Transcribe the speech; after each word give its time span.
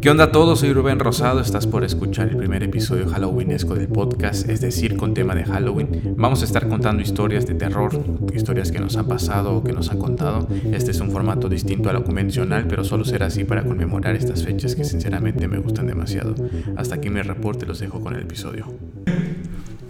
¿Qué 0.00 0.10
onda 0.10 0.24
a 0.24 0.32
todos? 0.32 0.60
Soy 0.60 0.72
Rubén 0.72 1.00
Rosado, 1.00 1.40
estás 1.40 1.66
por 1.66 1.82
escuchar 1.82 2.28
el 2.28 2.36
primer 2.36 2.62
episodio 2.62 3.08
halloweenesco 3.08 3.74
del 3.74 3.88
podcast, 3.88 4.48
es 4.48 4.60
decir, 4.60 4.96
con 4.96 5.12
tema 5.12 5.34
de 5.34 5.44
Halloween. 5.44 6.14
Vamos 6.16 6.42
a 6.42 6.44
estar 6.44 6.68
contando 6.68 7.02
historias 7.02 7.46
de 7.46 7.54
terror, 7.54 7.92
historias 8.32 8.70
que 8.70 8.78
nos 8.78 8.96
han 8.96 9.08
pasado 9.08 9.56
o 9.56 9.64
que 9.64 9.72
nos 9.72 9.90
han 9.90 9.98
contado. 9.98 10.46
Este 10.72 10.92
es 10.92 11.00
un 11.00 11.10
formato 11.10 11.48
distinto 11.48 11.90
a 11.90 11.92
lo 11.92 12.04
convencional, 12.04 12.66
pero 12.68 12.84
solo 12.84 13.04
será 13.04 13.26
así 13.26 13.42
para 13.42 13.64
conmemorar 13.64 14.14
estas 14.14 14.44
fechas 14.44 14.76
que 14.76 14.84
sinceramente 14.84 15.48
me 15.48 15.58
gustan 15.58 15.88
demasiado. 15.88 16.34
Hasta 16.76 16.96
aquí 16.96 17.10
mi 17.10 17.22
reporte, 17.22 17.66
los 17.66 17.80
dejo 17.80 18.00
con 18.00 18.14
el 18.14 18.22
episodio. 18.22 18.66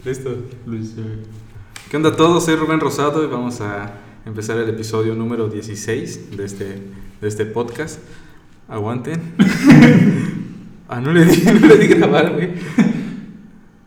Listo, 0.05 0.31
Luis. 0.65 0.95
¿Qué 1.91 1.97
onda 1.97 2.11
a 2.11 2.17
todos? 2.17 2.45
Soy 2.45 2.57
Rubén 2.57 2.81
Rosado 2.81 3.23
y 3.23 3.27
vamos 3.27 3.61
a 3.61 3.93
empezar 4.25 4.59
el 4.59 4.69
episodio 4.69 5.15
número 5.15 5.49
16 5.49 6.37
de 6.37 6.45
este, 6.45 6.65
de 7.21 7.29
este 7.29 7.47
podcast. 7.47 8.01
Aguanten. 8.69 9.21
ah, 10.89 11.01
no 11.01 11.13
le 11.13 11.25
di, 11.25 11.43
no 11.61 11.67
le 11.67 11.77
di 11.79 11.87
grabar, 11.89 12.33
güey. 12.33 12.51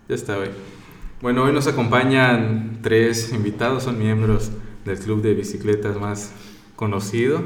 ya 0.09 0.15
está, 0.15 0.35
güey. 0.37 0.49
Bueno, 1.21 1.43
hoy 1.43 1.53
nos 1.53 1.67
acompañan 1.67 2.79
tres 2.81 3.31
invitados, 3.33 3.83
son 3.83 3.97
miembros 3.97 4.51
del 4.83 4.99
club 4.99 5.21
de 5.21 5.33
bicicletas 5.33 5.99
más 5.99 6.31
conocido. 6.75 7.41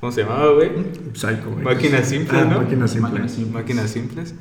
¿Cómo 0.00 0.12
se 0.12 0.22
llamaba, 0.22 0.52
güey? 0.52 0.70
Psycho, 1.14 1.50
güey. 1.52 1.64
Máquinas 1.64 2.08
simples, 2.08 2.42
Ah, 2.42 2.44
¿no? 2.44 2.60
Máquinas 2.62 2.90
simples. 2.90 3.12
Máquinas 3.12 3.32
simples. 3.32 3.54
Máquinas 3.54 3.90
simples. 3.90 4.34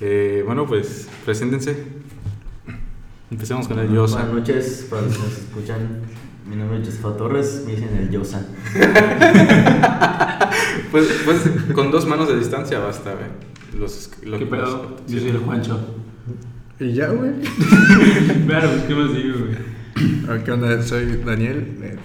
Eh, 0.00 0.42
bueno, 0.44 0.66
pues, 0.66 1.08
preséntense. 1.24 1.76
Empecemos 3.30 3.66
con 3.66 3.78
el 3.78 3.92
Yosa. 3.92 4.16
Buenas 4.26 4.34
noches 4.34 4.86
para 4.90 5.02
los 5.02 5.16
que 5.16 5.22
nos 5.22 5.38
escuchan. 5.38 6.00
Mi 6.46 6.56
nombre 6.56 6.78
es 6.80 6.86
Josefo 6.86 7.12
Torres, 7.12 7.62
me 7.66 7.72
dicen 7.72 7.96
el 7.96 8.10
Yosa. 8.10 8.46
Pues, 10.90 11.08
pues 11.24 11.38
con 11.74 11.90
dos 11.90 12.06
manos 12.06 12.28
de 12.28 12.36
distancia 12.38 12.78
basta, 12.78 13.14
güey. 13.14 13.26
Los, 13.80 14.10
lo- 14.22 14.38
¿Qué 14.38 14.44
los- 14.44 14.50
pedo? 14.50 14.96
Yo 15.08 15.18
soy 15.18 15.30
el 15.30 15.38
Juancho. 15.38 15.80
Y 16.78 16.92
ya, 16.92 17.08
güey. 17.08 17.32
Claro, 18.46 18.68
pues, 18.70 18.82
¿qué 18.86 18.94
más 18.94 19.12
digo, 19.12 19.38
güey? 19.40 20.44
¿Qué 20.44 20.52
onda? 20.52 20.80
Soy 20.84 21.20
Daniel. 21.26 21.98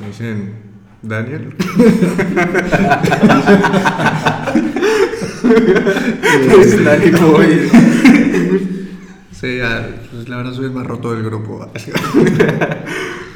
Me 0.00 0.06
dicen 0.08 0.54
Daniel. 1.02 1.54
Es 6.58 6.84
Dani 6.84 7.10
Boy. 7.12 7.68
Sí, 9.32 9.58
ya, 9.58 9.88
pues 10.12 10.28
la 10.28 10.36
verdad 10.38 10.52
soy 10.54 10.64
el 10.66 10.72
más 10.72 10.86
roto 10.86 11.12
del 11.12 11.22
grupo. 11.24 11.70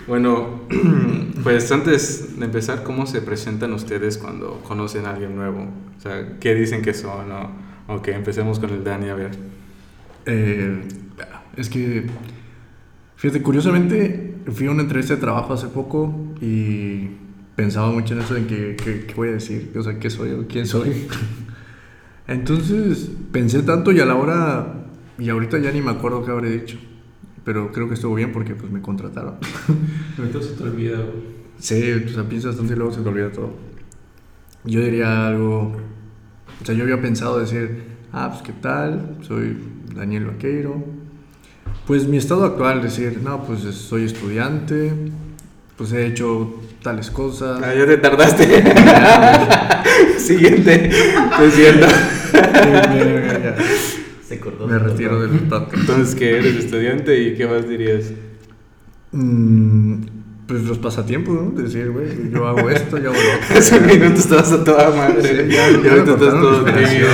Bueno, 0.09 0.63
pues 1.43 1.71
antes 1.71 2.39
de 2.39 2.47
empezar, 2.47 2.83
¿cómo 2.83 3.07
se 3.07 3.21
presentan 3.21 3.75
ustedes 3.75 4.17
cuando 4.17 4.63
conocen 4.67 5.05
a 5.05 5.11
alguien 5.11 5.37
nuevo? 5.37 5.69
O 5.99 6.01
sea, 6.01 6.39
¿qué 6.41 6.55
dicen 6.55 6.81
que 6.81 6.95
son? 6.95 7.31
O, 7.31 7.95
ok, 7.95 8.09
empecemos 8.09 8.59
con 8.59 8.71
el 8.71 8.83
Dani, 8.83 9.11
a 9.11 9.15
ver. 9.15 9.33
Eh, 10.25 10.81
es 11.59 11.69
que, 11.69 12.07
fíjate, 13.17 13.43
curiosamente 13.43 14.37
fui 14.51 14.67
a 14.67 14.71
una 14.71 14.81
entrevista 14.81 15.15
de 15.15 15.21
trabajo 15.21 15.53
hace 15.53 15.67
poco 15.67 16.15
y 16.41 17.11
pensaba 17.55 17.91
mucho 17.91 18.15
en 18.15 18.21
eso, 18.21 18.35
en 18.35 18.47
qué, 18.47 18.77
qué, 18.83 19.05
qué 19.05 19.15
voy 19.15 19.29
a 19.29 19.33
decir, 19.33 19.73
o 19.77 19.83
sea, 19.83 19.99
qué 19.99 20.09
soy 20.09 20.31
o 20.31 20.49
quién 20.49 20.67
soy. 20.67 21.07
Entonces 22.27 23.11
pensé 23.31 23.63
tanto 23.63 23.93
y 23.93 24.01
a 24.01 24.07
la 24.07 24.15
hora, 24.15 24.87
y 25.19 25.29
ahorita 25.29 25.59
ya 25.59 25.71
ni 25.71 25.83
me 25.83 25.91
acuerdo 25.91 26.25
qué 26.25 26.31
habré 26.31 26.49
dicho, 26.51 26.79
pero 27.49 27.73
creo 27.73 27.89
que 27.89 27.95
estuvo 27.95 28.15
bien 28.15 28.31
porque 28.31 28.55
pues 28.55 28.71
me 28.71 28.83
contrataron. 28.83 29.37
Ahorita 30.19 30.43
se 30.43 30.53
te 30.53 30.65
olvida, 30.65 30.99
güey. 30.99 31.39
Sí, 31.59 31.93
o 31.93 32.07
sea, 32.11 32.29
piensas 32.29 32.51
bastante 32.51 32.75
y 32.75 32.77
luego 32.77 32.93
se 32.93 33.01
te 33.01 33.09
olvida 33.09 33.33
todo. 33.33 33.55
Yo 34.65 34.83
diría 34.83 35.27
algo, 35.27 35.75
o 36.61 36.65
sea, 36.67 36.75
yo 36.75 36.83
había 36.85 37.01
pensado 37.01 37.39
decir, 37.39 37.85
ah, 38.13 38.29
pues 38.31 38.43
qué 38.43 38.53
tal, 38.53 39.17
soy 39.23 39.57
Daniel 39.95 40.27
Vaqueiro. 40.27 40.85
Pues 41.87 42.07
mi 42.07 42.19
estado 42.19 42.45
actual, 42.45 42.83
decir, 42.83 43.19
no, 43.25 43.43
pues 43.45 43.61
soy 43.61 44.05
estudiante, 44.05 44.93
pues 45.79 45.93
he 45.93 46.05
hecho 46.05 46.61
tales 46.83 47.11
cosas. 47.11 47.63
Ah, 47.65 47.75
ya 47.75 47.87
te 47.87 47.97
tardaste. 47.97 48.45
Siguiente. 50.19 50.91
Es 50.91 51.55
cierto. 51.55 51.87
Ya, 54.29 54.35
ya, 54.37 54.37
ya. 54.37 54.37
Se 54.37 54.41
cortó. 54.41 54.67
Me 54.67 54.79
retiro 54.79 55.21
del 55.21 55.31
podcast. 55.41 55.75
Entonces, 55.81 56.15
¿qué 56.15 56.37
eres 56.39 56.57
estudiante 56.57 57.21
y 57.23 57.35
qué 57.35 57.47
más 57.47 57.69
dirías? 57.69 58.13
Mm, 59.13 59.95
pues 60.47 60.63
los 60.65 60.79
pasatiempos, 60.79 61.35
¿no? 61.35 61.51
Decir, 61.63 61.91
güey, 61.91 62.31
yo 62.31 62.47
hago 62.47 62.69
esto, 62.79 62.99
yo 62.99 63.11
hago 63.11 63.19
lo 63.21 63.45
otro. 63.45 63.59
Hace 63.59 63.79
un 63.79 63.87
minuto 63.87 64.21
estabas 64.21 64.53
a 64.53 64.65
toda 64.65 64.91
madre. 64.91 65.23
Sí, 65.23 65.55
ya- 65.55 65.71
ya 65.71 65.93
ahorita 65.93 66.05
me 66.05 66.13
estás 66.13 66.19
todo 66.41 66.65
tímido. 66.65 67.09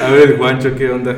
ya. 0.00 0.06
A 0.06 0.10
ver, 0.10 0.36
Juancho, 0.38 0.74
¿qué 0.76 0.90
onda? 0.90 1.16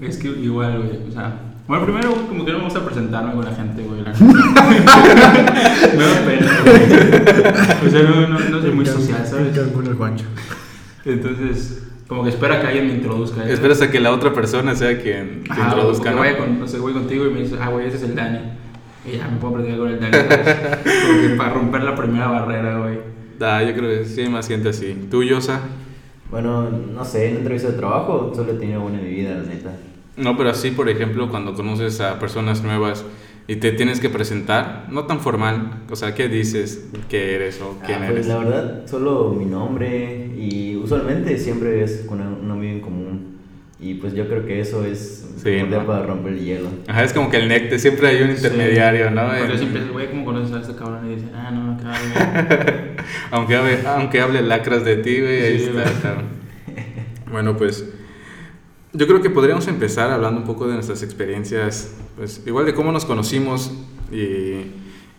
Es 0.00 0.16
que 0.18 0.28
igual, 0.28 0.78
güey. 0.82 1.08
O 1.08 1.12
sea, 1.12 1.40
bueno, 1.66 1.84
primero, 1.84 2.14
como 2.28 2.44
que 2.44 2.52
no 2.52 2.58
me 2.58 2.64
gusta 2.64 2.84
presentarme 2.84 3.32
con 3.34 3.44
la 3.44 3.52
gente, 3.54 3.82
güey. 3.82 4.02
la 4.02 4.12
me 5.96 6.04
da 6.04 6.24
pena, 6.26 6.60
güey. 6.64 7.86
O 7.86 7.90
sea, 7.90 8.02
no, 8.02 8.28
no, 8.28 8.38
no 8.38 8.60
soy 8.60 8.70
muy 8.72 8.86
social, 8.86 9.26
¿sabes? 9.26 9.56
Cancún, 9.56 9.86
el 9.86 9.94
Juancho. 9.94 10.24
Entonces, 11.04 11.82
como 12.08 12.22
que 12.22 12.30
espera 12.30 12.60
que 12.60 12.66
alguien 12.68 12.86
me 12.86 12.94
introduzca. 12.94 13.46
¿eh? 13.46 13.52
Esperas 13.52 13.82
a 13.82 13.90
que 13.90 14.00
la 14.00 14.12
otra 14.12 14.32
persona 14.32 14.74
sea 14.74 15.00
quien 15.00 15.44
te 15.44 15.52
Ajá, 15.52 15.64
introduzca, 15.64 16.12
¿no? 16.12 16.18
vaya 16.18 16.38
con, 16.38 16.58
no 16.60 16.68
sé, 16.68 16.78
voy 16.78 16.92
contigo 16.92 17.26
y 17.26 17.30
me 17.30 17.40
dices, 17.42 17.58
ah, 17.60 17.68
güey, 17.70 17.86
ese 17.88 17.96
es 17.96 18.02
el 18.04 18.14
Dani. 18.14 18.38
Y 19.04 19.18
ya 19.18 19.28
me 19.28 19.38
puedo 19.38 19.54
platicar 19.54 19.78
con 19.78 19.88
el 19.88 20.00
Dani. 20.00 20.12
¿sabes? 20.12 20.56
Como 21.06 21.20
que 21.20 21.28
para 21.36 21.54
romper 21.54 21.82
la 21.82 21.94
primera 21.96 22.28
barrera, 22.28 22.78
güey. 22.78 22.98
Ah, 23.40 23.62
yo 23.62 23.74
creo 23.74 23.90
que 23.90 24.04
sí 24.04 24.22
hay 24.22 24.28
más 24.28 24.48
gente 24.48 24.68
así. 24.68 25.08
¿Tú, 25.10 25.22
Yosa? 25.22 25.60
Bueno, 26.30 26.68
no 26.70 27.04
sé, 27.04 27.30
en 27.30 27.36
entrevista 27.36 27.68
de 27.68 27.78
trabajo 27.78 28.32
solo 28.34 28.52
he 28.52 28.56
tenido 28.56 28.82
una 28.82 28.98
en 28.98 29.04
mi 29.04 29.10
vida, 29.10 29.34
la 29.34 29.42
neta. 29.42 29.76
No, 30.16 30.36
pero 30.36 30.50
así, 30.50 30.70
por 30.70 30.88
ejemplo, 30.88 31.28
cuando 31.28 31.54
conoces 31.54 32.00
a 32.00 32.18
personas 32.18 32.62
nuevas 32.62 33.04
y 33.48 33.56
te 33.56 33.72
tienes 33.72 34.00
que 34.00 34.08
presentar, 34.08 34.86
no 34.90 35.04
tan 35.04 35.20
formal, 35.20 35.82
o 35.90 35.96
sea, 35.96 36.14
¿qué 36.14 36.28
dices? 36.28 36.88
¿Qué 37.08 37.34
eres 37.36 37.60
o 37.60 37.78
quién 37.84 37.98
Ah, 37.98 38.06
pues 38.06 38.10
eres? 38.10 38.26
la 38.26 38.38
verdad, 38.38 38.86
solo 38.86 39.32
mi 39.38 39.44
nombre 39.44 40.30
y 40.36 40.76
usualmente 40.76 41.38
siempre 41.38 41.82
es 41.84 42.04
con 42.08 42.20
un 42.20 42.50
amigo 42.50 42.72
en 42.74 42.80
común. 42.80 43.36
Y 43.78 43.94
pues 43.94 44.14
yo 44.14 44.26
creo 44.26 44.46
que 44.46 44.58
eso 44.58 44.84
es 44.86 45.26
Sí, 45.36 45.58
¿no? 45.68 45.86
para 45.86 46.02
romper 46.06 46.32
el 46.32 46.40
hielo. 46.44 46.68
Ajá, 46.88 47.04
es 47.04 47.12
como 47.12 47.30
que 47.30 47.36
el 47.36 47.46
necte, 47.48 47.78
siempre 47.78 48.08
hay 48.08 48.22
un 48.22 48.30
intermediario, 48.30 49.10
¿no? 49.10 49.26
Porque 49.28 49.52
En- 49.52 49.58
siempre 49.58 49.80
dices, 49.80 49.92
güey, 49.92 50.08
¿cómo 50.10 50.24
conoces 50.24 50.54
a 50.56 50.60
este 50.62 50.74
cabrón? 50.74 51.06
Y 51.10 51.14
dices, 51.16 51.28
ah, 51.34 51.50
no, 51.50 51.72
acá, 51.74 51.92
aunque, 53.30 53.54
hable, 53.54 53.78
aunque 53.86 54.20
hable 54.22 54.40
lacras 54.42 54.82
de 54.84 54.96
ti, 54.96 55.20
güey, 55.20 55.42
ahí 55.42 55.58
Sí, 55.58 55.66
está. 55.66 55.84
cabrón. 56.02 56.24
Bueno, 57.30 57.56
pues 57.56 57.84
yo 58.96 59.06
creo 59.06 59.20
que 59.22 59.30
podríamos 59.30 59.66
empezar 59.68 60.10
hablando 60.10 60.40
un 60.40 60.46
poco 60.46 60.66
de 60.66 60.74
nuestras 60.74 61.02
experiencias, 61.02 61.92
pues 62.16 62.42
igual 62.46 62.66
de 62.66 62.74
cómo 62.74 62.92
nos 62.92 63.04
conocimos 63.04 63.72
y, 64.12 64.72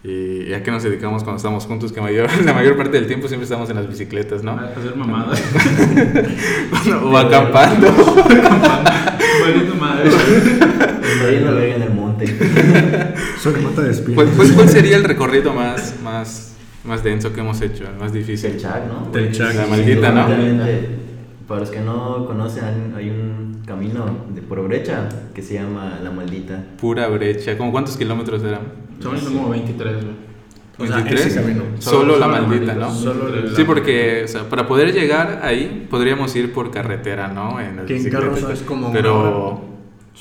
y 0.04 0.54
a 0.54 0.64
qué 0.64 0.72
nos 0.72 0.84
dedicamos 0.84 1.24
cuando 1.24 1.38
estamos 1.38 1.66
juntos, 1.66 1.92
que 1.92 2.02
mayor, 2.02 2.30
la 2.46 2.54
mayor 2.54 2.76
parte 2.78 2.98
del 2.98 3.08
tiempo 3.08 3.28
siempre 3.28 3.44
estamos 3.44 3.70
en 3.70 3.76
las 3.76 3.88
bicicletas, 3.88 4.44
¿no? 4.44 4.52
A 4.52 4.66
hacer 4.76 4.96
mamada. 4.96 5.34
o 7.04 7.18
acampando. 7.18 7.88
Valiendo 9.42 9.76
madre. 9.76 10.10
Verga 11.24 11.66
en 11.76 11.82
el 11.82 11.94
monte. 11.94 12.26
Soy 13.42 13.62
mata 13.62 13.82
de 13.82 13.92
espíritus. 13.92 14.16
¿Cuál, 14.16 14.36
cuál- 14.36 14.54
cuál 14.56 14.70
sería 14.70 14.98
el 14.98 15.04
recorrido 15.04 15.54
más, 15.54 15.96
más, 16.04 16.54
más 16.84 17.04
denso 17.04 17.34
que 17.34 17.42
hemos 17.42 17.62
hecho, 17.62 17.86
el 17.86 17.98
más 18.00 18.14
difícil? 18.14 18.52
El 18.52 18.60
Chac, 18.60 18.84
¿no? 18.88 19.10
Del 19.12 19.32
Chac. 19.32 19.54
La 19.56 19.66
maldita, 19.68 20.12
¿no? 20.12 20.28
Para 21.48 21.62
los 21.62 21.70
que 21.70 21.80
no 21.80 22.26
conocen, 22.26 22.94
hay 22.98 23.10
un 23.10 23.47
camino 23.68 24.06
de 24.34 24.42
por 24.42 24.64
brecha 24.66 25.10
que 25.36 25.42
se 25.42 25.56
llama 25.56 26.00
La 26.02 26.10
Maldita. 26.10 26.64
Pura 26.80 27.08
brecha. 27.10 27.58
¿Cómo 27.58 27.72
cuántos 27.72 27.98
kilómetros 27.98 28.42
eran? 28.44 28.62
Son 29.02 29.20
como 29.20 29.50
23, 29.50 30.04
güey. 30.04 30.16
O 30.80 30.86
sea, 30.88 30.96
23. 30.98 31.26
ese 31.26 31.42
camino. 31.42 31.64
Solo, 31.80 32.00
Solo- 32.00 32.18
la 32.20 32.26
solo 32.26 32.32
la 32.34 32.42
maldita, 32.48 32.74
maldita, 32.76 32.76
¿no? 32.76 32.94
solo 32.96 33.30
la- 33.36 33.56
Sí, 33.56 33.64
porque 33.66 34.22
o 34.24 34.28
sea, 34.28 34.48
para 34.50 34.68
poder 34.68 34.94
llegar 34.94 35.42
ahí 35.44 35.86
podríamos 35.90 36.36
ir 36.36 36.54
por 36.54 36.72
carretera, 36.72 37.28
¿no? 37.28 37.60
En 37.60 37.86
Que 37.86 37.98
en 37.98 38.10
carro 38.10 38.36
es 38.36 38.62
como 38.62 38.86
una 38.88 38.94
Pero 38.94 39.62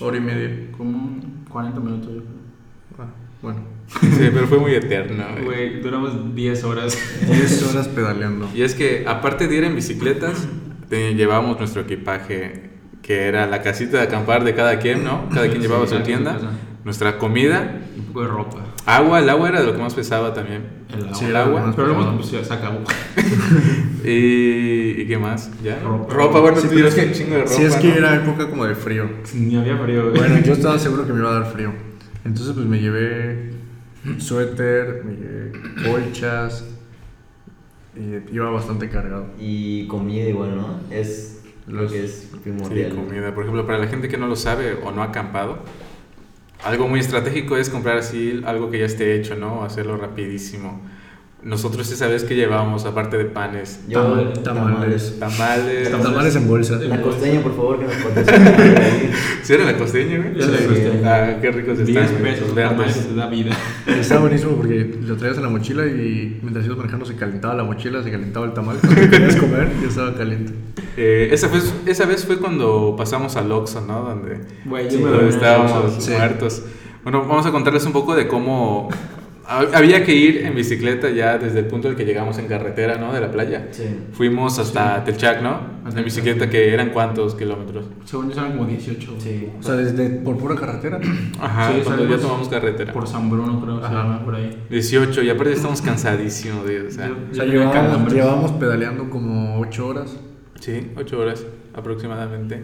Hora 0.01 0.17
y 0.17 0.21
media. 0.21 0.51
Como 0.77 1.21
40 1.51 1.81
minutos, 1.81 2.11
yo 2.15 2.21
Ah, 2.99 3.07
bueno. 3.43 3.61
sí, 4.01 4.29
pero 4.33 4.47
fue 4.49 4.59
muy 4.59 4.73
eterno. 4.75 5.25
güey. 5.45 5.81
Duramos 5.81 6.35
10 6.35 6.65
horas. 6.65 6.99
10 7.27 7.71
horas 7.71 7.89
pedaleando. 7.89 8.49
Y 8.55 8.63
es 8.63 8.75
que 8.75 9.05
aparte 9.07 9.47
de 9.47 9.57
ir 9.57 9.65
en 9.65 9.75
bicicletas, 9.77 10.49
llevábamos 10.91 11.59
nuestro 11.59 11.83
equipaje 11.83 12.76
que 13.07 13.27
era 13.29 13.47
la 13.47 13.63
casita 13.63 13.99
de 13.99 14.03
acampar 14.05 14.43
de 14.45 14.55
cada 14.55 14.79
quien, 14.81 15.05
¿no? 15.05 15.29
Cada 15.29 15.47
quien 15.47 15.63
Sí, 15.63 15.69
llevaba 15.69 15.87
su 15.87 16.01
tienda, 16.01 16.39
nuestra 16.85 17.19
comida, 17.19 17.81
Un 17.97 18.05
poco 18.07 18.23
de 18.23 18.29
ropa. 18.29 18.59
agua, 18.85 19.21
el 19.21 19.29
agua 19.31 19.49
era 19.49 19.61
de 19.61 19.67
lo 19.67 19.73
que 19.75 19.79
más 19.83 19.95
pesaba 19.95 20.35
también. 20.35 20.63
El 20.93 21.05
agua. 21.05 21.15
Sí, 21.15 21.25
el 21.27 21.37
agua. 21.37 21.73
Pero 21.77 21.89
luego 21.89 22.17
pues, 22.17 22.31
ya 22.33 22.45
se 22.45 22.53
acabó. 22.55 22.79
¿Y, 24.05 25.03
¿y 25.03 25.07
qué 25.07 25.19
más? 25.19 25.51
¿Ya? 25.63 25.79
Ropa. 25.81 26.41
bueno, 26.41 26.57
Sí, 26.57 26.65
tú 26.65 26.69
pero 26.75 26.79
llevas 26.89 26.95
es 26.97 27.01
que, 27.03 27.07
un 27.09 27.13
chingo 27.15 27.35
de 27.37 27.41
ropa. 27.43 27.53
sí, 27.53 27.63
es 27.63 27.77
que 27.77 27.89
¿no? 27.89 27.95
era 27.95 28.15
época 28.17 28.49
como 28.51 28.65
de 28.67 28.75
frío. 28.75 29.09
Ni 29.35 29.57
había 29.57 29.77
frío, 29.79 30.11
güey. 30.11 30.17
Bueno, 30.17 30.39
yo 30.45 30.53
estaba 30.55 30.79
seguro 30.79 31.07
que 31.07 31.13
me 31.13 31.21
iba 31.21 31.31
a 31.31 31.41
dar 31.41 31.53
frío. 31.53 31.73
Entonces, 32.25 32.55
pues 32.55 32.67
me 32.67 32.81
llevé 32.81 33.51
suéter, 34.19 35.03
me 35.05 35.13
llevé 35.15 35.53
colchas. 35.85 36.65
Y 37.97 38.35
iba 38.35 38.51
bastante 38.51 38.89
cargado. 38.91 39.27
Y 39.41 39.87
comida 39.87 40.25
igual, 40.29 40.57
¿no? 40.57 40.81
Es 40.91 41.36
lo 41.67 41.89
que 41.89 42.05
es 42.05 42.29
Sí, 42.33 42.39
primordial. 42.43 42.95
comida. 42.95 43.35
Por 43.35 43.45
ejemplo, 43.45 43.67
para 43.67 43.79
la 43.79 43.87
gente 43.87 44.09
que 44.09 44.17
no 44.17 44.27
lo 44.27 44.37
sabe 44.37 44.75
o 44.85 44.93
no 44.93 45.03
ha 45.03 45.07
acampado, 45.07 45.59
algo 46.65 46.89
muy 46.89 47.01
estratégico 47.01 47.57
es 47.57 47.69
comprar 47.71 47.99
así 47.99 48.43
algo 48.47 48.71
que 48.71 48.79
ya 48.79 48.87
esté 48.87 49.15
hecho, 49.15 49.37
¿no? 49.37 49.63
Hacerlo 49.65 49.97
rapidísimo. 49.97 50.81
Nosotros 51.47 51.89
esa 51.93 52.09
vez 52.09 52.25
que 52.25 52.35
llevábamos, 52.35 52.85
aparte 52.87 53.17
de 53.17 53.25
panes, 53.27 53.79
Yo, 53.87 54.01
Tamal- 54.17 54.43
tamales. 54.43 55.17
tamales... 55.21 55.91
Tamales 55.93 56.35
en 56.35 56.49
bolsa. 56.49 56.75
La 56.81 57.01
costeña, 57.01 57.41
por 57.41 57.55
favor, 57.55 57.79
que 57.79 57.85
nos 57.85 57.95
patrocine. 58.03 59.13
¿Sí 59.45 59.53
era 59.55 59.65
la 59.65 59.79
costeña, 59.79 60.17
güey? 60.19 60.35
Ya 60.37 60.47
le 60.47 60.67
gusté. 60.67 61.03
Ah, 61.05 61.37
qué 61.41 61.53
ricos 61.53 61.79
10 61.79 61.89
están, 61.89 62.19
güey, 62.21 62.33
pesos, 62.33 62.49
los 62.49 62.57
tamales 62.57 62.97
verdes. 62.97 63.17
da 63.17 63.27
vida. 63.29 63.57
Está 63.87 64.19
buenísimo 64.19 64.57
porque 64.57 64.99
lo 65.03 65.17
traías 65.17 65.37
en 65.37 65.45
la 65.45 65.49
mochila 65.49 65.87
y 65.87 66.41
mientras 66.43 66.67
ibas 66.67 66.79
manejando 66.79 67.07
se 67.07 67.15
calentaba 67.15 67.55
la 67.55 67.63
mochila, 67.63 68.03
se 68.03 68.11
calentaba 68.11 68.45
el 68.47 68.53
tamal. 68.53 68.79
Cuando 68.81 69.09
querías 69.09 69.37
comer 69.37 69.69
ya 69.81 69.87
estaba 69.89 70.15
caliente. 70.15 70.53
Eh, 70.97 71.29
esa, 71.31 71.47
vez, 71.47 71.73
esa 71.87 72.07
vez 72.07 72.25
fue 72.25 72.39
cuando 72.39 72.97
pasamos 72.99 73.37
al 73.37 73.53
Oxxo, 73.53 73.83
¿no? 73.83 74.03
Donde, 74.03 74.41
yo 74.65 74.91
Sí, 74.91 74.99
me 74.99 75.11
donde 75.11 75.29
estábamos. 75.29 75.95
Sí. 76.03 76.11
muertos. 76.11 76.63
Bueno, 77.05 77.21
vamos 77.21 77.47
a 77.47 77.53
contarles 77.53 77.87
un 77.87 77.93
poco 77.93 78.17
de 78.17 78.27
cómo 78.27 78.89
había 79.49 80.05
que 80.05 80.15
ir 80.15 80.39
en 80.45 80.55
bicicleta 80.55 81.09
ya 81.11 81.39
desde 81.39 81.61
el 81.61 81.67
punto 81.67 81.89
en 81.89 81.97
que 81.97 82.05
llegamos 82.05 82.37
en 82.39 82.47
carretera, 82.49 82.99
¿no? 82.99 83.13
De 83.13 83.21
la 83.21 83.31
playa. 83.31 83.69
Sí. 83.71 83.85
Fuimos 84.13 84.59
hasta 84.59 85.05
Telchac, 85.05 85.43
¿no? 85.43 85.77
En 85.97 86.05
bicicleta, 86.05 86.51
que 86.51 86.73
eran 86.75 86.91
cuántos 86.91 87.35
kilómetros. 87.37 87.87
Según 88.05 88.31
yo 88.31 88.41
eran 88.41 88.57
como 88.57 88.67
18. 88.69 89.11
güey. 89.13 89.21
Sí. 89.21 89.49
O 89.59 89.63
sea, 89.63 89.75
desde 89.75 90.09
por 90.21 90.37
pura 90.37 90.57
carretera. 90.57 90.99
Ajá, 91.41 91.73
Sí, 91.73 91.81
cuando 91.85 92.09
ya 92.09 92.19
tomamos 92.19 92.49
carretera. 92.49 92.93
Por 92.93 93.07
San 93.07 93.31
Bruno, 93.31 93.61
creo 93.63 93.77
que 93.77 93.83
se 93.83 93.87
Ajá. 93.87 94.03
llama, 94.03 94.25
por 94.25 94.35
ahí. 94.35 94.63
18, 94.69 95.23
y 95.23 95.31
aparte 95.31 95.53
estamos 95.53 95.81
cansadísimos, 95.83 96.65
güey, 96.65 96.79
o 96.79 96.91
sea, 96.91 97.09
Yo- 97.09 97.17
O 97.31 97.35
sea, 97.35 97.45
llevábamos 97.45 98.53
pedaleando 98.53 99.09
como 99.11 99.61
8 99.61 99.87
horas. 99.87 100.17
sí, 100.61 100.91
8 100.97 101.19
horas 101.21 101.45
aproximadamente. 101.75 102.63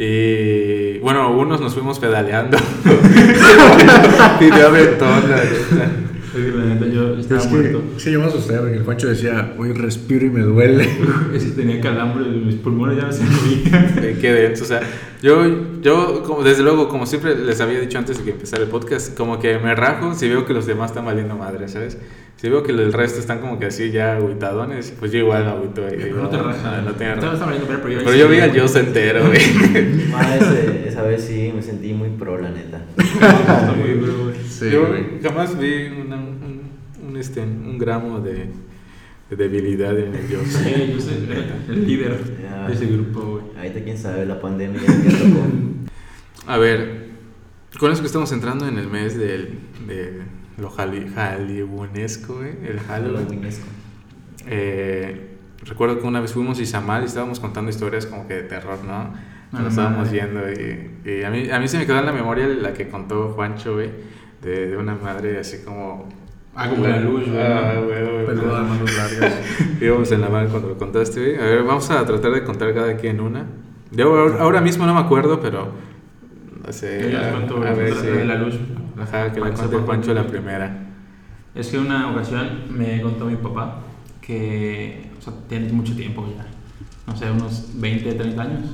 Y 0.00 0.98
bueno, 1.00 1.32
unos 1.36 1.60
nos 1.60 1.74
fuimos 1.74 1.98
pedaleando. 1.98 2.56
y 4.40 4.44
de 4.44 4.62
aventón, 4.62 5.28
la 5.28 5.36
neta. 5.38 5.92
La 6.34 6.64
neta 6.66 6.86
yo 6.86 7.16
estaba 7.18 7.40
Es 7.40 7.50
muerto. 7.50 7.82
que 7.94 8.00
sí, 8.00 8.12
yo 8.12 8.20
me 8.20 8.26
asusté 8.26 8.54
porque 8.58 8.74
el 8.76 8.84
Juancho 8.84 9.08
decía, 9.08 9.54
hoy 9.58 9.72
respiro 9.72 10.24
y 10.26 10.30
me 10.30 10.42
duele. 10.42 10.88
Ese 11.34 11.50
tenía 11.50 11.80
calambre, 11.80 12.28
mis 12.28 12.54
pulmones 12.56 12.96
ya 12.96 13.06
no 13.06 13.12
se 13.12 13.24
movían. 13.24 13.94
Eh, 14.04 14.18
Qué 14.20 14.32
denso, 14.32 14.62
o 14.62 14.66
sea, 14.68 14.80
yo, 15.20 15.80
yo 15.82 16.22
como, 16.24 16.44
desde 16.44 16.62
luego, 16.62 16.88
como 16.88 17.04
siempre 17.04 17.36
les 17.36 17.60
había 17.60 17.80
dicho 17.80 17.98
antes 17.98 18.18
de 18.18 18.24
que 18.24 18.30
empezara 18.30 18.62
el 18.62 18.68
podcast, 18.68 19.16
como 19.16 19.40
que 19.40 19.58
me 19.58 19.74
rajo 19.74 20.14
si 20.14 20.28
veo 20.28 20.46
que 20.46 20.54
los 20.54 20.66
demás 20.66 20.92
están 20.92 21.06
valiendo 21.06 21.34
madre, 21.34 21.66
¿sabes? 21.66 21.98
Si 22.40 22.48
veo 22.48 22.62
que 22.62 22.70
el 22.70 22.92
resto 22.92 23.18
están 23.18 23.40
como 23.40 23.58
que 23.58 23.66
así 23.66 23.90
ya 23.90 24.14
agüitadones, 24.16 24.94
pues 24.98 25.10
yo 25.10 25.18
igual 25.18 25.46
agüito. 25.48 25.86
y 25.92 25.96
digo, 26.04 26.22
No 26.22 26.28
te 26.28 26.36
"Ah, 26.36 26.42
rajas. 26.44 26.84
no 26.84 26.90
Estaba- 26.90 27.14
raja". 27.16 27.32
estaba 27.32 27.46
valiendo 27.46 27.66
pena, 27.66 27.80
pero 27.82 27.94
yo 27.94 27.98
Pero 28.04 28.16
yo 28.16 28.28
vi 28.28 28.38
al 28.38 28.52
Dios 28.52 28.76
entero, 28.76 29.26
güey. 29.26 29.38
Ese- 30.38 30.88
esa 30.88 31.02
vez 31.02 31.24
sí 31.24 31.52
me 31.54 31.60
sentí 31.62 31.92
muy 31.92 32.10
pro, 32.10 32.40
la 32.40 32.50
neta. 32.50 32.80
Está 32.96 33.74
muy 33.76 33.90
duro, 33.98 34.24
güey. 34.24 34.36
Sí, 34.48 34.70
yo 34.70 34.86
güey. 34.86 35.20
jamás 35.20 35.58
vi 35.58 35.88
una- 36.00 36.16
un, 36.16 36.62
un, 37.08 37.16
este, 37.16 37.40
un 37.40 37.76
gramo 37.76 38.20
de, 38.20 38.46
de 39.30 39.36
debilidad 39.36 39.98
en 39.98 40.14
el 40.14 40.28
Dios. 40.28 40.42
Sí, 40.46 40.92
yo 40.94 41.00
soy 41.00 41.14
el, 41.14 41.72
el 41.74 41.86
líder 41.88 42.18
de 42.68 42.72
ese 42.72 42.86
grupo, 42.86 43.20
güey. 43.20 43.44
Ahorita 43.56 43.82
quién 43.82 43.98
sabe, 43.98 44.24
la 44.26 44.40
pandemia 44.40 44.80
ya, 44.80 45.10
ya 45.10 45.18
tocó. 45.18 45.44
A 46.46 46.56
ver, 46.56 47.08
con 47.80 47.90
eso 47.90 48.00
que 48.00 48.06
estamos 48.06 48.30
entrando 48.30 48.68
en 48.68 48.78
el 48.78 48.86
mes 48.86 49.18
del, 49.18 49.58
de 49.88 50.22
lo 50.58 50.70
hollywoonesco, 50.70 52.34
güey, 52.36 52.50
el 52.66 52.80
Halloween. 52.80 53.48
Eh, 54.46 55.36
recuerdo 55.64 56.00
que 56.00 56.06
una 56.06 56.20
vez 56.20 56.32
fuimos 56.32 56.58
a 56.58 56.62
Izamal 56.62 57.02
y 57.02 57.06
estábamos 57.06 57.40
contando 57.40 57.70
historias 57.70 58.06
como 58.06 58.26
que 58.26 58.34
de 58.34 58.42
terror, 58.42 58.78
¿no? 58.84 59.12
Nos 59.52 59.62
Ah, 59.62 59.68
estábamos 59.68 60.10
viendo 60.10 60.40
y, 60.50 60.90
y 61.04 61.22
a, 61.22 61.30
mí, 61.30 61.50
a 61.50 61.58
mí 61.58 61.68
se 61.68 61.78
me 61.78 61.86
quedó 61.86 61.98
en 61.98 62.06
la 62.06 62.12
memoria 62.12 62.46
la 62.46 62.74
que 62.74 62.88
contó 62.88 63.30
Juancho, 63.30 63.74
güey, 63.74 63.90
de, 64.42 64.68
de 64.68 64.76
una 64.76 64.94
madre 64.94 65.38
así 65.38 65.58
como... 65.64 66.08
Ah, 66.54 66.68
como 66.68 66.86
la 66.86 66.98
luz, 67.00 67.28
güey. 67.28 67.40
Ah, 67.40 67.80
güey, 67.82 68.26
Peluda 68.26 68.62
manos 68.62 68.96
largas. 68.96 69.38
Íbamos 69.80 70.10
en 70.10 70.20
la 70.20 70.28
van 70.28 70.48
cuando 70.48 70.68
lo 70.70 70.76
contaste, 70.76 71.20
güey. 71.20 71.36
A 71.36 71.44
ver, 71.44 71.62
vamos 71.62 71.88
a 71.90 72.04
tratar 72.04 72.32
de 72.32 72.42
contar 72.42 72.74
cada 72.74 72.96
quien 72.96 73.20
una. 73.20 73.46
Yo 73.92 74.12
ahora, 74.40 74.60
mismo 74.60 74.84
no 74.84 74.92
me 74.92 75.00
acuerdo, 75.00 75.40
pero... 75.40 75.68
No 76.66 76.72
sé, 76.72 77.00
Yo 77.00 77.08
ya 77.10 77.20
les 77.22 77.30
cuento 77.32 77.62
a 77.62 77.72
ver 77.72 77.94
si... 77.94 78.06
de 78.06 78.24
la 78.24 78.34
luz. 78.34 78.58
Ajá, 79.00 79.32
que 79.32 79.40
la 79.40 79.46
cuente 79.46 79.62
sepan. 79.62 79.86
Juancho 79.86 80.14
la 80.14 80.26
primera. 80.26 80.88
Es 81.54 81.68
que 81.68 81.78
una 81.78 82.10
ocasión 82.10 82.64
me 82.70 83.00
contó 83.00 83.26
mi 83.26 83.36
papá 83.36 83.80
que, 84.20 85.10
o 85.18 85.22
sea, 85.22 85.32
tiene 85.48 85.72
mucho 85.72 85.96
tiempo 85.96 86.26
ya, 86.36 86.46
no 87.06 87.16
sé, 87.16 87.30
unos 87.30 87.70
20, 87.74 88.12
30 88.14 88.42
años, 88.42 88.70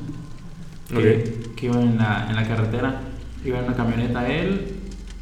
que, 0.89 1.53
que 1.57 1.67
iba 1.67 1.81
en 1.81 1.97
la, 1.97 2.27
en 2.29 2.37
la 2.37 2.47
carretera, 2.47 3.01
iba 3.45 3.59
en 3.59 3.65
una 3.65 3.75
camioneta 3.75 4.29
él 4.29 4.75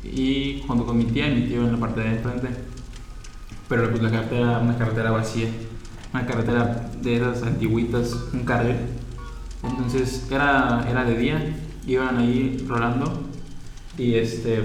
y 0.02 0.62
junto 0.66 0.86
con 0.86 0.96
mi 0.96 1.04
tía 1.04 1.28
y 1.28 1.34
mi 1.34 1.48
tío 1.48 1.62
en 1.62 1.72
la 1.72 1.78
parte 1.78 2.00
de 2.00 2.16
enfrente, 2.16 2.48
pero 3.68 3.90
pues 3.90 4.02
la 4.02 4.10
carretera, 4.10 4.58
una 4.58 4.76
carretera 4.76 5.10
vacía, 5.10 5.48
una 6.12 6.26
carretera 6.26 6.90
de 7.00 7.16
esas 7.16 7.42
antiguitas, 7.42 8.14
un 8.32 8.44
carril, 8.44 8.76
entonces 9.62 10.26
era, 10.30 10.86
era 10.90 11.04
de 11.04 11.16
día, 11.16 11.56
iban 11.86 12.18
ahí 12.18 12.64
rolando 12.66 13.28
y 13.98 14.14
este 14.14 14.64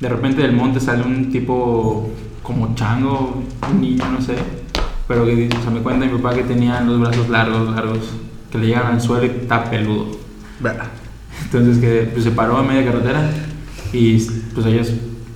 de 0.00 0.08
repente 0.08 0.40
del 0.40 0.52
monte 0.52 0.80
sale 0.80 1.02
un 1.02 1.30
tipo 1.30 2.10
como 2.42 2.74
chango, 2.74 3.42
un 3.70 3.80
niño, 3.80 4.04
no 4.10 4.20
sé. 4.20 4.34
Pero 5.06 5.24
que 5.26 5.48
o 5.48 5.62
sea, 5.62 5.70
me 5.70 5.80
cuenta 5.80 6.06
mi 6.06 6.16
papá 6.18 6.34
que 6.34 6.42
tenía 6.42 6.80
los 6.80 7.00
brazos 7.00 7.28
largos, 7.28 7.74
largos, 7.74 7.98
que 8.50 8.58
le 8.58 8.66
llegan 8.68 8.86
al 8.86 9.00
suelo 9.00 9.26
y 9.26 9.28
está 9.28 9.68
peludo. 9.68 10.06
Entonces 11.44 11.78
que 11.78 12.10
pues, 12.12 12.24
se 12.24 12.30
paró 12.30 12.56
a 12.56 12.62
media 12.62 12.90
carretera 12.90 13.30
y 13.92 14.18
pues 14.54 14.66
ellos 14.66 14.92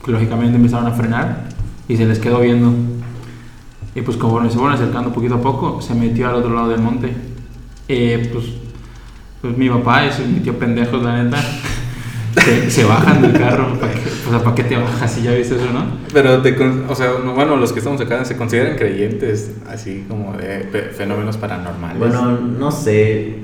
lógicamente 0.06 0.56
empezaron 0.56 0.86
a 0.86 0.92
frenar 0.92 1.48
y 1.88 1.96
se 1.96 2.06
les 2.06 2.18
quedó 2.18 2.40
viendo. 2.40 2.72
Y 3.94 4.00
pues 4.00 4.16
como 4.16 4.42
se 4.48 4.56
fueron 4.56 4.74
acercando 4.74 5.12
poquito 5.12 5.34
a 5.34 5.42
poco, 5.42 5.80
se 5.82 5.94
metió 5.94 6.28
al 6.28 6.36
otro 6.36 6.54
lado 6.54 6.68
del 6.70 6.80
monte. 6.80 7.12
Eh, 7.88 8.30
pues, 8.32 8.46
pues 9.42 9.56
mi 9.58 9.68
papá 9.68 10.06
es 10.06 10.18
mi 10.20 10.40
tío 10.40 10.58
pendejo, 10.58 10.96
la 10.96 11.22
neta. 11.22 11.38
Se, 12.42 12.70
se 12.70 12.84
bajan 12.84 13.22
del 13.22 13.32
carro. 13.32 13.78
¿para 13.78 13.92
qué, 13.92 14.00
o 14.26 14.30
sea, 14.30 14.42
¿para 14.42 14.54
qué 14.54 14.64
te 14.64 14.76
bajas 14.76 15.12
si 15.12 15.22
ya 15.22 15.32
viste 15.32 15.54
eso, 15.56 15.66
no? 15.72 15.84
Pero, 16.12 16.42
te, 16.42 16.56
con- 16.56 16.84
o 16.88 16.94
sea, 16.94 17.12
no, 17.24 17.34
bueno, 17.34 17.56
los 17.56 17.72
que 17.72 17.78
estamos 17.78 18.00
acá 18.00 18.24
se 18.24 18.36
consideran 18.36 18.76
creyentes, 18.76 19.52
así 19.68 20.04
como 20.08 20.36
de 20.36 20.60
fe- 20.72 20.90
fenómenos 20.96 21.36
paranormales. 21.36 21.98
Bueno, 21.98 22.32
no 22.32 22.70
sé. 22.72 23.34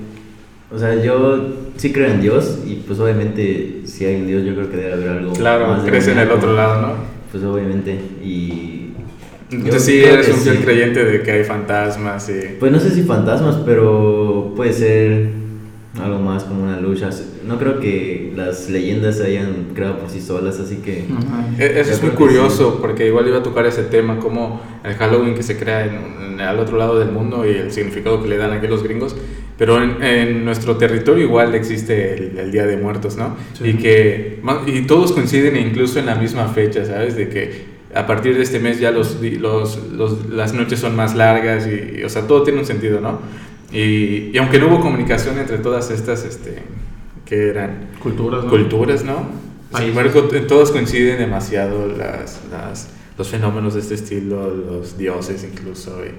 O 0.73 0.79
sea, 0.79 0.95
yo 1.03 1.49
sí 1.76 1.93
creo 1.93 2.11
en 2.11 2.21
Dios 2.21 2.61
y 2.67 2.76
pues 2.87 2.99
obviamente 3.00 3.83
si 3.87 4.05
hay 4.05 4.17
un 4.21 4.26
Dios 4.26 4.45
yo 4.45 4.55
creo 4.55 4.71
que 4.71 4.76
debe 4.76 4.93
haber 4.93 5.09
algo 5.09 5.33
claro, 5.33 5.67
más 5.69 5.83
crees 5.85 6.07
en 6.09 6.19
el 6.19 6.31
otro 6.31 6.55
lado, 6.55 6.81
¿no? 6.83 6.93
Pues 7.33 7.43
obviamente 7.45 7.99
y... 8.23 8.91
Entonces 9.50 9.85
sí, 9.85 10.00
eres 10.00 10.29
un 10.29 10.37
fiel 10.37 10.59
sí. 10.59 10.62
creyente 10.62 11.05
de 11.05 11.23
que 11.23 11.33
hay 11.33 11.43
fantasmas 11.45 12.29
y... 12.29 12.55
Pues 12.61 12.71
no 12.71 12.79
sé 12.79 12.91
si 12.91 13.03
fantasmas, 13.03 13.57
pero 13.67 14.53
puede 14.55 14.73
ser 14.73 15.31
algo 16.03 16.19
más 16.21 16.45
como 16.45 16.63
una 16.65 16.79
lucha. 16.81 17.11
No 17.47 17.59
creo 17.59 17.81
que 17.81 18.33
las 18.37 18.69
leyendas 18.71 19.17
se 19.17 19.25
hayan 19.27 19.69
creado 19.75 19.99
por 19.99 20.09
sí 20.11 20.21
solas, 20.21 20.61
así 20.61 20.77
que... 20.77 21.05
Ajá. 21.11 21.47
E- 21.59 21.81
Eso 21.81 21.93
es 21.93 22.03
muy 22.03 22.13
curioso, 22.13 22.79
porque 22.81 23.07
igual 23.09 23.27
iba 23.27 23.39
a 23.39 23.43
tocar 23.43 23.67
ese 23.67 23.83
tema, 23.85 24.19
como 24.19 24.61
el 24.85 24.95
Halloween 24.95 25.35
que 25.35 25.43
se 25.43 25.59
crea 25.59 25.85
en, 25.87 26.33
en- 26.35 26.41
al 26.41 26.59
otro 26.59 26.77
lado 26.79 26.99
del 26.99 27.11
mundo 27.11 27.45
y 27.45 27.51
el 27.51 27.73
significado 27.73 28.23
que 28.23 28.29
le 28.29 28.37
dan 28.37 28.53
aquí 28.53 28.67
los 28.69 28.83
gringos, 28.83 29.17
pero 29.59 29.83
en, 29.83 30.03
en 30.03 30.45
nuestro 30.45 30.77
territorio 30.77 31.25
igual 31.25 31.55
existe 31.55 32.15
el, 32.15 32.39
el 32.39 32.53
Día 32.53 32.65
de 32.67 32.77
Muertos, 32.79 33.17
¿no? 33.17 33.37
Sí. 33.59 33.69
Y 33.71 33.75
que 33.75 34.41
y 34.67 34.83
todos 34.83 35.13
coinciden 35.13 35.57
incluso 35.57 35.99
en 35.99 36.07
la 36.07 36.15
misma 36.15 36.47
fecha, 36.49 36.85
¿sabes? 36.87 37.15
De 37.17 37.29
que 37.29 37.65
a 37.95 38.07
partir 38.07 38.37
de 38.37 38.43
este 38.43 38.59
mes 38.61 38.79
ya 38.81 38.91
los, 38.93 39.19
los, 39.21 39.77
los- 39.93 40.31
las 40.31 40.55
noches 40.55 40.79
son 40.79 40.95
más 40.97 41.15
largas 41.15 41.67
y, 41.67 41.99
y, 42.01 42.05
o 42.05 42.09
sea, 42.09 42.27
todo 42.27 42.43
tiene 42.45 42.61
un 42.61 42.65
sentido, 42.67 43.01
¿no? 43.01 43.19
Y, 43.73 44.31
y 44.33 44.39
aunque 44.39 44.59
no 44.59 44.69
hubo 44.69 44.81
comunicación 44.81 45.39
entre 45.39 45.59
todas 45.59 45.91
estas, 45.91 46.25
este, 46.25 46.62
que 47.25 47.49
eran 47.49 47.89
Culturas, 48.03 48.45
¿no? 48.45 48.50
culturas, 48.50 49.05
¿no? 49.05 49.29
Sin 49.77 49.89
embargo, 49.91 50.23
todos 50.49 50.73
coinciden 50.73 51.19
demasiado 51.19 51.87
las, 51.87 52.41
las- 52.50 52.89
los 53.17 53.29
fenómenos 53.29 53.75
de 53.75 53.81
este 53.81 53.95
estilo, 53.95 54.49
los 54.53 54.97
dioses 54.99 55.45
incluso. 55.45 56.03
y- 56.05 56.11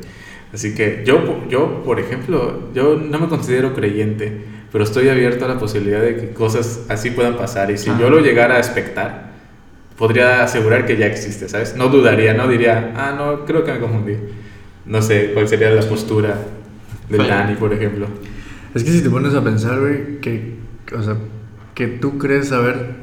así 0.55 0.73
que 0.75 1.03
yo, 1.05 1.43
yo, 1.49 1.83
por 1.83 1.99
ejemplo, 1.99 2.69
yo 2.73 2.95
no 2.95 3.19
me 3.19 3.27
considero 3.27 3.73
creyente, 3.73 4.31
pero 4.71 4.83
estoy 4.85 5.09
abierto 5.09 5.43
a 5.45 5.47
la 5.49 5.57
posibilidad 5.59 6.01
de 6.01 6.15
que 6.15 6.29
cosas 6.31 6.81
así 6.87 7.09
puedan 7.11 7.35
pasar. 7.35 7.71
Y 7.71 7.77
si 7.77 7.89
Ajá. 7.89 7.99
yo 7.99 8.09
lo 8.09 8.19
llegara 8.19 8.55
a 8.55 8.59
expectar, 8.59 9.31
podría 9.97 10.43
asegurar 10.43 10.85
que 10.85 10.95
ya 10.95 11.07
existe, 11.07 11.49
¿sabes? 11.49 11.75
No 11.75 11.89
dudaría, 11.89 12.33
no 12.33 12.47
diría, 12.47 12.93
ah, 12.95 13.13
no, 13.17 13.45
creo 13.45 13.65
que 13.65 13.73
me 13.73 13.79
confundí. 13.79 14.13
No 14.85 15.01
sé 15.01 15.31
cuál 15.33 15.47
sería 15.49 15.69
la 15.71 15.81
postura 15.81 16.35
del 17.11 17.27
Dani, 17.27 17.55
por 17.55 17.73
ejemplo. 17.73 18.07
Es 18.73 18.83
que 18.83 18.91
si 18.91 19.01
te 19.01 19.09
pones 19.09 19.33
a 19.33 19.43
pensar, 19.43 19.79
güey, 19.79 20.19
que, 20.21 20.55
o 20.97 21.03
sea, 21.03 21.17
que 21.75 21.87
tú 21.87 22.17
crees 22.17 22.49
saber 22.49 23.01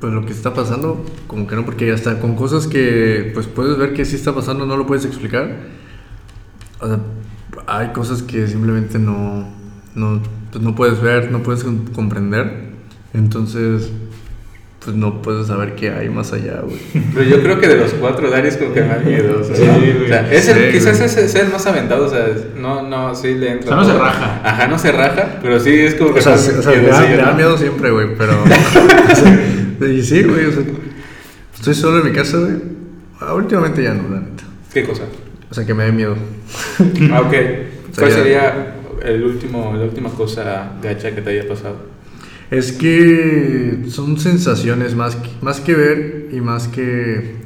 pues 0.00 0.12
lo 0.12 0.24
que 0.24 0.32
está 0.32 0.54
pasando, 0.54 1.04
como 1.26 1.46
que 1.46 1.56
no, 1.56 1.64
porque 1.64 1.86
ya 1.86 1.94
está 1.94 2.20
con 2.20 2.34
cosas 2.34 2.66
que 2.66 3.30
pues 3.34 3.46
puedes 3.46 3.76
ver 3.76 3.92
que 3.92 4.04
sí 4.04 4.16
está 4.16 4.34
pasando, 4.34 4.64
no 4.66 4.76
lo 4.76 4.86
puedes 4.86 5.04
explicar. 5.04 5.56
O 6.80 6.86
sea, 6.86 6.98
hay 7.66 7.88
cosas 7.88 8.22
que 8.22 8.46
simplemente 8.46 8.98
no, 8.98 9.46
no, 9.94 10.22
pues 10.50 10.64
no 10.64 10.74
puedes 10.74 11.00
ver, 11.02 11.30
no 11.30 11.42
puedes 11.42 11.62
com- 11.64 11.84
comprender. 11.88 12.70
Entonces, 13.12 13.90
pues 14.84 14.96
no 14.96 15.20
puedes 15.20 15.48
saber 15.48 15.74
qué 15.74 15.90
hay 15.90 16.08
más 16.08 16.32
allá, 16.32 16.60
güey. 16.62 16.80
Pero 17.14 17.22
yo 17.28 17.42
creo 17.42 17.60
que 17.60 17.68
de 17.68 17.76
los 17.76 17.92
cuatro, 17.94 18.30
Dani 18.30 18.48
es 18.48 18.56
como 18.56 18.72
que 18.72 18.82
más 18.82 19.04
miedoso. 19.04 19.54
Sí, 19.54 19.62
¿no? 19.66 19.74
güey. 19.74 20.04
O 20.04 20.08
sea, 20.08 20.32
es 20.32 20.48
el- 20.48 20.56
Sí, 20.56 20.78
quizás 20.78 20.96
güey. 20.96 21.06
ese 21.10 21.28
sea 21.28 21.42
el 21.42 21.50
más 21.52 21.66
aventado, 21.66 22.06
o 22.06 22.08
sea, 22.08 22.26
no, 22.56 22.82
no, 22.88 23.14
sí 23.14 23.34
le 23.34 23.52
entra. 23.52 23.78
O 23.78 23.84
sea, 23.84 23.92
no 23.92 23.98
se 23.98 24.04
raja. 24.04 24.40
Ajá, 24.42 24.66
no 24.68 24.78
se 24.78 24.92
raja, 24.92 25.38
pero 25.42 25.60
sí 25.60 25.70
es 25.78 25.94
como 25.96 26.14
que 26.14 26.20
O 26.20 26.22
sea, 26.22 26.38
sí, 26.38 26.52
o 26.58 26.62
sea, 26.62 26.72
da, 26.72 26.78
miedosillo, 26.80 27.08
me 27.10 27.16
da 27.16 27.30
¿no? 27.30 27.36
miedo 27.36 27.58
siempre, 27.58 27.90
güey, 27.90 28.08
pero... 28.16 28.32
o 28.42 28.46
sea, 29.14 29.88
y 29.88 30.02
sí, 30.02 30.22
güey, 30.22 30.46
o 30.46 30.52
sea, 30.52 30.62
estoy 31.56 31.74
solo 31.74 31.98
en 31.98 32.04
mi 32.10 32.12
casa, 32.16 32.38
güey. 32.38 32.52
Ah, 33.20 33.34
Últimamente 33.34 33.82
ya 33.82 33.92
no, 33.92 34.08
la 34.14 34.20
neta. 34.20 34.44
¿Qué 34.72 34.82
cosa? 34.84 35.02
O 35.50 35.54
sea, 35.54 35.66
que 35.66 35.74
me 35.74 35.84
da 35.84 35.92
miedo. 35.92 36.16
Ah, 37.12 37.20
ok. 37.20 37.30
¿Cuál 37.98 38.10
Sería- 38.12 38.14
sería 38.14 38.74
el 39.04 39.24
último, 39.24 39.74
la 39.76 39.84
última 39.84 40.08
cosa 40.10 40.72
gacha 40.82 41.14
que 41.14 41.20
te 41.20 41.30
haya 41.30 41.46
pasado? 41.48 41.76
Es 42.50 42.72
que 42.72 43.84
son 43.88 44.18
sensaciones 44.18 44.96
más 44.96 45.14
que, 45.14 45.30
más 45.40 45.60
que 45.60 45.74
ver 45.74 46.30
y 46.32 46.40
más 46.40 46.66
que... 46.66 47.36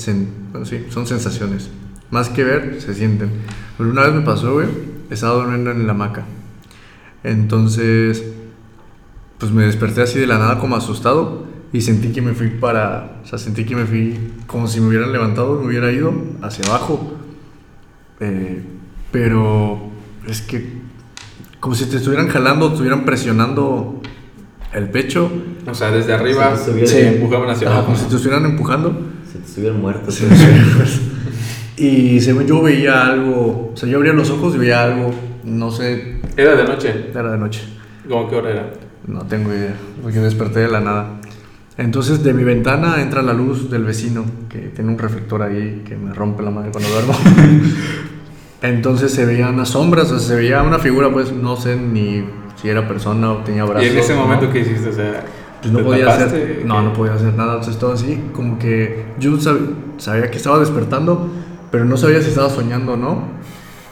bueno, 0.51 0.65
sí, 0.65 0.87
son 0.89 1.07
sensaciones. 1.07 1.71
Más 2.11 2.31
que 2.31 2.43
ver, 2.43 2.81
se 2.81 2.95
sienten. 2.95 3.31
Una 3.79 4.05
vez 4.05 4.15
me 4.15 4.23
pasó, 4.23 4.55
güey, 4.55 4.69
estaba 5.11 5.35
durmiendo 5.35 5.71
en 5.73 5.87
la 5.87 5.93
hamaca. 5.93 6.25
Entonces, 7.23 8.25
pues 9.39 9.53
me 9.53 9.65
desperté 9.65 10.03
así 10.03 10.19
de 10.19 10.27
la 10.27 10.39
nada 10.39 10.59
como 10.59 10.77
asustado 10.77 11.47
y 11.73 11.83
sentí 11.83 12.13
que 12.13 12.23
me 12.23 12.33
fui 12.33 12.49
para... 12.49 13.21
O 13.25 13.27
sea, 13.27 13.39
sentí 13.39 13.65
que 13.65 13.77
me 13.77 13.85
fui 13.85 14.17
como 14.47 14.67
si 14.69 14.81
me 14.81 14.89
hubieran 14.89 15.13
levantado, 15.13 15.61
me 15.61 15.67
hubiera 15.67 15.93
ido 15.93 16.15
hacia 16.41 16.67
abajo. 16.67 17.19
Eh, 18.21 18.63
pero 19.11 19.91
es 20.27 20.41
que 20.41 20.83
como 21.61 21.75
si 21.75 21.87
te 21.87 21.97
estuvieran 21.97 22.29
jalando, 22.29 22.69
estuvieran 22.69 23.05
presionando 23.05 24.01
el 24.75 24.89
pecho. 24.91 25.31
O 25.67 25.75
sea, 25.75 25.91
desde 25.91 26.13
arriba 26.13 26.57
se 26.57 26.73
de- 26.73 27.09
empujaban 27.17 27.49
hacia 27.51 27.69
abajo. 27.69 27.85
como 27.87 27.97
si 27.97 28.05
te 28.07 28.17
estuvieran 28.17 28.45
empujando. 28.45 28.97
Se 29.31 29.39
te 29.39 29.45
estuvieron 29.47 29.81
muertos. 29.81 30.15
Sí, 30.15 30.27
sí. 31.77 31.85
y 32.17 32.21
según 32.21 32.47
yo 32.47 32.63
veía 32.63 33.07
algo, 33.07 33.71
o 33.73 33.77
sea, 33.77 33.89
yo 33.89 33.97
abría 33.97 34.13
los 34.13 34.31
ojos 34.31 34.55
y 34.55 34.59
veía 34.59 34.83
algo, 34.85 35.13
no 35.45 35.71
sé, 35.71 36.21
Era 36.37 36.55
de 36.55 36.65
noche. 36.65 37.11
era 37.13 37.31
de 37.33 37.39
noche. 37.39 37.63
¿Cómo 38.09 38.29
qué 38.29 38.37
hora 38.37 38.51
era? 38.51 38.73
No 39.07 39.23
tengo 39.27 39.53
idea, 39.53 39.75
porque 40.03 40.19
desperté 40.21 40.61
de 40.61 40.69
la 40.69 40.81
nada. 40.81 41.21
Entonces 41.77 42.23
de 42.23 42.33
mi 42.33 42.45
ventana 42.45 43.03
entra 43.03 43.21
la 43.23 43.33
luz 43.33 43.69
del 43.71 43.83
vecino, 43.85 44.25
que 44.49 44.59
tiene 44.69 44.91
un 44.93 44.99
reflector 44.99 45.43
ahí 45.43 45.83
que 45.87 45.97
me 45.97 46.15
rompe 46.15 46.43
la 46.45 46.51
madre 46.51 46.71
cuando 46.71 46.89
duermo. 46.91 47.15
Entonces 48.63 49.13
se 49.13 49.27
veían 49.27 49.55
unas 49.55 49.71
sombras, 49.71 50.11
o 50.13 50.19
sea, 50.19 50.29
se 50.29 50.37
veía 50.37 50.63
una 50.63 50.79
figura, 50.79 51.13
pues 51.13 51.33
no 51.33 51.57
sé 51.57 51.77
ni 51.77 52.25
si 52.65 52.71
era 52.71 52.89
persona 52.89 53.31
o 53.31 53.37
tenía 53.45 53.65
brazos. 53.65 53.85
y 53.87 53.91
en 53.93 53.99
ese 53.99 54.15
¿no? 54.15 54.23
momento, 54.23 54.51
¿qué 54.51 54.61
hiciste? 54.61 54.89
O 54.89 54.93
sea, 54.95 55.23
Pues 55.61 55.71
no 55.71 55.79
¿te 55.81 55.85
podía 55.85 56.07
tapaste? 56.07 56.25
hacer, 56.25 56.63
no, 56.65 56.77
¿Qué? 56.79 56.83
no 56.83 56.93
podía 56.95 57.13
hacer 57.13 57.35
nada, 57.35 57.53
entonces 57.57 57.79
todo 57.79 57.93
así, 57.93 58.23
como 58.33 58.59
que 58.59 59.05
yo 59.21 59.33
sab- 59.33 59.75
sabía 59.99 60.31
que 60.31 60.39
estaba 60.39 60.59
despertando, 60.59 61.29
pero 61.71 61.85
no 61.85 61.99
sabía 61.99 62.23
si 62.23 62.31
estaba 62.31 62.49
soñando 62.49 62.95
o 62.95 62.97
no. 62.97 63.23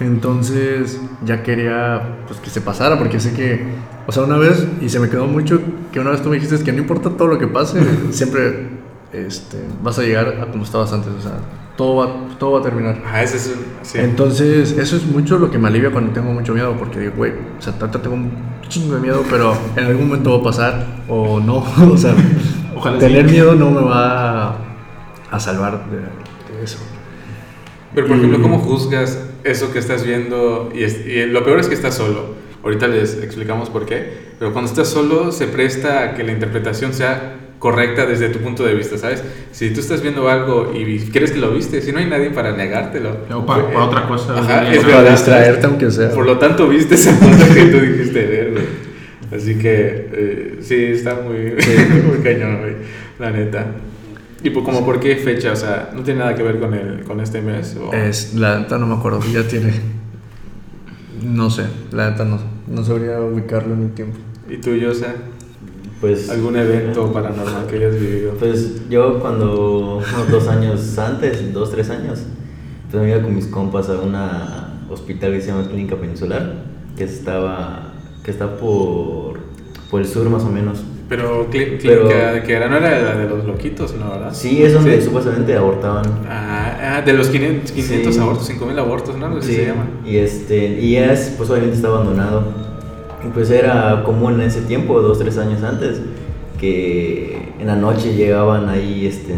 Entonces 0.01 1.01
ya 1.25 1.43
quería 1.43 2.17
pues 2.27 2.41
que 2.41 2.49
se 2.51 2.61
pasara, 2.63 2.99
porque 2.99 3.21
sé 3.21 3.35
que, 3.35 3.63
o 4.07 4.13
sea, 4.13 4.23
una 4.25 4.39
vez, 4.39 4.67
y 4.81 4.89
se 4.89 4.99
me 4.99 5.09
quedó 5.11 5.27
mucho, 5.27 5.61
que 5.93 6.01
una 6.01 6.11
vez 6.11 6.23
tú 6.23 6.31
me 6.31 6.37
dijiste 6.37 6.65
que 6.65 6.73
no 6.73 6.79
importa 6.79 7.11
todo 7.11 7.29
lo 7.29 7.39
que 7.39 7.47
pase, 7.47 7.79
siempre 8.11 8.69
este, 9.13 9.59
vas 9.83 9.99
a 9.99 10.03
llegar 10.03 10.39
a 10.41 10.51
como 10.51 10.65
estabas 10.65 10.93
antes, 10.95 11.11
o 11.13 11.21
sea, 11.21 11.33
todo 11.77 11.97
va, 11.97 12.37
todo 12.39 12.53
va 12.53 12.61
a 12.61 12.63
terminar. 12.63 13.03
Ah, 13.07 13.23
ese 13.23 13.37
es. 13.37 13.55
Sí. 13.83 13.99
Entonces, 13.99 14.73
eso 14.73 14.97
es 14.97 15.05
mucho 15.07 15.39
lo 15.39 15.51
que 15.51 15.59
me 15.59 15.69
alivia 15.69 15.91
cuando 15.91 16.13
tengo 16.13 16.33
mucho 16.33 16.53
miedo, 16.55 16.75
porque 16.79 16.99
digo, 17.01 17.13
güey, 17.17 17.33
o 17.59 17.63
sea, 17.63 17.75
ahorita 17.81 18.01
tengo 18.03 18.17
un 18.17 18.31
chingo 18.69 18.95
de 18.95 19.01
miedo, 19.01 19.25
pero 19.31 19.55
en 19.77 19.85
algún 19.85 20.09
momento 20.09 20.33
va 20.33 20.39
a 20.39 20.43
pasar 20.43 20.87
o 21.09 21.41
no. 21.41 21.65
o 21.93 21.97
sea, 21.97 22.15
Ojalá 22.77 22.99
tener 22.99 23.27
sí. 23.27 23.33
miedo 23.33 23.55
no 23.55 23.71
me 23.71 23.81
va 23.83 24.49
a, 24.51 24.57
a 25.31 25.41
salvar 25.41 25.85
de, 25.91 25.97
de 25.99 26.65
eso. 26.65 26.79
Pero, 27.95 28.07
por 28.07 28.17
ejemplo, 28.17 28.39
Y- 28.39 28.43
¿cómo 28.43 28.59
juzgas 28.59 29.19
eso 29.45 29.73
que 29.73 29.79
estás 29.79 30.05
viendo? 30.05 30.71
Y, 30.75 30.85
es- 30.85 31.07
y 31.07 31.27
lo 31.27 31.45
peor 31.45 31.59
es 31.61 31.69
que 31.69 31.75
estás 31.75 31.95
solo. 31.95 32.41
Ahorita 32.65 32.87
les 32.89 33.21
explicamos 33.23 33.69
por 33.71 33.87
qué. 33.87 34.33
Pero 34.39 34.53
cuando 34.53 34.71
estás 34.71 34.89
solo, 34.89 35.33
se 35.33 35.47
presta 35.49 36.03
a 36.03 36.15
que 36.15 36.23
la 36.23 36.33
interpretación 36.33 36.95
sea 36.95 37.37
correcta 37.63 38.07
desde 38.07 38.29
tu 38.29 38.41
punto 38.41 38.65
de 38.65 38.75
vista, 38.75 38.99
¿sabes? 38.99 39.23
Si 39.53 39.71
tú 39.71 39.79
estás 39.79 40.03
viendo 40.03 40.29
algo 40.29 40.73
y 40.75 40.99
crees 41.11 41.31
que 41.31 41.39
lo 41.39 41.53
viste, 41.53 41.81
si 41.81 41.93
no 41.93 42.01
hay 42.01 42.07
nadie 42.07 42.31
para 42.31 42.57
negártelo. 42.57 43.19
O 43.33 43.47
para- 43.47 43.63
Eh, 43.63 43.67
para 43.73 43.85
otra 43.85 44.09
cosa, 44.09 44.37
Ajá, 44.37 44.69
es 44.73 44.81
Para 44.83 44.97
verdad, 44.97 45.11
distraerte, 45.13 45.67
aunque 45.67 45.89
sea. 45.93 46.11
Por 46.11 46.27
lo 46.27 46.39
tanto, 46.39 46.69
viste 46.69 46.97
esa 46.97 47.17
cosa 47.21 47.55
que 47.55 47.67
tú 47.67 47.79
dijiste 47.79 48.27
ver, 48.27 48.51
güey. 48.51 48.65
Así 49.33 49.55
que, 49.55 50.09
eh, 50.13 50.59
sí, 50.61 50.75
está 50.75 51.15
muy, 51.15 51.37
muy 52.09 52.19
cañón, 52.25 52.59
güey. 52.63 52.73
La 53.21 53.31
neta. 53.31 53.65
¿Y 54.43 54.51
por, 54.51 54.65
como 54.65 54.85
por 54.85 54.99
qué 54.99 55.15
fecha? 55.15 55.53
O 55.53 55.57
sea, 55.57 55.91
¿no 55.95 56.03
tiene 56.03 56.19
nada 56.19 56.35
que 56.35 56.43
ver 56.43 56.59
con, 56.59 56.75
el, 56.75 57.05
con 57.05 57.21
este 57.21 57.41
mes? 57.43 57.77
o- 57.81 57.93
Es, 57.95 58.35
la 58.35 58.59
neta 58.59 58.77
no 58.77 58.89
me 58.89 58.95
acuerdo, 58.97 59.21
ya 59.33 59.47
tiene. 59.47 59.73
No 61.23 61.49
sé, 61.49 61.63
la 61.93 62.11
neta 62.11 62.25
no, 62.25 62.41
no 62.67 62.83
sabría 62.85 63.21
ubicarlo 63.21 63.75
en 63.75 63.83
el 63.83 63.91
tiempo. 63.93 64.19
¿Y 64.51 64.57
tú, 64.57 64.75
Yosa? 64.75 65.15
Pues, 66.03 66.29
¿Algún 66.31 66.57
evento 66.57 67.13
paranormal 67.13 67.67
que 67.69 67.77
hayas 67.77 67.95
vivido? 67.99 68.33
Pues 68.39 68.89
yo 68.91 69.21
cuando, 69.21 69.99
unos 69.99 70.31
dos 70.33 70.49
años 70.49 70.99
antes, 70.99 71.53
dos, 71.55 71.71
tres 71.71 71.89
años, 71.91 72.19
pues 72.91 73.03
me 73.03 73.09
iba 73.11 73.23
con 73.23 73.35
mis 73.35 73.47
compas 73.47 73.89
a 73.89 74.01
una 74.01 74.81
hospital 74.91 75.31
que 75.33 75.41
se 75.41 75.47
llama 75.53 75.67
Clínica 75.69 75.95
Peninsular, 75.97 76.55
que 76.99 77.05
estaba, 77.05 77.93
que 78.25 78.33
está 78.33 78.57
por, 78.57 79.39
por 79.93 80.01
el 80.01 80.07
sur 80.09 80.29
más 80.29 80.43
o 80.43 80.51
menos. 80.51 80.83
Pero 81.09 81.49
clí- 81.51 81.79
Pero- 81.81 82.09
clínica 82.09 82.43
que 82.43 82.53
era, 82.53 82.69
no 82.69 82.79
era 82.79 82.99
la 83.01 83.17
de 83.17 83.29
los 83.29 83.45
loquitos, 83.45 83.95
¿no? 83.95 84.11
¿Verdad? 84.11 84.35
Sí, 84.35 84.61
es 84.63 84.73
donde 84.75 84.99
Sí. 84.99 85.05
supuestamente 85.07 85.55
abortaban. 85.57 86.05
Ah, 86.29 86.97
ah, 86.97 87.03
de 87.03 87.13
los 87.13 87.29
500, 87.29 87.71
500 87.71 88.15
Sí. 88.15 88.21
abortos, 88.21 88.47
5000 88.49 88.79
abortos, 88.79 89.17
¿no? 89.19 89.41
Sí, 89.41 89.55
se 89.55 89.67
llama. 89.67 89.87
y 90.05 90.17
este, 90.17 90.81
y 90.81 90.97
es, 90.97 91.35
pues 91.37 91.49
obviamente 91.49 91.77
está 91.77 91.89
abandonado. 91.89 92.62
Pues 93.35 93.51
era 93.51 94.03
común 94.05 94.35
en 94.35 94.43
ese 94.43 94.63
tiempo, 94.63 95.01
dos, 95.01 95.19
tres 95.19 95.39
años 95.39 95.63
antes, 95.63 96.01
que 96.59 97.53
en 97.59 97.67
la 97.67 97.77
noche 97.77 98.15
llegaban 98.15 98.69
ahí, 98.69 99.07
este, 99.07 99.35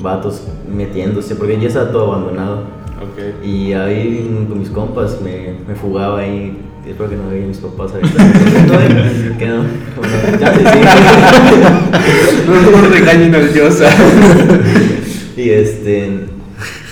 vatos 0.00 0.46
metiéndose, 0.68 1.34
porque 1.36 1.58
ya 1.58 1.68
estaba 1.68 1.90
todo 1.90 2.12
abandonado. 2.12 2.76
Ok. 2.96 3.44
Y 3.44 3.72
ahí 3.72 4.46
con 4.48 4.58
mis 4.58 4.70
compas 4.70 5.20
me, 5.22 5.54
me 5.66 5.74
fugaba 5.74 6.20
ahí. 6.20 6.56
Espero 6.86 7.10
que 7.10 7.16
no 7.16 7.28
vean 7.28 7.48
mis 7.48 7.58
papás 7.58 7.92
ahorita. 7.92 8.16
que 9.38 9.46
no. 9.46 9.64
Bueno, 9.96 10.38
ya 10.38 10.54
sí. 10.54 10.62
No, 12.46 12.70
no 12.70 12.88
regañen 12.88 13.34
al 13.34 13.52
Yosa. 13.52 13.90
Y 15.36 15.50
este. 15.50 16.26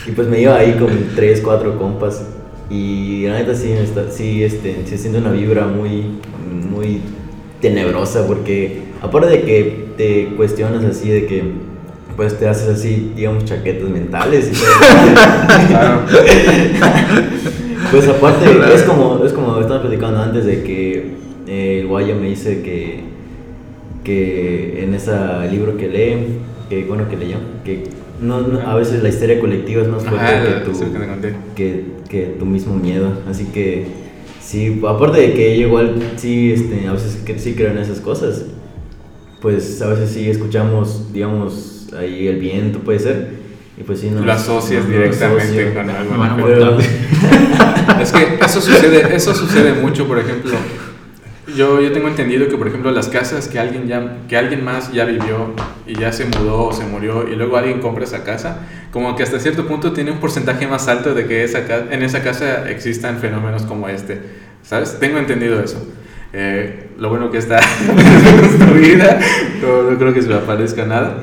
Y 0.07 0.11
pues 0.11 0.29
me 0.29 0.41
iba 0.41 0.57
ahí 0.57 0.73
con 0.73 0.91
tres, 1.15 1.41
cuatro 1.43 1.79
compas. 1.79 2.27
Y 2.75 3.27
la 3.29 3.39
neta 3.39 3.55
sí, 3.55 3.71
está, 3.71 4.11
sí, 4.11 4.43
este, 4.43 4.85
sí 4.85 4.99
siente 4.99 5.19
una 5.19 5.31
vibra 5.31 5.67
muy, 5.67 6.07
muy 6.71 7.01
tenebrosa. 7.61 8.27
Porque 8.27 8.83
aparte 9.01 9.29
de 9.29 9.43
que 9.43 9.87
te 9.97 10.35
cuestionas 10.37 10.83
así, 10.85 11.09
de 11.09 11.27
que 11.27 11.45
pues 12.17 12.37
te 12.39 12.49
haces 12.49 12.69
así, 12.69 13.13
digamos, 13.15 13.45
chaquetas 13.45 13.89
mentales 13.89 14.51
y. 14.51 14.55
Pues 17.91 18.09
aparte, 18.09 18.47
es 18.75 18.83
como, 18.83 19.25
es 19.25 19.33
como 19.33 19.61
estaba 19.61 19.83
platicando 19.83 20.21
antes 20.21 20.47
de 20.47 20.65
que 20.65 21.13
eh, 21.47 21.81
el 21.81 21.87
guayo 21.87 22.17
me 22.17 22.29
dice 22.29 22.63
que, 22.63 23.05
que 24.03 24.83
en 24.83 24.95
ese 24.95 25.13
libro 25.49 25.77
que 25.77 25.89
lee, 25.89 26.39
que 26.69 26.85
bueno 26.87 27.09
que 27.09 27.17
leyó, 27.17 27.37
que 27.65 27.85
no, 28.25 28.41
no- 28.41 28.61
a 28.61 28.75
veces 28.75 29.03
la 29.03 29.09
histeria 29.09 29.39
colectiva 29.41 29.83
es 29.83 29.89
más 29.89 30.03
fuerte 30.05 30.27
Ajá, 30.27 30.65
que, 31.55 31.85
tu, 32.05 32.09
que 32.09 32.23
tu 32.39 32.47
mismo 32.47 32.75
miedo. 32.75 33.13
Así 33.29 33.45
que 33.47 33.87
sí, 34.41 34.81
aparte 34.89 35.21
de 35.21 35.35
que 35.35 35.59
yo 35.59 35.69
igual 35.69 35.95
sí, 36.17 36.53
este, 36.53 36.87
a 36.89 36.93
veces 36.93 37.17
que, 37.25 37.39
sí 37.39 37.55
creo 37.55 37.71
en 37.71 37.79
esas 37.79 38.01
cosas, 38.01 38.47
pues 39.41 39.81
a 39.83 39.89
veces 39.89 40.11
sí 40.11 40.29
escuchamos, 40.29 41.13
digamos, 41.13 41.89
ahí 41.99 42.27
el 42.27 42.39
viento 42.39 42.81
puede 42.81 42.99
ser. 42.99 43.45
Y 43.79 43.83
pues 43.83 44.01
sí, 44.01 44.11
no 44.11 44.25
Lo 44.25 44.33
asocias 44.33 44.85
no 44.85 44.91
directamente 44.91 45.75
con 45.75 45.91
algo. 45.91 46.79
Es 48.01 48.13
que 48.13 48.39
eso 48.43 48.61
sucede, 48.61 49.15
eso 49.15 49.35
sucede 49.35 49.75
mucho, 49.75 50.07
por 50.07 50.19
ejemplo. 50.19 50.53
Yo, 51.47 51.81
yo 51.81 51.93
tengo 51.93 52.09
entendido 52.09 52.49
que, 52.49 52.57
por 52.57 52.69
ejemplo, 52.69 52.91
las 52.91 53.09
casas 53.09 53.49
que 53.49 53.59
alguien, 53.59 53.87
ya, 53.87 54.19
que 54.29 54.37
alguien 54.37 54.65
más 54.65 54.93
ya 54.93 55.05
vivió 55.05 55.55
y 55.87 55.95
ya 55.95 56.11
se 56.11 56.25
mudó 56.25 56.69
o 56.69 56.73
se 56.73 56.87
murió 56.87 57.29
y 57.29 57.37
luego 57.37 57.59
alguien 57.59 57.81
compra 57.81 58.05
esa 58.05 58.25
casa, 58.25 58.61
como 58.91 59.15
que 59.15 59.23
hasta 59.25 59.39
cierto 59.39 59.67
punto 59.67 59.93
tiene 59.93 60.11
un 60.11 60.21
porcentaje 60.21 60.67
más 60.67 60.89
alto 60.89 61.13
de 61.15 61.27
que 61.27 61.45
esa 61.45 61.65
en 61.91 62.03
esa 62.03 62.23
casa 62.23 62.71
existan 62.71 63.19
fenómenos 63.19 63.63
como 63.65 63.89
este. 63.89 64.21
¿Sabes? 64.63 64.99
Tengo 64.99 65.19
entendido 65.19 65.63
eso. 65.63 65.87
Eh, 66.33 66.89
lo 66.99 67.11
bueno 67.11 67.31
que 67.31 67.39
está 67.39 67.61
construida, 68.41 69.21
no, 69.61 69.91
no 69.91 69.99
creo 69.99 70.15
que 70.15 70.23
se 70.23 70.29
le 70.29 70.37
aparezca 70.37 70.87
nada. 70.87 71.23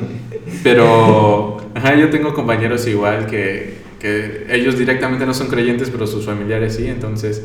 Pero 0.63 1.57
ajá, 1.73 1.95
yo 1.95 2.11
tengo 2.11 2.35
compañeros 2.35 2.87
igual 2.87 3.25
que, 3.25 3.77
que 3.99 4.45
ellos 4.49 4.77
directamente 4.77 5.25
no 5.25 5.33
son 5.33 5.47
creyentes, 5.47 5.89
pero 5.89 6.05
sus 6.05 6.25
familiares 6.25 6.75
sí, 6.75 6.87
entonces 6.87 7.43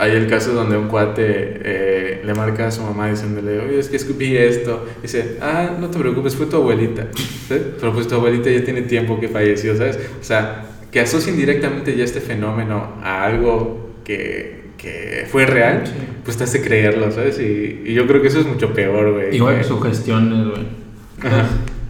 hay 0.00 0.12
el 0.12 0.26
caso 0.28 0.52
donde 0.52 0.76
un 0.76 0.88
cuate 0.88 1.22
eh, 1.26 2.22
le 2.24 2.34
marca 2.34 2.66
a 2.66 2.70
su 2.70 2.82
mamá 2.82 3.10
diciéndole, 3.10 3.58
oye, 3.60 3.78
es 3.78 3.88
que 3.88 3.96
escupí 3.96 4.36
esto. 4.36 4.86
dice, 5.02 5.36
ah, 5.40 5.76
no 5.78 5.88
te 5.90 5.98
preocupes, 5.98 6.34
fue 6.34 6.46
tu 6.46 6.56
abuelita. 6.56 7.06
Pero 7.48 7.92
pues 7.92 8.08
tu 8.08 8.14
abuelita 8.14 8.50
ya 8.50 8.64
tiene 8.64 8.82
tiempo 8.82 9.20
que 9.20 9.28
falleció, 9.28 9.76
¿sabes? 9.76 9.98
O 10.20 10.24
sea, 10.24 10.64
que 10.90 11.00
asocien 11.00 11.36
directamente 11.36 11.96
ya 11.96 12.04
este 12.04 12.20
fenómeno 12.20 12.94
a 13.02 13.24
algo 13.24 13.90
que, 14.04 14.70
que 14.78 15.26
fue 15.30 15.46
real, 15.46 15.84
pues 16.24 16.36
te 16.36 16.44
hace 16.44 16.62
creerlo, 16.62 17.12
¿sabes? 17.12 17.38
Y, 17.38 17.82
y 17.84 17.92
yo 17.94 18.06
creo 18.06 18.22
que 18.22 18.28
eso 18.28 18.40
es 18.40 18.46
mucho 18.46 18.72
peor, 18.72 19.12
güey. 19.12 19.36
Igual 19.36 19.58
que- 19.58 19.64
sugestiones, 19.64 20.46
güey. 20.48 20.66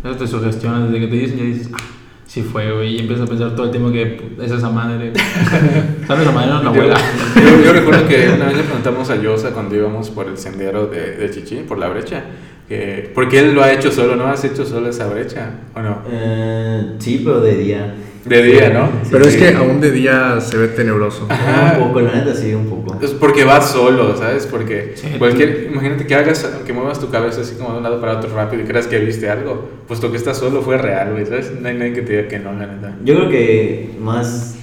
Eso 0.05 0.17
te 0.17 0.26
sugestionas, 0.26 0.90
desde 0.90 1.07
que 1.07 1.11
te 1.12 1.17
dicen 1.17 1.38
ya 1.38 1.45
dices, 1.45 1.69
ah, 1.73 1.76
sí 2.30 2.42
fue, 2.42 2.72
güey. 2.72 2.94
Y 2.94 2.99
empiezas 3.00 3.26
a 3.26 3.28
pensar 3.28 3.56
todo 3.56 3.66
el 3.66 3.72
tiempo 3.72 3.90
que 3.90 4.37
es 4.40 4.50
esa 4.52 4.70
madre. 4.70 5.12
¿Sabes 6.06 6.22
esa 6.22 6.30
madre? 6.32 6.49
No, 6.50 6.56
la 6.58 6.62
Yo, 6.62 6.68
abuela. 6.68 6.96
yo- 7.34 7.64
yo 7.64 7.72
recuerdo 7.72 8.06
que 8.06 8.28
una 8.37 8.46
vez 8.46 8.56
le 8.56 8.62
preguntamos 8.62 9.10
a 9.10 9.16
Yosa 9.20 9.50
cuando 9.50 9.75
íbamos 9.75 10.10
por 10.10 10.28
el 10.28 10.38
sendero 10.38 10.87
de, 10.87 11.16
de 11.16 11.30
Chichi, 11.30 11.56
por 11.66 11.78
la 11.78 11.88
brecha, 11.88 12.22
que, 12.68 13.10
porque 13.14 13.40
él 13.40 13.52
lo 13.54 13.64
ha 13.64 13.72
hecho 13.72 13.90
solo, 13.90 14.14
¿no? 14.14 14.26
¿Has 14.28 14.44
hecho 14.44 14.64
solo 14.64 14.88
esa 14.90 15.08
brecha 15.08 15.50
o 15.75 15.80
no? 15.82 16.02
Eh, 16.08 16.94
sí, 17.00 17.20
pero 17.25 17.40
de 17.40 17.56
día. 17.56 17.94
De 18.30 18.42
día, 18.44 18.70
¿no? 18.70 18.87
Sí, 19.02 19.08
Pero 19.10 19.25
es 19.25 19.32
sí. 19.34 19.40
que 19.40 19.49
aún 19.56 19.80
de 19.80 19.90
día 19.90 20.40
se 20.40 20.56
ve 20.56 20.68
tenebroso. 20.68 21.26
Ajá. 21.28 21.76
Un 21.78 21.88
poco, 21.88 22.00
la 22.00 22.12
neta 22.12 22.32
sí, 22.32 22.54
un 22.54 22.66
poco. 22.66 22.96
Es 23.02 23.10
porque 23.10 23.42
vas 23.42 23.72
solo, 23.72 24.16
¿sabes? 24.16 24.46
Porque 24.46 24.92
Sí, 24.94 25.08
cualquier, 25.18 25.66
imagínate 25.72 26.06
que 26.06 26.14
hagas, 26.14 26.49
que 26.64 26.72
muevas 26.72 27.00
tu 27.00 27.10
cabeza 27.10 27.40
así 27.40 27.56
como 27.56 27.72
de 27.72 27.78
un 27.78 27.82
lado 27.82 28.00
para 28.00 28.18
otro 28.18 28.30
rápido 28.32 28.62
y 28.62 28.66
creas 28.66 28.87
que 28.87 29.00
viste 29.00 29.28
algo, 29.28 29.68
puesto 29.88 30.12
que 30.12 30.16
estás 30.16 30.38
solo 30.38 30.62
fue 30.62 30.78
real, 30.78 31.10
güey, 31.12 31.26
¿sabes? 31.26 31.52
No 31.60 31.68
hay 31.68 31.75
nadie 31.76 31.92
que 31.92 32.02
te 32.02 32.12
diga 32.12 32.28
que 32.28 32.38
no, 32.38 32.52
la 32.52 32.66
neta. 32.68 32.94
Yo 33.04 33.16
creo 33.16 33.28
que 33.28 33.90
más. 34.00 34.54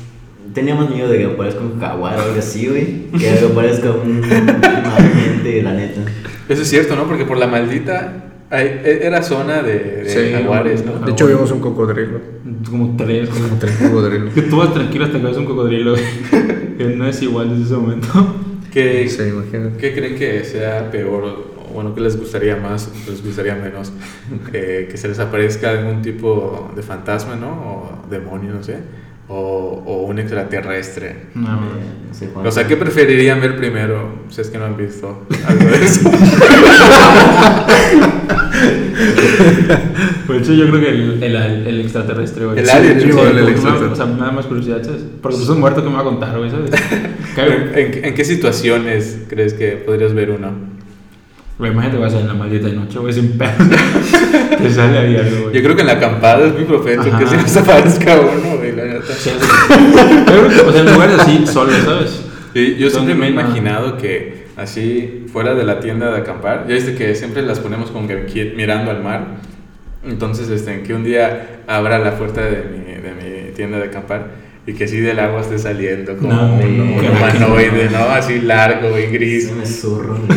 Tenía 0.54 0.74
más 0.74 0.90
miedo 0.90 1.10
de 1.10 1.18
que 1.18 1.26
aparezca 1.26 1.60
un 1.60 1.78
jaguar 1.78 2.18
o 2.18 2.22
algo 2.22 2.40
así, 2.40 2.68
güey. 2.68 3.12
Que 3.20 3.32
aparezca 3.46 3.92
un. 3.92 4.24
Una 4.24 5.10
gente, 5.14 5.62
la 5.62 5.74
neta. 5.74 6.02
Eso 6.48 6.62
es 6.62 6.70
cierto, 6.70 6.96
¿no? 6.96 7.04
Porque 7.04 7.26
por 7.26 7.38
la 7.38 7.48
maldita 7.48 8.27
hay- 8.50 8.82
e- 8.84 9.00
era 9.08 9.22
zona 9.22 9.62
de, 9.62 10.04
de 10.04 10.10
Sí, 10.10 10.32
jaguares, 10.34 10.86
¿no? 10.86 10.94
De 11.06 11.12
hecho, 11.12 11.28
vimos 11.28 11.52
un 11.52 11.60
cocodrilo. 11.60 12.20
Como 12.70 12.96
tres, 12.98 13.30
como 13.30 13.48
tres 13.60 13.76
cocodrilos. 13.78 14.34
Que 14.36 14.42
tú 14.44 14.58
vas 14.58 14.74
tranquilo 14.74 15.06
hasta 15.06 15.20
que 15.20 15.26
ves 15.26 15.38
un 15.38 15.46
cocodrilo. 15.46 15.96
Que 16.78 16.86
no 16.96 17.08
es 17.08 17.22
igual 17.24 17.50
desde 17.50 17.64
ese 17.64 17.74
momento. 17.76 18.08
¿Qué, 18.72 19.08
Sí. 19.10 19.24
¿Qué 19.80 19.94
creen 19.94 20.16
que 20.16 20.44
sea 20.44 20.92
peor? 20.92 21.24
O 21.24 21.74
bueno, 21.74 21.94
¿qué 21.96 22.02
les 22.02 22.16
gustaría 22.18 22.56
más? 22.56 22.90
¿Qué 23.06 23.12
les 23.12 23.24
gustaría 23.26 23.56
menos? 23.56 23.92
Eh, 24.54 24.88
que 24.92 24.98
se 24.98 25.08
les 25.08 25.18
aparezca 25.20 25.72
algún 25.72 26.02
tipo 26.02 26.72
de 26.76 26.84
fantasma, 26.84 27.36
¿no? 27.36 27.48
O 27.50 28.10
demonio, 28.10 28.54
no 28.54 28.62
sé. 28.64 28.78
O, 29.30 29.84
o 29.86 30.04
un 30.04 30.20
extraterrestre. 30.20 31.16
No. 31.36 31.48
Eh, 31.48 32.08
no 32.10 32.14
sé, 32.14 32.28
Juan. 32.34 32.46
O 32.48 32.52
sea, 32.52 32.68
¿qué 32.68 32.78
preferirían 32.78 33.42
ver 33.42 33.58
primero? 33.58 34.10
Si 34.30 34.40
es 34.42 34.50
que 34.50 34.58
no 34.58 34.66
han 34.66 34.78
visto 34.78 35.26
algo 35.48 35.66
de 35.66 35.84
eso. 35.86 36.10
Por 40.28 40.36
eso 40.36 40.54
yo 40.54 40.68
creo 40.70 40.80
que 40.82 40.90
el, 40.90 41.24
el, 41.24 41.36
el 41.68 41.82
extraterrestre, 41.82 42.46
güey. 42.46 42.60
El 42.60 42.70
alien, 42.70 43.00
sí, 43.00 43.02
sí, 43.02 43.10
el 43.10 43.16
porque 43.16 43.52
extraterrestre. 43.52 43.88
me- 43.88 43.94
O 43.94 43.96
sea, 43.96 44.06
nada 44.06 44.32
más 44.32 44.46
curiosidad, 44.46 44.84
¿sabes? 44.84 45.02
Porque 45.22 45.38
pues 45.38 45.50
un 45.50 45.60
muerto 45.60 45.84
que 45.84 45.90
me 45.90 45.96
va 45.96 46.02
a 46.02 46.06
contar, 46.06 46.38
güey, 46.38 46.50
¿sabes? 46.52 46.72
¿En, 47.76 48.06
en 48.06 48.14
qué 48.14 48.26
situaciones 48.26 49.20
crees 49.30 49.54
que 49.54 49.72
podrías 49.74 50.14
ver 50.14 50.32
uno? 50.32 50.52
Güey, 51.60 51.72
imagínate, 51.72 52.00
vas 52.00 52.14
en 52.14 52.28
la 52.28 52.34
maldita 52.36 52.68
noche, 52.70 53.00
güey, 53.00 53.14
sin 53.14 53.38
pedo. 53.38 53.50
Te 54.62 54.70
sale 54.72 54.98
ahí 55.00 55.16
algo, 55.16 55.44
güey. 55.44 55.56
Yo 55.56 55.64
creo 55.64 55.76
que 55.76 55.82
en 55.82 55.88
la 55.88 55.94
acampada 55.94 56.46
es 56.48 56.54
muy 56.54 56.66
propenso 56.66 57.10
que 57.18 57.26
se 57.28 57.38
les 57.38 57.58
aparezca 57.58 58.20
uno, 58.20 58.58
güey, 58.58 58.76
la 58.76 58.86
neta. 58.86 59.14
Sí, 59.18 59.30
o 59.32 60.52
sea, 60.52 60.64
o 60.68 60.76
en 60.76 60.94
lugares 60.94 61.20
así, 61.20 61.46
solo, 61.48 61.72
¿sabes? 61.84 62.22
Sí, 62.54 62.76
yo 62.80 62.90
siempre 62.90 63.16
me 63.16 63.28
he 63.28 63.30
imaginado 63.30 63.98
que 63.98 64.47
así 64.58 65.26
fuera 65.32 65.54
de 65.56 65.64
la 65.64 65.80
tienda 65.80 66.12
de 66.12 66.18
acampar, 66.18 66.66
ya 66.68 66.74
viste 66.76 66.96
que 66.96 67.16
siempre 67.16 67.42
las 67.44 67.60
ponemos 67.60 67.90
que 67.92 68.28
qui- 68.28 68.56
mirando 68.56 68.92
al 68.92 69.02
mar. 69.04 69.26
Entonces, 70.04 70.50
este, 70.50 70.82
que 70.84 70.94
un 70.94 71.04
día 71.04 71.62
abra 71.68 72.00
la 72.00 72.18
puerta 72.18 72.42
de 72.42 72.64
mi, 72.64 72.94
de 73.02 73.14
mi 73.14 73.52
tienda 73.54 73.78
de 73.78 73.86
acampar 73.86 74.48
y 74.66 74.74
que 74.74 74.84
así 74.86 75.00
del 75.00 75.20
agua 75.20 75.42
esté 75.42 75.58
saliendo 75.60 76.18
como 76.18 76.34
No, 76.34 76.56
un, 76.56 76.80
un 76.82 77.06
humanoide, 77.06 77.90
¿no? 77.92 78.00
Así 78.10 78.40
largo 78.42 78.98
y 79.00 79.04
gris. 79.08 79.50
Un 79.58 79.66
zurro. 79.66 80.18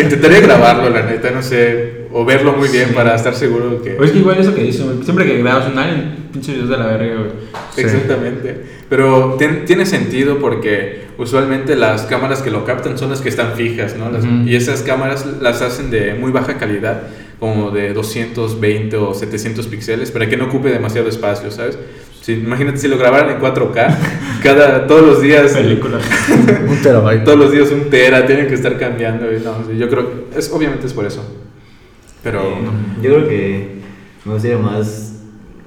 Intentaría 0.00 0.40
grabarlo, 0.40 0.90
la 0.90 1.02
neta, 1.02 1.30
no 1.30 1.42
sé, 1.42 2.06
o 2.12 2.24
verlo 2.24 2.54
muy 2.54 2.68
bien 2.68 2.90
para 2.94 3.14
estar 3.14 3.34
seguro 3.34 3.82
que... 3.82 3.96
O 3.98 4.04
es 4.04 4.10
que 4.12 4.18
igual 4.18 4.38
eso 4.38 4.54
que 4.54 4.62
güey, 4.62 4.72
siempre 5.02 5.26
que 5.26 5.38
grabas 5.38 5.68
un 5.70 5.78
alien, 5.78 6.28
pinche 6.32 6.52
videos 6.52 6.68
de 6.70 6.76
la 6.76 6.86
verga, 6.86 7.14
güey. 7.16 7.30
Sí. 7.74 7.80
Exactamente. 7.82 8.64
Pero 8.88 9.36
tien- 9.38 9.64
tiene 9.64 9.86
sentido 9.86 10.38
porque 10.38 11.04
usualmente 11.18 11.74
las 11.76 12.02
cámaras 12.02 12.42
que 12.42 12.50
lo 12.50 12.64
captan 12.64 12.98
son 12.98 13.10
las 13.10 13.20
que 13.20 13.28
están 13.30 13.52
fijas, 13.54 13.96
¿no? 13.96 14.10
Las- 14.10 14.24
Ujú. 14.24 14.46
Y 14.46 14.56
esas 14.56 14.82
cámaras 14.82 15.26
las 15.40 15.62
hacen 15.62 15.90
de 15.90 16.14
muy 16.14 16.30
baja 16.32 16.58
calidad, 16.58 17.02
como 17.40 17.70
de 17.70 17.92
220 17.94 18.96
o 18.96 19.14
700 19.14 19.66
píxeles, 19.68 20.10
para 20.10 20.28
que 20.28 20.36
no 20.36 20.46
ocupe 20.46 20.68
demasiado 20.70 21.08
espacio, 21.08 21.50
¿sabes? 21.50 21.78
Si, 22.20 22.32
imagínate 22.34 22.78
si 22.78 22.88
lo 22.88 22.96
grabaran 22.96 23.30
en 23.30 23.38
4K, 23.40 23.96
cada, 24.42 24.86
todos 24.86 25.06
los 25.06 25.20
días... 25.22 25.52
Película. 25.52 25.98
Un 26.68 26.80
terabyte. 26.82 27.24
Todos 27.24 27.38
los 27.38 27.52
días 27.52 27.70
un 27.70 27.90
tera, 27.90 28.24
tienen 28.26 28.46
que 28.48 28.54
estar 28.54 28.78
cambiando. 28.78 29.26
y 29.32 29.40
no, 29.40 29.70
yo 29.72 29.88
creo 29.90 30.10
que 30.32 30.38
es, 30.38 30.50
obviamente 30.52 30.86
es 30.86 30.92
por 30.94 31.04
eso. 31.04 31.22
Pero... 32.22 32.40
Eh, 32.42 32.54
yo 33.02 33.14
creo 33.14 33.28
que 33.28 33.68
me 34.24 34.32
gustaría 34.32 34.56
más 34.58 35.20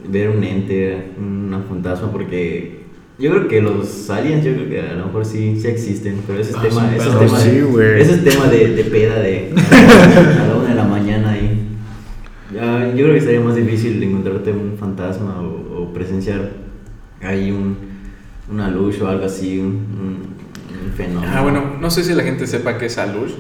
ver 0.08 0.30
un 0.30 0.44
ente, 0.44 1.10
una 1.20 1.60
fantasma, 1.62 2.12
porque 2.12 2.87
yo 3.20 3.32
creo 3.32 3.48
que 3.48 3.62
los 3.62 4.10
aliens, 4.10 4.46
yo 4.46 4.54
creo 4.54 4.70
que 4.70 4.80
a 4.82 4.94
lo 4.94 5.06
mejor 5.08 5.26
sí, 5.26 5.60
sí 5.60 5.68
existen, 5.68 6.22
pero 6.28 6.40
ese 6.40 6.52
es 6.52 6.58
Ah, 6.58 6.62
tema, 6.62 6.90
sí, 6.90 6.96
ese 6.98 7.10
es 7.10 7.20
tema, 7.20 7.40
sí, 7.40 7.50
de, 7.78 8.02
ese 8.02 8.12
es 8.16 8.24
tema 8.24 8.48
de, 8.48 8.68
de 8.76 8.84
peda 8.84 9.20
de 9.20 9.52
a 9.56 10.48
la 10.48 10.56
una 10.56 10.70
de 10.70 10.76
la 10.76 10.84
mañana 10.84 11.32
ahí. 11.32 11.64
Ya, 12.54 12.88
yo 12.96 13.04
creo 13.06 13.14
que 13.14 13.22
sería 13.22 13.42
más 13.42 13.56
difícil 13.56 14.02
encontrarte 14.02 14.52
un 14.52 14.78
fantasma 14.80 15.42
o, 15.42 15.84
o 15.84 15.94
presenciar 15.94 16.52
ahí 17.22 17.52
un, 17.52 17.76
una 18.52 18.70
luz 18.70 19.02
o 19.02 19.08
algo 19.08 19.26
así, 19.26 19.60
un, 19.60 19.66
un- 19.68 20.38
un 20.86 20.94
fenómeno. 20.96 21.32
Ah, 21.36 21.42
bueno, 21.42 21.76
no 21.82 21.90
sé 21.90 22.04
si 22.04 22.14
la 22.14 22.24
gente 22.24 22.46
sepa 22.48 22.78
qué 22.78 22.86
es 22.86 22.98
Alush, 22.98 23.32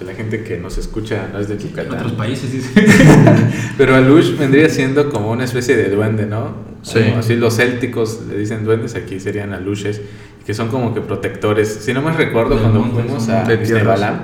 o 0.00 0.04
la 0.04 0.14
gente 0.14 0.42
que 0.42 0.58
nos 0.58 0.78
escucha 0.78 1.28
no 1.32 1.38
es 1.38 1.48
de 1.48 1.54
En 1.54 1.60
otros 1.60 1.86
Yucatán. 1.86 2.16
países, 2.16 2.52
dice. 2.52 2.70
Pero 3.78 3.94
Alush 3.94 4.36
vendría 4.38 4.68
siendo 4.68 5.10
como 5.10 5.30
una 5.30 5.44
especie 5.44 5.76
de 5.76 5.88
duende, 5.90 6.26
¿no? 6.26 6.54
Sí. 6.82 7.00
Como 7.00 7.18
así 7.18 7.36
los 7.36 7.56
célticos 7.56 8.20
le 8.30 8.38
dicen 8.38 8.64
duendes, 8.64 8.94
aquí 8.94 9.20
serían 9.20 9.52
Alushes, 9.52 10.00
que 10.46 10.54
son 10.54 10.68
como 10.68 10.94
que 10.94 11.00
protectores. 11.00 11.68
Si 11.82 11.92
no 11.92 12.02
me 12.02 12.12
recuerdo 12.12 12.58
cuando 12.58 12.82
fuimos 12.84 13.28
a. 13.28 13.44
Misnebalán, 13.44 14.20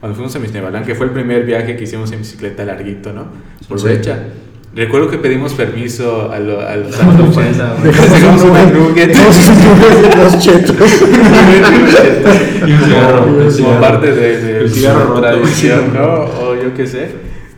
cuando 0.00 0.16
fuimos 0.16 0.34
a 0.36 0.38
Misnebalán, 0.38 0.84
que 0.84 0.94
fue 0.94 1.06
el 1.06 1.12
primer 1.12 1.44
viaje 1.44 1.76
que 1.76 1.84
hicimos 1.84 2.10
en 2.12 2.18
bicicleta 2.18 2.64
larguito, 2.64 3.12
¿no? 3.12 3.26
Por 3.68 3.78
Sí. 3.80 3.88
Recuerdo 4.74 5.10
que 5.10 5.18
pedimos 5.18 5.52
permiso 5.52 6.30
a, 6.32 6.38
lo- 6.38 6.60
a 6.66 6.76
los. 6.76 6.96
Dejamos 6.96 8.42
una 8.42 8.64
nugget. 8.64 9.12
Chetos. 10.38 10.76
Y 12.66 12.72
un 12.72 12.80
cigarro. 12.80 13.26
como, 13.64 13.80
parte 13.80 14.12
de, 14.12 14.40
de 14.40 14.60
El 14.60 14.70
cigarro 14.70 15.00
su 15.00 15.06
roto. 15.08 15.20
tradición, 15.20 15.92
¿no? 15.94 16.24
O 16.40 16.54
yo 16.54 16.72
qué 16.74 16.86
sé. 16.86 17.08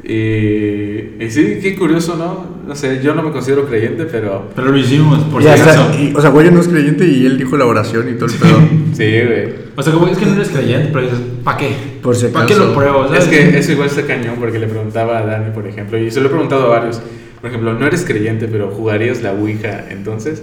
Y, 0.07 1.23
y 1.25 1.31
sí, 1.31 1.59
qué 1.63 1.75
curioso, 1.77 2.17
¿no? 2.17 2.55
No 2.69 2.75
sé, 2.75 3.01
yo 3.03 3.15
no 3.15 3.23
me 3.23 3.31
considero 3.31 3.67
creyente, 3.67 4.05
pero 4.05 4.51
Pero 4.55 4.69
lo 4.71 4.77
hicimos, 4.77 5.23
por 5.25 5.41
Y 5.41 5.45
si 5.45 5.51
acaso. 5.51 5.91
o 6.15 6.21
sea, 6.21 6.31
güey 6.31 6.51
no 6.51 6.61
es 6.61 6.69
creyente 6.69 7.07
y 7.07 7.25
él 7.25 7.39
dijo 7.39 7.57
la 7.57 7.65
oración 7.65 8.09
y 8.11 8.13
todo 8.19 8.27
el 8.27 8.35
pedo. 8.35 8.59
sí, 8.93 9.05
güey. 9.27 9.65
O 9.77 9.83
sea, 9.83 9.93
como 9.95 10.07
es 10.09 10.19
que 10.19 10.27
no 10.27 10.35
eres 10.35 10.49
creyente, 10.51 10.91
pero 10.93 11.07
dices, 11.07 11.21
¿para 11.43 11.57
qué? 11.57 11.71
Por 12.03 12.15
si 12.15 12.27
¿Para 12.29 12.47
qué 12.47 12.53
acaso. 12.55 12.69
lo 12.69 12.75
pruebo? 12.75 13.05
Es 13.07 13.25
¿sabes? 13.25 13.27
que 13.29 13.59
eso 13.59 13.73
igual 13.73 13.89
está 13.89 14.07
cañón 14.07 14.37
porque 14.39 14.59
le 14.59 14.67
preguntaba 14.67 15.19
a 15.19 15.27
Dani, 15.27 15.51
por 15.53 15.67
ejemplo, 15.67 15.99
y 15.99 16.11
se 16.11 16.21
lo 16.21 16.27
he 16.27 16.31
preguntado 16.31 16.67
a 16.67 16.69
varios. 16.81 17.01
Por 17.41 17.49
ejemplo, 17.49 17.73
no 17.75 17.87
eres 17.87 18.05
creyente, 18.05 18.47
pero 18.47 18.71
jugarías 18.71 19.23
la 19.23 19.33
Ouija, 19.33 19.87
entonces. 19.91 20.43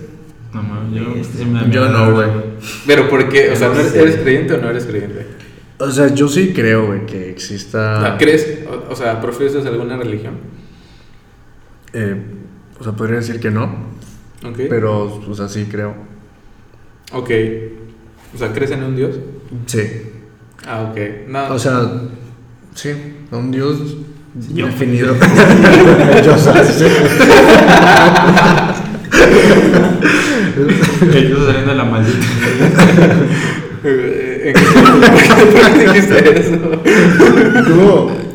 No, 0.54 0.63
mames, 0.63 1.00
yo, 1.02 1.13
Este, 1.15 1.38
sí 1.39 1.45
me 1.45 1.62
da 1.62 1.69
yo 1.69 1.88
no, 1.88 2.12
güey. 2.13 2.28
Pero 2.88 3.10
¿por 3.10 3.30
qué? 3.30 3.52
O 3.52 3.56
sea, 3.56 3.69
¿no 3.69 3.76
eres, 3.80 3.95
eres 3.95 4.15
creyente 4.17 4.54
o 4.56 4.58
no 4.58 4.69
eres 4.69 4.86
creyente? 4.86 5.26
O 5.82 5.91
sea, 5.91 6.13
yo 6.13 6.28
sí 6.28 6.54
creo, 6.54 6.86
güey, 6.88 7.06
que 7.06 7.30
exista. 7.30 8.15
¿Crees? 8.20 8.60
O, 8.70 8.91
o 8.91 8.96
sea, 8.96 9.20
¿profesas 9.20 9.65
alguna 9.65 9.98
religión? 9.98 10.36
eh, 11.94 12.15
o 12.80 12.84
sea, 12.84 12.94
podría 12.94 13.17
decir 13.17 13.39
que 13.39 13.52
no, 13.52 13.65
Ok. 14.46 14.60
pero, 14.70 15.22
o 15.28 15.34
sea, 15.36 15.48
sí 15.50 15.67
creo. 15.70 15.94
Ok. 17.13 17.30
O 18.34 18.38
sea, 18.38 18.54
¿crees 18.54 18.72
en 18.72 18.84
un 18.84 18.96
Dios? 18.96 19.15
Sí. 19.65 19.82
Ah, 20.65 20.84
ok. 20.89 20.98
No. 21.28 21.54
O 21.54 21.60
sea, 21.60 21.82
sí, 22.76 22.91
a 23.32 23.38
un 23.38 23.52
Dios 23.52 23.98
Yo. 24.54 24.67
definido. 24.67 25.13
yo. 26.26 26.36
Ellos 31.13 31.46
saliendo 31.46 31.72
de 31.72 31.76
la 31.76 31.84
maldita. 31.84 32.26
Eh, 34.43 34.47
¿En 34.49 34.54
qué 34.54 35.45
por 35.45 35.71
qué 35.71 35.86
dijiste 35.86 36.39
eso? 36.39 36.58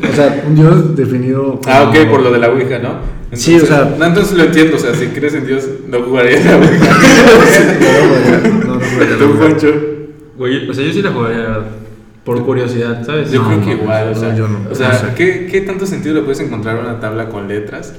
O 0.03 0.15
sea, 0.15 0.43
un 0.47 0.55
Dios 0.55 0.95
definido. 0.95 1.59
Ah, 1.67 1.85
como- 1.91 2.01
ok, 2.03 2.09
por 2.09 2.21
lo 2.21 2.31
de 2.31 2.39
la 2.39 2.49
Ouija, 2.49 2.79
¿no? 2.79 2.95
Sí, 3.33 3.55
o 3.55 3.65
sea- 3.65 3.95
No, 3.97 4.05
entonces 4.05 4.37
lo 4.37 4.43
entiendo, 4.45 4.77
o 4.77 4.79
sea, 4.79 4.93
si 4.95 5.07
crees 5.07 5.33
en 5.33 5.45
Dios, 5.45 5.67
no 5.87 6.01
jugarías 6.01 6.45
la 6.45 6.55
Ouija. 6.57 6.77
No, 8.67 8.75
no 8.75 8.79
jugaría 8.79 9.17
Tú. 9.17 9.73
Güey, 10.37 10.69
o 10.69 10.73
sea, 10.73 10.85
yo 10.85 10.93
sí 10.93 11.01
la 11.01 11.11
jugaría. 11.11 11.59
Por 12.23 12.43
curiosidad, 12.45 13.05
¿sabes? 13.05 13.31
Yo 13.31 13.41
No, 13.41 13.47
creo 13.47 13.59
que 13.61 13.75
no, 13.75 13.81
igual, 13.83 14.07
o 14.09 14.13
no, 14.13 14.19
sea, 14.19 14.35
yo 14.35 14.47
no, 14.49 14.59
o 14.69 14.75
sea 14.75 14.89
no 14.89 14.95
sé. 14.99 15.05
¿qué, 15.15 15.47
¿qué 15.49 15.61
tanto 15.61 15.85
sentido 15.85 16.13
le 16.15 16.21
puedes 16.23 16.41
encontrar 16.41 16.75
a 16.77 16.81
una 16.81 16.99
tabla 16.99 17.29
con 17.29 17.47
letras? 17.47 17.93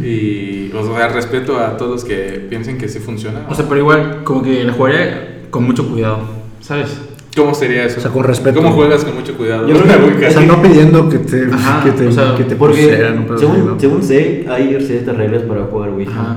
Y, 0.00 0.70
o 0.72 0.94
sea, 0.94 1.08
respeto 1.08 1.58
a 1.58 1.76
todos 1.76 1.90
los 1.90 2.04
que 2.04 2.46
piensen 2.48 2.78
que 2.78 2.88
sí 2.88 3.00
funciona. 3.00 3.40
O 3.48 3.54
sea, 3.56 3.64
pero 3.68 3.80
igual, 3.80 4.20
como 4.22 4.42
que 4.44 4.62
la 4.62 4.72
jugaría 4.72 5.40
con 5.50 5.64
mucho 5.64 5.88
cuidado, 5.88 6.20
¿sabes? 6.60 6.96
¿Cómo 7.36 7.54
sería 7.54 7.84
eso? 7.84 7.98
O 7.98 8.02
sea, 8.02 8.10
con 8.10 8.24
respeto. 8.24 8.60
¿Cómo 8.62 8.72
juegas 8.74 9.04
con 9.04 9.14
mucho 9.14 9.36
cuidado? 9.36 9.66
Yo 9.68 9.74
creo 9.82 10.18
que-. 10.18 10.26
O 10.26 10.30
sea, 10.30 10.42
no 10.42 10.62
pidiendo 10.62 11.08
que 11.08 11.18
te, 11.18 11.46
Ajá, 11.52 11.82
que 11.84 11.90
te, 11.90 12.06
o 12.06 12.12
sea, 12.12 12.34
que 12.36 12.44
te 12.44 12.54
Porque 12.56 12.82
así, 12.92 13.38
según, 13.38 13.66
¿no? 13.66 13.80
según 13.80 14.02
sé, 14.02 14.44
hay 14.48 14.76
ciertas 14.86 15.16
reglas 15.16 15.42
para 15.42 15.64
jugar 15.64 15.90
Ouija. 15.90 16.12
Ajá. 16.12 16.36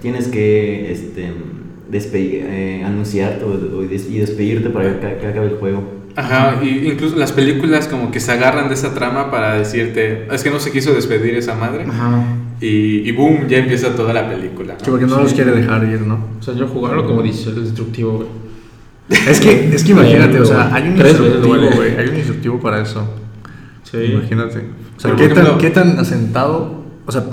Tienes 0.00 0.28
que 0.28 0.92
este, 0.92 1.32
despe- 1.90 2.40
eh, 2.44 2.82
anunciarte 2.84 3.44
o, 3.44 3.48
o 3.78 3.82
des- 3.82 4.08
y 4.08 4.18
despedirte 4.18 4.70
para 4.70 4.98
que, 5.00 5.16
que 5.18 5.26
acabe 5.26 5.46
el 5.48 5.56
juego. 5.56 5.82
Ajá, 6.16 6.58
y 6.62 6.88
incluso 6.88 7.16
las 7.16 7.30
películas 7.32 7.86
como 7.86 8.10
que 8.10 8.18
se 8.18 8.32
agarran 8.32 8.68
de 8.68 8.74
esa 8.74 8.92
trama 8.94 9.30
para 9.30 9.54
decirte, 9.58 10.26
es 10.32 10.42
que 10.42 10.50
no 10.50 10.58
se 10.60 10.72
quiso 10.72 10.92
despedir 10.94 11.34
esa 11.36 11.54
madre. 11.54 11.84
Ajá. 11.88 12.24
Y, 12.60 13.08
y 13.08 13.12
boom, 13.12 13.46
ya 13.48 13.58
empieza 13.58 13.94
toda 13.94 14.12
la 14.12 14.28
película. 14.28 14.74
¿no? 14.74 14.84
Sí, 14.84 14.90
porque 14.90 15.06
no 15.06 15.20
los 15.20 15.32
quiere 15.34 15.52
dejar 15.52 15.84
ir, 15.84 16.00
¿no? 16.00 16.18
O 16.40 16.42
sea, 16.42 16.54
yo 16.54 16.66
jugarlo 16.66 17.06
como 17.06 17.22
dice 17.22 17.50
el 17.50 17.64
destructivo, 17.64 18.12
güey. 18.14 18.28
Es 19.10 19.40
que, 19.40 19.68
es 19.74 19.84
que 19.84 19.92
imagínate, 19.92 20.40
o 20.40 20.44
sea, 20.44 20.74
hay 20.74 20.88
un 20.88 20.98
instructivo, 20.98 21.56
güey. 21.76 21.96
Hay 21.96 22.08
un 22.08 22.16
instructivo 22.16 22.60
para 22.60 22.82
eso. 22.82 23.08
Sí. 23.84 23.98
Imagínate. 24.12 24.64
O 24.96 25.00
sea, 25.00 25.14
¿qué, 25.16 25.28
tan, 25.28 25.58
¿qué 25.58 25.70
tan 25.70 25.98
asentado? 25.98 26.84
O 27.06 27.12
sea, 27.12 27.24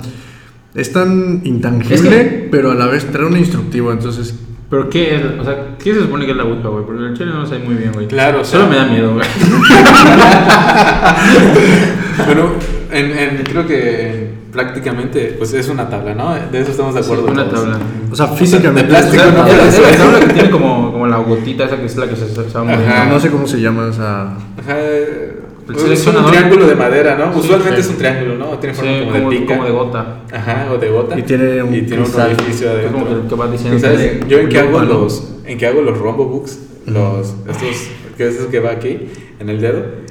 es 0.74 0.92
tan 0.92 1.40
intangible, 1.44 1.94
Es 1.94 2.02
que- 2.02 2.48
pero 2.50 2.70
a 2.70 2.74
la 2.74 2.86
vez 2.86 3.04
trae 3.10 3.26
un 3.26 3.36
instructivo. 3.36 3.92
Entonces, 3.92 4.34
Pero 4.70 4.88
¿qué 4.90 5.16
es? 5.16 5.22
O 5.40 5.44
sea, 5.44 5.76
¿qué 5.78 5.94
se 5.94 6.00
supone 6.00 6.24
que 6.24 6.32
es 6.32 6.36
la 6.36 6.44
Ouija, 6.44 6.68
güey? 6.68 6.84
Porque 6.84 7.02
el 7.04 7.14
chile 7.14 7.30
no 7.32 7.40
lo 7.40 7.46
sé 7.46 7.58
muy 7.58 7.74
bien, 7.76 7.92
güey. 7.92 8.06
Claro, 8.08 8.40
o 8.40 8.44
sea- 8.44 8.60
Solo 8.60 8.70
me 8.70 8.76
da 8.76 8.86
miedo, 8.86 9.14
güey. 9.14 9.26
Bueno, 12.26 12.52
en, 12.90 13.18
en- 13.18 13.44
creo 13.44 13.66
que 13.66 14.25
prácticamente 14.56 15.34
pues 15.38 15.52
es 15.52 15.68
una 15.68 15.88
tabla, 15.88 16.14
¿no? 16.14 16.34
De 16.50 16.60
eso 16.60 16.70
estamos 16.70 16.94
de 16.94 17.00
acuerdo. 17.00 17.26
una 17.26 17.44
todos. 17.48 17.62
tabla. 17.64 17.78
o 18.10 18.16
sea, 18.16 18.26
físicamente. 18.28 18.82
de 18.82 18.88
plástico, 18.88 19.22
o 19.22 19.26
sea, 19.26 19.32
¿no? 19.32 19.46
Es 19.46 19.56
la- 19.56 19.68
es 19.68 19.78
la 19.80 19.90
Sí. 19.90 19.96
tabla 19.98 20.20
que 20.20 20.32
tiene 20.32 20.50
como, 20.50 20.92
como 20.92 21.06
la 21.06 21.18
gotita 21.18 21.64
esa 21.64 21.76
que 21.76 21.84
es 21.86 21.96
la 21.96 22.08
que 22.08 22.16
se, 22.16 22.28
se, 22.28 22.42
va 22.42 22.64
moviendo. 22.64 23.04
No 23.10 23.20
sé 23.20 23.30
cómo 23.30 23.46
se 23.46 23.60
llama 23.60 23.88
esa. 23.90 24.22
Ajá, 24.58 24.78
El 24.80 25.92
es 25.92 26.06
un 26.06 26.26
triángulo 26.30 26.66
de 26.66 26.74
madera, 26.74 27.16
¿no? 27.16 27.32
Sí, 27.34 27.40
Usualmente 27.40 27.76
sí. 27.76 27.80
es 27.82 27.88
un 27.90 27.96
triángulo, 27.98 28.34
¿no? 28.36 28.46
Tiene 28.58 28.74
forma 28.74 28.90
Sí, 28.92 28.98
como, 29.00 29.12
como, 29.12 29.30
de 29.30 29.36
pica. 29.36 29.56
como 29.56 29.66
de 29.68 29.72
gota. 29.74 30.16
Ajá, 30.32 30.68
o 30.72 30.78
de 30.78 30.88
gota. 30.88 31.18
Y 31.18 31.22
tiene 31.22 31.62
un 31.62 31.70
cristal. 31.72 32.32
orificio 32.32 32.70
Es 32.78 32.86
como 32.90 33.04
adentro. 33.04 33.22
que, 33.24 33.28
que 33.28 33.34
va 33.34 33.48
diciendo. 33.50 33.76
¿Y 33.76 33.80
sabes? 33.80 33.98
que- 34.00 34.24
Yo 34.28 34.38
en 34.38 34.48
qué 34.48 34.58
hago 34.60 34.80
los 34.80 35.32
en 35.44 35.58
qué 35.58 35.66
hago 35.66 35.82
los 35.82 35.98
rombo 35.98 36.24
books, 36.26 36.58
los 36.86 37.34
estos 37.48 37.88
que 38.16 38.28
es 38.28 38.34
eso 38.36 38.48
que 38.50 38.58
va 38.60 38.70
aquí 38.72 39.08
en 39.38 39.48
el 39.50 39.60
dedo. 39.60 40.05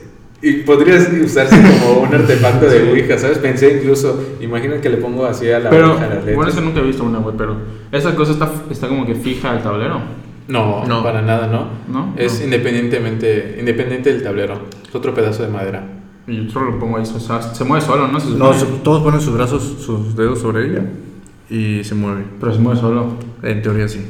Y 0.47 0.53
podrías 0.63 1.09
usarse 1.23 1.55
como 1.59 2.01
un 2.01 2.13
artefacto 2.13 2.67
de 2.67 2.91
Ouija, 2.91 3.17
¿sabes? 3.17 3.39
Pensé 3.39 3.79
incluso, 3.79 4.23
imagina 4.39 4.79
que 4.79 4.89
le 4.89 4.97
pongo 4.97 5.25
así 5.25 5.49
a 5.49 5.59
la 5.59 5.69
Pero, 5.71 5.93
Ouija 5.93 6.01
las 6.07 6.15
letras. 6.17 6.35
bueno, 6.35 6.49
es 6.51 6.55
que 6.55 6.61
nunca 6.61 6.79
he 6.81 6.83
visto 6.83 7.03
una, 7.03 7.17
güey, 7.19 7.35
pero 7.35 7.55
esa 7.91 8.15
cosa 8.15 8.33
está, 8.33 8.51
está 8.69 8.87
como 8.87 9.05
que 9.07 9.15
fija 9.15 9.51
al 9.51 9.63
tablero, 9.63 9.99
No, 10.47 10.85
No. 10.85 11.01
para 11.01 11.23
nada, 11.23 11.47
no. 11.47 11.67
¿no? 11.91 12.13
Es 12.15 12.37
No. 12.39 12.45
independientemente 12.45 13.57
independiente 13.59 14.13
del 14.13 14.21
tablero. 14.21 14.61
Es 14.87 14.93
otro 14.93 15.13
pedazo 15.15 15.41
de 15.41 15.49
madera. 15.49 15.83
Y 16.27 16.45
yo 16.45 16.51
solo 16.51 16.71
lo 16.71 16.79
pongo 16.79 16.97
ahí, 16.97 17.03
o 17.03 17.19
sea, 17.19 17.41
se 17.41 17.63
mueve 17.63 17.83
solo, 17.83 18.07
¿no? 18.07 18.19
Se 18.19 18.29
No, 18.29 18.51
todos 18.83 19.01
ponen 19.01 19.21
sus 19.21 19.33
brazos, 19.33 19.63
sus 19.79 20.15
dedos 20.15 20.39
sobre 20.39 20.67
ella 20.67 20.83
y 21.49 21.83
se 21.83 21.95
mueve. 21.95 22.23
Pero 22.39 22.53
se 22.53 22.59
mueve 22.59 22.79
solo. 22.79 23.15
En 23.41 23.61
teoría 23.63 23.87
sí. 23.87 24.01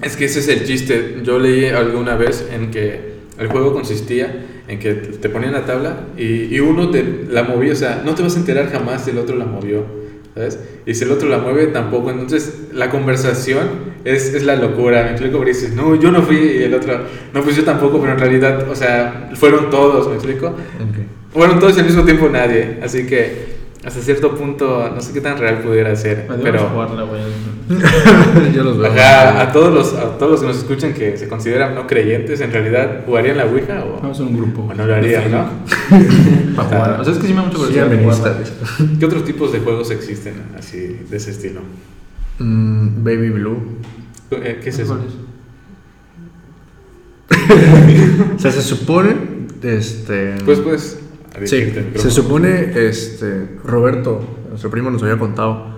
Es 0.00 0.16
que 0.16 0.26
ese 0.26 0.38
es 0.38 0.48
el 0.48 0.64
chiste. 0.64 1.20
Yo 1.24 1.38
leí 1.40 1.66
alguna 1.66 2.14
vez 2.16 2.48
en 2.52 2.70
que 2.70 3.14
el 3.38 3.48
juego 3.48 3.72
consistía 3.72 4.46
en 4.68 4.78
que 4.78 4.92
te 4.94 5.28
ponían 5.28 5.52
la 5.52 5.64
tabla 5.64 6.00
y, 6.16 6.54
y 6.54 6.60
uno 6.60 6.90
te 6.90 7.04
la 7.28 7.42
movía, 7.42 7.72
o 7.72 7.76
sea, 7.76 8.02
no 8.04 8.14
te 8.14 8.22
vas 8.22 8.36
a 8.36 8.38
enterar 8.38 8.70
jamás 8.70 9.04
si 9.04 9.10
el 9.10 9.18
otro 9.18 9.36
la 9.36 9.44
movió, 9.44 9.84
¿sabes? 10.34 10.58
Y 10.86 10.94
si 10.94 11.04
el 11.04 11.12
otro 11.12 11.28
la 11.28 11.38
mueve, 11.38 11.66
tampoco. 11.68 12.10
Entonces, 12.10 12.68
la 12.72 12.90
conversación 12.90 13.92
es, 14.04 14.34
es 14.34 14.44
la 14.44 14.56
locura. 14.56 15.04
Me 15.04 15.10
explico, 15.10 15.36
porque 15.36 15.52
dices, 15.52 15.74
no, 15.74 15.94
yo 15.94 16.10
no 16.10 16.22
fui, 16.22 16.36
y 16.36 16.62
el 16.62 16.74
otro, 16.74 17.00
no, 17.32 17.42
pues 17.42 17.56
yo 17.56 17.64
tampoco, 17.64 18.00
pero 18.00 18.12
en 18.12 18.18
realidad, 18.18 18.68
o 18.68 18.74
sea, 18.74 19.30
fueron 19.34 19.70
todos, 19.70 20.08
¿me 20.08 20.14
explico? 20.14 20.54
Fueron 21.32 21.60
todos 21.60 21.76
y 21.76 21.80
al 21.80 21.86
mismo 21.86 22.04
tiempo 22.04 22.28
nadie. 22.28 22.78
Así 22.82 23.06
que, 23.06 23.51
hasta 23.84 24.00
cierto 24.00 24.36
punto, 24.36 24.90
no 24.94 25.00
sé 25.00 25.12
qué 25.12 25.20
tan 25.20 25.38
real 25.38 25.58
pudiera 25.60 25.94
ser, 25.96 26.28
pero. 26.42 26.68
jugarla, 26.68 27.02
güey. 27.02 27.22
Yo 28.54 28.62
los 28.64 28.78
veo. 28.78 28.92
Ajá, 28.92 29.40
a 29.40 29.52
todos 29.52 29.72
los 29.74 29.94
a 29.94 30.18
todos 30.18 30.32
los 30.32 30.40
que 30.40 30.46
nos 30.46 30.58
escuchan 30.58 30.92
que 30.92 31.16
se 31.16 31.26
consideran 31.28 31.74
no 31.74 31.86
creyentes, 31.86 32.40
en 32.40 32.52
realidad 32.52 33.02
jugarían 33.06 33.38
la 33.38 33.46
Ouija 33.46 33.84
o, 33.84 33.94
Vamos 34.00 34.04
a 34.04 34.10
hacer 34.10 34.26
un 34.26 34.36
grupo. 34.36 34.62
o 34.70 34.74
no 34.74 34.86
lo 34.86 34.94
harían, 34.94 35.30
¿no? 35.32 35.46
Para 36.56 36.68
jugar. 36.68 37.00
O 37.00 37.04
sea, 37.04 37.12
es 37.12 37.18
que 37.18 37.26
sí 37.26 37.34
me 37.34 37.40
da 37.40 37.46
mucho 37.46 37.58
Sí, 37.66 37.72
curiosidad. 37.74 38.02
jugarla. 38.02 38.98
¿Qué 39.00 39.06
otros 39.06 39.24
tipos 39.24 39.52
de 39.52 39.60
juegos 39.60 39.90
existen 39.90 40.34
así 40.56 41.00
de 41.10 41.16
ese 41.16 41.30
estilo? 41.32 41.60
Mm, 42.38 43.02
Baby 43.02 43.30
Blue. 43.30 43.78
Eh, 44.30 44.60
¿Qué 44.62 44.70
es 44.70 44.78
eso? 44.78 44.98
O 48.36 48.38
sea, 48.38 48.50
se 48.50 48.62
supone, 48.62 49.14
este... 49.62 50.34
Pues 50.44 50.58
pues 50.60 50.98
Sí, 51.46 51.72
se 51.94 52.10
supone, 52.10 52.72
este, 52.86 53.48
Roberto, 53.64 54.20
nuestro 54.48 54.70
primo 54.70 54.90
nos 54.90 55.02
había 55.02 55.18
contado, 55.18 55.74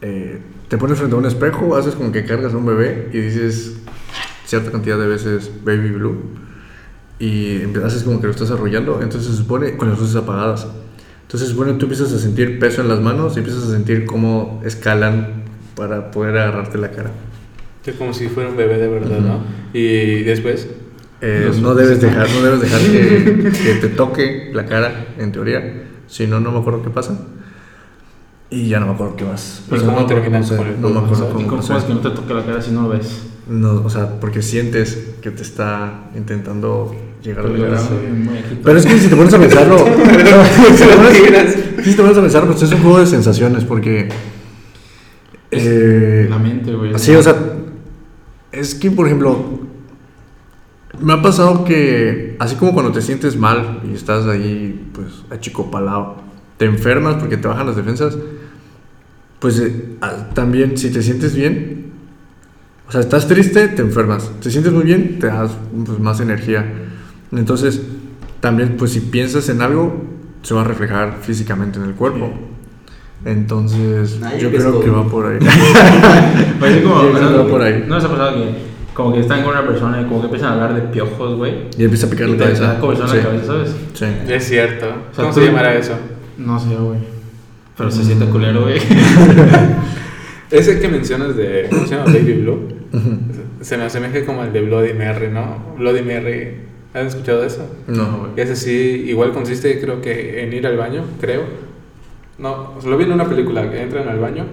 eh, 0.00 0.40
te 0.68 0.78
pones 0.78 0.98
frente 0.98 1.14
a 1.14 1.18
un 1.18 1.26
espejo, 1.26 1.76
haces 1.76 1.94
como 1.94 2.12
que 2.12 2.24
cargas 2.24 2.54
a 2.54 2.56
un 2.56 2.66
bebé 2.66 3.10
y 3.12 3.18
dices 3.18 3.76
cierta 4.46 4.70
cantidad 4.70 4.98
de 4.98 5.06
veces 5.06 5.50
Baby 5.64 5.90
Blue 5.90 6.16
y 7.18 7.62
haces 7.84 8.02
como 8.02 8.20
que 8.20 8.26
lo 8.26 8.32
estás 8.32 8.50
arrollando, 8.50 9.00
entonces 9.02 9.30
se 9.30 9.36
supone 9.36 9.76
con 9.76 9.88
las 9.88 9.98
luces 9.98 10.16
apagadas. 10.16 10.66
Entonces 11.22 11.54
que 11.54 11.72
tú 11.74 11.86
empiezas 11.86 12.12
a 12.12 12.18
sentir 12.18 12.58
peso 12.58 12.82
en 12.82 12.88
las 12.88 13.00
manos 13.00 13.36
y 13.36 13.38
empiezas 13.38 13.64
a 13.64 13.70
sentir 13.70 14.04
cómo 14.04 14.60
escalan 14.64 15.44
para 15.76 16.10
poder 16.10 16.36
agarrarte 16.36 16.76
la 16.78 16.90
cara. 16.90 17.10
Es 17.86 17.94
como 17.94 18.12
si 18.12 18.28
fuera 18.28 18.50
un 18.50 18.56
bebé 18.56 18.76
de 18.76 18.88
verdad, 18.88 19.18
¿no? 19.20 19.42
Y 19.72 20.22
después 20.24 20.68
Eh, 21.24 21.52
no 21.62 21.74
debes 21.76 22.00
dejar, 22.00 22.28
no 22.30 22.42
debes 22.42 22.60
dejar 22.62 22.80
que, 22.80 23.50
que 23.64 23.74
te 23.80 23.88
toque 23.88 24.50
la 24.52 24.66
cara, 24.66 25.06
en 25.18 25.30
teoría. 25.32 25.84
Si 26.08 26.26
no, 26.26 26.40
no 26.40 26.50
me 26.50 26.58
acuerdo 26.58 26.82
qué 26.82 26.90
pasa. 26.90 27.16
Y 28.50 28.68
ya 28.68 28.80
no 28.80 28.86
me 28.86 28.92
acuerdo 28.92 29.16
qué 29.16 29.24
más. 29.24 29.62
¿Y 29.70 29.74
O 29.74 29.76
sea, 29.78 29.86
cómo 29.86 30.00
no 30.00 30.06
me 30.06 30.12
acuerdo 30.12 30.22
terminas 30.22 30.48
cómo 30.50 30.58
con 30.58 30.66
se- 30.66 30.74
el 30.74 30.80
No 30.80 30.88
me 30.88 30.94
juego, 30.94 31.06
acuerdo 31.06 31.62
sabes? 31.62 31.84
¿Y 31.84 31.86
cómo 31.86 31.86
que 31.86 31.94
no 31.94 32.00
te 32.00 32.10
toque 32.10 32.34
la 32.34 32.44
cara 32.44 32.60
si 32.60 32.70
no 32.72 32.82
lo 32.82 32.88
ves? 32.90 33.22
No, 33.48 33.72
o 33.84 33.88
sea, 33.90 34.20
porque 34.20 34.42
sientes 34.42 35.14
que 35.22 35.30
te 35.30 35.42
está 35.42 36.10
intentando 36.16 36.94
llegar 37.22 37.46
a 37.46 37.48
Pero 37.48 37.58
muy 38.14 38.38
aquí. 38.38 38.60
Pero 38.62 38.78
es 38.78 38.86
que 38.86 38.98
si 38.98 39.08
te 39.08 39.16
pones 39.16 39.32
a 39.34 39.38
pensarlo, 39.38 39.78
si, 40.76 40.84
te 40.84 40.94
pones, 40.96 41.58
si 41.84 41.94
te 41.96 42.02
pones 42.02 42.18
a 42.18 42.20
pensar, 42.20 42.46
pues 42.46 42.62
es 42.62 42.72
un 42.72 42.82
juego 42.82 42.98
de 43.00 43.06
sensaciones, 43.06 43.64
porque. 43.64 44.08
eh, 45.50 46.26
La 46.28 46.38
mente, 46.38 46.72
güey. 46.72 46.98
Sí, 46.98 47.14
o 47.14 47.22
sea, 47.22 47.34
es 48.52 48.74
que, 48.74 48.90
por 48.90 49.06
ejemplo, 49.06 49.60
me 51.02 51.12
ha 51.12 51.22
pasado 51.22 51.64
que, 51.64 52.36
así 52.38 52.56
como 52.56 52.72
cuando 52.72 52.92
te 52.92 53.02
sientes 53.02 53.36
mal 53.36 53.80
y 53.90 53.94
estás 53.94 54.26
ahí, 54.26 54.88
pues, 54.92 55.24
achicopalado, 55.30 56.16
te 56.56 56.64
enfermas 56.64 57.16
porque 57.16 57.36
te 57.36 57.48
bajan 57.48 57.66
las 57.66 57.76
defensas, 57.76 58.16
pues 59.38 59.58
eh, 59.58 59.96
ah, 60.00 60.28
también 60.34 60.76
si 60.76 60.90
te 60.90 61.02
sientes 61.02 61.34
bien, 61.34 61.92
o 62.88 62.92
sea, 62.92 63.00
estás 63.00 63.26
triste, 63.26 63.68
te 63.68 63.82
enfermas, 63.82 64.30
te 64.40 64.50
sientes 64.50 64.72
muy 64.72 64.84
bien, 64.84 65.18
te 65.18 65.26
das 65.26 65.50
pues, 65.84 65.98
más 65.98 66.20
energía. 66.20 66.64
Entonces, 67.32 67.80
también, 68.40 68.76
pues, 68.76 68.92
si 68.92 69.00
piensas 69.00 69.48
en 69.48 69.62
algo, 69.62 70.04
se 70.42 70.54
va 70.54 70.60
a 70.60 70.64
reflejar 70.64 71.18
físicamente 71.22 71.78
en 71.78 71.86
el 71.86 71.94
cuerpo. 71.94 72.32
Entonces, 73.24 74.20
Ah, 74.22 74.36
yo 74.38 74.50
creo 74.50 74.80
que 74.80 74.90
va 74.90 75.06
por 75.06 75.26
ahí. 75.26 75.38
Pues 76.58 76.84
va 76.84 77.46
por 77.48 77.62
ahí. 77.62 77.84
¿No 77.86 77.96
les 77.96 78.04
ha 78.04 78.08
pasado 78.08 78.34
que 78.34 78.71
como 78.94 79.12
que 79.12 79.20
están 79.20 79.42
con 79.42 79.52
una 79.52 79.66
persona 79.66 80.00
y 80.00 80.04
como 80.04 80.20
que 80.20 80.26
empiezan 80.26 80.50
a 80.50 80.52
hablar 80.54 80.74
de 80.74 80.82
piojos, 80.88 81.36
güey? 81.36 81.54
Y 81.78 81.84
empieza 81.84 82.06
a 82.06 82.10
picar 82.10 82.28
la 82.28 82.36
te 82.36 82.42
cabeza. 82.44 82.74
en 82.82 83.08
Sí. 83.08 83.16
la 83.16 83.22
cabeza, 83.22 83.46
¿sabes? 83.46 83.76
Sí. 83.94 84.04
es 84.28 84.44
cierto. 84.44 84.86
O 84.86 85.14
sea, 85.14 85.24
¿Cómo 85.24 85.34
tú- 85.34 85.40
se 85.40 85.46
llamará 85.46 85.74
eso? 85.74 85.94
No 86.38 86.58
sé, 86.58 86.74
güey. 86.74 86.98
Pero 87.76 87.90
se 87.90 88.04
siente 88.04 88.26
culero, 88.26 88.62
güey. 88.62 88.78
Ese 90.50 90.78
que 90.80 90.88
mencionas 90.88 91.34
de 91.36 91.66
¿cómo 91.70 91.86
se 91.86 91.96
llama? 91.96 92.12
Baby 92.12 92.32
Blue. 92.42 92.68
Se 93.62 93.78
me 93.78 93.84
asemeja 93.84 94.24
como 94.26 94.42
el 94.44 94.52
de 94.52 94.60
Bloody 94.60 94.92
Mary, 94.92 95.28
¿no? 95.32 95.74
Bloody 95.78 96.02
Mary. 96.02 96.56
¿Has 96.92 97.06
escuchado 97.06 97.40
de 97.40 97.46
eso? 97.46 97.66
No, 97.86 98.18
güey. 98.18 98.30
Es 98.36 98.50
así, 98.50 99.04
igual 99.08 99.32
consiste 99.32 99.80
creo 99.80 100.02
que 100.02 100.42
en 100.44 100.52
ir 100.52 100.66
al 100.66 100.76
baño, 100.76 101.04
creo. 101.20 101.44
No, 102.38 102.74
lo 102.84 102.98
vi 102.98 103.04
en 103.04 103.12
una 103.12 103.26
película, 103.26 103.70
que 103.70 103.80
entran 103.80 104.08
al 104.08 104.18
baño. 104.18 104.44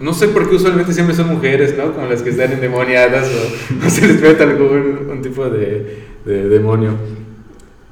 No 0.00 0.12
sé 0.12 0.28
por 0.28 0.48
qué 0.48 0.56
usualmente 0.56 0.92
siempre 0.92 1.14
son 1.14 1.28
mujeres, 1.28 1.76
¿no? 1.76 1.92
Como 1.92 2.06
las 2.06 2.22
que 2.22 2.30
están 2.30 2.52
endemoniadas 2.52 3.30
o, 3.30 3.88
se 3.90 4.06
les 4.06 4.20
ve 4.20 4.36
algún 4.42 5.08
un 5.10 5.22
tipo 5.22 5.48
de, 5.48 6.04
de 6.24 6.48
demonio. 6.48 6.92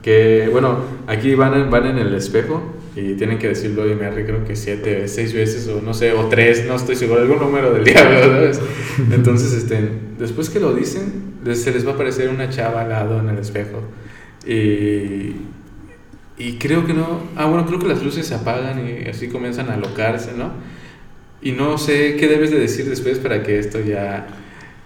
Que, 0.02 0.48
bueno, 0.50 0.78
aquí 1.06 1.34
van 1.34 1.54
en, 1.54 1.70
van 1.70 1.86
en 1.86 1.98
el 1.98 2.14
espejo 2.14 2.62
y 2.94 3.14
tienen 3.14 3.38
que 3.38 3.48
decir 3.48 3.70
Bloody 3.70 3.94
Mary 3.94 4.24
creo 4.24 4.44
que 4.44 4.54
siete, 4.54 5.08
seis 5.08 5.32
veces 5.32 5.66
o 5.68 5.80
no 5.80 5.94
sé, 5.94 6.12
o 6.12 6.28
tres, 6.28 6.66
no 6.66 6.74
estoy 6.74 6.94
seguro, 6.96 7.22
algún 7.22 7.38
número 7.38 7.72
del 7.72 7.84
diablo, 7.84 8.20
¿sabes? 8.20 8.60
Entonces, 9.12 9.52
este, 9.54 9.88
después 10.18 10.50
que 10.50 10.60
lo 10.60 10.74
dicen, 10.74 11.36
se 11.54 11.72
les 11.72 11.86
va 11.86 11.92
a 11.92 11.94
aparecer 11.94 12.28
una 12.28 12.50
chava 12.50 12.82
al 12.82 12.90
lado 12.90 13.20
en 13.20 13.30
el 13.30 13.38
espejo. 13.38 13.82
Y, 14.46 15.36
y 16.36 16.58
creo 16.58 16.84
que 16.84 16.92
no, 16.92 17.20
ah 17.36 17.46
bueno, 17.46 17.64
creo 17.66 17.78
que 17.78 17.88
las 17.88 18.02
luces 18.02 18.26
se 18.26 18.34
apagan 18.34 18.86
y 18.86 19.08
así 19.08 19.28
comienzan 19.28 19.70
a 19.70 19.74
alocarse, 19.74 20.32
¿no? 20.36 20.50
Y 21.42 21.52
no 21.52 21.76
sé 21.78 22.16
qué 22.16 22.28
debes 22.28 22.50
de 22.50 22.58
decir 22.60 22.88
después 22.88 23.18
para 23.18 23.42
que 23.42 23.58
esto 23.58 23.80
ya, 23.80 24.26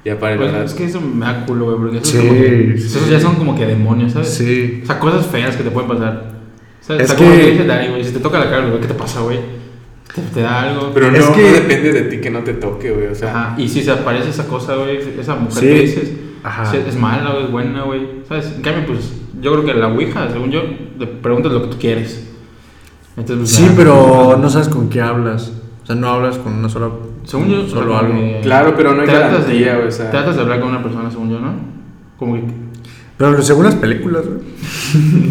ya 0.05 0.19
pare 0.19 0.37
Pues, 0.37 0.53
la 0.53 0.65
es 0.65 0.73
que 0.75 0.85
eso 0.85 1.01
me 1.01 1.27
da 1.27 1.45
culo, 1.45 1.67
güey, 1.67 1.77
porque 1.79 1.97
eso 1.99 2.07
Sí, 2.07 2.17
es 2.19 2.25
como 2.25 2.41
que- 2.41 2.75
sí, 2.79 2.87
esos 2.87 3.11
ya 3.11 3.21
son 3.21 3.35
como 3.37 3.55
que 3.57 3.67
demonios, 3.67 4.13
¿sabes? 4.13 4.29
Sí. 4.35 4.81
O 4.83 4.87
sea, 4.87 4.99
cosas 4.99 5.27
feas 5.27 5.57
que 5.57 5.63
te 5.65 5.71
pueden 5.71 5.89
pasar. 5.91 6.35
¿Sabes? 6.81 7.03
Es 7.05 7.11
o 7.11 7.15
sea, 7.15 7.17
como 7.25 7.37
que- 7.37 7.45
te 7.45 7.51
dice 7.53 7.65
Dani, 7.67 7.89
güey, 7.89 8.05
si 8.05 8.13
te 8.13 8.21
toca 8.21 8.39
la 8.39 8.49
cara, 8.51 8.67
güey, 8.69 8.81
¿qué 8.81 8.87
te 8.89 8.95
pasa, 8.95 9.21
güey? 9.21 9.39
¿Te, 10.15 10.23
te 10.23 10.41
da 10.41 10.63
algo? 10.63 10.93
Pero 10.95 11.11
no, 11.11 11.19
Es 11.19 11.27
que- 11.27 11.43
no 11.43 11.53
depende 11.53 11.93
de 11.93 12.03
ti 12.03 12.19
que 12.23 12.31
no 12.31 12.41
te 12.41 12.55
toque, 12.55 12.91
güey, 12.91 13.09
o 13.09 13.15
sea... 13.15 13.31
Ajá, 13.31 13.55
y 13.61 13.69
si 13.69 13.83
se 13.83 13.91
aparece 13.91 14.31
esa 14.31 14.47
cosa, 14.47 14.77
güey, 14.77 14.99
esa 15.21 15.35
mujer 15.35 15.59
Sí. 15.63 15.67
que 15.69 15.81
dices, 15.81 16.13
Ajá. 16.43 16.71
si 16.71 16.79
es 16.79 16.97
mala 16.97 17.35
o 17.35 17.41
es 17.45 17.51
buena, 17.51 17.83
güey, 17.83 18.01
¿sabes? 18.27 18.53
En 18.57 18.63
cambio, 18.63 18.87
pues, 18.87 19.13
yo 19.43 19.53
creo 19.53 19.65
que 19.67 19.75
la 19.75 19.89
Ouija, 19.89 20.31
según 20.33 20.51
yo, 20.51 20.63
le 20.99 21.07
preguntas 21.07 21.53
lo 21.53 21.63
que 21.65 21.69
tú 21.69 21.77
quieres. 21.79 22.27
Entonces, 23.19 23.37
pues, 23.39 23.51
Sí, 23.51 23.65
ya, 23.69 23.75
pero 23.77 24.39
no 24.41 24.49
sabes 24.49 24.69
con 24.69 24.89
qué 24.89 25.03
hablas. 25.03 25.53
O 25.87 25.89
sea, 25.89 25.95
no 25.95 26.09
hablas 26.09 26.37
con 26.39 26.53
una 26.53 26.69
sola. 26.69 26.89
Según 27.23 27.49
yo, 27.49 27.69
solo 27.69 27.87
como 27.87 27.99
algo. 27.99 28.13
que 28.13 28.41
Claro, 28.43 28.75
pero 28.77 28.93
no 28.93 29.03
hay 29.03 29.07
tratas 29.07 29.45
garantía, 29.45 29.77
de, 29.77 29.87
o 29.87 29.91
sea. 29.93 30.11
Tratas 30.11 30.35
de 30.35 30.43
hablar 30.43 30.59
con 30.59 30.71
una 30.71 30.83
persona, 30.83 31.09
según 31.13 31.31
yo, 31.31 31.39
¿no? 31.39 31.53
Como 32.19 32.35
que... 32.35 32.43
Pero 33.17 33.41
según 33.41 33.67
las 33.67 33.77
películas, 33.77 34.25
güey. 34.27 34.41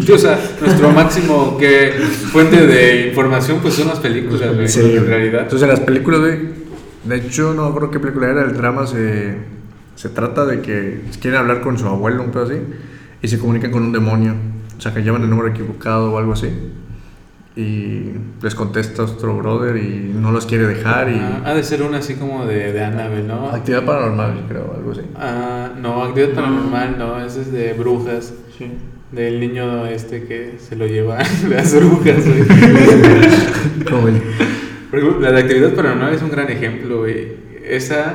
Sí, 0.02 0.12
o 0.12 0.16
sea, 0.16 0.40
nuestro 0.62 0.92
máximo 0.92 1.58
que 1.58 1.90
fuente 2.32 2.66
de 2.66 3.08
información 3.08 3.58
pues 3.60 3.74
son 3.74 3.88
las 3.88 3.98
películas, 3.98 4.54
güey, 4.54 4.66
Sí, 4.66 4.80
en 4.80 5.06
realidad. 5.06 5.42
Entonces, 5.42 5.62
en 5.62 5.68
las 5.68 5.80
películas, 5.80 6.20
güey. 6.20 6.38
De 7.04 7.16
hecho, 7.16 7.52
no 7.52 7.74
creo 7.74 7.90
qué 7.90 8.00
película 8.00 8.30
era. 8.30 8.42
El 8.42 8.56
drama 8.56 8.86
se, 8.86 9.36
se 9.94 10.08
trata 10.08 10.46
de 10.46 10.62
que 10.62 11.02
quieren 11.20 11.38
hablar 11.38 11.60
con 11.60 11.76
su 11.76 11.86
abuelo, 11.86 12.22
un 12.22 12.30
pedo 12.30 12.44
así. 12.44 12.56
Y 13.20 13.28
se 13.28 13.38
comunican 13.38 13.70
con 13.70 13.82
un 13.82 13.92
demonio. 13.92 14.34
O 14.78 14.80
sea, 14.80 14.94
que 14.94 15.02
llaman 15.02 15.22
el 15.22 15.28
número 15.28 15.48
equivocado 15.48 16.14
o 16.14 16.18
algo 16.18 16.32
así. 16.32 16.48
Y 17.56 18.12
les 18.42 18.54
contesta 18.54 19.04
otro 19.04 19.34
brother 19.38 19.76
y 19.78 20.12
no 20.14 20.30
los 20.30 20.44
quiere 20.44 20.66
dejar. 20.66 21.08
Y. 21.08 21.18
Ah, 21.18 21.40
ha 21.46 21.54
de 21.54 21.62
ser 21.64 21.82
una 21.82 21.98
así 21.98 22.14
como 22.14 22.44
de, 22.44 22.70
de 22.72 22.84
Annabelle, 22.84 23.26
¿no? 23.26 23.48
Actividad 23.48 23.84
paranormal, 23.86 24.44
creo, 24.46 24.74
algo 24.76 24.92
así. 24.92 25.00
Ah, 25.16 25.70
no, 25.80 26.02
actividad 26.04 26.34
paranormal, 26.34 26.98
no, 26.98 27.18
ese 27.24 27.40
es 27.40 27.52
de 27.52 27.72
brujas. 27.72 28.34
Sí. 28.58 28.70
Del 29.10 29.40
niño 29.40 29.86
este 29.86 30.24
que 30.24 30.56
se 30.58 30.76
lo 30.76 30.86
lleva 30.86 31.16
las 31.48 31.74
brujas. 31.74 32.24
Como 33.90 34.08
el- 34.08 34.22
la 35.22 35.32
de 35.32 35.40
actividad 35.40 35.74
paranormal 35.74 36.14
es 36.14 36.22
un 36.22 36.30
gran 36.30 36.50
ejemplo, 36.50 36.98
güey. 36.98 37.28
Esa 37.64 38.14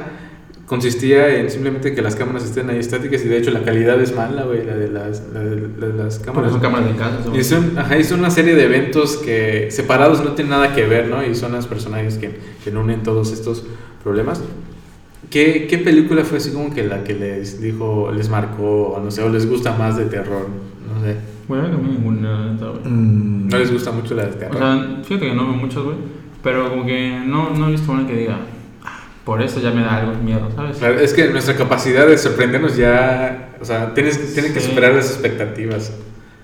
consistía 0.71 1.35
en 1.35 1.49
simplemente 1.49 1.93
que 1.93 2.01
las 2.01 2.15
cámaras 2.15 2.45
estén 2.45 2.69
ahí 2.69 2.77
estáticas 2.79 3.25
y 3.25 3.27
de 3.27 3.37
hecho 3.39 3.51
la 3.51 3.61
calidad 3.63 4.01
es 4.01 4.15
mala, 4.15 4.43
güey, 4.43 4.65
la 4.65 4.73
de 4.73 4.87
las, 4.89 5.21
la 5.33 5.41
de, 5.41 5.67
la 5.77 5.87
de 5.87 5.93
las 6.01 6.19
cámaras. 6.19 6.53
son 6.53 6.61
cámaras 6.61 6.87
de 6.87 6.95
casa. 6.95 7.17
Y 7.37 7.43
son, 7.43 7.77
ajá, 7.77 7.97
y 7.97 8.05
son 8.05 8.19
una 8.19 8.31
serie 8.31 8.55
de 8.55 8.63
eventos 8.63 9.17
que 9.17 9.67
separados 9.69 10.23
no 10.23 10.31
tienen 10.31 10.51
nada 10.51 10.73
que 10.73 10.85
ver, 10.85 11.09
¿no? 11.09 11.25
Y 11.25 11.35
son 11.35 11.51
los 11.51 11.67
personajes 11.67 12.17
que, 12.17 12.39
que 12.63 12.69
unen 12.69 13.03
todos 13.03 13.33
estos 13.33 13.65
problemas. 14.01 14.41
¿Qué, 15.29 15.67
¿Qué 15.69 15.77
película 15.77 16.23
fue 16.23 16.37
así 16.37 16.51
como 16.51 16.73
que 16.73 16.83
la 16.85 17.03
que 17.03 17.15
les 17.15 17.59
dijo, 17.61 18.09
les 18.15 18.29
marcó, 18.29 18.93
o 18.95 19.01
no 19.03 19.11
sé, 19.11 19.23
o 19.23 19.27
les 19.29 19.49
gusta 19.49 19.75
más 19.77 19.97
de 19.97 20.05
terror? 20.05 20.47
No 20.87 21.05
sé. 21.05 21.17
Bueno, 21.49 21.65
a 21.65 21.71
mí 21.71 21.89
ninguna, 21.97 22.53
neta, 22.53 22.67
güey. 22.69 22.81
Mm, 22.85 23.47
No 23.49 23.57
les 23.59 23.73
gusta 23.73 23.91
mucho 23.91 24.15
la 24.15 24.23
de 24.23 24.31
O 24.31 24.35
terror. 24.35 24.57
sea, 24.57 25.01
fíjate 25.03 25.27
que 25.27 25.35
no 25.35 25.43
veo 25.47 25.53
muchas, 25.57 25.83
güey. 25.83 25.97
Pero 26.41 26.69
como 26.69 26.85
que 26.85 27.21
no, 27.25 27.49
no 27.49 27.67
he 27.67 27.71
visto 27.71 27.91
una 27.91 28.07
que 28.07 28.15
diga, 28.15 28.39
"Ah, 28.41 28.45
por 29.25 29.41
eso 29.41 29.59
ya 29.61 29.71
me 29.71 29.81
da 29.81 29.97
algo 29.97 30.13
miedo, 30.23 30.49
¿sabes? 30.55 30.77
Claro, 30.77 30.99
es 30.99 31.13
que 31.13 31.29
nuestra 31.29 31.55
capacidad 31.55 32.07
de 32.07 32.17
sorprendernos 32.17 32.75
ya, 32.77 33.49
o 33.61 33.65
sea, 33.65 33.93
tienes, 33.93 34.33
tiene 34.33 34.51
que 34.53 34.59
Sí. 34.59 34.69
superar 34.69 34.93
las 34.93 35.07
expectativas. 35.11 35.91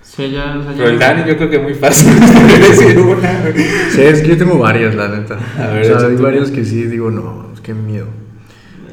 Sí, 0.04 0.32
ya, 0.32 0.56
o 0.58 0.64
sea, 0.64 0.72
ya- 0.72 0.78
Pero 0.78 0.90
el 0.90 1.00
Dani 1.00 1.24
yo 1.28 1.36
creo 1.38 1.50
que 1.50 1.60
muy 1.60 1.74
fácil 1.74 2.08
decir 2.70 2.98
una. 3.00 3.44
Sí, 3.92 4.02
es 4.02 4.22
que 4.22 4.30
yo 4.30 4.38
tengo 4.38 4.58
varias, 4.58 4.96
la 4.96 5.08
neta. 5.10 5.38
A 5.60 5.68
ver, 5.74 5.92
o 5.92 6.00
sea, 6.00 6.08
hay 6.08 6.14
una. 6.16 6.24
varias 6.24 6.50
que 6.52 6.64
sí 6.64 6.84
digo, 6.84 7.12
no, 7.12 7.48
qué 7.64 7.74
miedo. 7.74 8.08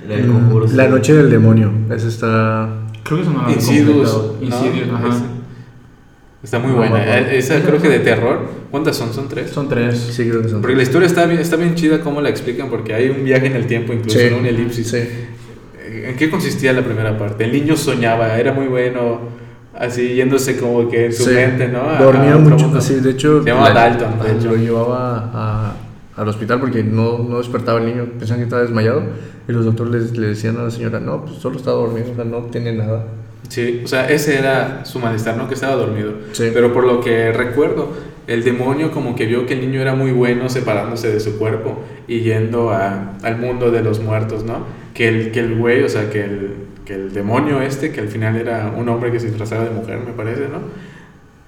El 0.08 0.26
conjuro. 0.26 0.66
La 0.72 0.84
sí. 0.84 0.90
noche 0.90 1.14
del 1.14 1.30
demonio, 1.30 1.70
esa 1.90 2.08
está... 2.08 2.68
Creo 3.04 3.18
que 3.18 3.22
eso 3.24 3.32
no 3.32 3.42
lo 3.42 3.48
he 3.48 3.52
Insidious. 3.52 4.10
completado. 4.10 4.36
¿no? 4.40 4.46
Insidious, 4.46 4.88
ajá. 4.94 5.08
Ese. 5.08 5.24
Está 6.44 6.58
muy 6.58 6.72
No, 6.72 6.76
buena. 6.76 7.18
Esa 7.32 7.58
creo 7.62 7.80
que 7.80 7.88
de 7.88 8.00
terror. 8.00 8.38
¿Cuántas 8.70 8.96
son? 8.96 9.12
¿Son 9.14 9.28
tres? 9.28 9.50
Son 9.50 9.66
tres. 9.68 9.98
Sí, 9.98 10.28
creo 10.28 10.42
que 10.42 10.50
son. 10.50 10.60
Porque 10.60 10.76
la 10.76 10.82
historia 10.82 11.06
está 11.06 11.24
bien, 11.26 11.40
está 11.40 11.56
bien 11.56 11.74
chida 11.74 12.00
cómo 12.00 12.20
la 12.20 12.28
explican, 12.28 12.68
porque 12.68 12.92
hay 12.94 13.08
un 13.08 13.24
viaje 13.24 13.46
en 13.46 13.56
el 13.56 13.66
tiempo, 13.66 13.92
incluso 13.94 14.18
Sí, 14.18 14.26
¿no? 14.30 14.36
un 14.38 14.46
elipsis. 14.46 14.86
Sí. 14.88 14.96
Eh, 14.98 16.06
¿En 16.10 16.16
qué 16.16 16.28
consistía 16.30 16.72
la 16.74 16.82
primera 16.82 17.16
parte? 17.16 17.44
El 17.44 17.52
niño 17.52 17.76
soñaba, 17.76 18.38
era 18.38 18.52
muy 18.52 18.66
bueno, 18.66 19.20
así 19.74 20.14
yéndose 20.14 20.58
como 20.58 20.88
que 20.90 21.06
en 21.06 21.12
su 21.14 21.24
Sí. 21.24 21.30
mente, 21.30 21.66
¿no? 21.68 21.80
A- 21.88 21.98
Dormía 21.98 22.34
a 22.34 22.38
mucho, 22.38 22.70
así, 22.76 22.96
de 22.96 23.10
hecho... 23.10 23.42
Se 23.42 23.48
llamaba 23.48 23.70
la- 23.70 23.80
Dalton, 23.88 24.18
de 24.20 24.28
ajá, 24.28 24.38
hecho. 24.38 24.48
Lo 24.50 24.56
llevaba 24.56 25.30
a- 25.32 25.76
al 26.16 26.28
hospital 26.28 26.60
porque 26.60 26.84
no, 26.84 27.18
no 27.18 27.38
despertaba 27.38 27.78
el 27.80 27.86
niño, 27.86 28.04
pensaban 28.18 28.40
que 28.40 28.44
estaba 28.44 28.62
desmayado. 28.62 29.02
Y 29.48 29.52
los 29.52 29.64
doctores 29.64 30.16
le, 30.16 30.26
decían 30.28 30.58
a 30.58 30.64
la 30.64 30.70
señora, 30.70 31.00
no, 31.00 31.24
pues 31.24 31.36
solo 31.36 31.56
está 31.56 31.70
dormido, 31.70 32.06
o 32.12 32.14
sea, 32.14 32.24
no 32.24 32.38
tiene 32.44 32.72
nada. 32.74 33.04
Sí, 33.48 33.82
o 33.84 33.86
sea, 33.88 34.08
ese 34.08 34.38
era 34.38 34.84
su 34.84 34.98
malestar, 34.98 35.36
¿no? 35.36 35.48
Que 35.48 35.54
estaba 35.54 35.74
dormido. 35.76 36.12
Sí. 36.32 36.50
Pero 36.52 36.72
por 36.72 36.84
lo 36.84 37.00
que 37.00 37.30
recuerdo, 37.32 37.92
el 38.26 38.42
demonio 38.42 38.90
como 38.90 39.14
que 39.14 39.26
vio 39.26 39.46
que 39.46 39.54
el 39.54 39.60
niño 39.60 39.80
era 39.80 39.94
muy 39.94 40.10
bueno 40.12 40.48
separándose 40.48 41.12
de 41.12 41.20
su 41.20 41.38
cuerpo 41.38 41.82
y 42.08 42.20
yendo 42.20 42.70
a- 42.70 43.12
al 43.22 43.36
mundo 43.38 43.70
de 43.70 43.82
los 43.82 44.00
muertos, 44.00 44.44
¿no? 44.44 44.64
Que 44.94 45.08
el, 45.08 45.30
que 45.30 45.40
el 45.40 45.56
güey, 45.56 45.82
o 45.82 45.88
sea, 45.88 46.08
que 46.10 46.24
el, 46.24 46.50
que 46.86 46.94
el 46.94 47.12
demonio 47.12 47.60
este, 47.60 47.90
que 47.92 48.00
al 48.00 48.08
final 48.08 48.36
era 48.36 48.72
un 48.76 48.88
hombre 48.88 49.12
que 49.12 49.20
se 49.20 49.26
disfrazaba 49.28 49.64
de 49.64 49.70
mujer, 49.70 49.98
me 50.06 50.12
parece, 50.12 50.42
¿no? 50.50 50.60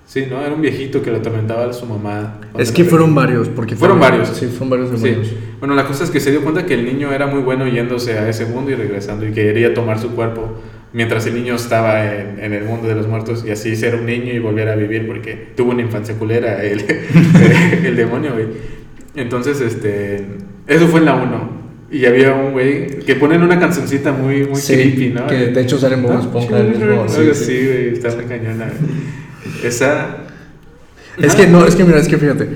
Sí, 0.07 0.27
¿no? 0.31 0.41
Era 0.41 0.55
un 0.55 0.61
viejito 0.63 1.03
que 1.03 1.11
lo 1.11 1.17
atormentaba 1.17 1.65
a 1.65 1.73
su 1.73 1.85
mamá. 1.87 2.39
Es 2.57 2.71
que 2.71 2.85
fueron 2.85 3.13
varios, 3.15 3.49
porque 3.49 3.75
Fueron 3.75 3.99
varios. 3.99 4.29
Sí, 4.29 4.47
fueron 4.47 4.71
varios 4.71 4.91
Sí. 5.01 5.09
demonios. 5.09 5.33
Bueno, 5.59 5.75
la 5.75 5.85
cosa 5.87 6.05
es 6.05 6.11
que 6.11 6.21
se 6.21 6.31
dio 6.31 6.43
cuenta 6.43 6.65
que 6.65 6.75
el 6.75 6.85
niño 6.85 7.13
era 7.13 7.27
muy 7.27 7.41
bueno 7.41 7.67
yéndose 7.67 8.17
a 8.19 8.29
ese 8.29 8.47
mundo 8.47 8.71
y 8.71 8.75
regresando 8.77 9.25
y 9.27 9.31
que 9.31 9.43
quería 9.47 9.75
tomar 9.75 9.99
su 9.99 10.11
cuerpo 10.15 10.61
mientras 10.93 11.27
el 11.27 11.35
niño 11.35 11.55
estaba 11.55 12.05
en, 12.13 12.39
en 12.41 12.53
el 12.53 12.65
mundo 12.65 12.89
de 12.89 12.95
los 12.95 13.07
muertos 13.07 13.45
y 13.47 13.51
así 13.51 13.77
ser 13.77 13.97
un 13.97 14.07
niño 14.07 14.33
y 14.33 14.39
volver 14.39 14.69
a 14.69 14.77
vivir 14.77 15.07
porque 15.07 15.49
tuvo 15.57 15.73
una 15.73 15.83
infancia 15.83 16.15
culera 16.17 16.63
el, 16.63 16.85
el 17.85 17.97
demonio, 17.97 18.33
güey. 18.33 18.47
Entonces, 19.15 19.61
este, 19.61 20.25
eso 20.67 20.89
fue 20.89 21.01
en 21.01 21.07
la 21.07 21.15
1. 21.17 21.67
Y 21.91 22.05
había 22.05 22.35
un 22.35 22.53
güey 22.53 22.99
que 23.01 23.15
ponen 23.15 23.43
una 23.43 23.59
cancioncita 23.61 24.13
muy, 24.13 24.45
muy 24.45 24.57
Sí, 24.61 24.75
creepy, 24.75 25.09
¿no? 25.11 25.27
que 25.27 25.47
de 25.47 25.61
hecho 25.61 25.79
sale 25.79 25.95
en 25.95 26.03
Bob 26.03 26.13
Ah, 26.17 26.21
Esponja 26.21 26.59
el 26.59 26.69
mismo, 26.71 27.09
sí, 27.09 27.29
así, 27.31 27.45
sí. 27.45 27.67
güey, 27.67 27.89
está 27.93 28.15
muy 28.15 28.25
cañona. 28.25 28.69
Esa... 29.63 30.17
Es 31.17 31.35
que 31.35 31.47
no, 31.47 31.65
es 31.65 31.77
que 31.77 31.85
mira, 31.85 31.99
es 31.99 32.09
que 32.09 32.19
fíjate. 32.19 32.49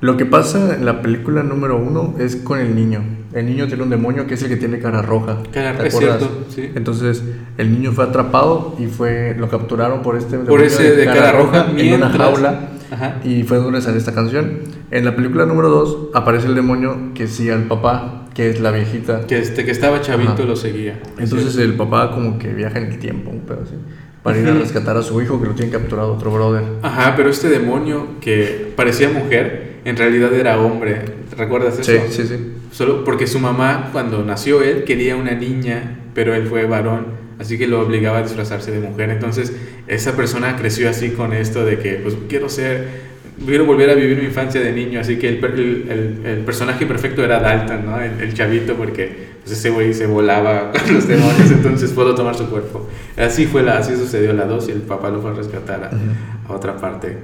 Lo 0.00 0.16
que 0.16 0.26
pasa 0.26 0.76
en 0.76 0.84
la 0.84 1.02
película 1.02 1.42
número 1.42 1.76
uno 1.78 2.14
es 2.20 2.36
con 2.36 2.60
el 2.60 2.76
niño. 2.76 3.02
El 3.32 3.46
niño 3.46 3.66
tiene 3.66 3.82
un 3.82 3.90
demonio 3.90 4.26
que 4.26 4.34
es 4.34 4.42
el 4.42 4.48
que 4.48 4.56
tiene 4.56 4.78
cara 4.78 5.02
roja. 5.02 5.38
Cara- 5.52 5.76
¿te 5.76 5.88
es 5.88 5.98
cierto, 5.98 6.46
sí. 6.48 6.70
Entonces, 6.74 7.22
el 7.58 7.70
niño 7.72 7.92
fue 7.92 8.04
atrapado 8.04 8.74
y 8.78 8.86
fue 8.86 9.34
lo 9.38 9.48
capturaron 9.50 10.02
por 10.02 10.16
este 10.16 10.38
Por 10.38 10.62
ese 10.62 10.94
de 10.96 11.04
cara 11.04 11.32
roja, 11.32 11.66
en 11.76 11.92
una 11.94 12.08
jaula 12.08 12.70
Ajá. 12.90 13.16
y 13.24 13.42
fue 13.42 13.58
donde 13.58 13.82
sale 13.82 13.98
esta 13.98 14.14
canción. 14.14 14.60
En 14.90 15.04
la 15.04 15.14
película 15.14 15.44
número 15.44 15.68
2 15.68 16.08
aparece 16.14 16.46
el 16.46 16.54
demonio 16.54 17.12
que 17.14 17.26
sigue 17.26 17.52
al 17.52 17.64
papá, 17.64 18.24
que 18.32 18.48
es 18.48 18.60
la 18.60 18.70
viejita. 18.70 19.26
Que, 19.26 19.38
este, 19.38 19.66
que 19.66 19.72
estaba 19.72 20.00
chavito 20.00 20.32
Ajá. 20.32 20.44
lo 20.44 20.56
seguía. 20.56 20.98
Entonces 21.18 21.56
el 21.58 21.74
papá 21.74 22.10
como 22.12 22.38
que 22.38 22.48
viaja 22.54 22.78
en 22.78 22.86
el 22.86 22.98
tiempo, 22.98 23.30
un 23.30 23.40
pedo 23.40 23.60
así, 23.64 23.74
para 24.22 24.38
ir 24.38 24.48
a 24.48 24.54
rescatar 24.54 24.96
a 24.96 25.02
su 25.02 25.20
hijo 25.20 25.38
que 25.38 25.48
lo 25.48 25.54
tiene 25.54 25.70
capturado 25.70 26.14
otro 26.14 26.30
brother. 26.32 26.62
Ajá, 26.82 27.12
pero 27.14 27.28
este 27.28 27.50
demonio 27.50 28.06
que 28.22 28.72
parecía 28.74 29.10
mujer, 29.10 29.80
en 29.84 29.96
realidad 29.98 30.32
era 30.32 30.58
hombre. 30.58 31.17
¿Recuerdas 31.38 31.78
eso? 31.78 31.84
Sí, 31.92 31.98
sí, 32.10 32.26
sí. 32.28 32.52
Solo 32.72 33.04
porque 33.04 33.26
su 33.26 33.38
mamá, 33.38 33.90
cuando 33.92 34.22
nació 34.24 34.62
él, 34.62 34.84
quería 34.84 35.16
una 35.16 35.32
niña, 35.32 36.00
pero 36.14 36.34
él 36.34 36.46
fue 36.48 36.66
varón, 36.66 37.06
así 37.38 37.56
que 37.56 37.66
lo 37.66 37.80
obligaba 37.80 38.18
a 38.18 38.22
disfrazarse 38.22 38.70
de 38.72 38.80
mujer. 38.80 39.10
Entonces, 39.10 39.52
esa 39.86 40.16
persona 40.16 40.56
creció 40.56 40.90
así 40.90 41.10
con 41.10 41.32
esto 41.32 41.64
de 41.64 41.78
que, 41.78 41.94
pues, 41.94 42.16
quiero 42.28 42.48
ser, 42.48 43.06
quiero 43.46 43.64
volver 43.64 43.88
a 43.90 43.94
vivir 43.94 44.18
mi 44.18 44.24
infancia 44.24 44.60
de 44.60 44.72
niño. 44.72 45.00
Así 45.00 45.16
que 45.16 45.28
el, 45.28 45.38
per- 45.38 45.52
el, 45.52 45.86
el- 45.88 46.26
el 46.26 46.38
personaje 46.44 46.84
perfecto 46.86 47.24
era 47.24 47.38
Dalton, 47.40 47.86
¿no? 47.86 48.00
El, 48.00 48.20
el 48.20 48.34
chavito, 48.34 48.74
porque 48.74 49.28
pues, 49.44 49.56
ese 49.56 49.70
güey 49.70 49.94
se 49.94 50.06
volaba 50.06 50.72
con 50.86 50.94
los 50.94 51.06
demonios, 51.06 51.50
entonces 51.52 51.92
puedo 51.92 52.14
tomar 52.16 52.34
su 52.36 52.50
cuerpo. 52.50 52.88
Así 53.16 53.46
fue 53.46 53.62
la, 53.62 53.78
así 53.78 53.94
sucedió 53.96 54.32
la 54.32 54.44
2 54.44 54.68
y 54.68 54.72
el 54.72 54.80
papá 54.82 55.08
lo 55.10 55.20
fue 55.22 55.30
a 55.30 55.34
rescatar 55.34 55.84
a, 55.84 56.50
a 56.50 56.52
otra 56.52 56.76
parte. 56.76 57.16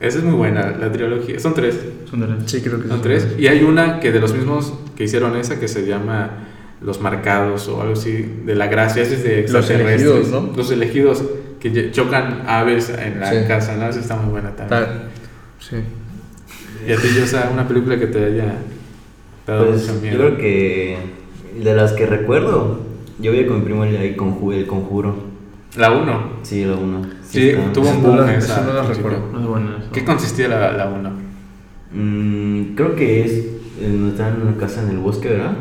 Esa 0.00 0.18
es 0.18 0.24
muy 0.24 0.34
buena, 0.34 0.76
la 0.78 0.92
trilogía. 0.92 1.40
Son 1.40 1.54
tres. 1.54 1.76
Son 2.08 2.20
tres. 2.20 2.50
Sí, 2.50 2.60
creo 2.60 2.80
que 2.80 2.88
Son 2.88 3.02
tres. 3.02 3.26
Y 3.38 3.48
hay 3.48 3.62
una 3.64 3.98
que 4.00 4.12
de 4.12 4.20
los 4.20 4.32
mismos 4.34 4.72
que 4.96 5.04
hicieron 5.04 5.36
esa 5.36 5.58
que 5.58 5.66
se 5.68 5.86
llama 5.86 6.30
Los 6.80 7.00
Marcados 7.00 7.66
o 7.68 7.80
algo 7.80 7.94
así, 7.94 8.24
de 8.46 8.54
la 8.54 8.68
gracia, 8.68 9.02
ese 9.02 9.14
es 9.14 9.24
de 9.24 9.48
Los 9.52 9.68
elegidos, 9.70 10.28
¿no? 10.28 10.52
Los 10.56 10.70
elegidos 10.70 11.24
que 11.58 11.90
chocan 11.90 12.44
aves 12.46 12.90
en 12.90 13.18
la 13.18 13.30
Sí. 13.30 13.48
casa, 13.48 13.76
¿no? 13.76 13.88
Esa 13.88 13.98
está 14.00 14.14
muy 14.16 14.30
buena 14.30 14.50
también. 14.54 14.84
Sí. 15.58 15.76
¿Y 16.86 16.92
a 16.92 16.96
ti, 16.96 17.08
Yosa, 17.16 17.50
una 17.52 17.66
película 17.66 17.98
que 17.98 18.06
te 18.06 18.24
haya 18.24 18.54
dado 19.46 19.66
Pues 19.66 19.88
mucho 19.92 20.04
yo 20.06 20.16
creo 20.16 20.36
que 20.38 20.96
de 21.60 21.74
las 21.74 21.92
que 21.92 22.06
recuerdo, 22.06 22.80
yo 23.18 23.32
vi 23.32 23.44
con 23.46 23.58
mi 23.58 23.64
primo 23.64 23.82
el, 23.84 23.96
el 23.96 24.16
conju- 24.16 24.54
el 24.54 24.66
conjuro. 24.68 25.16
La 25.76 25.90
1. 25.90 26.38
Sí, 26.42 26.64
la 26.64 26.76
uno. 26.76 27.02
Sí, 27.28 27.50
está- 27.50 27.72
tuvo 27.72 27.90
un 27.90 28.02
boom 28.02 28.16
la- 28.18 28.34
esa. 28.34 28.54
esa 28.54 28.62
no 28.66 28.72
la 28.72 28.80
al 28.80 28.86
principio. 28.86 29.10
recuerdo. 29.10 29.32
No 29.32 29.40
es 29.40 29.46
bueno 29.46 29.68
eso. 29.78 29.90
¿Qué 29.92 30.04
consistía 30.04 30.48
la, 30.48 30.72
la 30.72 30.88
1? 30.88 31.10
Mm, 31.92 32.74
creo 32.74 32.94
que 32.96 33.24
es. 33.24 33.32
eh, 33.80 33.88
No 33.96 34.08
está 34.08 34.28
en 34.28 34.42
una 34.42 34.56
casa 34.56 34.82
en 34.82 34.90
el 34.90 34.98
bosque, 34.98 35.28
¿verdad? 35.28 35.52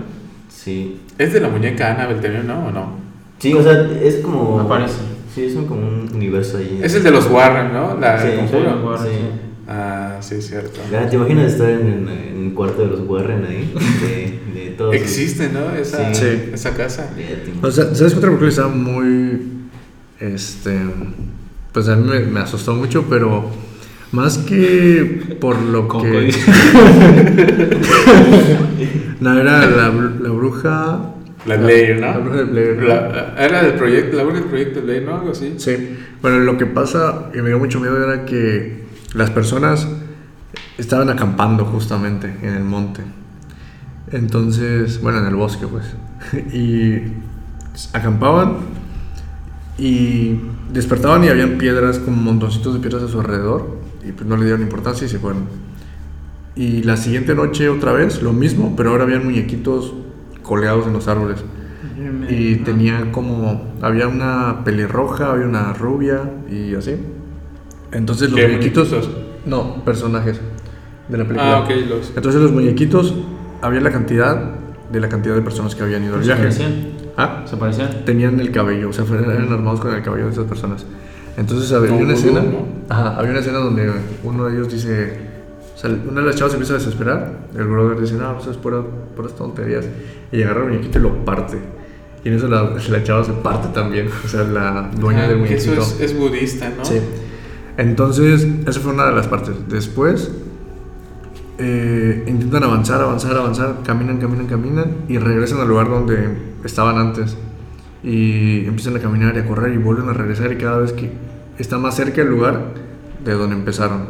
Sí. 0.49 1.01
¿Es 1.17 1.34
de 1.34 1.39
la 1.41 1.49
muñeca 1.49 1.91
Annabelle 1.91 2.21
también, 2.21 2.47
no? 2.47 2.67
¿O 2.67 2.71
no? 2.71 2.97
Sí, 3.39 3.53
o 3.53 3.62
sea, 3.63 3.88
es 4.01 4.15
como. 4.17 4.60
Aparece. 4.60 4.95
Sí, 5.34 5.45
es 5.45 5.53
como 5.53 5.75
un 5.82 6.10
universo 6.15 6.58
ahí. 6.58 6.80
Es 6.84 6.95
el 6.95 7.03
de 7.03 7.12
los 7.12 7.30
Warren, 7.30 7.71
¿no? 7.71 7.95
La 7.99 8.19
Sí, 8.19 8.27
el 8.27 8.34
Sí, 8.34 8.38
conjuro. 8.53 8.75
los 8.75 8.84
Warren, 8.84 9.12
Sí. 9.13 9.17
sí. 9.19 9.27
Ah, 9.69 10.17
sí, 10.21 10.41
cierto. 10.41 10.80
¿Te 11.10 11.15
imaginas 11.15 11.51
estar 11.51 11.69
en, 11.69 11.88
en- 11.88 12.10
en 12.10 12.45
el 12.47 12.53
cuarto 12.53 12.82
de 12.82 12.88
los 12.88 13.01
Warren 13.01 13.45
ahí? 13.45 13.71
De, 14.01 14.60
de 14.62 14.69
todos. 14.71 14.95
Existe, 14.95 15.49
¿no? 15.49 15.75
Esa, 15.75 16.13
Sí. 16.13 16.21
Sí. 16.25 16.49
esa 16.53 16.73
casa. 16.73 17.10
O 17.62 17.69
sea, 17.69 17.93
¿sabes 17.93 18.13
qué 18.13 18.17
otra 18.19 18.30
película 18.30 18.49
estaba 18.49 18.69
muy. 18.69 19.41
Este. 20.19 20.71
Pues 21.71 21.88
a 21.89 21.95
mí 21.95 22.10
me, 22.10 22.19
me 22.21 22.39
asustó 22.39 22.73
mucho, 22.75 23.06
pero. 23.10 23.49
Más 24.13 24.38
que 24.38 25.36
por 25.41 25.60
lo 25.62 25.88
Coco 25.89 26.03
que. 26.03 26.32
No, 29.19 29.38
era 29.39 29.65
la, 29.65 29.91
br- 29.91 30.19
la 30.19 30.30
bruja. 30.30 30.99
La 31.45 31.58
Blair, 31.58 31.99
¿no? 31.99 32.08
La 32.08 32.17
bruja 32.19 32.38
de 32.38 32.43
Blair. 32.45 32.77
¿no? 32.77 32.88
La- 32.88 33.34
era 33.38 33.63
del 33.63 33.73
proyecto, 33.73 34.15
la 34.17 34.23
bruja 34.23 34.39
del 34.39 34.49
proyecto 34.49 34.82
Blair, 34.82 35.03
¿no? 35.03 35.15
Algo 35.15 35.32
así. 35.32 35.56
Sí. 35.58 35.97
Bueno, 36.21 36.39
lo 36.39 36.58
que 36.58 36.65
pasa 36.65 37.30
y 37.34 37.38
me 37.41 37.49
dio 37.49 37.60
mucho 37.60 37.80
miedo 37.80 38.01
era 38.03 38.25
que 38.25 38.86
las 39.13 39.30
personas 39.32 39.88
estaban 40.77 41.10
acampando 41.10 41.65
justamente 41.65 42.34
en 42.43 42.53
el 42.53 42.63
monte. 42.63 43.01
Entonces, 44.12 45.01
bueno, 45.01 45.19
en 45.19 45.25
el 45.25 45.36
bosque, 45.36 45.67
pues. 45.67 45.86
Y 46.53 47.01
acampaban 47.93 48.58
y 49.78 50.40
despertaban 50.72 51.24
y 51.24 51.30
habían 51.30 51.58
piedras, 51.58 52.00
como 52.00 52.18
montoncitos 52.18 52.74
de 52.74 52.80
piedras 52.80 53.04
a 53.04 53.08
su 53.08 53.20
alrededor. 53.20 53.78
Y 54.08 54.12
pues 54.12 54.28
no 54.28 54.38
le 54.38 54.46
dieron 54.46 54.62
importancia 54.62 55.06
y 55.06 55.10
se 55.10 55.20
fueron. 55.20 55.44
Y 56.56 56.84
la 56.84 56.98
siguiente 56.98 57.36
noche 57.36 57.70
otra 57.70 57.92
vez, 57.92 58.22
lo 58.22 58.34
mismo, 58.34 58.74
pero 58.76 58.92
ahora 58.92 59.04
habían 59.04 59.24
muñequitos 59.26 59.94
colgados 60.42 60.88
en 60.88 60.94
los 60.94 61.08
árboles. 61.08 61.44
Y 62.30 62.58
tenía 62.58 63.12
como. 63.12 63.74
Había 63.82 64.08
una 64.08 64.63
pelirroja, 64.63 65.32
había 65.32 65.46
una 65.46 65.74
rubia 65.74 66.22
y 66.50 66.74
así. 66.76 66.96
Entonces 67.92 68.30
los 68.32 68.40
¿Qué 68.40 68.48
muñequitos. 68.48 68.90
muñequitos? 68.90 69.18
No, 69.46 69.84
personajes 69.84 70.40
de 71.10 71.18
la 71.18 71.24
película. 71.24 71.58
Ah, 71.58 71.60
ok, 71.62 71.70
los. 71.90 72.13
Entonces 72.16 72.42
los 72.42 72.52
muñequitos, 72.52 73.13
había 73.62 73.82
la 73.82 73.92
cantidad 73.92 74.56
de 74.92 75.00
la 75.00 75.10
cantidad 75.10 75.36
de 75.36 75.42
personas 75.42 75.76
que 75.76 75.84
habían 75.84 76.04
ido 76.04 76.16
al 76.16 76.22
¿Se 76.24 76.34
viaje. 76.34 76.50
Ah, 77.17 77.43
¿Se 77.45 77.58
parecían? 77.58 78.06
tenían 78.06 78.39
el 78.39 78.51
cabello, 78.51 78.89
o 78.89 78.93
sea, 78.93 79.03
eran 79.06 79.51
armados 79.51 79.80
con 79.80 79.93
el 79.93 80.01
cabello 80.03 80.25
de 80.27 80.32
esas 80.34 80.45
personas. 80.45 80.86
Entonces 81.36 81.71
había 81.71 81.89
Como 81.89 82.01
una 82.03 82.13
vudú, 82.13 82.19
escena, 82.27 82.41
¿no? 82.41 82.65
ajá, 82.89 83.15
había 83.17 83.32
una 83.32 83.39
escena 83.39 83.58
donde 83.60 83.91
uno 84.23 84.45
de 84.45 84.53
ellos 84.56 84.71
dice, 84.71 85.19
o 85.75 85.77
sea, 85.77 85.89
una 85.89 86.21
de 86.21 86.27
las 86.27 86.36
chavas 86.36 86.51
se 86.51 86.58
empieza 86.58 86.75
a 86.75 86.77
desesperar, 86.77 87.32
el 87.56 87.67
brother 87.67 87.99
dice, 87.99 88.15
no, 88.15 88.36
pues 88.36 88.47
es 88.47 88.58
por, 88.58 88.86
por 89.15 89.32
tonterías, 89.32 89.86
y 90.32 90.41
agarra 90.43 90.62
el 90.63 90.69
muñequito 90.69 90.99
y 90.99 91.01
lo 91.01 91.25
parte. 91.25 91.58
Y 92.23 92.30
en 92.30 92.36
eso 92.36 92.47
la, 92.47 92.63
la 92.89 93.03
chava 93.03 93.23
se 93.23 93.34
parte 93.34 93.67
también, 93.73 94.10
o 94.23 94.27
sea, 94.27 94.43
la 94.43 94.89
dueña 94.95 95.25
Ah, 95.25 95.27
del 95.27 95.43
que 95.43 95.56
eso 95.56 95.71
muñequito. 95.71 96.03
es, 96.03 96.12
es 96.12 96.17
budista, 96.17 96.69
¿no? 96.75 96.86
Sí. 96.86 96.99
Entonces, 97.77 98.47
esa 98.67 98.80
fue 98.80 98.93
una 98.93 99.06
de 99.08 99.13
las 99.15 99.27
partes. 99.27 99.56
Después, 99.69 100.32
eh, 101.60 102.23
intentan 102.27 102.63
avanzar, 102.63 103.01
avanzar, 103.01 103.36
avanzar, 103.38 103.77
caminan, 103.84 104.17
caminan, 104.17 104.47
caminan 104.47 104.91
y 105.08 105.17
regresan 105.17 105.60
al 105.60 105.67
lugar 105.67 105.89
donde 105.89 106.46
estaban 106.63 106.98
antes. 106.98 107.38
Y 108.04 108.65
empiezan 108.65 108.96
a 108.96 109.00
caminar 109.00 109.36
y 109.36 109.39
a 109.39 109.46
correr 109.46 109.74
y 109.74 109.78
vuelven 109.78 110.10
a 110.10 110.13
regresar 110.13 110.52
y 110.52 110.58
cada 110.58 110.78
vez 110.78 110.93
que 110.93 111.12
está 111.58 111.78
más 111.78 111.96
cerca 111.96 112.22
el 112.22 112.30
lugar 112.30 112.74
de 113.24 113.34
donde 113.34 113.56
empezaron. 113.56 114.08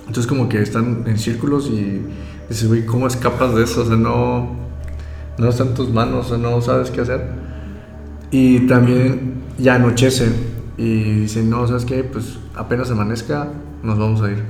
Entonces 0.00 0.26
como 0.26 0.48
que 0.48 0.60
están 0.60 1.04
en 1.06 1.18
círculos 1.18 1.68
y 1.68 2.02
dices, 2.48 2.68
güey, 2.68 2.84
¿cómo 2.84 3.06
escapas 3.06 3.54
de 3.54 3.64
eso? 3.64 3.82
O 3.82 3.86
sea, 3.86 3.96
no, 3.96 4.56
no 5.38 5.48
está 5.48 5.64
en 5.64 5.74
tus 5.74 5.90
manos, 5.90 6.36
no 6.38 6.60
sabes 6.60 6.90
qué 6.90 7.00
hacer. 7.00 7.30
Y 8.30 8.66
también 8.66 9.42
ya 9.58 9.76
anochece 9.76 10.32
y 10.76 11.20
dicen, 11.20 11.50
no, 11.50 11.66
¿sabes 11.66 11.84
qué? 11.84 12.04
Pues 12.04 12.38
apenas 12.54 12.90
amanezca, 12.90 13.48
nos 13.82 13.98
vamos 13.98 14.22
a 14.22 14.30
ir. 14.30 14.42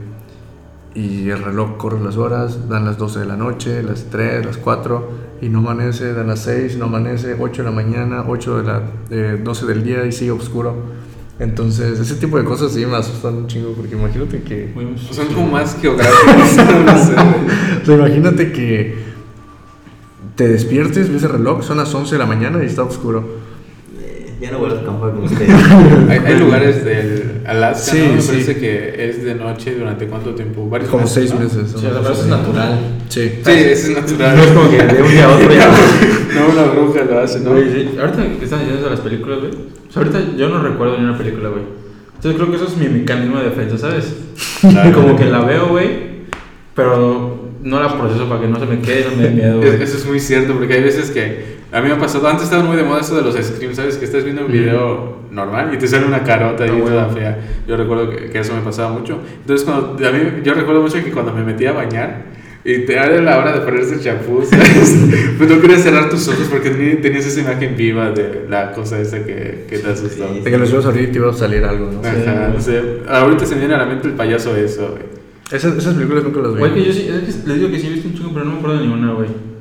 Y 0.94 1.30
el 1.30 1.42
reloj 1.42 1.76
corre 1.78 2.00
las 2.00 2.16
horas, 2.16 2.68
dan 2.68 2.84
las 2.84 2.98
12 2.98 3.20
de 3.20 3.26
la 3.26 3.36
noche, 3.36 3.82
las 3.82 4.04
3, 4.04 4.44
las 4.44 4.58
4, 4.58 5.10
y 5.42 5.48
no 5.50 5.58
amanece, 5.58 6.14
dan 6.14 6.28
las 6.28 6.40
6, 6.44 6.78
no 6.78 6.86
amanece, 6.86 7.36
8 7.38 7.62
de 7.64 7.68
la 7.68 7.74
mañana, 7.74 8.24
8 8.26 8.58
de 8.58 8.64
la 8.64 8.82
eh, 9.10 9.38
12 9.42 9.66
del 9.66 9.82
día 9.84 10.06
y 10.06 10.12
sigue 10.12 10.30
oscuro. 10.30 10.74
Entonces, 11.38 11.98
ese 11.98 12.14
tipo 12.14 12.38
de 12.38 12.44
cosas 12.44 12.72
sí 12.72 12.86
me 12.86 12.96
asustan 12.96 13.34
un 13.34 13.46
chingo, 13.48 13.72
porque 13.72 13.94
imagínate 13.96 14.42
que... 14.42 14.70
Muy- 14.74 14.96
Son 15.10 15.26
como 15.34 15.48
más 15.48 15.76
geográficos. 15.80 16.56
no 16.86 17.04
sé. 17.04 17.14
O 17.82 17.84
sea, 17.84 17.94
imagínate 17.96 18.52
que 18.52 18.94
te 20.36 20.46
despiertes, 20.48 21.12
ves 21.12 21.24
el 21.24 21.30
reloj, 21.30 21.62
son 21.64 21.78
las 21.78 21.92
11 21.92 22.14
de 22.14 22.18
la 22.18 22.26
mañana 22.26 22.62
y 22.62 22.66
está 22.66 22.82
oscuro. 22.84 23.24
Eh, 24.00 24.34
Ya 24.40 24.50
no 24.52 24.60
vuelvo 24.60 24.76
a 24.76 24.80
acampar 24.80 25.10
con 25.12 25.24
ustedes. 25.24 25.50
Hay, 26.08 26.18
hay 26.18 26.38
lugares 26.38 26.84
del 26.84 27.11
Alaska, 27.46 27.92
Sí, 27.92 28.04
¿no? 28.06 28.14
Me 28.14 28.20
sí. 28.20 28.28
parece 28.32 28.56
que 28.56 29.08
es 29.08 29.24
de 29.24 29.34
noche 29.34 29.74
durante 29.74 30.06
cuánto 30.06 30.34
tiempo? 30.34 30.68
Varios 30.68 30.90
Como 30.90 31.02
meses, 31.04 31.30
6 31.30 31.34
¿no? 31.34 31.40
meses. 31.40 31.70
Sí, 31.70 31.76
o 31.76 31.80
sea, 31.80 32.00
eso 32.12 32.12
es 32.12 32.26
natural. 32.26 32.78
Sí. 33.08 33.32
Sí, 33.44 33.50
eso 33.50 33.90
es 33.90 33.96
natural. 33.96 34.36
No 34.36 34.42
es 34.42 34.50
como 34.50 34.70
que 34.70 34.76
de 34.82 35.02
un 35.02 35.10
día 35.10 35.24
a 35.24 35.34
otro 35.36 35.52
ya. 35.54 35.70
No, 36.34 36.48
una 36.48 36.62
bruja 36.72 37.04
lo 37.04 37.20
hace, 37.20 37.40
¿no? 37.40 37.54
Sí. 37.58 37.90
Ahorita 38.00 38.22
que 38.38 38.44
están 38.44 38.60
diciendo 38.60 38.76
eso 38.76 38.84
de 38.84 38.90
las 38.90 39.00
películas, 39.00 39.40
güey. 39.40 39.52
O 39.52 39.92
sea, 39.92 40.02
ahorita 40.02 40.34
yo 40.36 40.48
no 40.48 40.62
recuerdo 40.62 40.96
ni 40.98 41.04
una 41.04 41.18
película, 41.18 41.50
güey. 41.50 41.62
Entonces 42.14 42.40
creo 42.40 42.50
que 42.50 42.56
eso 42.56 42.66
es 42.68 42.76
mi 42.78 42.88
mecanismo 42.88 43.38
de 43.38 43.44
defensa, 43.50 43.76
¿sabes? 43.76 44.14
Claro. 44.62 44.92
Como 44.94 45.16
que 45.16 45.26
la 45.26 45.40
veo, 45.40 45.68
güey, 45.68 45.88
pero 46.74 47.50
no 47.62 47.80
la 47.82 47.98
proceso 47.98 48.28
para 48.28 48.40
que 48.40 48.48
no 48.48 48.58
se 48.58 48.66
me 48.66 48.78
quede, 48.80 49.06
no 49.10 49.16
me 49.16 49.24
dé 49.24 49.30
miedo, 49.30 49.58
güey. 49.58 49.82
Eso 49.82 49.96
es 49.98 50.06
muy 50.06 50.20
cierto, 50.20 50.54
porque 50.54 50.72
hay 50.74 50.82
veces 50.82 51.10
que 51.10 51.58
a 51.72 51.80
mí 51.80 51.88
me 51.88 51.94
ha 51.94 51.98
pasado, 51.98 52.28
antes 52.28 52.44
estaba 52.44 52.62
muy 52.62 52.76
de 52.76 52.82
moda 52.82 53.00
eso 53.00 53.16
de 53.16 53.22
los 53.22 53.34
screams, 53.34 53.76
¿sabes? 53.76 53.96
Que 53.96 54.04
estás 54.04 54.24
viendo 54.24 54.44
un 54.44 54.52
video 54.52 55.22
normal 55.30 55.70
y 55.72 55.78
te 55.78 55.88
sale 55.88 56.04
una 56.04 56.22
carota 56.22 56.64
Ah, 56.64 56.66
y 56.66 56.80
toda 56.82 57.08
fea. 57.08 57.38
Yo 57.66 57.78
recuerdo 57.78 58.10
que, 58.10 58.28
que 58.28 58.38
eso 58.38 58.54
me 58.54 58.60
pasaba 58.60 58.90
mucho. 58.90 59.18
Entonces, 59.40 59.64
cuando, 59.64 60.06
a 60.06 60.12
mí, 60.12 60.18
yo 60.44 60.52
recuerdo 60.52 60.82
mucho 60.82 61.02
que 61.02 61.10
cuando 61.10 61.32
me 61.32 61.42
metía 61.42 61.70
a 61.70 61.72
bañar 61.72 62.24
y 62.62 62.80
te 62.80 62.92
era 62.92 63.20
la 63.22 63.38
hora 63.38 63.52
de 63.52 63.60
ponerse 63.60 63.94
el 63.94 64.02
champú, 64.02 64.44
¿sabes? 64.50 64.96
pues 65.38 65.48
no 65.50 65.60
querías 65.62 65.80
cerrar 65.80 66.10
tus 66.10 66.28
ojos 66.28 66.46
porque 66.50 66.70
tenías 66.70 67.24
esa 67.24 67.40
imagen 67.40 67.74
viva 67.74 68.10
de 68.10 68.44
la 68.50 68.72
cosa 68.72 69.00
esa 69.00 69.24
que, 69.24 69.64
que 69.66 69.78
te 69.78 69.88
asustaba. 69.90 70.34
Sí. 70.34 70.40
De 70.40 70.50
que 70.50 70.58
los 70.58 70.70
ibas 70.70 70.84
a 70.84 70.88
abrir 70.90 71.08
y 71.08 71.12
te 71.12 71.18
iba 71.18 71.30
a 71.30 71.32
salir 71.32 71.64
algo, 71.64 71.90
¿no? 71.90 72.00
Ajá, 72.06 72.50
no 72.54 72.60
sé. 72.60 73.00
Ahorita 73.08 73.46
se 73.46 73.54
me 73.54 73.60
viene 73.60 73.74
a 73.76 73.78
la 73.78 73.86
mente 73.86 74.08
el 74.08 74.14
payaso 74.14 74.54
eso, 74.54 74.90
güey. 74.90 75.04
Esas, 75.50 75.74
esas 75.76 75.94
películas 75.94 76.22
nunca 76.22 76.40
las 76.40 76.52
vi. 76.52 76.58
Güey, 76.58 76.74
que 76.74 76.84
yo 76.84 76.92
sí, 76.92 77.08
es 77.08 77.36
que 77.36 77.48
les 77.48 77.58
digo 77.58 77.70
que 77.70 77.78
sí 77.78 77.86
he 77.86 77.90
visto 77.90 78.08
un 78.08 78.14
chingo, 78.14 78.30
pero 78.34 78.44
no 78.44 78.52
me 78.52 78.58
acuerdo 78.58 78.76
de 78.76 78.82
ninguna, 78.82 79.12
güey. 79.12 79.51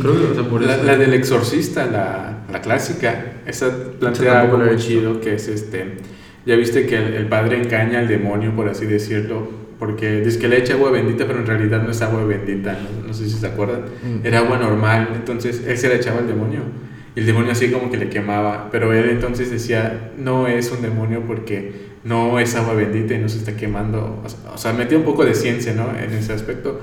Creo 0.00 0.34
que, 0.36 0.42
por 0.42 0.62
La, 0.62 0.74
eso. 0.76 0.84
la 0.84 0.96
del 0.96 1.14
exorcista, 1.14 1.86
la, 1.86 2.44
la 2.52 2.60
clásica, 2.60 3.34
esa 3.46 3.74
plantea 3.98 4.42
algo 4.42 4.58
muy 4.58 4.76
chido 4.76 5.20
que 5.20 5.34
es 5.34 5.48
este, 5.48 5.96
ya 6.44 6.54
viste 6.56 6.86
que 6.86 6.96
el, 6.96 7.14
el 7.14 7.26
padre 7.26 7.58
engaña 7.62 7.98
al 8.00 8.08
demonio, 8.08 8.54
por 8.54 8.68
así 8.68 8.86
decirlo, 8.86 9.48
porque 9.78 10.20
dice 10.22 10.38
que 10.38 10.48
le 10.48 10.58
echa 10.58 10.74
agua 10.74 10.90
bendita, 10.90 11.26
pero 11.26 11.40
en 11.40 11.46
realidad 11.46 11.82
no 11.82 11.90
es 11.90 12.00
agua 12.02 12.24
bendita, 12.24 12.72
no, 12.72 13.08
no 13.08 13.14
sé 13.14 13.24
si 13.28 13.36
se 13.36 13.46
acuerdan, 13.46 13.82
Mm. 14.02 14.26
era 14.26 14.38
agua 14.40 14.58
normal, 14.58 15.08
entonces 15.14 15.62
él 15.66 15.76
se 15.76 15.88
la 15.88 15.96
echaba 15.96 16.18
al 16.20 16.26
demonio. 16.26 16.60
Y 17.14 17.20
el 17.20 17.26
demonio 17.26 17.52
así 17.52 17.70
como 17.70 17.90
que 17.90 17.96
le 17.96 18.10
quemaba, 18.10 18.68
pero 18.70 18.92
él 18.92 19.08
entonces 19.08 19.50
decía, 19.50 20.12
no 20.18 20.46
es 20.48 20.70
un 20.70 20.82
demonio 20.82 21.22
porque 21.26 21.86
no 22.04 22.38
es 22.38 22.54
agua 22.56 22.74
bendita 22.74 23.14
y 23.14 23.18
no 23.18 23.28
se 23.30 23.38
está 23.38 23.56
quemando. 23.56 24.22
O 24.54 24.58
sea, 24.58 24.74
metía 24.74 24.98
un 24.98 25.04
poco 25.04 25.24
de 25.24 25.34
ciencia, 25.34 25.72
¿no? 25.74 25.88
En 25.98 26.12
ese 26.12 26.34
aspecto. 26.34 26.82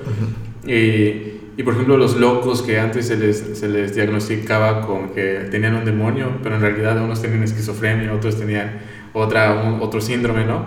Y, 0.66 1.40
y, 1.56 1.62
por 1.62 1.74
ejemplo, 1.74 1.96
los 1.96 2.16
locos 2.16 2.62
que 2.62 2.78
antes 2.80 3.06
se 3.06 3.16
les, 3.16 3.38
se 3.58 3.68
les 3.68 3.94
diagnosticaba 3.94 4.80
con 4.86 5.10
que 5.10 5.46
tenían 5.50 5.74
un 5.76 5.84
demonio, 5.84 6.28
pero 6.42 6.56
en 6.56 6.60
realidad 6.60 7.02
unos 7.02 7.22
tenían 7.22 7.42
esquizofrenia, 7.44 8.12
otros 8.12 8.36
tenían 8.38 8.80
otra, 9.12 9.54
un- 9.62 9.80
otro 9.80 10.00
síndrome, 10.00 10.44
¿no? 10.44 10.64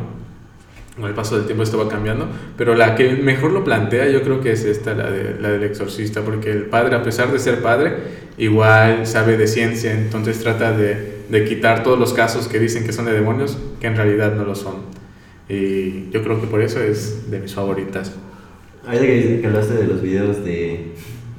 Con 0.95 1.05
el 1.05 1.13
paso 1.13 1.35
del 1.37 1.45
tiempo 1.45 1.61
esto 1.63 1.77
va 1.77 1.87
cambiando, 1.89 2.27
pero 2.57 2.73
la 2.73 2.95
que 2.95 3.11
mejor 3.13 3.51
lo 3.51 3.63
plantea 3.63 4.07
yo 4.09 4.23
creo 4.23 4.41
que 4.41 4.51
es 4.53 4.63
esta, 4.65 4.95
la, 4.95 5.11
de, 5.11 5.35
la 5.39 5.49
del 5.51 5.63
exorcista, 5.63 6.21
porque 6.21 6.49
el 6.51 6.63
padre, 6.63 6.95
a 6.95 7.03
pesar 7.03 7.31
de 7.31 7.37
ser 7.37 7.61
padre, 7.61 7.95
igual 8.39 9.05
sabe 9.05 9.37
de 9.37 9.45
ciencia, 9.47 9.91
entonces 9.91 10.39
trata 10.39 10.71
de, 10.75 11.17
de 11.29 11.45
quitar 11.45 11.83
todos 11.83 11.99
los 11.99 12.13
casos 12.13 12.47
que 12.47 12.57
dicen 12.59 12.83
que 12.83 12.93
son 12.93 13.05
de 13.05 13.11
demonios, 13.13 13.59
que 13.79 13.87
en 13.87 13.95
realidad 13.95 14.33
no 14.35 14.43
lo 14.43 14.55
son. 14.55 14.75
Y 15.49 16.09
yo 16.09 16.23
creo 16.23 16.41
que 16.41 16.47
por 16.47 16.61
eso 16.61 16.79
es 16.81 17.29
de 17.29 17.39
mis 17.39 17.53
favoritas. 17.53 18.13
Ahorita 18.87 19.05
que, 19.05 19.39
que 19.41 19.47
hablaste 19.47 19.73
de 19.75 19.87
los 19.87 20.01
videos 20.01 20.43
de, 20.43 20.93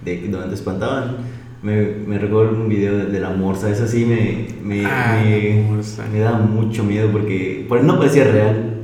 de 0.05 0.29
donde 0.29 0.49
te 0.49 0.55
espantaban, 0.55 1.17
me, 1.63 1.83
me 2.07 2.19
recuerdo 2.19 2.53
un 2.53 2.69
video 2.69 2.97
de, 2.97 3.07
de 3.07 3.21
la 3.21 3.31
morsa. 3.31 3.71
Eso 3.71 3.87
sí 3.89 4.05
me, 4.05 4.49
me, 4.63 4.85
Ah, 4.87 5.21
me, 5.25 5.55
la 5.55 5.63
morsa. 5.63 6.05
me 6.13 6.19
da 6.21 6.33
mucho 6.39 6.85
miedo 6.85 7.11
porque 7.11 7.65
por 7.69 7.83
no 7.83 7.99
parecía 7.99 8.25
real. 8.25 8.75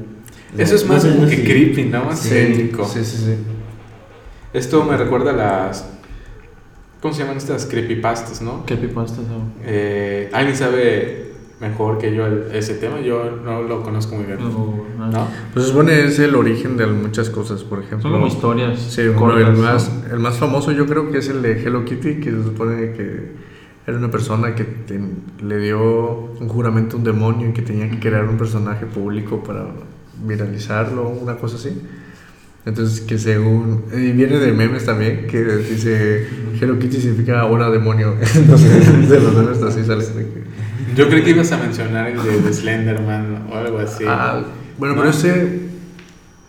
O 0.52 0.56
sea, 0.56 0.64
Eso 0.64 0.74
es 0.76 0.86
no 0.86 0.94
más 0.94 1.04
como 1.04 1.22
no 1.24 1.28
que 1.28 1.44
creepy, 1.44 1.84
¿no? 1.84 2.04
Más 2.06 2.20
Sí, 2.20 2.70
sí, 2.92 3.04
sí, 3.04 3.16
sí. 3.18 3.34
Esto 4.52 4.84
me 4.84 4.96
recuerda 4.96 5.30
a 5.30 5.34
las. 5.34 5.90
¿Cómo 7.00 7.12
se 7.12 7.20
llaman 7.20 7.36
estas 7.36 7.66
creepypastas, 7.66 8.40
no? 8.40 8.64
Creepypastas 8.64 9.18
o... 9.18 9.62
Eh, 9.66 10.30
¿Alguien 10.32 10.56
sabe 10.56 11.23
mejor 11.60 11.98
que 11.98 12.14
yo 12.14 12.26
el- 12.26 12.44
ese 12.52 12.74
tema? 12.74 13.00
Yo 13.00 13.40
no 13.44 13.62
lo 13.62 13.82
conozco 13.82 14.16
muy 14.16 14.26
bien. 14.26 14.38
no. 14.40 14.84
¿No? 14.98 15.28
Pues 15.52 15.66
se 15.66 15.72
supone 15.72 16.04
es 16.04 16.18
el 16.18 16.34
origen 16.34 16.76
de 16.76 16.86
muchas 16.86 17.28
cosas, 17.30 17.62
por 17.62 17.78
ejemplo. 17.80 18.02
Son 18.02 18.12
como 18.12 18.26
historias. 18.26 18.80
Sí, 18.80 19.02
el, 19.02 19.14
¿no? 19.14 19.52
más, 19.62 19.90
el 20.10 20.18
más 20.18 20.38
famoso 20.38 20.72
yo 20.72 20.86
creo 20.86 21.10
que 21.10 21.18
es 21.18 21.28
el 21.28 21.42
de 21.42 21.62
Hello 21.62 21.84
Kitty, 21.84 22.20
que 22.20 22.30
se 22.30 22.42
supone 22.42 22.92
que 22.92 23.32
era 23.86 23.98
una 23.98 24.10
persona 24.10 24.54
que 24.54 24.66
le 25.44 25.58
dio 25.58 26.32
un 26.40 26.48
juramento 26.48 26.96
a 26.96 26.98
un 27.00 27.04
demonio 27.04 27.50
y 27.50 27.52
que 27.52 27.60
tenía 27.62 27.90
que 27.90 27.98
crear 27.98 28.24
un 28.28 28.38
personaje 28.38 28.86
público 28.86 29.42
para 29.42 29.66
viralizarlo, 30.24 31.08
una 31.08 31.36
cosa 31.36 31.56
así. 31.56 31.82
Entonces, 32.64 33.02
que 33.02 33.18
según. 33.18 33.84
Y 33.92 34.12
viene 34.12 34.38
de 34.38 34.52
memes 34.52 34.86
también, 34.86 35.26
que 35.26 35.44
dice 35.44 36.26
Hello 36.58 36.78
Kitty 36.78 36.96
significa 36.98 37.40
ahora 37.40 37.70
demonio. 37.70 38.14
Entonces, 38.34 39.08
de 39.10 39.20
los 39.20 39.34
memes 39.34 39.62
así 39.62 39.84
sale. 39.84 40.04
Yo 40.94 41.08
creí 41.08 41.22
que 41.22 41.30
ibas 41.30 41.50
a 41.52 41.56
mencionar 41.58 42.08
el 42.08 42.22
de, 42.22 42.40
de 42.40 42.52
Slenderman 42.52 43.46
o 43.50 43.56
algo 43.56 43.78
así. 43.78 44.04
Ah, 44.06 44.42
bueno, 44.78 44.94
¿No? 44.94 45.00
pero 45.02 45.10
ese. 45.12 45.60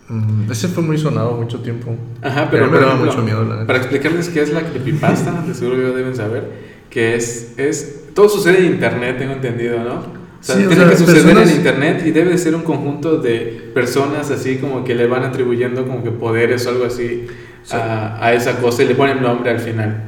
mm, 0.10 0.52
Ese 0.52 0.68
fue 0.68 0.84
muy 0.84 0.98
sonado 0.98 1.34
mucho 1.34 1.60
tiempo. 1.62 1.96
Ajá, 2.22 2.48
pero 2.52 2.66
me 2.66 2.72
por 2.78 2.82
daba 2.82 2.96
mucho 2.96 3.22
miedo, 3.22 3.44
la 3.44 3.56
neta. 3.56 3.68
Para 3.68 3.80
explicarles 3.80 4.30
qué 4.30 4.42
es 4.42 4.52
la 4.54 4.62
creepypasta, 4.64 5.44
de 5.48 5.54
seguro 5.54 5.78
ya 5.82 5.96
deben 5.96 6.16
saber, 6.16 6.44
que 6.90 7.16
es, 7.16 7.54
es 7.58 8.04
todo 8.14 8.30
sucede 8.30 8.60
en 8.60 8.74
internet, 8.74 9.18
tengo 9.18 9.34
entendido, 9.34 9.80
¿no? 9.84 9.96
O 9.96 10.48
sea, 10.48 10.56
Sí, 10.58 10.66
o 10.66 10.68
tiene 10.68 10.84
sea, 10.84 10.92
que 10.92 10.98
suceder 10.98 11.24
personas- 11.24 11.50
en 11.50 11.56
internet 11.58 12.04
y 12.06 12.12
debe 12.12 12.30
de 12.32 12.38
ser 12.38 12.54
un 12.56 12.62
conjunto 12.62 13.18
de 13.18 13.72
personas 13.74 14.30
así 14.30 14.58
como 14.58 14.84
que 14.84 14.94
le 14.94 15.08
van 15.08 15.24
atribuyendo 15.24 15.88
como 15.88 16.04
que 16.04 16.12
poderes 16.12 16.66
o 16.68 16.70
algo 16.70 16.86
así 16.86 17.26
Sí. 17.64 17.76
a, 17.76 18.24
a 18.24 18.34
esa 18.34 18.60
cosa 18.60 18.84
y 18.84 18.88
le 18.88 18.94
ponen 18.94 19.24
nombre 19.24 19.50
al 19.50 19.60
final. 19.60 20.04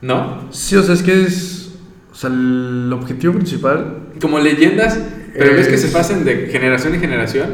¿No? 0.00 0.44
Sí, 0.50 0.76
o 0.76 0.82
sea, 0.82 0.94
es 0.94 1.02
que 1.02 1.24
es. 1.24 1.59
O 2.20 2.22
sea, 2.22 2.28
el 2.28 2.90
objetivo 2.92 3.32
principal. 3.32 3.96
Como 4.20 4.38
leyendas, 4.40 5.00
pero 5.32 5.54
ves 5.54 5.68
que 5.68 5.76
Es- 5.76 5.80
se 5.80 5.88
pasan 5.88 6.22
de 6.22 6.48
generación 6.52 6.94
en 6.94 7.00
generación, 7.00 7.46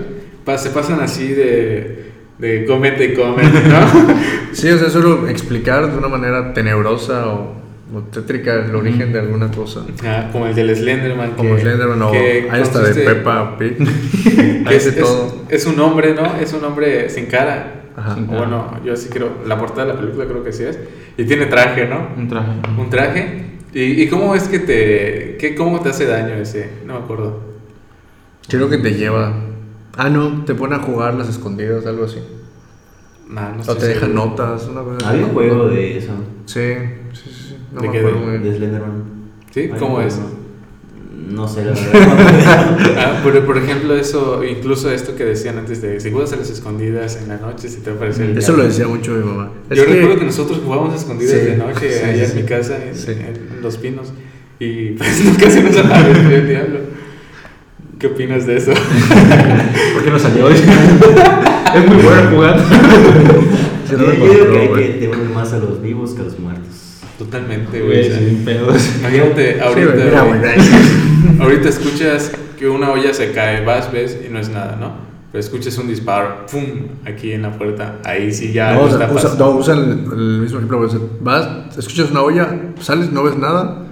se 0.56 0.70
pasan 0.70 0.98
así 0.98 1.28
de, 1.28 2.10
de 2.40 2.64
comete 2.66 3.04
y 3.04 3.14
comete, 3.14 3.60
¿no? 3.68 4.16
Sí, 4.52 4.68
o 4.70 4.76
sea, 4.76 4.90
solo 4.90 5.28
explicar 5.28 5.88
de 5.92 5.96
una 5.96 6.08
manera 6.08 6.52
tenebrosa 6.52 7.28
o, 7.28 7.54
o 7.94 8.00
tétrica 8.10 8.54
el 8.64 8.74
origen 8.74 9.12
de 9.12 9.20
alguna 9.20 9.52
cosa. 9.52 9.84
Ah, 10.04 10.30
como 10.32 10.48
el 10.48 10.54
del 10.56 10.74
Slenderman. 10.74 11.32
Como 11.36 11.54
que- 11.54 11.60
Slenderman 11.62 12.02
o 12.02 12.10
hay 12.10 12.46
hasta 12.60 12.80
de 12.82 13.04
Peppa 13.04 13.56
Pig. 13.58 13.76
es, 14.68 14.84
de 14.84 14.90
es- 14.90 14.96
todo. 14.98 15.42
es 15.48 15.64
un 15.66 15.78
hombre, 15.78 16.12
¿no? 16.12 16.34
Es 16.40 16.52
un 16.54 16.64
hombre 16.64 17.08
sin 17.08 17.26
cara. 17.26 17.84
Ajá. 17.96 18.14
Sin 18.16 18.24
O 18.24 18.32
Bueno, 18.38 18.80
yo 18.84 18.96
sí 18.96 19.10
creo, 19.12 19.30
la 19.46 19.56
portada 19.58 19.86
de 19.86 19.92
la 19.94 20.00
película 20.00 20.24
creo 20.26 20.42
que 20.42 20.52
sí 20.52 20.64
es. 20.64 20.76
Y 21.16 21.24
tiene 21.24 21.46
traje, 21.46 21.86
¿no? 21.86 22.08
Un 22.16 22.26
traje. 22.28 22.50
Un 22.76 22.90
traje. 22.90 23.46
¿Y, 23.72 24.02
y 24.02 24.08
cómo 24.08 24.34
es 24.34 24.48
que 24.48 24.58
te... 24.58 25.36
Qué, 25.38 25.54
¿Cómo 25.54 25.80
te 25.80 25.90
hace 25.90 26.06
daño 26.06 26.34
ese? 26.34 26.70
No 26.84 26.94
me 26.94 27.00
acuerdo. 27.00 27.40
Creo 28.48 28.68
que 28.68 28.78
te 28.78 28.92
lleva. 28.94 29.34
Ah, 29.96 30.08
no, 30.10 30.44
te 30.44 30.54
pone 30.54 30.76
a 30.76 30.78
jugar 30.78 31.14
las 31.14 31.28
escondidas, 31.28 31.86
algo 31.86 32.04
así. 32.04 32.20
Nah, 33.28 33.52
no 33.52 33.62
O 33.66 33.76
te 33.76 33.86
deja 33.86 34.06
seguro. 34.06 34.26
notas, 34.26 34.66
una 34.68 34.82
cosa. 34.82 35.08
Había 35.10 35.26
un 35.26 35.32
juego 35.32 35.68
de 35.68 35.98
eso. 35.98 36.12
Sí, 36.44 36.74
sí, 37.12 37.22
sí. 37.30 37.30
sí. 37.48 37.56
No 37.72 37.80
¿De 37.80 37.88
me 37.88 37.92
qué? 37.92 37.98
acuerdo 37.98 38.20
De. 38.38 38.54
Slenderman. 38.56 39.04
¿Sí? 39.50 39.60
Hay 39.72 39.78
¿Cómo 39.78 40.00
es? 40.00 40.14
juego. 40.14 40.36
No 41.28 41.48
sé, 41.48 41.64
la 41.64 41.72
verdad. 41.92 42.78
Ah, 42.98 43.20
pero 43.24 43.44
por 43.46 43.58
ejemplo, 43.58 43.96
eso, 43.96 44.44
incluso 44.44 44.90
esto 44.90 45.16
que 45.16 45.24
decían 45.24 45.58
antes 45.58 45.82
de 45.82 45.98
si 45.98 46.10
juegas 46.12 46.32
a 46.32 46.36
las 46.36 46.50
escondidas 46.50 47.18
en 47.20 47.28
la 47.28 47.36
noche, 47.38 47.68
si 47.68 47.80
te 47.80 47.90
va 47.90 47.94
a 47.94 47.96
aparecer 47.96 48.26
el 48.30 48.38
Eso 48.38 48.52
diablo. 48.52 48.62
lo 48.62 48.68
decía 48.68 48.86
mucho 48.86 49.12
mi 49.12 49.24
mamá. 49.24 49.50
Yo 49.70 49.84
recuerdo 49.84 50.18
que 50.18 50.24
nosotros 50.26 50.60
jugábamos 50.64 50.92
a 50.94 50.96
escondidas 50.96 51.32
Sí, 51.40 51.46
de 51.46 51.56
noche 51.56 51.90
sí, 51.92 52.04
allá 52.04 52.26
sí, 52.26 52.32
en 52.32 52.42
mi 52.42 52.48
casa, 52.48 52.78
en, 52.84 52.94
Sí. 52.94 53.10
en 53.12 53.62
Los 53.62 53.76
Pinos, 53.78 54.12
y 54.60 54.90
pues 54.90 55.24
nunca 55.24 55.50
se 55.50 55.62
nos 55.62 55.76
apareció 55.76 56.30
el 56.36 56.48
diablo. 56.48 56.78
¿Qué 57.98 58.06
opinas 58.08 58.46
de 58.46 58.56
eso? 58.58 58.72
¿Por 59.94 60.04
qué 60.04 60.10
no 60.10 60.18
salió? 60.18 60.48
es 60.50 60.62
muy 61.88 61.96
bueno 62.02 62.30
no 62.30 62.56
Yo 63.90 63.98
me 63.98 64.12
digo 64.16 64.52
que 64.52 64.58
hay 64.58 64.68
que 64.68 64.88
temer 65.06 65.28
más 65.34 65.52
a 65.54 65.58
los 65.58 65.80
vivos 65.82 66.12
que 66.12 66.20
a 66.20 66.24
los 66.24 66.38
muertos. 66.38 66.86
Totalmente, 67.18 67.80
güey. 67.82 68.06
Imagínate, 69.00 69.60
ahorita, 69.60 69.94
mira, 69.94 70.20
ahorita 71.40 71.68
escuchas 71.68 72.32
que 72.58 72.68
una 72.68 72.90
olla 72.90 73.12
se 73.14 73.32
cae, 73.32 73.64
vas, 73.64 73.90
ves 73.92 74.18
y 74.26 74.30
no 74.32 74.38
es 74.38 74.48
nada, 74.50 74.76
¿no? 74.78 74.92
Pero 75.32 75.40
escuchas 75.40 75.76
un 75.78 75.88
disparo, 75.88 76.46
¡pum! 76.50 76.62
aquí 77.04 77.32
en 77.32 77.42
la 77.42 77.52
puerta, 77.52 77.96
ahí 78.04 78.32
sí 78.32 78.52
ya 78.52 78.72
No, 78.72 78.84
algo 78.84 78.84
o 78.84 78.98
sea, 78.98 79.06
está 79.06 79.28
usa, 79.28 79.34
no, 79.38 79.50
usa 79.56 79.74
el, 79.74 79.80
el 80.12 80.40
mismo 80.40 80.58
ejemplo. 80.58 80.88
vas, 81.20 81.76
escuchas 81.78 82.10
una 82.10 82.22
olla, 82.22 82.48
sales, 82.80 83.10
no 83.12 83.22
ves 83.22 83.36
nada, 83.36 83.82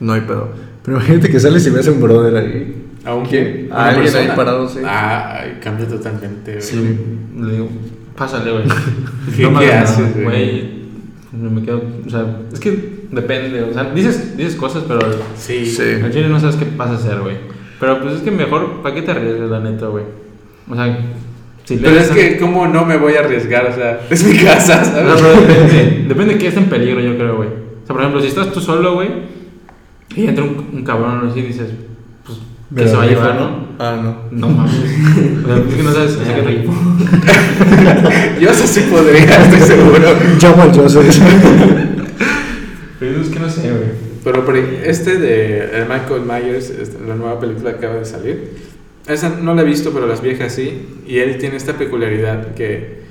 no 0.00 0.12
hay 0.12 0.22
pedo. 0.22 0.48
Pero 0.82 0.98
imagínate 0.98 1.30
que 1.30 1.40
sales 1.40 1.66
y 1.66 1.70
ves 1.70 1.88
a 1.88 1.90
un 1.92 2.00
brother 2.00 2.36
ahí. 2.36 2.84
¿A 3.04 3.14
un 3.14 3.26
¿Quién? 3.26 3.68
A 3.70 3.74
¿Una 3.76 3.84
alguien 3.88 4.06
ahí 4.06 4.12
persona? 4.12 4.34
parado, 4.36 4.68
sí. 4.68 4.78
Ah, 4.84 5.40
ay, 5.42 5.58
cambia 5.62 5.86
totalmente, 5.88 6.52
güey. 6.52 6.62
Sí. 6.62 6.98
Le 7.38 7.52
digo, 7.52 7.68
pásale, 8.16 8.50
güey. 8.52 8.64
¿Qué- 9.36 9.42
No 9.50 9.58
qué 9.58 9.72
haces, 9.72 10.22
güey? 10.22 10.83
No 11.36 11.50
me 11.50 11.62
quedo, 11.62 11.82
o 12.06 12.10
sea, 12.10 12.24
es 12.52 12.60
que 12.60 13.04
depende, 13.10 13.62
o 13.62 13.72
sea, 13.74 13.84
dices, 13.92 14.36
dices 14.36 14.54
cosas, 14.54 14.84
pero 14.86 15.00
Sí. 15.36 15.66
Sí. 15.66 15.82
al 16.02 16.12
chile 16.12 16.28
no 16.28 16.38
sabes 16.38 16.56
qué 16.56 16.66
vas 16.76 16.90
a 16.90 16.94
hacer, 16.94 17.20
güey. 17.20 17.36
Pero 17.80 18.00
pues 18.00 18.14
es 18.16 18.20
que 18.22 18.30
mejor, 18.30 18.82
¿para 18.82 18.94
qué 18.94 19.02
te 19.02 19.10
arriesgas, 19.10 19.50
la 19.50 19.60
neta, 19.60 19.86
güey? 19.86 20.04
O 20.70 20.74
sea, 20.74 20.96
si 21.64 21.76
Pero 21.76 21.96
es 21.98 22.10
que, 22.10 22.36
¿cómo 22.38 22.66
no 22.68 22.84
me 22.84 22.96
voy 22.98 23.14
a 23.14 23.20
arriesgar? 23.20 23.66
O 23.66 23.74
sea, 23.74 24.00
es 24.08 24.24
mi 24.24 24.36
casa, 24.38 24.78
No, 24.78 24.84
¿sabes? 25.18 25.22
pero 25.22 25.40
depende, 25.40 26.04
depende 26.08 26.34
de 26.34 26.38
que 26.38 26.46
esté 26.48 26.60
en 26.60 26.66
peligro, 26.68 27.00
yo 27.00 27.16
creo, 27.16 27.36
güey. 27.36 27.48
O 27.48 27.86
sea, 27.86 27.94
por 27.94 28.00
ejemplo, 28.00 28.20
si 28.20 28.28
estás 28.28 28.52
tú 28.52 28.60
solo, 28.60 28.94
güey, 28.94 29.08
y 30.14 30.26
entra 30.26 30.44
un, 30.44 30.68
un 30.72 30.84
cabrón 30.84 31.26
así, 31.28 31.42
dices, 31.42 31.70
pues, 32.24 32.38
¿qué 32.76 32.88
se 32.88 32.96
va 32.96 33.02
a 33.02 33.06
llevar, 33.06 33.34
no? 33.34 33.63
Ah, 33.78 34.00
no. 34.02 34.16
No 34.30 34.48
mames. 34.48 34.74
Es 35.68 35.74
que 35.74 35.82
no 35.82 35.92
sabes, 35.92 36.16
Yo 38.40 38.50
eso 38.50 38.66
sí 38.66 38.80
podría, 38.90 39.24
estoy 39.24 39.60
seguro. 39.60 39.98
Llamo 40.40 40.62
al 40.62 40.74
Joseph. 40.74 41.04
Pero 42.98 43.20
es 43.20 43.28
que 43.28 43.38
no 43.38 43.50
sé, 43.50 43.70
güey. 43.70 44.04
Pero 44.24 44.46
por 44.46 44.54
ahí, 44.54 44.80
este 44.84 45.18
de 45.18 45.76
el 45.76 45.86
Michael 45.86 46.22
Myers, 46.22 46.70
este, 46.70 47.04
la 47.06 47.14
nueva 47.14 47.38
película 47.38 47.72
que 47.72 47.78
acaba 47.78 47.96
de 47.96 48.06
salir, 48.06 48.54
esa 49.06 49.28
no 49.28 49.54
la 49.54 49.60
he 49.62 49.66
visto, 49.66 49.92
pero 49.92 50.06
las 50.06 50.22
viejas 50.22 50.54
sí. 50.54 50.86
Y 51.06 51.18
él 51.18 51.36
tiene 51.38 51.56
esta 51.56 51.74
peculiaridad 51.74 52.54
que 52.54 53.03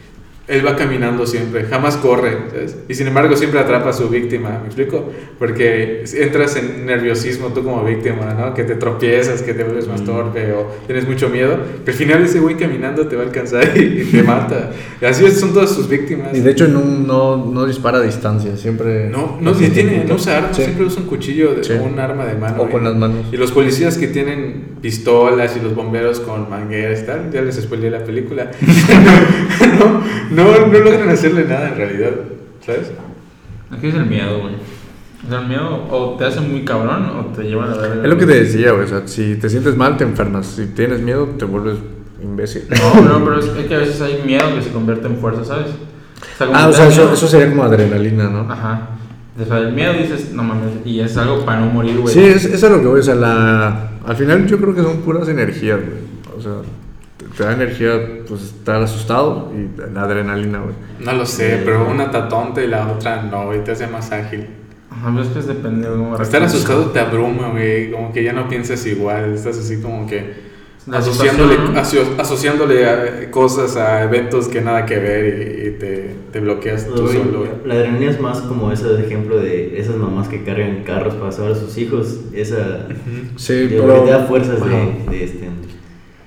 él 0.46 0.66
va 0.66 0.76
caminando 0.76 1.26
siempre, 1.26 1.64
jamás 1.64 1.96
corre, 1.96 2.38
¿sabes? 2.52 2.76
Y 2.90 2.96
sin 2.96 3.08
embargo 3.08 3.38
siempre 3.38 3.62
atrapa 3.62 3.92
a 3.92 3.94
su 3.94 4.10
víctima, 4.10 4.60
¿me 4.60 4.66
explico? 4.68 5.10
Porque 5.40 6.04
entras 6.20 6.58
en 6.58 6.86
nerviosismo 6.86 7.48
tú 7.54 7.64
como 7.64 7.82
víctima, 7.86 8.34
¿no? 8.38 8.54
Que 8.54 8.66
te 8.66 8.76
tropiezas, 8.76 9.42
que 9.42 9.54
te 9.54 9.64
vuelves 9.64 9.88
más 9.88 10.04
torpe 10.04 10.52
o 10.52 10.68
tienes 10.86 11.08
mucho 11.08 11.30
miedo. 11.30 11.58
Pero 11.86 11.92
al 11.92 11.98
final 11.98 12.24
ese 12.24 12.40
güey 12.42 12.58
caminando 12.58 13.08
te 13.08 13.16
va 13.16 13.24
a 13.24 13.26
alcanzar 13.28 13.72
y, 13.78 14.04
te 14.12 14.22
mata. 14.24 14.72
Y 15.02 15.06
así 15.06 15.30
son 15.32 15.54
todas 15.54 15.72
sus 15.72 15.88
víctimas. 15.88 16.36
Y 16.36 16.42
de 16.42 16.52
hecho 16.52 16.68
no, 16.68 16.82
no, 16.84 17.38
no 17.38 17.66
dispara 17.66 18.00
a 18.00 18.02
distancia, 18.02 18.58
siempre... 18.58 19.08
No, 19.10 19.38
no, 19.40 19.54
tiene, 19.54 20.04
no 20.06 20.16
usa 20.16 20.38
armas, 20.40 20.58
Sí. 20.58 20.64
siempre 20.64 20.86
usa 20.86 21.02
un 21.04 21.08
cuchillo 21.08 21.56
de- 21.56 21.64
Sí. 21.64 21.74
o 21.80 21.84
un 21.84 21.98
arma 22.00 22.26
de 22.26 22.36
mano. 22.36 22.64
O 22.64 22.70
con 22.70 22.82
y- 22.82 22.86
las 22.86 22.96
manos. 22.96 23.28
Y 23.32 23.38
los 23.38 23.52
policías 23.54 23.98
que 23.98 24.08
tienen 24.08 24.74
pistolas 24.82 25.56
y 25.56 25.62
los 25.64 25.74
bomberos 25.74 26.20
con 26.20 26.50
mangueras 26.50 27.02
y 27.02 27.06
tal, 27.06 27.32
ya 27.32 27.42
les 27.42 27.56
spoileé 27.56 27.90
la 27.90 28.04
película. 28.04 28.52
no, 29.80 30.04
no, 30.34 30.68
no 30.68 30.80
logran 30.80 31.10
hacerle 31.10 31.46
nada 31.46 31.70
en 31.70 31.76
realidad, 31.76 32.12
¿sabes? 32.66 32.92
Aquí 33.72 33.88
es 33.88 33.96
el 33.96 34.06
miedo, 34.06 34.40
güey. 34.42 34.56
O 35.26 35.30
sea, 35.30 35.40
el 35.40 35.48
miedo 35.48 35.88
o 35.90 36.16
te 36.18 36.26
hace 36.26 36.42
muy 36.42 36.66
cabrón 36.66 37.06
o 37.10 37.26
te 37.36 37.44
llevan 37.44 37.72
a 37.72 37.78
ver. 37.78 38.00
Es 38.04 38.10
lo 38.10 38.18
que 38.18 38.26
te 38.26 38.44
decía, 38.44 38.72
güey. 38.72 38.84
O 38.84 38.88
sea, 38.88 39.08
si 39.08 39.36
te 39.36 39.50
sientes 39.50 39.76
mal, 39.78 39.96
te 39.98 40.04
enfermas. 40.04 40.48
Si 40.48 40.68
tienes 40.68 41.00
miedo, 41.00 41.26
te 41.38 41.46
vuelves 41.46 41.78
imbécil. 42.22 42.64
No, 42.70 43.20
no, 43.20 43.26
pero 43.26 43.40
es, 43.40 43.46
es 43.46 43.66
que 43.66 43.76
a 43.76 43.80
veces 43.80 44.02
hay 44.02 44.22
miedo 44.26 44.54
que 44.54 44.62
se 44.62 44.72
convierte 44.72 45.08
en 45.08 45.18
fuerza, 45.18 45.46
¿sabes? 45.46 45.68
O 45.68 46.38
sea, 46.38 46.48
Ah, 46.54 46.68
o 46.68 46.74
sea, 46.74 46.88
eso, 46.88 47.14
eso 47.14 47.28
sería 47.28 47.50
como 47.50 47.64
adrenalina, 47.64 48.30
¿no? 48.30 48.52
Ajá. 48.52 48.90
O 49.42 49.46
sea, 49.46 49.58
el 49.60 49.74
miedo 49.74 49.94
dices, 49.94 50.32
no 50.34 50.44
mames, 50.44 50.74
y 50.86 51.00
es 51.00 51.18
algo 51.18 51.44
para 51.44 51.62
no 51.62 51.68
morir, 51.68 51.98
güey. 52.00 52.14
Sí, 52.14 52.24
es, 52.24 52.46
eso 52.46 52.68
es 52.68 52.72
lo 52.72 52.82
que 52.82 52.88
voy. 52.88 53.00
O 53.00 53.04
sea, 53.04 53.16
la, 53.16 53.92
al 54.06 54.16
final 54.16 54.46
yo 54.46 54.58
creo 54.60 54.76
que 54.76 54.84
son 54.84 54.98
puras 54.98 55.28
energías, 55.28 55.80
güey. 55.80 56.38
O 56.38 56.42
sea, 56.42 56.52
te, 57.38 57.44
da 57.44 57.54
energía, 57.54 57.92
pues, 58.28 58.42
estar 58.44 58.82
asustado 58.82 59.52
y 59.56 59.70
la 59.94 60.04
adrenalina, 60.04 60.60
güey. 60.60 60.76
No 61.00 61.14
lo 61.14 61.26
sé, 61.26 61.62
pero 61.66 61.88
una 61.90 62.06
está 62.06 62.28
tonta 62.28 62.62
y 62.64 62.68
la 62.68 62.88
otra 62.92 63.24
no, 63.24 63.54
y 63.56 63.60
te 63.60 63.72
hace 63.72 63.88
más 63.88 64.12
ágil. 64.12 64.48
Ajá, 64.90 65.10
pero 65.12 65.24
es 65.24 65.30
que 65.30 65.42
depende 65.54 65.90
de 65.90 65.96
cómo 65.98 66.18
Estar 66.22 66.44
asustado 66.44 66.86
te 66.92 67.00
abruma, 67.00 67.50
güey, 67.50 67.92
como 67.92 68.14
que 68.14 68.24
ya 68.24 68.32
no 68.34 68.48
piensas 68.48 68.86
igual, 68.86 69.34
estás 69.34 69.58
así 69.58 69.82
como 69.82 70.06
que 70.06 70.54
asociándole, 70.92 71.56
aso- 71.76 72.16
asociándole 72.20 72.86
a 72.86 73.32
cosas 73.32 73.76
a 73.78 74.04
eventos 74.04 74.48
que 74.50 74.62
nada 74.62 74.86
que 74.86 75.00
ver 75.00 75.26
y, 75.26 75.68
y 75.68 75.72
te, 75.80 76.16
te 76.32 76.40
bloqueas 76.42 76.86
tú 76.88 77.02
Güey, 77.04 77.18
solo. 77.18 77.40
güey. 77.40 77.52
La 77.66 77.74
adrenalina 77.76 78.12
es 78.12 78.20
más 78.20 78.42
como 78.42 78.72
ese 78.72 78.94
ejemplo 79.02 79.40
de 79.40 79.80
esas 79.80 79.96
mamás 79.96 80.28
que 80.28 80.44
cargan 80.44 80.84
carros 80.84 81.16
para 81.16 81.32
salvar 81.32 81.54
a 81.54 81.56
sus 81.56 81.78
hijos. 81.78 82.20
Esa. 82.34 82.88
Sí, 83.38 83.68
pero... 83.70 84.02
que 84.02 84.06
te 84.06 84.12
da 84.12 84.26
fuerzas 84.26 84.60
de, 84.64 85.10
de 85.10 85.24
este. 85.24 85.50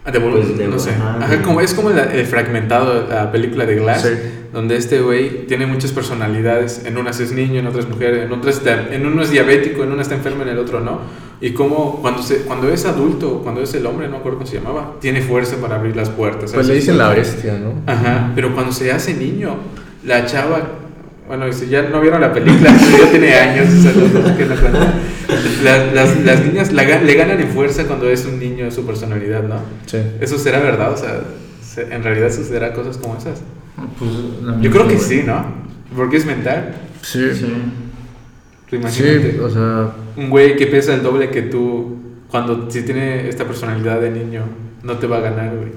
Ah, 0.07 0.13
de 0.13 0.21
vol- 0.21 0.33
Pues 0.37 0.57
de- 0.57 0.69
no 0.69 0.79
sé. 0.79 0.91
ajá, 0.91 1.19
Ajá, 1.21 1.43
como, 1.43 1.61
es 1.61 1.75
como 1.75 1.91
la- 1.91 2.05
el 2.05 2.25
fragmentado, 2.27 3.07
la 3.09 3.33
película 3.33 3.67
de 3.67 3.75
Glass, 3.75 4.03
Sí. 4.03 4.09
donde 4.53 4.77
este 4.77 5.01
güey 5.01 5.47
tiene 5.49 5.67
muchas 5.67 5.91
personalidades. 5.91 6.83
En 6.87 6.97
unas 6.97 7.19
es 7.19 7.33
niño, 7.33 7.59
en 7.59 7.67
otras 7.67 7.89
mujer, 7.89 8.15
en 8.15 8.31
otras 8.33 8.59
está- 8.59 8.95
en 8.95 9.05
uno 9.05 9.23
es 9.23 9.31
diabético, 9.31 9.83
en 9.83 9.91
uno 9.91 10.01
está 10.01 10.15
enfermo, 10.15 10.43
en 10.45 10.51
el 10.51 10.59
otro 10.61 10.79
no. 10.81 11.01
Y 11.41 11.51
como 11.51 12.01
cuando, 12.01 12.23
se, 12.23 12.37
cuando 12.43 12.69
es 12.73 12.87
adulto, 12.87 13.41
cuando 13.43 13.61
es 13.63 13.75
el 13.75 13.85
hombre, 13.85 14.07
no 14.07 14.13
me 14.13 14.19
acuerdo 14.19 14.39
cómo 14.39 14.49
se 14.49 14.59
llamaba, 14.59 14.95
tiene 15.01 15.21
fuerza 15.23 15.57
para 15.57 15.75
abrir 15.75 15.97
las 15.97 16.09
puertas. 16.09 16.53
Pues 16.53 16.69
le 16.69 16.75
dicen 16.77 16.97
la 16.99 17.09
bestia, 17.11 17.59
¿no? 17.59 17.73
Ajá, 17.93 18.31
pero 18.37 18.55
cuando 18.55 18.71
se 18.73 18.93
hace 18.93 19.13
niño, 19.13 19.57
la 20.05 20.25
chava, 20.25 20.61
bueno, 21.27 21.53
si 21.53 21.69
ya 21.69 21.83
no 21.83 22.01
vieron 22.01 22.21
la 22.21 22.33
película, 22.33 22.71
ya 23.01 23.11
tiene 23.11 23.35
años, 23.35 23.69
o 23.79 23.83
sea, 23.83 23.93
no 23.93 24.57
sé. 24.57 25.63
Las, 25.65 25.93
las, 25.93 26.21
las 26.25 26.45
niñas 26.45 26.73
la 26.73 26.85
le 26.85 27.15
ganan 27.15 27.41
en 27.41 27.49
fuerza 27.49 27.85
cuando 27.85 28.09
es 28.09 28.25
un 28.27 28.39
niño 28.39 28.71
su 28.71 28.87
personalidad, 28.87 29.43
¿no? 29.43 29.61
Sí. 29.87 29.99
¿Eso 30.21 30.39
será 30.39 30.61
verdad? 30.61 30.93
O 30.93 30.97
sea, 30.97 31.21
se- 31.63 31.93
¿en 31.95 32.03
realidad 32.03 32.31
sucederá 32.31 32.73
cosas 32.73 32.97
como 32.99 33.17
esas? 33.17 33.43
Pues, 33.99 34.11
la 34.43 34.61
Yo 34.61 34.71
creo 34.71 34.87
que 34.87 34.99
sí, 34.99 35.23
¿no? 35.27 35.45
Porque 35.97 36.17
es 36.19 36.27
mental. 36.27 36.75
Sí. 37.03 37.29
Sí. 37.35 37.47
Tú 38.71 38.77
imagínate, 38.77 39.33
Sí, 39.33 39.39
o 39.39 39.51
sea, 39.51 39.91
un 40.17 40.31
güey 40.31 40.57
que 40.57 40.67
pesa 40.67 40.95
el 40.95 41.03
doble 41.03 41.31
que 41.31 41.43
tú, 41.43 41.97
cuando 42.29 42.71
si 42.71 42.83
tiene 42.83 43.29
esta 43.29 43.45
personalidad 43.45 44.01
de 44.01 44.11
niño, 44.11 44.43
no 44.83 44.95
te 44.99 45.07
va 45.07 45.19
a 45.19 45.21
ganar, 45.21 45.55
güey. 45.57 45.71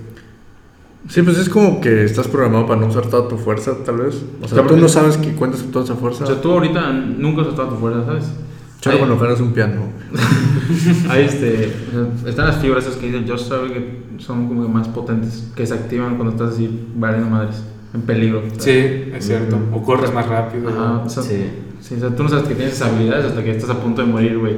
Sí, 1.08 1.22
pues 1.22 1.38
es 1.38 1.50
como 1.50 1.80
que 1.82 2.04
estás 2.04 2.28
programado 2.28 2.68
para 2.68 2.80
no 2.82 2.88
usar 2.88 3.08
toda 3.08 3.28
tu 3.28 3.38
fuerza, 3.38 3.74
tal 3.86 3.98
vez. 3.98 4.16
O 4.42 4.48
sea, 4.48 4.60
Claro, 4.60 4.76
tú 4.76 4.78
no 4.78 4.88
sabes 4.90 5.18
que 5.18 5.34
cuentas 5.34 5.62
con 5.62 5.72
toda 5.72 5.86
esa 5.86 5.96
fuerza. 5.96 6.24
O 6.26 6.28
sea, 6.28 6.42
tú 6.42 6.52
ahorita 6.52 6.92
nunca 6.92 7.42
has 7.44 7.56
toda 7.56 7.70
tu 7.70 7.76
fuerza, 7.76 8.06
¿sabes? 8.06 8.26
Solo 8.82 8.98
cuando 8.98 9.18
ganas 9.20 9.42
un 9.42 9.52
piano. 9.52 9.82
Hay 11.10 11.24
este, 11.26 11.74
o 11.90 12.20
sea, 12.22 12.30
están 12.30 12.48
las 12.48 12.58
fibras 12.58 12.86
esas 12.86 12.96
que 12.98 13.08
dice 13.12 13.26
Josh 13.28 13.48
sabe 13.50 13.74
que 13.74 14.00
son 14.20 14.48
como 14.48 14.64
que 14.64 14.70
más 14.70 14.88
potentes, 14.88 15.52
que 15.56 15.66
se 15.66 15.74
activan 15.74 16.16
cuando 16.16 16.34
estás 16.34 16.54
así 16.56 16.88
valiendo 16.96 17.30
madres, 17.30 17.64
en 17.94 18.02
peligro. 18.02 18.42
Sí, 18.58 18.72
es 19.14 19.26
cierto. 19.26 19.58
O 19.74 19.84
corres 19.84 20.14
más 20.14 20.28
rápido. 20.28 20.70
Ajá, 20.70 21.04
o 21.06 21.10
sea, 21.10 21.24
Sí. 21.24 21.46
sí, 21.82 21.96
o 21.96 22.00
sea, 22.00 22.16
tú 22.16 22.24
no 22.24 22.30
sabes 22.30 22.48
que 22.48 22.56
tienes 22.56 22.76
esas 22.76 22.94
habilidades 22.94 23.26
hasta 23.26 23.44
que 23.44 23.52
estás 23.52 23.70
a 23.70 23.82
punto 23.82 24.02
de 24.02 24.08
morir, 24.08 24.38
güey. 24.38 24.56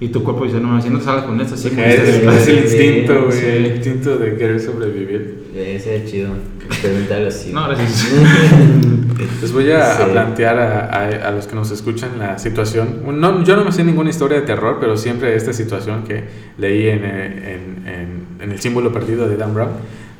Y 0.00 0.08
tu 0.08 0.22
cuerpo 0.22 0.44
dice, 0.44 0.60
no, 0.60 0.80
si 0.80 0.90
no 0.90 0.98
te 0.98 1.04
salgas 1.04 1.24
con 1.24 1.40
esto, 1.40 1.54
así 1.54 1.68
Es, 1.68 1.74
es- 1.74 2.24
güey". 2.24 2.36
es 2.36 2.48
el 2.48 2.68
Sí, 2.68 2.76
instinto, 2.84 3.24
güey. 3.26 3.32
sí. 3.38 3.46
El 3.46 3.66
instinto 3.66 4.16
de 4.16 4.36
querer 4.36 4.60
sobrevivir. 4.60 5.44
Eh, 5.54 5.80
Sería 5.82 6.06
chido. 6.08 6.30
Experimentar 6.66 7.22
así. 7.24 7.52
No, 7.52 7.66
gracias. 7.66 8.12
Les 9.42 9.52
voy 9.52 9.70
a, 9.72 9.92
a 9.92 9.96
Sí. 9.96 10.02
plantear 10.12 10.58
a, 10.58 10.80
a- 10.86 11.28
a 11.28 11.30
los 11.32 11.46
que 11.48 11.54
nos 11.56 11.70
escuchan 11.72 12.10
la 12.18 12.38
situación. 12.38 13.00
No, 13.20 13.42
yo 13.42 13.56
no 13.56 13.64
me 13.64 13.72
sé 13.72 13.82
ninguna 13.82 14.10
historia 14.10 14.40
de 14.40 14.46
terror, 14.46 14.76
pero 14.80 14.96
siempre 14.96 15.34
esta 15.34 15.52
situación 15.52 16.04
que 16.04 16.24
leí 16.58 16.88
en, 16.88 17.00
eh, 17.04 17.56
en- 17.56 17.88
en- 17.88 18.26
en 18.42 18.52
El 18.52 18.60
símbolo 18.60 18.92
perdido 18.92 19.28
de 19.28 19.36
Dan 19.36 19.54
Brown, 19.54 19.70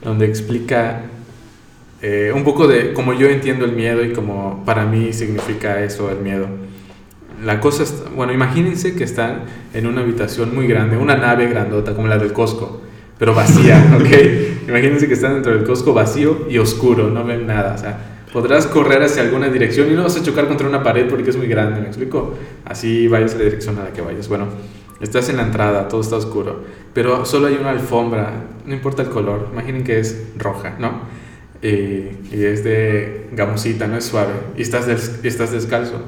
donde 0.03 0.27
explica 0.27 1.03
eh, 2.01 2.33
un 2.35 2.45
poco 2.45 2.67
de 2.69 2.93
cómo 2.93 3.13
yo 3.13 3.27
entiendo 3.29 3.65
el 3.65 3.73
miedo 3.73 4.05
y 4.05 4.13
cómo 4.13 4.63
para 4.65 4.85
mí 4.87 5.13
significa 5.13 5.83
eso, 5.85 6.11
el 6.11 6.19
miedo. 6.19 6.47
La 7.45 7.61
cosa 7.61 7.85
es, 7.85 7.95
bueno, 8.17 8.33
imagínense 8.33 8.95
que 8.97 9.05
están 9.05 9.43
en 9.73 9.87
una 9.87 10.01
habitación 10.01 10.55
muy 10.55 10.67
grande, 10.67 10.97
una 10.97 11.17
nave 11.17 11.47
grandota 11.47 11.95
como 11.95 12.09
la 12.09 12.19
del 12.19 12.33
Costco, 12.33 12.81
pero 13.19 13.35
vacía, 13.35 13.97
¿ok? 13.97 14.69
Imagínense 14.69 15.07
que 15.07 15.15
están 15.15 15.35
dentro 15.35 15.53
del 15.55 15.65
Costco 15.65 15.95
vacío 15.95 16.47
y 16.51 16.59
oscuro, 16.59 17.11
no 17.11 17.25
ven 17.25 17.47
nada, 17.47 17.75
o 17.75 17.79
sea, 17.79 17.99
podrás 18.33 18.67
correr 18.67 19.03
hacia 19.03 19.23
alguna 19.23 19.49
dirección 19.49 19.91
y 19.91 19.95
no 19.95 20.03
vas 20.03 20.17
a 20.17 20.23
chocar 20.23 20.49
contra 20.49 20.69
una 20.69 20.83
pared 20.83 21.07
porque 21.09 21.31
es 21.31 21.37
muy 21.37 21.47
grande, 21.47 21.81
¿me 21.81 21.87
explico? 21.87 22.35
Así 22.65 23.07
vayas 23.09 23.35
a 23.35 23.39
la 23.39 23.45
dirección 23.45 23.79
a 23.79 23.85
la 23.85 23.93
que 23.93 24.03
vayas. 24.03 24.29
Bueno, 24.29 24.47
estás 25.01 25.29
en 25.29 25.37
la 25.37 25.45
entrada, 25.45 25.87
todo 25.89 26.01
está 26.01 26.17
oscuro, 26.17 26.65
pero 26.93 27.25
solo 27.25 27.47
hay 27.47 27.55
una 27.61 27.71
alfombra, 27.71 28.33
no 28.67 28.75
importa 28.75 29.03
el 29.03 29.11
color, 29.11 29.49
imaginen 29.53 29.85
que 29.85 30.01
es 30.01 30.25
roja, 30.37 30.75
¿no? 30.79 31.03
Y, 31.63 31.67
y 32.33 32.45
es 32.45 32.63
de 32.65 33.29
gamosita, 33.33 33.87
no 33.87 33.97
es 33.97 34.05
suave, 34.05 34.33
y 34.57 34.63
estás, 34.63 34.87
des- 34.87 35.21
y 35.23 35.29
estás 35.29 35.53
descalzo. 35.53 36.03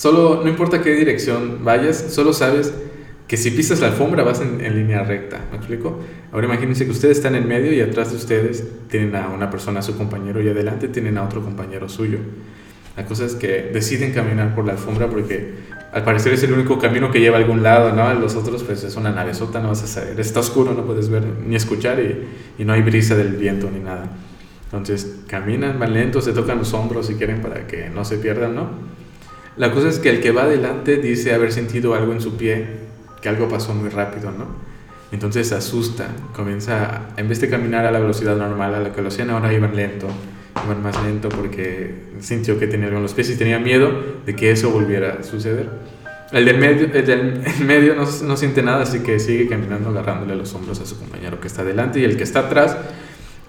Solo, 0.00 0.40
no 0.42 0.48
importa 0.48 0.80
qué 0.80 0.94
dirección 0.94 1.62
vayas, 1.62 2.06
solo 2.08 2.32
sabes 2.32 2.72
que 3.28 3.36
si 3.36 3.50
pisas 3.50 3.80
la 3.80 3.88
alfombra 3.88 4.22
vas 4.22 4.40
en, 4.40 4.56
línea 4.74 5.02
recta, 5.02 5.44
¿me 5.50 5.58
explico? 5.58 6.00
Ahora 6.32 6.46
imagínense 6.46 6.86
que 6.86 6.90
ustedes 6.90 7.18
están 7.18 7.34
en 7.34 7.46
medio 7.46 7.70
y 7.70 7.82
atrás 7.82 8.10
de 8.10 8.16
ustedes 8.16 8.64
tienen 8.88 9.14
a 9.14 9.28
una 9.28 9.50
persona, 9.50 9.80
a 9.80 9.82
su 9.82 9.98
compañero, 9.98 10.40
y 10.40 10.48
adelante 10.48 10.88
tienen 10.88 11.18
a 11.18 11.22
otro 11.22 11.42
compañero 11.42 11.86
suyo. 11.90 12.16
La 12.96 13.04
cosa 13.04 13.26
es 13.26 13.34
que 13.34 13.68
deciden 13.74 14.14
caminar 14.14 14.54
por 14.54 14.64
la 14.64 14.72
alfombra 14.72 15.06
porque 15.06 15.56
al 15.92 16.02
parecer 16.02 16.32
es 16.32 16.42
el 16.44 16.54
único 16.54 16.78
camino 16.78 17.10
que 17.10 17.20
lleva 17.20 17.36
a 17.36 17.40
algún 17.40 17.62
lado, 17.62 17.92
¿no? 17.92 18.14
Los 18.14 18.36
otros 18.36 18.62
pues 18.62 18.82
es 18.82 18.96
una 18.96 19.10
navezota, 19.10 19.60
no 19.60 19.68
vas 19.68 19.82
a 19.82 19.86
saber, 19.86 20.18
está 20.18 20.40
oscuro, 20.40 20.72
no 20.72 20.86
puedes 20.86 21.10
ver 21.10 21.24
ni 21.46 21.56
escuchar 21.56 22.00
y, 22.00 22.62
y 22.62 22.64
no 22.64 22.72
hay 22.72 22.80
brisa 22.80 23.16
del 23.16 23.36
viento 23.36 23.70
ni 23.70 23.80
nada. 23.80 24.08
Entonces 24.64 25.16
caminan, 25.26 25.78
van 25.78 25.92
lentos, 25.92 26.24
se 26.24 26.32
tocan 26.32 26.56
los 26.56 26.72
hombros 26.72 27.08
si 27.08 27.16
quieren 27.16 27.42
para 27.42 27.66
que 27.66 27.90
no 27.90 28.06
se 28.06 28.16
pierdan, 28.16 28.54
¿no? 28.54 28.99
La 29.60 29.72
cosa 29.72 29.90
es 29.90 29.98
que 29.98 30.08
el 30.08 30.22
que 30.22 30.30
va 30.30 30.44
adelante 30.44 30.96
dice 30.96 31.34
haber 31.34 31.52
sentido 31.52 31.94
algo 31.94 32.14
en 32.14 32.22
su 32.22 32.38
pie, 32.38 32.64
que 33.20 33.28
algo 33.28 33.46
pasó 33.46 33.74
muy 33.74 33.90
rápido, 33.90 34.30
¿no? 34.30 34.46
Entonces 35.12 35.48
se 35.48 35.54
asusta, 35.54 36.08
comienza, 36.32 37.10
en 37.18 37.28
vez 37.28 37.42
de 37.42 37.50
caminar 37.50 37.84
a 37.84 37.90
la 37.90 38.00
velocidad 38.00 38.38
normal 38.38 38.74
a 38.74 38.80
la 38.80 38.94
que 38.94 39.02
lo 39.02 39.08
hacían, 39.08 39.28
ahora 39.28 39.52
iban 39.52 39.76
lento, 39.76 40.06
iban 40.64 40.82
más 40.82 41.04
lento 41.04 41.28
porque 41.28 41.94
sintió 42.20 42.58
que 42.58 42.68
tenía 42.68 42.86
algo 42.86 42.96
en 42.96 43.02
los 43.02 43.12
pies 43.12 43.28
y 43.28 43.36
tenía 43.36 43.58
miedo 43.58 43.92
de 44.24 44.34
que 44.34 44.50
eso 44.50 44.70
volviera 44.70 45.18
a 45.20 45.22
suceder. 45.24 45.68
El 46.32 46.46
del 46.46 46.56
medio, 46.56 46.88
el 46.94 47.04
del 47.04 47.42
medio 47.62 47.96
no, 47.96 48.36
siente 48.38 48.62
nada, 48.62 48.84
así 48.84 49.00
que 49.00 49.20
sigue 49.20 49.46
caminando 49.46 49.90
agarrándole 49.90 50.36
los 50.36 50.54
hombros 50.54 50.80
a 50.80 50.86
su 50.86 50.98
compañero 50.98 51.38
que 51.38 51.48
está 51.48 51.60
adelante 51.60 52.00
y 52.00 52.04
el 52.04 52.16
que 52.16 52.22
está 52.22 52.46
atrás, 52.46 52.78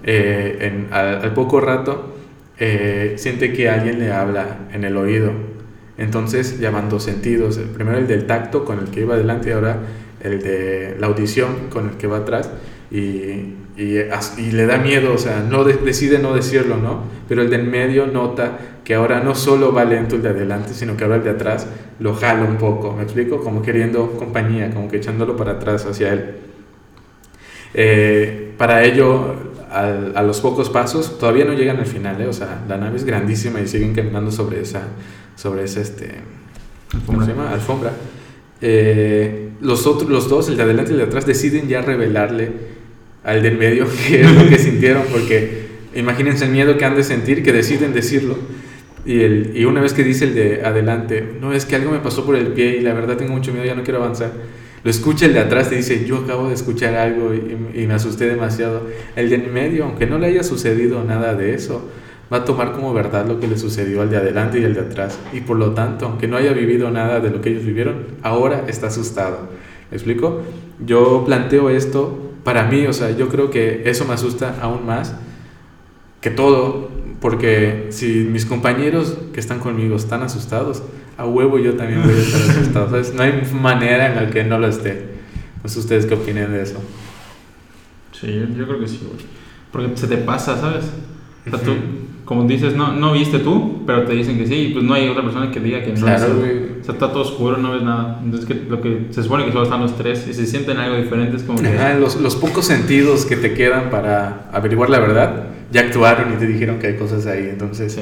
eh, 0.04 0.90
al 0.92 1.34
poco 1.34 1.62
rato, 1.62 2.16
eh, 2.60 3.14
siente 3.16 3.54
que 3.54 3.70
alguien 3.70 3.98
le 3.98 4.12
habla 4.12 4.68
en 4.74 4.84
el 4.84 4.98
oído. 4.98 5.51
Entonces 5.98 6.60
ya 6.60 6.72
dos 6.90 7.04
sentidos. 7.04 7.58
Primero 7.74 7.98
el 7.98 8.08
del 8.08 8.26
tacto 8.26 8.66
con 8.66 8.80
el 8.80 8.86
que 8.86 9.02
iba 9.02 9.16
adelante 9.16 9.50
y 9.50 9.52
ahora 9.54 9.78
el 10.24 10.42
de 10.42 10.96
la 11.00 11.08
audición 11.08 11.70
con 11.70 11.90
el 11.90 11.98
que 11.98 12.08
va 12.08 12.18
atrás. 12.18 12.50
Y, 12.92 13.56
y, 13.78 14.52
le 14.52 14.66
da 14.66 14.78
miedo, 14.78 15.14
o 15.14 15.18
sea, 15.18 15.46
no 15.50 15.64
de- 15.64 15.76
decide 15.78 16.20
no 16.20 16.34
decirlo, 16.36 16.78
¿no? 16.78 17.04
Pero 17.28 17.42
el 17.42 17.50
del 17.50 17.64
medio 17.64 18.06
nota 18.08 18.58
que 18.84 18.96
ahora 18.96 19.22
no 19.22 19.34
solo 19.36 19.72
va 19.72 19.86
lento 19.86 20.16
el 20.16 20.22
de 20.24 20.30
adelante, 20.30 20.74
sino 20.74 20.98
que 20.98 21.04
ahora 21.04 21.16
el 21.18 21.24
de 21.24 21.30
atrás 21.30 21.68
lo 22.00 22.14
jala 22.14 22.44
un 22.44 22.58
poco, 22.58 22.94
¿me 22.94 23.04
explico? 23.04 23.40
Como 23.42 23.62
queriendo 23.62 24.12
compañía, 24.18 24.70
como 24.72 24.90
que 24.90 24.98
echándolo 24.98 25.38
para 25.38 25.54
atrás 25.54 25.86
hacia 25.86 26.12
él. 26.14 26.26
Eh, 27.74 28.54
para 28.58 28.84
ello, 28.84 29.36
a 29.72 30.22
los 30.24 30.42
pocos 30.42 30.70
pasos, 30.70 31.18
todavía 31.18 31.46
no 31.46 31.54
llegan 31.54 31.78
al 31.78 31.86
final, 31.86 32.20
¿eh? 32.22 32.28
o 32.28 32.34
sea, 32.34 32.64
la 32.68 32.78
nave 32.78 32.98
es 32.98 33.06
grandísima 33.06 33.62
y 33.62 33.68
siguen 33.68 33.94
caminando 33.94 34.32
sobre 34.32 34.62
esa, 34.62 34.82
sobre 35.36 35.64
esa, 35.64 35.82
este. 35.82 36.16
Alfombra. 37.52 37.94
Eh, 38.60 39.50
los 39.62 39.88
otros, 39.88 40.10
los 40.10 40.28
dos, 40.28 40.50
el 40.50 40.58
de 40.58 40.64
adelante 40.64 40.92
y 40.92 40.96
el 40.96 41.00
de 41.00 41.06
atrás, 41.06 41.26
deciden 41.26 41.70
ya 41.70 41.82
revelarle 41.82 42.52
al 43.24 43.42
del 43.42 43.58
medio 43.58 43.88
qué 44.08 44.22
es 44.22 44.32
lo 44.32 44.50
que 44.50 44.60
sintieron, 44.60 45.04
porque 45.10 45.68
imagínense 45.96 46.46
el 46.46 46.52
miedo 46.52 46.78
que 46.78 46.84
han 46.84 46.96
de 46.96 47.04
sentir, 47.04 47.42
que 47.42 47.54
deciden 47.54 47.94
decirlo. 47.94 48.38
Y, 49.06 49.22
el, 49.22 49.54
y 49.56 49.66
una 49.66 49.82
vez 49.82 49.94
que 49.94 50.04
dice 50.04 50.26
el 50.26 50.36
de 50.36 50.66
adelante, 50.66 51.26
no, 51.40 51.54
es 51.54 51.66
que 51.66 51.76
algo 51.76 51.92
me 51.92 52.00
pasó 52.00 52.26
por 52.26 52.36
el 52.36 52.48
pie 52.48 52.78
y 52.78 52.82
la 52.82 52.94
verdad 52.94 53.16
tengo 53.16 53.32
mucho 53.32 53.54
miedo, 53.54 53.66
ya 53.66 53.74
no 53.74 53.84
quiero 53.84 54.04
avanzar. 54.04 54.32
Lo 54.84 54.90
escucha 54.90 55.26
el 55.26 55.34
de 55.34 55.40
atrás 55.40 55.72
y 55.72 55.76
dice, 55.76 56.06
yo 56.06 56.18
acabo 56.18 56.48
de 56.48 56.56
escuchar 56.56 56.96
algo 56.96 57.34
y, 57.34 57.82
y 57.82 57.88
me 57.88 57.94
asusté 57.94 58.28
demasiado. 58.28 58.88
El 59.16 59.30
de 59.30 59.36
en 59.36 59.54
medio, 59.54 59.86
aunque 59.86 60.08
no 60.08 60.18
le 60.18 60.28
haya 60.28 60.44
sucedido 60.44 61.04
nada 61.04 61.36
de 61.36 61.54
eso, 61.54 61.90
va 62.32 62.38
a 62.38 62.46
tomar 62.46 62.72
como 62.72 62.94
verdad 62.94 63.28
lo 63.28 63.40
que 63.40 63.48
le 63.48 63.58
sucedió 63.58 64.02
al 64.02 64.10
de 64.10 64.18
adelante 64.18 64.60
y 64.60 64.64
al 64.64 64.74
de 64.74 64.82
atrás. 64.82 65.20
Y 65.34 65.42
por 65.42 65.58
lo 65.58 65.72
tanto, 65.74 66.06
aunque 66.06 66.28
no 66.28 66.38
haya 66.38 66.54
vivido 66.54 66.90
nada 66.90 67.20
de 67.20 67.30
lo 67.30 67.42
que 67.42 67.50
ellos 67.50 67.66
vivieron, 67.66 68.06
ahora 68.24 68.66
está 68.68 68.88
asustado. 68.88 69.50
¿Me 69.90 69.98
explico? 69.98 70.42
Yo 70.86 71.24
planteo 71.26 71.70
esto 71.70 72.32
para 72.44 72.64
mí, 72.64 72.88
o 72.88 72.94
sea, 72.94 73.12
yo 73.12 73.28
creo 73.28 73.52
que 73.52 73.84
eso 73.86 74.06
me 74.06 74.14
asusta 74.14 74.56
aún 74.62 74.86
más 74.86 75.14
que 76.22 76.30
todo, 76.30 76.90
porque 77.20 77.88
si 77.90 78.28
mis 78.32 78.46
compañeros 78.46 79.18
que 79.34 79.40
están 79.40 79.60
conmigo 79.60 79.96
están 79.96 80.24
asustados, 80.24 80.84
a 81.18 81.26
huevo 81.26 81.60
yo 81.60 81.74
también 81.76 82.02
voy 82.04 82.14
a 82.14 82.18
estar 82.18 82.42
asustado. 82.42 82.90
¿sabes? 82.90 83.14
No 83.14 83.24
hay 83.24 83.42
manera 83.54 84.08
en 84.08 84.16
la 84.16 84.30
que 84.32 84.44
no 84.44 84.58
lo 84.60 84.68
esté. 84.68 85.06
No 85.64 85.70
sé 85.70 85.80
ustedes 85.80 86.06
qué 86.06 86.16
opinan 86.16 86.52
de 86.52 86.64
eso. 86.64 86.82
Sí, 88.20 88.28
yo, 88.58 88.66
creo 88.68 88.80
que 88.80 88.88
sí, 88.88 89.00
güey. 89.06 89.24
Porque 89.72 89.98
se 89.98 90.08
te 90.08 90.18
pasa, 90.18 90.58
¿sabes? 90.60 90.86
O 91.46 91.50
sea, 91.50 91.60
tú, 91.60 91.72
Ujú. 91.72 91.80
como 92.26 92.44
dices, 92.44 92.76
no, 92.76 92.94
no 92.94 93.14
viste 93.14 93.40
tú, 93.40 93.84
pero 93.88 94.04
te 94.06 94.14
dicen 94.14 94.38
que 94.38 94.46
sí, 94.46 94.56
y 94.56 94.74
pues 94.74 94.84
no 94.86 94.94
hay 94.94 95.08
otra 95.08 95.24
persona 95.24 95.50
que 95.52 95.60
diga 95.60 95.82
que 95.84 95.94
no. 95.94 96.02
Claro, 96.02 96.26
es- 96.28 96.36
güey. 96.36 96.58
O 96.82 96.84
sea, 96.84 96.94
está 96.94 97.12
todo 97.12 97.22
oscuro, 97.22 97.58
no 97.58 97.72
ves 97.74 97.84
nada. 97.84 98.20
Entonces, 98.24 98.48
que 98.48 98.56
lo 98.70 98.82
que 98.82 99.08
se 99.12 99.24
supone 99.24 99.46
que 99.46 99.52
solo 99.52 99.64
están 99.64 99.82
los 99.82 99.96
tres 99.98 100.28
y 100.28 100.34
se 100.34 100.46
sienten 100.46 100.78
algo 100.78 100.98
diferente, 100.98 101.38
es 101.38 101.44
como 101.44 101.62
que. 101.62 101.68
Ajá, 101.70 101.94
los, 101.96 102.20
los 102.20 102.36
pocos 102.36 102.66
sentidos 102.66 103.26
que 103.26 103.36
te 103.38 103.54
quedan 103.54 103.90
para 103.92 104.50
averiguar 104.52 104.90
la 104.90 105.00
verdad 105.00 105.44
ya 105.72 105.82
actuaron 105.82 106.34
y 106.34 106.38
te 106.38 106.48
dijeron 106.48 106.80
que 106.80 106.88
hay 106.88 106.98
cosas 106.98 107.26
ahí. 107.28 107.48
Entonces, 107.50 107.94
Sí. 107.94 108.02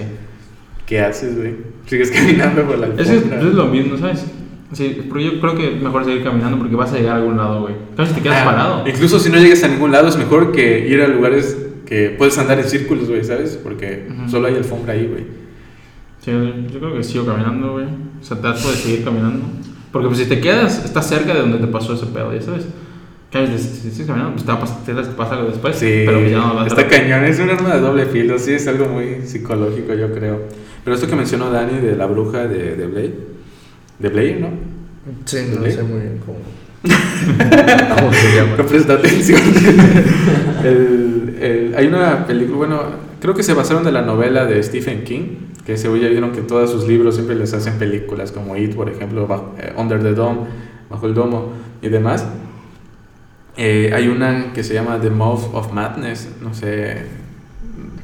¿Qué 0.89 0.99
haces, 1.01 1.37
güey? 1.37 1.53
Sigues 1.85 2.11
caminando 2.15 2.63
por 2.63 2.79
la 2.79 2.87
Es, 3.01 3.09
alfombra. 3.09 3.39
es 3.39 3.53
lo 3.53 3.65
mismo, 3.67 3.97
¿sabes? 3.97 4.25
Sí, 4.73 4.99
pero 5.07 5.19
yo 5.21 5.39
creo 5.39 5.55
que 5.55 5.71
mejor 5.71 6.03
seguir 6.03 6.23
caminando 6.23 6.57
porque 6.57 6.75
vas 6.75 6.91
a 6.93 6.97
llegar 6.97 7.13
a 7.13 7.17
algún 7.19 7.37
lado, 7.37 7.61
güey. 7.61 7.75
Casi 7.95 8.13
te 8.13 8.21
quedas 8.21 8.41
Ah, 8.41 8.45
parado. 8.45 8.83
Incluso 8.87 9.17
si 9.19 9.29
no 9.29 9.37
llegas 9.39 9.63
a 9.63 9.67
ningún 9.67 9.91
lado, 9.91 10.07
es 10.09 10.17
mejor 10.17 10.51
que 10.51 10.87
ir 10.87 11.01
a 11.01 11.07
lugares 11.07 11.57
que 11.85 12.09
puedes 12.17 12.37
andar 12.37 12.59
en 12.59 12.65
círculos, 12.65 13.07
güey, 13.07 13.23
¿sabes? 13.23 13.57
Porque 13.63 14.07
Ujú. 14.09 14.29
solo 14.29 14.47
hay 14.47 14.55
alfombra 14.55 14.93
ahí, 14.93 15.07
güey. 15.07 15.23
Sí, 16.23 16.31
yo 16.71 16.79
creo 16.79 16.93
que 16.95 17.03
sigo 17.03 17.25
caminando, 17.25 17.71
güey. 17.73 17.85
O 17.85 18.23
sea, 18.23 18.39
trato 18.41 18.69
de 18.69 18.75
seguir 18.75 19.03
caminando. 19.03 19.45
Porque 19.91 20.07
pues 20.07 20.19
si 20.19 20.25
te 20.25 20.39
quedas, 20.39 20.83
estás 20.85 21.07
cerca 21.07 21.33
de 21.33 21.39
donde 21.39 21.57
te 21.57 21.67
pasó 21.67 21.93
ese 21.93 22.05
pedo, 22.07 22.31
ya 22.33 22.41
sabes. 22.41 22.67
Que 23.31 23.47
si 23.57 23.57
si 23.63 23.89
sigues 23.91 24.05
caminando, 24.07 24.33
pues 24.33 24.45
te, 24.45 24.51
va 24.51 24.57
a 24.57 24.61
pasar, 24.61 24.83
te 24.85 24.93
pasa 25.15 25.35
algo 25.35 25.47
después. 25.49 25.75
Sí, 25.77 26.03
pero 26.05 26.27
ya 26.27 26.37
no 26.37 26.55
va 26.55 26.63
a 26.63 26.67
está 26.67 26.87
cañón, 26.87 27.23
es 27.23 27.39
un 27.39 27.49
arma 27.49 27.73
de 27.75 27.79
doble 27.81 28.05
filo, 28.05 28.37
sí, 28.37 28.53
es 28.53 28.67
algo 28.67 28.87
muy 28.87 29.21
psicológico, 29.25 29.93
yo 29.95 30.11
creo. 30.13 30.41
Pero 30.83 30.95
esto 30.95 31.07
que 31.07 31.15
mencionó 31.15 31.49
Dani 31.51 31.79
de 31.79 31.95
la 31.95 32.05
bruja 32.05 32.47
de, 32.47 32.75
de 32.75 32.87
Blade, 32.87 33.15
de 33.99 34.09
Blade, 34.09 34.37
¿no? 34.39 34.49
Sí, 35.25 35.37
no 35.55 35.65
¿Sí? 35.65 35.71
sé 35.71 35.83
muy 35.83 35.99
bien 36.01 36.19
cómo. 36.25 36.37
¿Cómo 37.99 38.13
se 38.13 38.35
llama? 38.35 38.55
No 38.57 38.65
presta 38.67 38.93
atención. 38.93 39.41
El- 40.63 41.37
el- 41.41 41.75
hay 41.77 41.87
una 41.87 42.25
película, 42.27 42.57
bueno, 42.57 42.81
creo 43.21 43.33
que 43.33 43.43
se 43.43 43.53
basaron 43.53 43.83
de 43.83 43.91
la 43.91 44.01
novela 44.01 44.45
de 44.45 44.61
Stephen 44.61 45.03
King, 45.03 45.21
que 45.65 45.77
seguro 45.77 46.01
ya 46.01 46.09
vieron 46.09 46.31
que 46.31 46.41
todos 46.41 46.69
sus 46.71 46.87
libros 46.87 47.15
siempre 47.15 47.35
les 47.35 47.53
hacen 47.53 47.75
películas, 47.79 48.31
como 48.31 48.57
It, 48.57 48.75
por 48.75 48.89
ejemplo, 48.89 49.25
bajo- 49.27 49.55
eh, 49.59 49.73
Under 49.77 50.01
the 50.01 50.13
Dome, 50.13 50.39
Bajo 50.89 51.05
el 51.05 51.13
Domo 51.13 51.53
y 51.81 51.89
demás. 51.89 52.25
Eh, 53.57 53.91
hay 53.93 54.07
una 54.07 54.51
que 54.53 54.63
se 54.63 54.73
llama 54.73 54.99
The 55.01 55.09
Mouth 55.11 55.53
of 55.53 55.71
Madness, 55.73 56.29
no 56.41 56.53
sé 56.53 57.03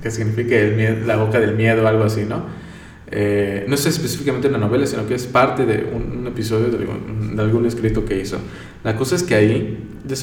qué 0.03 0.11
significa 0.11 0.55
el 0.55 0.75
miedo, 0.75 0.97
la 1.05 1.15
boca 1.17 1.39
del 1.39 1.55
miedo, 1.55 1.87
algo 1.87 2.03
así, 2.03 2.25
¿no? 2.27 2.43
Eh, 3.11 3.65
no 3.67 3.75
es 3.75 3.85
específicamente 3.85 4.47
una 4.47 4.57
novela, 4.57 4.85
sino 4.87 5.07
que 5.07 5.15
es 5.15 5.25
parte 5.27 5.65
de 5.65 5.87
un, 5.93 6.25
episodio 6.27 6.67
de 6.67 7.41
algún, 7.41 7.65
escrito 7.65 8.03
que 8.03 8.19
hizo. 8.19 8.37
La 8.83 8.95
cosa 8.95 9.15
es 9.15 9.23
que 9.23 9.35
ahí, 9.35 9.77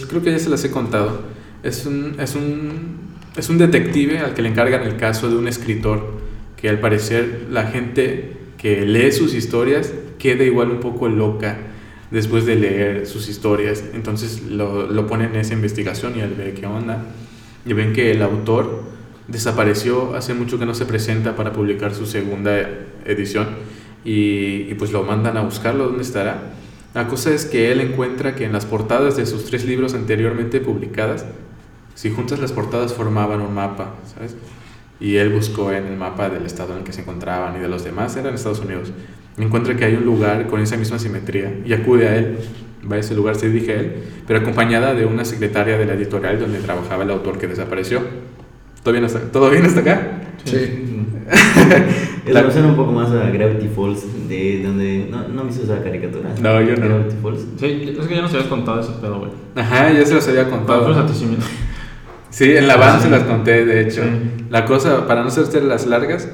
creo 0.08 0.22
que 0.22 0.32
ya 0.32 0.38
se 0.38 0.50
las 0.50 0.64
he 0.64 0.70
contado, 0.70 1.22
es 1.62 1.86
un, 1.86 2.16
es, 2.18 2.34
un, 2.34 2.98
es 3.36 3.48
un 3.48 3.58
detective 3.58 4.18
al 4.18 4.34
que 4.34 4.42
le 4.42 4.48
encargan 4.48 4.82
el 4.82 4.96
caso 4.96 5.28
de 5.30 5.36
un 5.36 5.46
escritor 5.46 6.20
que 6.56 6.68
al 6.68 6.80
parecer 6.80 7.46
la 7.50 7.66
gente 7.66 8.36
que 8.58 8.84
lee 8.84 9.12
sus 9.12 9.34
historias 9.34 9.92
queda 10.18 10.44
igual 10.44 10.70
un 10.70 10.80
poco 10.80 11.08
loca 11.08 11.58
después 12.10 12.46
de 12.46 12.56
leer 12.56 13.06
sus 13.06 13.28
historias. 13.28 13.82
Entonces 13.94 14.42
lo, 14.42 14.86
lo 14.86 15.06
ponen 15.06 15.30
en 15.34 15.40
esa 15.40 15.54
investigación 15.54 16.14
y 16.16 16.20
él 16.20 16.34
ve 16.36 16.54
qué 16.54 16.66
onda. 16.66 17.04
Y 17.64 17.72
ven 17.72 17.92
que 17.92 18.10
el 18.10 18.22
autor 18.22 18.82
desapareció 19.28 20.14
hace 20.14 20.34
mucho 20.34 20.58
que 20.58 20.66
no 20.66 20.74
se 20.74 20.84
presenta 20.84 21.36
para 21.36 21.52
publicar 21.52 21.94
su 21.94 22.06
segunda 22.06 22.68
edición 23.04 23.48
y, 24.04 24.74
pues 24.74 24.92
lo 24.92 25.04
mandan 25.04 25.36
a 25.36 25.42
buscarlo, 25.42 25.86
¿dónde 25.86 26.02
estará? 26.02 26.54
La 26.94 27.08
cosa 27.08 27.32
es 27.32 27.46
que 27.46 27.72
él 27.72 27.80
encuentra 27.80 28.34
que 28.34 28.44
en 28.44 28.52
las 28.52 28.66
portadas 28.66 29.16
de 29.16 29.26
sus 29.26 29.44
tres 29.46 29.64
libros 29.64 29.94
anteriormente 29.94 30.60
publicadas, 30.60 31.24
si 31.94 32.10
juntas 32.10 32.38
las 32.38 32.52
portadas 32.52 32.92
formaban 32.92 33.40
un 33.40 33.54
mapa, 33.54 33.94
¿sabes? 34.12 34.36
Y 35.00 35.16
él 35.16 35.30
buscó 35.30 35.72
en 35.72 35.86
el 35.86 35.96
mapa 35.96 36.28
del 36.28 36.44
estado 36.44 36.72
en 36.72 36.80
el 36.80 36.84
que 36.84 36.92
se 36.92 37.00
encontraban 37.00 37.56
y 37.56 37.60
de 37.60 37.68
los 37.68 37.84
demás, 37.84 38.16
eran 38.16 38.34
Estados 38.34 38.60
Unidos. 38.60 38.92
Encuentra 39.38 39.76
que 39.76 39.84
hay 39.84 39.94
un 39.94 40.04
lugar 40.04 40.46
con 40.48 40.60
esa 40.60 40.76
misma 40.76 40.98
simetría 40.98 41.60
y 41.64 41.72
acude 41.72 42.08
a 42.08 42.16
él. 42.16 42.38
Va 42.90 42.96
a 42.96 42.98
ese 42.98 43.14
lugar, 43.14 43.36
se 43.36 43.48
dirige 43.48 43.74
él, 43.74 43.94
pero 44.26 44.40
acompañada 44.40 44.92
de 44.94 45.06
una 45.06 45.24
secretaria 45.24 45.78
de 45.78 45.86
la 45.86 45.94
editorial 45.94 46.40
donde 46.40 46.58
trabajaba 46.58 47.04
el 47.04 47.10
autor 47.10 47.38
que 47.38 47.46
desapareció. 47.46 48.00
¿Todo 48.82 48.92
bien 48.92 49.04
hasta, 49.04 49.20
¿todo 49.20 49.50
bien 49.50 49.64
hasta 49.64 49.80
acá? 49.80 50.08
Sí. 50.44 50.56
Eso 52.24 52.32
La- 52.34 52.42
me 52.42 52.50
suena 52.52 52.68
un 52.68 52.76
poco 52.76 52.92
más 52.92 53.10
a 53.10 53.30
Gravity 53.30 53.68
Falls, 53.68 54.28
de 54.28 54.62
donde... 54.64 55.08
¿No, 55.10 55.28
no 55.28 55.44
viste 55.44 55.62
esa 55.64 55.82
caricatura? 55.82 56.30
No, 56.40 56.60
yo 56.60 56.76
no. 56.76 56.86
Gravity 56.88 57.16
Falls. 57.22 57.40
Sí, 57.58 57.94
es 57.98 58.06
que 58.06 58.14
ya 58.14 58.22
no 58.22 58.28
se 58.28 58.36
habías 58.36 58.48
contado 58.48 58.80
ese 58.80 58.92
pedo, 59.00 59.18
güey. 59.20 59.30
Ajá, 59.56 59.92
ya 59.92 60.04
se 60.04 60.14
los 60.14 60.26
había 60.28 60.48
contado. 60.48 61.08
sí. 61.12 61.26
Sí, 62.30 62.56
en 62.56 62.66
la 62.66 62.76
van 62.76 62.98
Sí. 62.98 63.04
se 63.04 63.10
las 63.10 63.22
conté, 63.24 63.64
de 63.64 63.82
hecho. 63.82 64.02
Sí. 64.02 64.44
La 64.50 64.64
cosa, 64.64 65.06
para 65.06 65.22
no 65.22 65.28
hacerte 65.28 65.60
las 65.60 65.86
largas, 65.86 66.28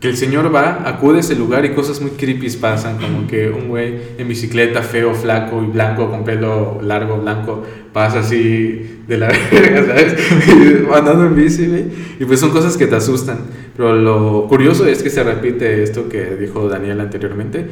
que 0.00 0.08
el 0.08 0.16
señor 0.16 0.52
va, 0.52 0.88
acude 0.88 1.18
a 1.18 1.20
ese 1.20 1.34
lugar 1.34 1.66
y 1.66 1.74
cosas 1.74 2.00
muy 2.00 2.12
creepy 2.12 2.48
pasan, 2.52 2.96
como 2.96 3.26
que 3.26 3.50
un 3.50 3.68
güey 3.68 3.96
en 4.16 4.26
bicicleta, 4.28 4.82
feo, 4.82 5.14
flaco 5.14 5.62
y 5.62 5.66
blanco, 5.66 6.10
con 6.10 6.24
pelo 6.24 6.80
largo, 6.82 7.18
blanco, 7.18 7.62
pasa 7.92 8.20
así 8.20 9.02
de 9.06 9.18
la 9.18 9.28
verga, 9.52 9.84
¿sabes? 9.84 10.16
Andando 10.94 11.26
en 11.26 11.36
bici, 11.36 11.66
güey. 11.66 11.84
Y 12.18 12.24
pues 12.24 12.40
son 12.40 12.50
cosas 12.50 12.78
que 12.78 12.86
te 12.86 12.96
asustan. 12.96 13.40
Pero 13.76 13.94
lo 13.94 14.46
curioso 14.48 14.86
es 14.86 15.02
que 15.02 15.10
se 15.10 15.22
repite 15.22 15.82
esto 15.82 16.08
que 16.08 16.34
dijo 16.36 16.66
Daniel 16.66 16.98
anteriormente, 17.00 17.66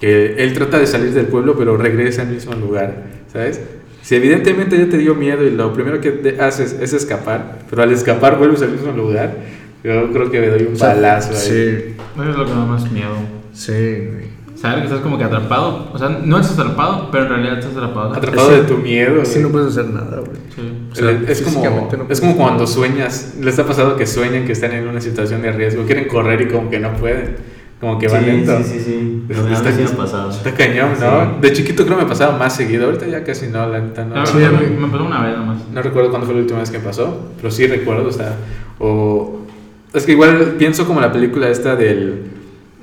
que 0.00 0.34
él 0.38 0.54
trata 0.54 0.80
de 0.80 0.86
salir 0.88 1.12
del 1.12 1.26
pueblo, 1.26 1.56
pero 1.56 1.76
regresa 1.76 2.22
al 2.22 2.28
mismo 2.28 2.54
lugar, 2.54 3.04
¿sabes? 3.32 3.60
Si 4.02 4.16
evidentemente 4.16 4.76
ya 4.76 4.88
te 4.88 4.98
dio 4.98 5.14
miedo 5.14 5.44
y 5.44 5.50
lo 5.50 5.72
primero 5.72 6.00
que 6.00 6.36
haces 6.40 6.76
es 6.80 6.92
escapar, 6.92 7.60
pero 7.70 7.82
al 7.82 7.92
escapar 7.92 8.36
vuelves 8.36 8.62
al 8.62 8.70
mismo 8.70 8.90
lugar, 8.90 9.36
yo 9.84 10.12
creo 10.12 10.30
que 10.30 10.40
me 10.40 10.46
doy 10.48 10.62
un 10.64 10.74
O 10.74 10.76
sea, 10.76 10.88
balazo 10.88 11.30
ahí. 11.30 11.36
Sí, 11.36 11.96
Eso 12.20 12.30
es 12.30 12.36
lo 12.36 12.44
que 12.44 12.52
me 12.52 12.58
da 12.60 12.66
más 12.66 12.90
miedo. 12.90 13.14
sí, 13.52 13.72
güey. 13.72 14.38
Saber 14.58 14.80
que 14.80 14.84
estás 14.86 15.00
como 15.02 15.16
que 15.16 15.22
atrapado. 15.22 15.88
O 15.92 15.98
sea, 15.98 16.08
no 16.08 16.40
estás 16.40 16.58
atrapado, 16.58 17.10
pero 17.12 17.24
en 17.26 17.30
realidad 17.30 17.58
estás 17.60 17.76
atrapado. 17.76 18.12
Atrapado 18.12 18.50
Ese- 18.50 18.62
de 18.62 18.66
tu 18.66 18.78
miedo. 18.78 19.24
Sí, 19.24 19.38
no 19.38 19.50
puedes 19.50 19.68
hacer 19.68 19.84
nada, 19.86 20.18
güey. 20.18 20.36
Sí. 20.52 20.72
O 20.90 20.94
sea, 20.96 21.10
es 21.28 21.42
como, 21.42 21.62
no 21.96 22.06
es 22.10 22.20
como 22.20 22.36
cuando 22.36 22.66
sueñas, 22.66 23.36
les 23.40 23.56
ha 23.60 23.64
pasado 23.64 23.94
que 23.96 24.04
sueñan 24.04 24.46
que 24.46 24.52
están 24.52 24.72
en 24.72 24.88
una 24.88 25.00
situación 25.00 25.42
de 25.42 25.52
riesgo, 25.52 25.84
quieren 25.84 26.08
correr 26.08 26.40
y 26.40 26.48
como 26.48 26.68
que 26.70 26.80
no 26.80 26.92
pueden, 26.94 27.36
como 27.80 28.00
que 28.00 28.08
van 28.08 28.24
sí, 28.24 28.26
lento. 28.32 28.58
sí, 28.58 28.64
sí, 28.64 28.80
sí. 28.80 29.22
Está- 29.30 29.52
está- 29.52 29.72
sí 29.72 29.82
me 29.82 29.88
pasado. 29.90 30.30
Está 30.30 30.52
cañón, 30.52 30.88
¿no? 30.98 31.38
De 31.40 31.52
chiquito 31.52 31.84
creo 31.86 31.96
me 31.96 32.06
pasaba 32.06 32.36
más 32.36 32.56
seguido, 32.56 32.86
ahorita 32.86 33.06
ya 33.06 33.22
casi 33.22 33.46
no, 33.46 33.64
la 33.68 33.78
neta 33.78 34.04
no. 34.06 34.16
No, 34.16 34.26
Sí, 34.26 34.38
me, 34.38 34.76
me 34.76 34.88
pasó 34.88 35.04
una 35.04 35.24
vez 35.24 35.36
nomás. 35.38 35.58
No 35.72 35.82
recuerdo 35.82 36.10
cuándo 36.10 36.26
fue 36.26 36.34
la 36.34 36.40
última 36.40 36.58
vez 36.58 36.70
que 36.72 36.80
pasó, 36.80 37.30
pero 37.36 37.52
sí 37.52 37.64
recuerdo, 37.68 38.08
o 38.08 38.12
sea, 38.12 38.34
o... 38.80 39.36
Es 39.94 40.04
que 40.04 40.12
igual 40.12 40.54
pienso 40.58 40.86
como 40.86 41.00
la 41.00 41.12
película 41.12 41.48
esta 41.48 41.74
del... 41.76 42.22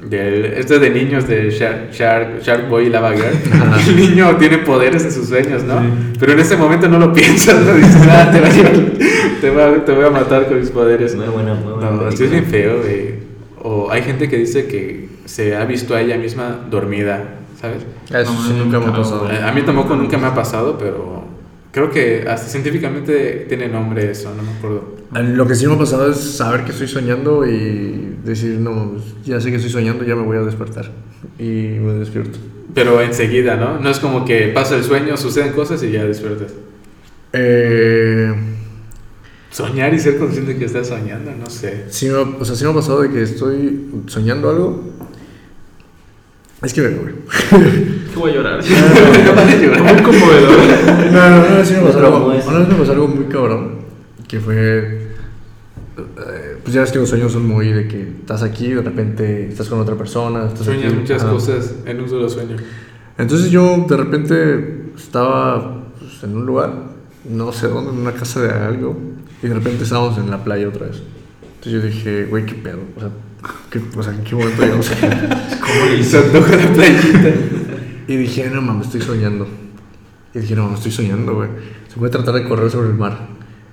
del 0.09 0.45
esta 0.45 0.79
de 0.79 0.89
niños 0.89 1.27
de 1.27 1.49
Shark, 1.51 1.91
Shark, 1.91 2.41
Shark 2.41 2.67
Boy 2.69 2.87
y 2.87 2.89
Lava 2.89 3.11
Girl. 3.13 3.25
El 3.89 3.95
niño 3.95 4.35
tiene 4.37 4.57
poderes 4.59 5.03
en 5.05 5.11
sus 5.11 5.27
sueños, 5.29 5.63
¿no? 5.63 5.81
Pero 6.19 6.31
en 6.33 6.39
ese 6.39 6.57
momento 6.57 6.87
no 6.87 6.97
lo 6.99 7.13
piensas, 7.13 7.61
¿no? 7.63 7.73
Dices, 7.73 7.95
ah, 8.09 8.29
te, 8.31 8.39
va 8.41 8.47
a 8.47 8.51
llevar- 8.51 8.91
te, 9.41 9.49
va- 9.51 9.85
te 9.85 9.91
voy 9.93 10.05
a 10.05 10.09
matar 10.09 10.47
con 10.47 10.59
mis 10.59 10.69
poderes. 10.71 11.15
Muy 11.15 11.27
buena, 11.27 11.53
muy 11.53 11.73
buena. 11.73 11.91
No, 11.91 12.11
sí 12.11 12.23
es 12.23 12.31
bien 12.31 12.45
feo, 12.45 12.79
güey. 12.81 13.15
O 13.61 13.89
hay 13.91 14.03
gente 14.03 14.29
que 14.29 14.37
dice 14.37 14.67
que 14.67 15.09
se 15.25 15.55
ha 15.55 15.65
visto 15.65 15.95
a 15.95 16.01
ella 16.01 16.17
misma 16.17 16.59
dormida, 16.69 17.23
¿sabes? 17.59 17.83
Eso 18.09 18.31
No, 18.33 18.41
sí 18.43 18.53
no, 18.57 18.65
nunca 18.65 18.79
me 18.79 18.85
ha 18.87 18.93
pasado. 18.95 19.27
A 19.43 19.51
mí 19.51 19.61
tampoco 19.63 19.95
nunca 19.95 20.17
me 20.19 20.27
ha 20.27 20.35
pasado, 20.35 20.77
pero 20.77 21.24
creo 21.75 21.91
que 21.91 22.23
hasta 22.25 22.47
científicamente 22.47 23.45
tiene 23.49 23.67
nombre 23.67 24.09
eso, 24.09 24.33
no 24.33 24.43
me 24.43 24.51
acuerdo. 24.51 24.95
Lo 25.11 25.45
que 25.45 25.55
sí 25.55 25.67
me 25.67 25.73
ha 25.73 25.77
pasado 25.77 26.09
es 26.09 26.17
saber 26.17 26.63
que 26.63 26.71
estoy 26.71 26.87
soñando 26.87 27.45
y 27.45 28.15
decir, 28.23 28.57
no, 28.61 28.95
ya 29.25 29.41
sé 29.41 29.49
que 29.49 29.57
estoy 29.57 29.71
soñando, 29.71 30.05
ya 30.05 30.15
me 30.15 30.21
voy 30.21 30.37
a 30.37 30.39
despertar. 30.39 30.89
Y 31.37 31.43
me 31.43 31.95
despierto. 31.95 32.39
Pero 32.73 33.01
enseguida, 33.01 33.57
¿no? 33.57 33.77
No 33.77 33.89
es 33.89 33.99
como 33.99 34.23
que 34.23 34.47
pasa 34.53 34.77
el 34.77 34.85
sueño, 34.85 35.17
suceden 35.17 35.51
cosas 35.51 35.83
y 35.83 35.91
ya 35.91 36.05
despiertas. 36.05 36.53
Eh, 37.33 38.33
Soñar 39.51 39.93
y 39.93 39.99
ser 39.99 40.17
consciente 40.17 40.57
que 40.57 40.65
estás 40.65 40.87
soñando, 40.87 41.31
no 41.31 41.49
sé. 41.49 41.87
sí, 41.89 42.07
me, 42.07 42.15
o 42.15 42.45
sea, 42.45 42.55
sí 42.55 42.63
me 42.63 42.71
ha 42.71 42.73
pasado 42.73 43.01
de 43.01 43.09
que 43.09 43.21
estoy 43.21 43.89
soñando 44.07 44.49
algo. 44.49 44.94
Es 46.61 46.73
que, 46.73 46.81
güey. 46.81 47.13
Que 48.13 48.19
voy 48.19 48.31
a 48.31 48.33
llorar. 48.35 48.59
Muy 48.63 50.01
conmovedor. 50.03 50.57
No, 51.11 51.29
no, 51.29 51.49
no, 51.57 51.65
sí 51.65 51.73
me 51.73 51.81
pasó 51.81 51.99
algo. 51.99 52.25
Una 52.27 52.59
vez 52.59 52.67
me 52.67 52.75
pasó 52.75 52.91
algo 52.93 53.07
muy 53.07 53.25
cabrón. 53.25 53.79
Que 54.27 54.39
fue. 54.39 54.55
eh, 55.97 56.57
Pues 56.63 56.73
ya 56.73 56.81
ves 56.81 56.91
que 56.91 56.99
los 56.99 57.09
sueños 57.09 57.31
son 57.33 57.45
muy 57.47 57.71
de 57.71 57.87
que 57.87 58.01
estás 58.21 58.41
aquí, 58.41 58.69
de 58.71 58.81
repente 58.81 59.47
estás 59.49 59.67
con 59.69 59.79
otra 59.79 59.95
persona. 59.95 60.45
Estás 60.47 60.65
Sueñas 60.65 60.85
aquí, 60.91 60.95
muchas 61.01 61.21
ajá. 61.23 61.31
cosas 61.31 61.75
en 61.85 62.01
un 62.01 62.09
solo 62.09 62.29
sueño. 62.29 62.55
Entonces 63.17 63.51
yo 63.51 63.85
de 63.87 63.97
repente 63.97 64.85
estaba 64.97 65.83
pues, 65.99 66.23
en 66.23 66.35
un 66.35 66.45
lugar, 66.45 66.73
no 67.29 67.51
sé 67.53 67.67
dónde, 67.67 67.91
en 67.91 67.97
una 67.99 68.11
casa 68.13 68.41
de 68.41 68.51
algo, 68.51 68.97
y 69.43 69.47
de 69.47 69.53
repente 69.53 69.83
estábamos 69.83 70.17
en 70.17 70.29
la 70.31 70.43
playa 70.43 70.67
otra 70.67 70.87
vez. 70.87 71.01
Entonces 71.59 71.73
yo 71.73 71.81
dije, 71.81 72.25
güey, 72.25 72.45
qué 72.45 72.55
pedo. 72.55 72.79
O 72.97 72.99
sea, 72.99 73.09
¿qué, 73.79 73.99
o 73.99 74.03
sea, 74.03 74.13
¿en 74.13 74.23
qué 74.23 74.35
momento 74.35 74.61
llegamos 74.61 74.91
aquí? 74.91 75.05
Y 75.99 76.03
se 76.03 76.17
antoja 76.19 76.55
la 76.55 76.73
playita. 76.73 77.33
Y 78.07 78.15
dije, 78.15 78.49
no 78.49 78.61
mames, 78.61 78.85
estoy 78.85 79.01
soñando. 79.01 79.47
Y 80.33 80.39
dije, 80.39 80.55
no, 80.55 80.69
no 80.69 80.75
estoy 80.75 80.91
soñando, 80.91 81.35
güey. 81.35 81.49
Se 81.89 81.97
puede 81.97 82.11
tratar 82.11 82.35
de 82.35 82.47
correr 82.47 82.69
sobre 82.69 82.89
el 82.89 82.93
mar. 82.93 83.27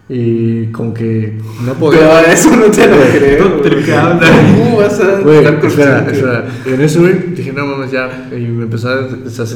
Y 0.09 0.66
como 0.66 0.92
que 0.92 1.38
no 1.64 1.74
podía. 1.74 2.22
eso 2.22 2.57
no 2.57 2.64
te 2.64 2.88
lo 2.88 2.96
creo. 2.96 3.62
¿Cómo 3.62 4.78
vas 4.78 5.00
a 5.00 5.20
Güey, 5.20 5.44
espera, 5.44 6.11
espera. 6.11 6.48
En 6.66 6.80
eso, 6.80 7.00
güey, 7.00 7.34
dije, 7.36 7.53
no 7.53 7.66
mames, 7.66 7.92
ya. 7.92 8.28
Y 8.32 8.40
me 8.40 8.64
empezó 8.64 8.88
a, 8.88 9.09
o 9.24 9.30
sea, 9.30 9.46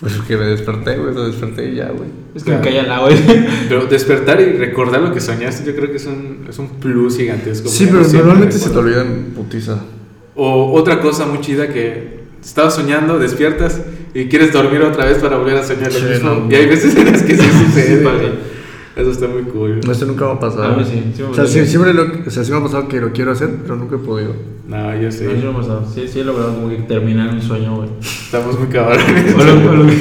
pues 0.00 0.12
que 0.28 0.36
me 0.36 0.44
desperté, 0.46 0.96
güey, 0.98 1.14
lo 1.14 1.26
desperté 1.26 1.70
y 1.70 1.76
ya, 1.76 1.88
güey. 1.88 2.08
Es 2.34 2.44
que 2.44 2.50
me 2.50 2.60
caía 2.60 2.82
al 2.82 2.92
agua. 2.92 3.08
Pero 3.68 3.86
despertar 3.86 4.40
y 4.40 4.52
recordar 4.52 5.00
lo 5.00 5.12
que 5.12 5.20
soñaste, 5.20 5.64
yo 5.66 5.74
creo 5.74 5.90
que 5.90 5.96
es 5.96 6.06
un, 6.06 6.44
es 6.48 6.58
un 6.58 6.68
plus 6.68 7.16
gigantesco. 7.16 7.68
Sí, 7.68 7.86
pero 7.90 8.06
normalmente 8.06 8.58
se 8.58 8.68
te 8.70 8.76
olvidan 8.78 9.32
putiza. 9.34 9.78
O 10.34 10.72
otra 10.74 11.00
cosa 11.00 11.24
muy 11.26 11.40
chida 11.40 11.68
que 11.68 12.20
estabas 12.44 12.74
soñando, 12.74 13.18
despiertas 13.18 13.80
y 14.12 14.26
quieres 14.26 14.52
dormir 14.52 14.82
otra 14.82 15.06
vez 15.06 15.18
para 15.18 15.38
volver 15.38 15.56
a 15.56 15.62
soñar 15.64 15.90
lo 15.92 15.98
Sí, 15.98 16.04
mismo. 16.04 16.30
no. 16.30 16.48
Y 16.50 16.54
hay 16.54 16.66
veces 16.66 16.94
en 16.94 17.10
las 17.12 17.22
que 17.22 17.36
sí 17.36 17.42
sucede. 17.66 17.98
Sí, 17.98 18.04
pasa. 18.04 18.24
Eso 18.96 19.10
está 19.10 19.26
muy 19.28 19.42
cool. 19.42 19.80
No, 19.84 19.92
esto 19.92 20.06
nunca 20.06 20.24
me 20.24 20.32
ha 20.32 20.40
pasado. 20.40 20.64
A 20.64 20.76
mí 20.76 20.82
sí, 20.84 21.12
sí 21.14 21.22
me 21.22 21.28
o 21.28 21.34
sea, 21.34 21.46
sí, 21.46 21.66
siempre 21.66 21.92
lo, 21.92 22.04
o 22.26 22.30
sea, 22.30 22.42
sí 22.44 22.50
me 22.50 22.56
ha 22.56 22.62
pasado 22.62 22.88
que 22.88 22.98
lo 22.98 23.12
quiero 23.12 23.32
hacer, 23.32 23.50
pero 23.62 23.76
nunca 23.76 23.96
he 23.96 23.98
podido. 23.98 24.34
No, 24.66 24.96
yo 24.96 25.12
sé. 25.12 25.24
No, 25.26 25.32
sí 25.32 25.36
me 25.44 25.50
ha 25.50 25.56
pasado. 25.56 25.86
Sí, 25.94 26.08
sí 26.08 26.20
he 26.20 26.24
logrado 26.24 26.54
como 26.54 26.70
que 26.70 26.76
terminar 26.76 27.28
un 27.28 27.42
sueño, 27.42 27.76
güey. 27.76 27.90
Estamos 28.00 28.58
muy 28.58 28.68
cabrones. 28.68 29.34
O 29.34 29.44
lo, 29.44 29.52
o 29.70 29.74
lo 29.76 29.86
que, 29.86 29.96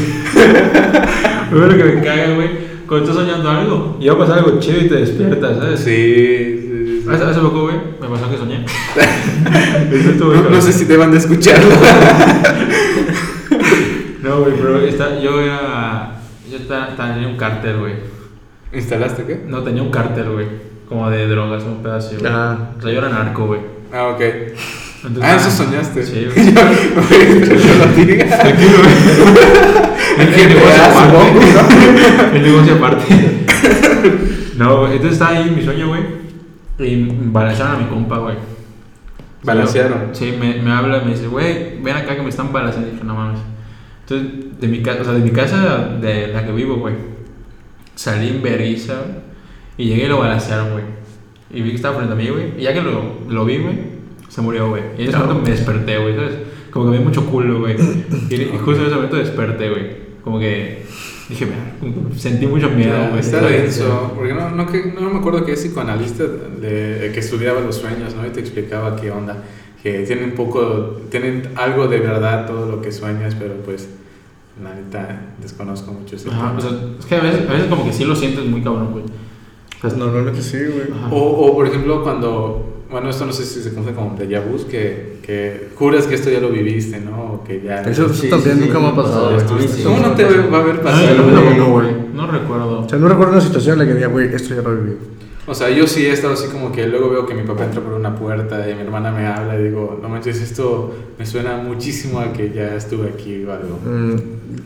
o 1.52 1.56
lo 1.56 1.78
que 1.78 1.84
me 1.84 2.02
caga, 2.02 2.36
güey, 2.36 2.50
cuando 2.88 3.10
estás 3.10 3.22
soñando 3.26 3.50
algo 3.50 3.98
y 4.00 4.08
va 4.08 4.14
a 4.14 4.18
pasar 4.18 4.38
algo 4.40 4.60
chido 4.62 4.80
y 4.80 4.88
te 4.88 4.96
despiertas, 4.96 5.58
¿sabes? 5.58 5.80
Sí, 5.82 6.60
sí, 6.62 7.02
sí. 7.04 7.10
Hace, 7.12 7.24
hace 7.26 7.40
poco, 7.42 7.64
güey, 7.64 7.76
me 8.02 8.08
pasó 8.08 8.32
que 8.32 8.38
soñé. 8.38 8.66
No, 10.52 10.62
sé 10.62 10.72
si 10.72 10.86
deban 10.86 11.12
de 11.12 11.18
escucharlo. 11.18 11.70
No, 14.22 14.40
güey, 14.40 14.54
pero 14.56 14.80
está, 14.80 15.20
yo 15.22 15.40
era. 15.40 16.20
Yo 16.50 16.58
estaba, 16.58 16.88
estaba- 16.88 17.14
tenía 17.14 17.28
un 17.28 17.38
cártel, 17.38 17.78
güey. 17.78 17.94
¿Instalaste 18.76 19.24
qué? 19.26 19.44
No, 19.48 19.64
tenía 19.64 19.82
un 19.82 19.90
cártel, 19.92 20.30
güey. 20.32 20.48
Como 20.88 21.10
de 21.10 21.28
drogas, 21.28 21.64
un 21.64 21.82
pedazo, 21.82 22.16
güey. 22.20 22.32
Ah. 22.32 22.72
O 22.78 22.82
sea, 22.82 22.92
yo 22.92 23.00
era 23.00 23.10
narco, 23.10 23.48
güey. 23.48 23.62
Ah, 23.94 24.08
ok. 24.10 24.22
Entonces, 25.06 25.24
Ah, 25.24 25.36
eso 25.36 25.52
soñaste. 25.52 26.04
Sí, 26.04 26.28
güey. 26.34 26.48
El 30.18 30.30
negocio. 30.50 31.64
El 32.34 32.44
negocio 32.44 32.76
aparte. 32.78 33.06
No, 34.58 34.80
güey. 34.80 34.94
Entonces 34.94 35.14
estaba 35.14 35.32
ahí 35.38 35.52
mi 35.56 35.64
sueño, 35.64 35.88
güey. 35.88 36.02
Y 36.80 37.08
balacearon 37.26 37.76
a 37.76 37.80
mi 37.80 37.86
compa, 37.86 38.18
güey. 38.18 38.36
Balacearon. 39.44 40.10
Sí, 40.14 40.36
me, 40.40 40.62
me 40.62 40.72
habla 40.72 41.02
y 41.02 41.06
me 41.06 41.12
dice, 41.12 41.28
güey, 41.28 41.80
ven 41.82 41.96
acá 41.96 42.16
que 42.16 42.22
me 42.22 42.30
están 42.30 42.52
balaceando. 42.52 42.88
Y 42.90 42.92
dije, 42.92 43.04
no 43.04 43.16
mames. 43.16 43.40
Entonces, 44.02 44.60
de 44.60 44.68
mi 44.68 44.82
casa, 44.82 45.02
o 45.02 45.04
sea, 45.06 45.14
de 45.14 45.20
mi 45.20 45.32
casa, 45.32 45.90
de 46.02 46.28
la 46.28 46.46
que 46.46 46.52
vivo, 46.52 46.76
güey. 46.78 46.96
Salí 47.96 48.28
en 48.30 48.42
güey. 48.42 49.26
Y 49.78 49.86
llegué 49.86 50.06
y 50.06 50.08
lo 50.08 50.20
balacearon, 50.20 50.72
güey. 50.72 50.84
Y 51.52 51.62
vi 51.62 51.70
que 51.70 51.76
estaba 51.76 51.96
frente 51.96 52.14
a 52.14 52.16
mí, 52.16 52.28
güey. 52.28 52.60
Y 52.60 52.64
ya 52.64 52.74
que 52.74 52.82
lo, 52.82 53.02
lo 53.28 53.46
vi, 53.46 53.58
güey, 53.58 53.76
se 54.30 54.42
murió, 54.42 54.70
güey. 54.70 54.84
Y 54.98 55.04
en 55.04 55.10
ese 55.10 55.18
momento 55.18 55.44
me 55.44 55.50
desperté, 55.52 55.98
güey, 55.98 56.16
¿sabes? 56.16 56.34
Como 56.72 56.92
que 56.92 56.98
me 56.98 57.06
mucho 57.06 57.26
culo, 57.26 57.60
güey. 57.60 57.76
Y, 58.30 58.58
justo 58.58 58.82
en 58.82 58.88
ese 58.88 58.96
momento 58.96 59.16
desperté, 59.16 59.70
güey. 59.70 60.06
Como 60.24 60.40
que 60.40 60.86
dije, 61.30 61.48
sentí 62.18 62.48
mucho 62.48 62.70
miedo, 62.70 63.08
güey. 63.10 63.20
Está 63.20 63.42
denso. 63.42 64.14
Porque 64.16 64.34
no, 64.34 64.52
no, 64.52 64.66
que, 64.68 64.94
no 64.94 65.10
me 65.10 65.20
acuerdo 65.20 65.46
que 65.46 65.54
es 65.54 65.60
psicoanalista 65.62 66.24
de, 66.26 67.12
que 67.14 67.20
estudiaba 67.20 67.62
los 67.62 67.76
sueños, 67.76 68.16
¿no? 68.16 68.26
Y 68.26 68.32
te 68.32 68.40
explicaba 68.40 68.96
qué 68.96 69.12
onda. 69.12 69.44
Que 69.82 70.00
tienen 70.00 70.32
poco, 70.32 71.02
tienen 71.12 71.50
algo 71.56 71.88
de 71.88 72.00
verdad 72.00 72.48
todo 72.48 72.70
lo 72.70 72.82
que 72.82 72.92
sueñas, 72.92 73.36
pero 73.36 73.54
pues, 73.64 73.88
la 74.64 74.74
neta, 74.74 75.22
desconozco 75.42 75.92
mucho 75.92 76.16
ese 76.16 76.30
Ajá, 76.30 76.48
tema. 76.56 76.58
o 76.58 76.62
sea, 76.62 76.72
es 77.00 77.06
que 77.06 77.16
a 77.16 77.20
veces, 77.22 77.50
a 77.50 77.54
veces 77.54 77.68
como 77.68 77.86
que 77.86 77.94
sí 77.94 78.06
lo 78.06 78.16
sientes 78.16 78.46
muy 78.46 78.62
cabrón, 78.62 78.92
güey. 78.92 79.04
O 79.04 79.08
sea, 79.08 79.80
Pues 79.82 79.98
normalmente 79.98 80.42
sí, 80.42 80.58
güey. 80.58 80.88
O, 81.12 81.18
o, 81.18 81.56
por 81.56 81.68
ejemplo, 81.68 82.02
cuando, 82.04 82.84
bueno, 82.90 83.10
esto 83.10 83.26
no 83.26 83.34
sé 83.34 83.44
si 83.46 83.62
se 83.62 83.74
conoce 83.74 83.94
como 83.94 84.18
déjà 84.18 84.40
vu, 84.42 84.58
que, 84.68 85.20
que 85.22 85.70
juras 85.76 86.08
que 86.08 86.16
esto 86.16 86.30
ya 86.30 86.40
lo 86.40 86.50
viviste, 86.50 87.00
¿no? 87.02 87.34
O 87.34 87.44
que 87.44 87.62
ya... 87.62 87.82
Eso 87.82 88.08
Sí, 88.14 88.30
también 88.30 88.56
sí, 88.58 88.62
sí, 88.64 88.68
nunca 88.68 88.80
me 88.80 88.88
ha 88.88 88.96
pasado, 88.96 89.32
güey. 89.34 89.68
Sí. 89.68 89.84
¿Cómo 89.84 89.98
no 90.00 90.12
te 90.14 90.24
va 90.24 90.58
a 90.58 90.62
haber 90.62 90.76
Ay, 90.78 90.82
pasado? 90.84 91.16
no, 91.32 91.42
güey? 91.44 91.58
no, 91.58 91.66
güey. 91.72 91.88
No 92.14 92.28
recuerdo. 92.28 92.80
O 92.80 92.90
sea, 92.90 92.98
no 92.98 93.08
recuerdo 93.10 93.34
una 93.34 93.42
situación 93.42 93.74
en 93.74 93.80
la 93.80 93.86
que 93.92 93.96
diga, 93.96 94.08
güey, 94.08 94.34
esto 94.34 94.56
ya 94.56 94.62
lo 94.62 94.72
he 94.72 94.76
vivido. 94.78 94.98
O 95.48 95.54
sea, 95.54 95.70
yo 95.70 95.86
sí 95.86 96.04
he 96.08 96.12
estado 96.12 96.34
así 96.34 96.48
como 96.48 96.72
que 96.72 96.88
luego 96.88 97.10
veo 97.12 97.26
que 97.28 97.36
mi 97.36 97.44
papá 97.44 97.66
entra 97.66 97.80
por 97.80 97.94
una 97.94 98.16
puerta 98.16 98.68
y 98.68 98.74
mi 98.74 98.82
hermana 98.82 99.12
me 99.12 99.28
habla 99.28 99.60
y 99.60 99.66
digo, 99.66 100.00
no 100.02 100.10
manches, 100.10 100.42
esto 100.42 100.92
me 101.20 101.26
suena 101.28 101.58
muchísimo 101.58 102.20
a 102.20 102.34
que 102.34 102.50
ya 102.52 102.76
estuve 102.76 103.10
aquí 103.10 103.44
o 103.46 103.52
algo. 103.54 103.78
Mm, 103.86 104.16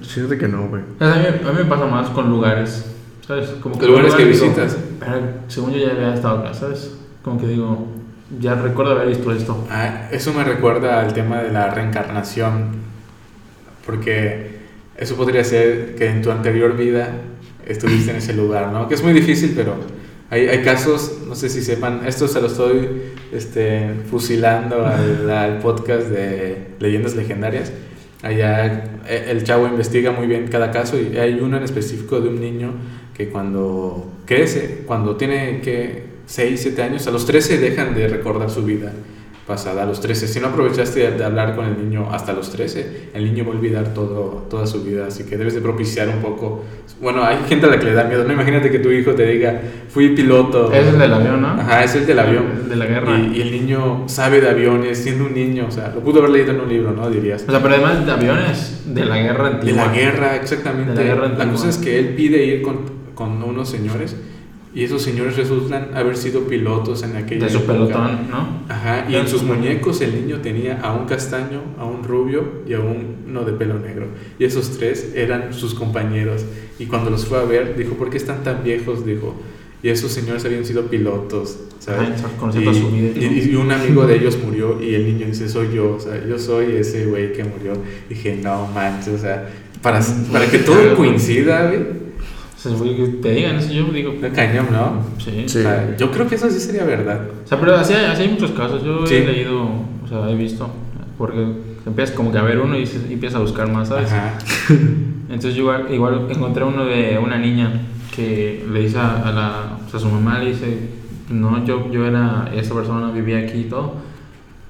fíjate 0.07 0.37
que 0.37 0.47
no, 0.47 0.67
güey. 0.67 0.81
O 0.99 1.03
sea, 1.03 1.13
a, 1.13 1.17
mí, 1.17 1.25
a 1.27 1.51
mí 1.51 1.57
me 1.59 1.65
pasa 1.65 1.85
más 1.85 2.09
con 2.09 2.29
lugares, 2.29 2.85
¿sabes? 3.25 3.49
Como 3.61 3.79
Lugares 3.81 4.13
que 4.15 4.25
digo, 4.25 4.45
visitas. 4.45 4.77
"Pero, 4.99 5.19
según 5.47 5.71
yo 5.73 5.79
ya 5.79 5.91
había 5.91 6.13
estado 6.13 6.39
acá, 6.39 6.53
¿sabes? 6.53 6.91
Como 7.23 7.39
que 7.39 7.47
digo, 7.47 7.87
ya 8.39 8.55
recuerdo 8.55 8.91
haber 8.93 9.07
visto 9.07 9.31
esto. 9.31 9.67
Ah, 9.69 10.07
eso 10.11 10.33
me 10.33 10.43
recuerda 10.43 11.01
al 11.01 11.13
tema 11.13 11.41
de 11.41 11.51
la 11.51 11.73
reencarnación, 11.73 12.69
porque 13.85 14.59
eso 14.97 15.15
podría 15.15 15.43
ser 15.43 15.95
que 15.95 16.07
en 16.09 16.21
tu 16.21 16.31
anterior 16.31 16.75
vida 16.75 17.11
estuviste 17.65 18.11
en 18.11 18.17
ese 18.17 18.33
lugar, 18.33 18.71
¿no? 18.71 18.87
Que 18.87 18.95
es 18.95 19.03
muy 19.03 19.13
difícil, 19.13 19.53
pero 19.55 19.75
hay, 20.29 20.47
hay 20.47 20.61
casos, 20.63 21.19
no 21.27 21.35
sé 21.35 21.49
si 21.49 21.61
sepan, 21.61 22.01
esto 22.05 22.27
se 22.27 22.41
lo 22.41 22.47
estoy 22.47 22.87
este, 23.31 23.91
fusilando 24.09 24.85
al, 24.85 25.29
al 25.29 25.59
podcast 25.59 26.07
de 26.07 26.67
Leyendas 26.79 27.15
Legendarias. 27.15 27.71
Allá 28.21 29.01
eh, 29.07 29.27
el 29.29 29.43
chavo 29.43 29.67
investiga 29.67 30.11
muy 30.11 30.27
bien 30.27 30.47
cada 30.47 30.71
caso 30.71 30.97
y 30.99 31.17
hay 31.17 31.39
uno 31.39 31.57
en 31.57 31.63
específico 31.63 32.19
de 32.19 32.29
un 32.29 32.41
niño 32.41 32.73
que 33.15 33.29
cuando 33.29 34.13
crece, 34.25 34.83
cuando 34.85 35.15
tiene 35.15 35.61
que 35.61 36.03
6, 36.25 36.59
7 36.61 36.81
años, 36.83 37.07
a 37.07 37.11
los 37.11 37.25
13 37.25 37.57
dejan 37.57 37.95
de 37.95 38.07
recordar 38.07 38.49
su 38.49 38.63
vida 38.63 38.93
pasada, 39.49 39.83
a 39.83 39.85
los 39.85 39.99
13. 39.99 40.29
Si 40.29 40.39
no 40.39 40.47
aprovechaste 40.47 40.99
de, 41.01 41.11
de 41.17 41.23
hablar 41.25 41.57
con 41.57 41.65
el 41.65 41.77
niño 41.77 42.07
hasta 42.09 42.31
los 42.31 42.49
13, 42.51 43.09
el 43.13 43.25
niño 43.25 43.43
va 43.43 43.51
a 43.51 43.57
olvidar 43.57 43.93
todo, 43.93 44.45
toda 44.49 44.65
su 44.65 44.81
vida, 44.85 45.07
así 45.07 45.25
que 45.25 45.35
debes 45.35 45.55
de 45.55 45.59
propiciar 45.59 46.07
un 46.07 46.21
poco. 46.21 46.63
Bueno, 47.01 47.23
hay 47.25 47.37
gente 47.49 47.65
a 47.65 47.69
la 47.69 47.79
que 47.79 47.85
le 47.85 47.93
da 47.93 48.05
miedo, 48.05 48.23
no 48.23 48.31
imagínate 48.31 48.71
que 48.71 48.79
tu 48.79 48.89
hijo 48.91 49.11
te 49.13 49.25
diga, 49.25 49.59
fui 49.89 50.15
piloto. 50.15 50.71
Es 50.71 50.87
el 50.87 50.97
del 50.99 51.13
avión, 51.13 51.41
¿no? 51.41 51.47
Ajá, 51.49 51.83
es 51.83 51.95
el 51.95 52.05
del 52.05 52.19
avión. 52.19 52.45
El 52.63 52.69
de 52.69 52.75
la 52.77 52.85
guerra. 52.85 53.19
Y, 53.19 53.37
y 53.37 53.41
el 53.41 53.51
niño 53.51 54.03
sabe 54.07 54.39
de 54.39 54.49
aviones, 54.49 54.97
siendo 54.99 55.25
un 55.25 55.33
niño, 55.33 55.65
o 55.67 55.71
sea, 55.71 55.91
lo 55.93 55.99
pudo 56.01 56.19
haber 56.19 56.31
leído 56.31 56.51
en 56.51 56.61
un 56.61 56.69
libro, 56.69 56.91
¿no? 56.93 57.09
Dirías. 57.09 57.43
O 57.47 57.51
sea, 57.51 57.61
pero 57.61 57.73
además 57.75 58.05
de 58.05 58.11
aviones, 58.11 58.83
de 58.93 59.05
la 59.05 59.17
guerra 59.17 59.49
De 59.49 59.55
antigua. 59.55 59.85
la 59.87 59.93
guerra, 59.93 60.35
exactamente. 60.35 60.91
De 60.91 60.97
la 60.97 61.03
guerra 61.03 61.21
la 61.21 61.27
antigua. 61.33 61.51
cosa 61.53 61.69
es 61.69 61.77
que 61.77 61.97
él 61.99 62.09
pide 62.15 62.43
ir 62.45 62.61
con, 62.61 62.77
con 63.15 63.41
unos 63.43 63.69
señores 63.69 64.15
y 64.73 64.83
esos 64.83 65.01
señores 65.01 65.35
resultan 65.35 65.89
haber 65.95 66.15
sido 66.15 66.41
pilotos 66.41 67.01
en 67.03 67.15
aquella 67.15 67.45
De 67.45 67.51
su 67.51 67.57
época. 67.59 67.73
pelotón, 67.73 68.29
¿no? 68.29 68.63
Ajá, 68.69 69.05
y 69.09 69.15
en 69.15 69.27
sus 69.27 69.41
muñecos 69.43 69.99
el 70.01 70.13
niño 70.13 70.41
tenía 70.41 70.79
a 70.81 70.93
un 70.93 71.05
castaño, 71.07 71.61
a 71.79 71.85
un 71.85 72.03
rubio 72.03 72.43
y 72.67 72.73
a 72.73 72.79
uno 72.79 73.43
de 73.45 73.53
pelo 73.53 73.79
negro. 73.79 74.05
Y 74.37 74.43
esos 74.45 74.77
tres 74.77 75.13
eran 75.15 75.53
sus 75.53 75.73
compañeros. 75.73 76.45
Y 76.77 76.85
cuando 76.85 77.09
los 77.09 77.25
fue 77.25 77.39
a 77.39 77.43
ver, 77.45 77.75
dijo, 77.77 77.95
¿por 77.95 78.09
qué 78.11 78.17
están 78.17 78.43
tan 78.43 78.63
viejos? 78.63 79.05
Dijo, 79.05 79.35
y 79.81 79.89
esos 79.89 80.11
señores 80.11 80.43
habían 80.45 80.63
sido 80.65 80.83
pilotos, 80.83 81.57
¿sabes? 81.79 82.09
Ajá, 82.23 82.29
y, 82.55 82.59
vida 82.59 82.69
y 83.15 83.39
y- 83.47 83.51
y 83.51 83.55
un 83.55 83.71
amigo 83.71 84.05
de 84.05 84.15
ellos 84.19 84.37
murió 84.43 84.79
y 84.83 84.93
el 84.93 85.05
niño 85.05 85.25
dice, 85.25 85.49
soy 85.49 85.69
yo, 85.73 85.95
o 85.95 85.99
sea, 85.99 86.21
yo 86.27 86.37
soy 86.37 86.75
ese 86.75 87.05
güey 87.05 87.33
que 87.33 87.43
murió. 87.43 87.73
dije, 88.09 88.37
no 88.43 88.67
manches, 88.67 89.15
o 89.15 89.17
sea, 89.17 89.49
para, 89.81 89.99
para 90.31 90.45
que 90.51 90.59
todo 90.59 90.95
coincida, 90.95 91.67
güey. 91.67 92.08
O 92.59 92.61
sea, 92.61 92.73
güey, 92.73 92.93
que 92.97 93.07
te 93.21 93.31
digan 93.31 93.55
eso, 93.55 93.71
yo 93.71 93.85
digo, 93.85 94.11
Una 94.17 94.29
cañón, 94.31 94.65
¿no? 94.69 95.01
sí. 95.17 95.45
Sí. 95.47 95.59
O 95.59 95.61
sea, 95.61 95.95
yo 95.97 96.11
creo 96.11 96.27
que 96.27 96.35
eso 96.35 96.49
sí 96.49 96.59
sería 96.59 96.83
verdad. 96.83 97.21
O 97.45 97.47
sea, 97.47 97.57
pero 97.57 97.73
así 97.77 97.93
hay, 97.93 98.05
así 98.05 98.23
hay 98.23 98.27
muchos 98.29 98.51
casos. 98.51 98.83
Yo 98.83 99.07
Sí. 99.07 99.15
he 99.15 99.25
leído, 99.25 99.63
o 99.63 100.07
sea, 100.09 100.29
he 100.29 100.35
visto. 100.35 100.69
Porque 101.17 101.41
empiezas 101.85 102.13
como 102.13 102.33
que 102.33 102.37
a 102.37 102.41
ver 102.41 102.59
uno 102.59 102.77
y, 102.77 102.83
y 103.09 103.13
empiezas 103.13 103.37
a 103.37 103.41
buscar 103.41 103.71
más, 103.71 103.87
¿sabes? 103.87 104.11
Ajá. 104.11 104.37
Entonces 105.29 105.55
yo 105.55 105.61
igual, 105.63 105.85
igual 105.93 106.27
encontré 106.29 106.63
uno 106.65 106.83
de 106.85 107.17
una 107.23 107.37
niña 107.37 107.71
que 108.13 108.65
le 108.69 108.81
dice 108.81 108.97
a, 108.97 109.21
a 109.21 109.31
la, 109.31 109.77
o 109.85 109.89
sea, 109.89 109.97
a 109.99 110.03
su 110.03 110.09
mamá, 110.09 110.39
le 110.39 110.49
dice, 110.49 110.77
no, 111.29 111.63
yo, 111.65 111.89
yo 111.91 112.05
era, 112.05 112.51
esa 112.53 112.73
persona 112.73 113.09
vivía 113.11 113.37
aquí 113.39 113.59
y 113.59 113.63
todo. 113.65 113.93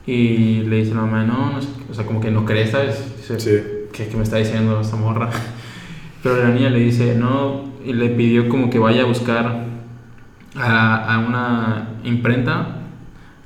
Y 0.05 0.61
le 0.63 0.77
dice 0.77 0.91
a 0.91 0.95
la 0.95 1.01
mamá, 1.01 1.23
no, 1.23 1.51
no 1.53 1.61
sé", 1.61 1.67
o 1.89 1.93
sea, 1.93 2.05
como 2.05 2.19
que 2.21 2.29
no 2.29 2.45
cree, 2.45 2.67
¿sabes? 2.67 3.03
Dice, 3.17 3.39
Sí. 3.39 3.51
¿qué, 3.93 4.07
qué 4.07 4.15
me 4.17 4.23
está 4.23 4.37
diciendo 4.37 4.79
esta 4.81 4.95
morra? 4.95 5.29
Pero 6.23 6.37
la 6.43 6.49
niña 6.49 6.69
le 6.69 6.79
dice, 6.79 7.15
no, 7.15 7.68
y 7.85 7.93
le 7.93 8.09
pidió 8.09 8.49
como 8.49 8.69
que 8.69 8.79
vaya 8.79 9.03
a 9.03 9.05
buscar 9.05 9.65
a, 10.55 11.15
a 11.15 11.19
una 11.19 11.89
imprenta 12.03 12.77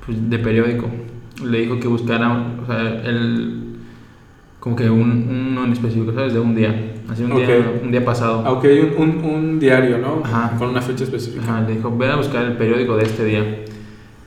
pues, 0.04 0.28
de 0.30 0.38
periódico. 0.38 0.88
Le 1.44 1.60
dijo 1.60 1.80
que 1.80 1.88
buscara, 1.88 2.32
o 2.62 2.66
sea, 2.66 2.80
el, 3.04 3.64
como 4.60 4.76
que 4.76 4.88
un, 4.88 5.28
uno 5.50 5.64
en 5.64 5.72
específico, 5.72 6.12
¿sabes? 6.12 6.32
De 6.32 6.40
un 6.40 6.54
día, 6.54 6.94
así 7.08 7.24
un, 7.24 7.36
día, 7.36 7.46
Ok. 7.46 7.82
un 7.84 7.90
día 7.90 8.04
pasado. 8.04 8.42
Aunque 8.46 8.68
hay 8.68 8.80
un, 8.80 8.94
un, 8.96 9.24
un 9.24 9.58
diario, 9.60 9.98
¿no? 9.98 10.22
Ajá. 10.24 10.56
Con 10.56 10.68
una 10.68 10.80
fecha 10.80 11.04
específica. 11.04 11.42
Ajá, 11.44 11.60
le 11.62 11.76
dijo, 11.76 11.96
ve 11.96 12.08
a 12.08 12.16
buscar 12.16 12.44
el 12.44 12.56
periódico 12.56 12.96
de 12.96 13.04
este 13.04 13.24
día. 13.24 13.64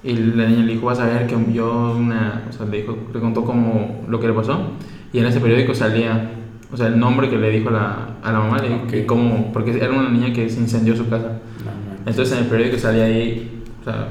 Y 0.04 0.14
la 0.14 0.46
niña 0.48 0.64
le 0.64 0.74
dijo, 0.74 0.86
vas 0.86 1.00
a 1.00 1.06
ver 1.06 1.28
que 1.28 1.36
yo, 1.52 1.96
una, 1.98 2.44
o 2.50 2.54
sea, 2.54 2.66
le, 2.68 2.78
dijo, 2.82 2.98
le 3.14 3.20
contó 3.20 3.44
como 3.44 4.06
lo 4.08 4.20
que 4.20 4.28
le 4.28 4.34
pasó. 4.34 4.74
Y 5.12 5.20
en 5.20 5.26
ese 5.26 5.40
periódico 5.40 5.74
salía, 5.74 6.32
o 6.72 6.78
sea, 6.78 6.88
el 6.88 7.00
nombre 7.00 7.30
que 7.30 7.38
le 7.38 7.50
dijo 7.50 7.70
la, 7.70 8.10
a 8.24 8.32
la 8.32 8.40
mamá, 8.40 8.58
le 8.60 8.70
dijo, 8.70 8.82
Ok. 8.86 8.94
y 8.94 9.06
cómo, 9.06 9.52
porque 9.54 9.72
era 9.78 9.90
una 9.92 10.10
niña 10.10 10.34
que 10.34 10.50
se 10.50 10.60
incendió 10.60 10.96
su 10.96 11.08
casa. 11.10 11.28
No. 11.66 12.10
Entonces 12.10 12.38
en 12.38 12.44
el 12.44 12.50
periódico 12.50 12.78
salía 12.78 13.06
ahí, 13.06 13.64
o 13.82 13.84
sea, 13.84 14.08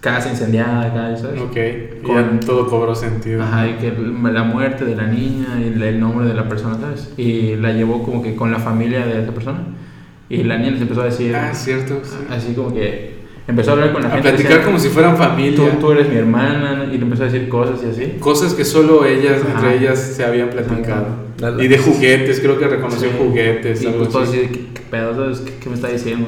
casa 0.00 0.30
incendiada, 0.30 0.82
acá, 0.82 1.16
¿sabes? 1.16 1.40
Ok, 1.40 2.02
Con- 2.06 2.40
ya 2.40 2.46
todo 2.46 2.68
cobró 2.68 2.94
sentido. 2.94 3.42
Ajá, 3.42 3.68
y 3.68 3.72
que 3.74 3.92
la 4.32 4.42
muerte 4.44 4.84
de 4.84 4.96
la 4.96 5.06
niña 5.06 5.58
y 5.60 5.68
el- 5.68 5.82
el 5.82 5.98
nombre 6.00 6.26
de 6.26 6.34
la 6.34 6.46
persona, 6.48 6.76
¿sabes? 6.78 7.12
Y 7.16 7.56
la 7.56 7.72
llevó 7.72 8.02
como 8.02 8.22
que 8.22 8.34
con 8.36 8.50
la 8.50 8.58
familia 8.58 9.06
de 9.06 9.22
esa 9.22 9.32
persona. 9.32 9.60
Y 10.28 10.42
la 10.44 10.58
niña 10.58 10.72
les 10.72 10.82
empezó 10.82 11.02
a 11.02 11.06
decir, 11.06 11.34
Ah, 11.36 11.54
cierto. 11.54 12.00
sí. 12.02 12.16
así 12.30 12.54
como 12.54 12.72
que, 12.74 13.13
empezó 13.46 13.70
a 13.70 13.72
hablar 13.74 13.92
con 13.92 14.02
la 14.02 14.08
A 14.08 14.12
gente. 14.12 14.28
platicar 14.28 14.52
decía, 14.52 14.64
como 14.66 14.78
si 14.78 14.88
fueran 14.88 15.16
tú, 15.16 15.22
familia. 15.22 15.78
tú 15.80 15.92
eres 15.92 16.08
mi 16.08 16.16
hermana, 16.16 16.86
y 16.92 16.96
le 16.98 17.04
empezó 17.04 17.22
a 17.22 17.26
decir 17.26 17.48
cosas 17.48 17.80
y 17.84 17.90
así. 17.90 18.16
Cosas 18.20 18.54
que 18.54 18.64
solo 18.64 19.04
ellas, 19.04 19.42
Ajá. 19.42 19.52
entre 19.68 19.78
ellas, 19.78 19.98
se 19.98 20.24
habían 20.24 20.50
platicado. 20.50 21.06
Y 21.60 21.68
de 21.68 21.78
juguetes, 21.78 22.40
creo 22.40 22.58
que 22.58 22.68
reconoció 22.68 23.08
Sí. 23.10 23.14
juguetes. 23.18 23.82
Y 23.82 23.86
pues 23.88 24.08
todo 24.08 24.22
así. 24.22 24.38
así, 24.38 24.48
¿qué, 24.48 24.60
qué 24.74 24.80
pedo? 24.90 25.14
¿Sabes? 25.14 25.40
¿Qué, 25.40 25.54
qué 25.60 25.68
me 25.68 25.74
está 25.74 25.88
diciendo? 25.88 26.26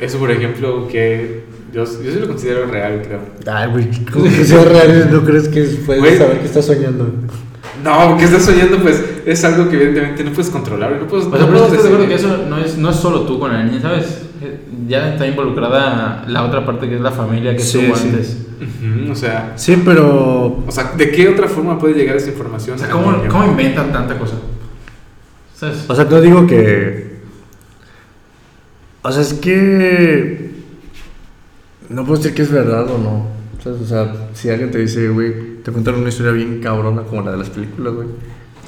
Eso, 0.00 0.18
por 0.18 0.30
ejemplo, 0.30 0.88
que 0.88 1.44
yo, 1.72 1.84
yo 1.84 2.12
sí 2.12 2.18
lo 2.18 2.26
considero 2.28 2.66
real, 2.66 3.02
creo. 3.06 3.20
Ay, 3.54 3.70
güey, 3.70 3.88
como 4.12 4.24
que 4.24 4.44
sea 4.44 4.64
real, 4.64 5.08
¿no 5.12 5.24
crees 5.24 5.48
que 5.48 5.62
puedes 5.86 6.02
Güey. 6.02 6.16
saber 6.16 6.38
que 6.40 6.46
estás 6.46 6.64
soñando? 6.66 7.08
No, 7.84 8.08
porque 8.10 8.24
estás 8.24 8.42
soñando, 8.44 8.78
pues 8.78 9.04
es 9.26 9.44
algo 9.44 9.68
que 9.68 9.76
evidentemente 9.76 10.24
no 10.24 10.30
puedes 10.32 10.50
controlar. 10.50 10.92
No 11.00 11.06
puedes, 11.06 11.26
O 11.26 11.30
sea, 11.30 11.40
no 11.40 11.46
pero 11.46 11.64
estás 11.66 11.82
de 11.82 11.88
acuerdo 11.88 12.08
que 12.08 12.14
eso 12.14 12.44
no 12.48 12.58
es, 12.58 12.78
no 12.78 12.90
es 12.90 12.96
solo 12.96 13.20
tú 13.22 13.38
con 13.38 13.52
la 13.52 13.62
niña, 13.62 13.80
¿sabes? 13.82 14.22
Ya 14.88 15.10
está 15.12 15.26
involucrada 15.26 16.24
la 16.28 16.44
otra 16.44 16.64
parte 16.66 16.88
que 16.88 16.96
es 16.96 17.00
la 17.00 17.10
familia 17.12 17.52
que 17.54 17.62
Sí, 17.62 17.78
estuvo 17.78 17.96
sí. 17.96 18.08
antes. 18.08 18.38
O 19.10 19.14
sea, 19.14 19.52
Sí, 19.56 19.80
pero. 19.84 20.64
o 20.66 20.70
sea, 20.70 20.92
¿de 20.96 21.10
qué 21.10 21.28
otra 21.28 21.46
forma 21.48 21.78
puede 21.78 21.94
llegar 21.94 22.16
esa 22.16 22.30
información? 22.30 22.76
O 22.76 22.78
sea, 22.78 22.88
¿cómo, 22.90 23.12
cómo 23.28 23.44
inventan 23.44 23.92
tanta 23.92 24.18
cosa? 24.18 24.36
¿Sabes? 25.54 25.84
O 25.88 25.94
sea, 25.94 26.04
no 26.04 26.20
digo 26.20 26.46
que. 26.46 27.16
O 29.02 29.12
sea, 29.12 29.22
es 29.22 29.34
que. 29.34 30.50
No 31.88 32.04
puedo 32.04 32.16
decir 32.18 32.34
que 32.34 32.42
es 32.42 32.50
verdad 32.50 32.90
o 32.90 32.98
no. 32.98 33.26
¿Sabes? 33.62 33.80
O 33.82 33.86
sea, 33.86 34.12
si 34.34 34.50
alguien 34.50 34.70
te 34.70 34.78
dice, 34.78 35.08
güey, 35.08 35.62
te 35.62 35.70
cuentan 35.70 35.94
una 35.96 36.08
historia 36.08 36.32
bien 36.32 36.60
cabrona 36.60 37.02
como 37.02 37.22
la 37.22 37.32
de 37.32 37.38
las 37.38 37.50
películas, 37.50 37.94
güey. 37.94 38.08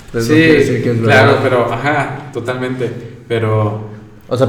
Entonces, 0.07 0.31
no 0.31 0.37
quiere 0.37 0.53
Sí, 0.65 0.71
decir 0.71 0.85
que 0.85 0.91
es 0.93 0.99
claro, 1.01 1.29
verdad. 1.33 1.43
pero, 1.43 1.73
ajá, 1.73 2.31
totalmente. 2.33 2.91
Pero, 3.27 3.89
O 4.29 4.37
sea, 4.37 4.49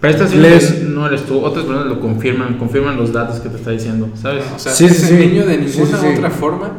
Pero 0.00 0.14
esta 0.14 0.26
sí 0.26 0.36
Les- 0.38 0.82
no 0.82 1.06
eres 1.06 1.24
tú, 1.24 1.40
otras 1.44 1.64
personas 1.66 1.86
lo 1.88 2.00
confirman, 2.00 2.56
confirman 2.58 2.96
los 2.96 3.12
datos 3.12 3.38
que 3.40 3.48
te 3.50 3.56
está 3.56 3.70
diciendo, 3.70 4.08
¿sabes? 4.14 4.44
o 4.54 4.58
sea, 4.58 4.72
Sí, 4.72 4.86
ese 4.86 5.08
sí. 5.08 5.14
niño 5.14 5.44
de 5.46 5.58
ninguna 5.58 5.98
sí, 5.98 6.06
sí. 6.06 6.06
otra 6.16 6.30
forma 6.30 6.72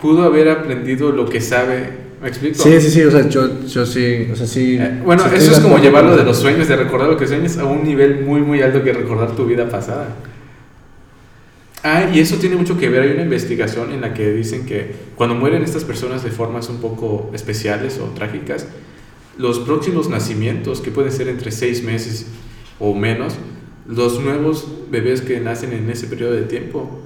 pudo 0.00 0.22
haber 0.22 0.48
aprendido 0.48 1.10
lo 1.10 1.28
que 1.28 1.40
sabe. 1.40 2.06
¿Me 2.22 2.28
explico? 2.28 2.62
sí, 2.62 2.80
sí, 2.80 2.90
sí, 2.90 3.02
o 3.02 3.10
sea, 3.10 3.28
yo, 3.28 3.64
yo 3.66 3.84
sí, 3.86 4.28
o 4.32 4.36
sea, 4.36 4.46
sí. 4.46 4.76
Eh, 4.80 5.00
bueno, 5.04 5.24
eso 5.26 5.52
es 5.52 5.58
como 5.60 5.78
llevarlo 5.78 6.16
de 6.16 6.24
los 6.24 6.36
sueños, 6.38 6.68
de 6.68 6.76
recordar 6.76 7.08
lo 7.08 7.16
que 7.16 7.26
sueñas 7.26 7.58
a 7.58 7.64
un 7.64 7.82
nivel 7.84 8.24
muy, 8.24 8.40
muy 8.40 8.60
alto 8.62 8.82
que 8.82 8.92
recordar 8.92 9.32
tu 9.36 9.44
vida 9.44 9.68
pasada. 9.68 10.06
Ah, 11.84 12.10
y 12.12 12.18
eso 12.18 12.36
tiene 12.36 12.56
mucho 12.56 12.76
que 12.76 12.88
ver. 12.88 13.02
Hay 13.02 13.10
una 13.12 13.22
investigación 13.22 13.92
en 13.92 14.00
la 14.00 14.14
que 14.14 14.32
dicen 14.32 14.66
que 14.66 14.94
cuando 15.14 15.36
mueren 15.36 15.62
estas 15.62 15.84
personas 15.84 16.24
de 16.24 16.30
formas 16.30 16.68
un 16.68 16.78
poco 16.78 17.30
especiales 17.34 18.00
o 18.00 18.06
trágicas, 18.14 18.66
los 19.36 19.60
próximos 19.60 20.08
nacimientos, 20.08 20.80
que 20.80 20.90
pueden 20.90 21.12
ser 21.12 21.28
entre 21.28 21.52
seis 21.52 21.84
meses 21.84 22.26
o 22.80 22.94
menos, 22.94 23.36
los 23.86 24.20
nuevos 24.20 24.66
bebés 24.90 25.20
que 25.22 25.40
nacen 25.40 25.72
en 25.72 25.88
ese 25.90 26.06
periodo 26.06 26.32
de 26.32 26.42
tiempo, 26.42 27.00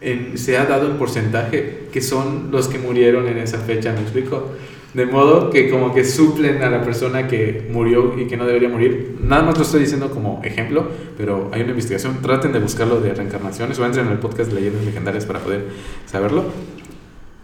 en- 0.00 0.38
se 0.38 0.56
ha 0.56 0.64
dado 0.66 0.86
el 0.86 0.92
porcentaje 0.96 1.88
que 1.92 2.00
son 2.00 2.50
los 2.52 2.68
que 2.68 2.78
murieron 2.78 3.26
en 3.28 3.38
esa 3.38 3.58
fecha, 3.58 3.92
¿me 3.92 4.00
explico? 4.02 4.50
De 4.94 5.04
modo 5.04 5.50
que 5.50 5.68
como 5.68 5.94
que 5.94 6.02
suplen 6.04 6.62
a 6.62 6.70
la 6.70 6.82
persona 6.82 7.28
que 7.28 7.68
murió 7.70 8.18
y 8.18 8.26
que 8.26 8.36
no 8.38 8.46
debería 8.46 8.68
morir. 8.70 9.16
Nada 9.22 9.42
más 9.42 9.56
lo 9.58 9.62
estoy 9.64 9.80
diciendo 9.80 10.10
como 10.10 10.40
ejemplo, 10.44 10.88
pero 11.16 11.50
hay 11.52 11.60
una 11.60 11.70
investigación. 11.70 12.22
Traten 12.22 12.52
de 12.52 12.58
buscarlo 12.58 12.98
de 13.00 13.12
reencarnaciones 13.12 13.78
o 13.78 13.84
entren 13.84 14.06
en 14.06 14.12
el 14.12 14.18
podcast 14.18 14.48
de 14.50 14.54
Leyendas 14.56 14.84
Legendarias 14.86 15.26
para 15.26 15.40
poder 15.40 15.64
saberlo. 16.06 16.44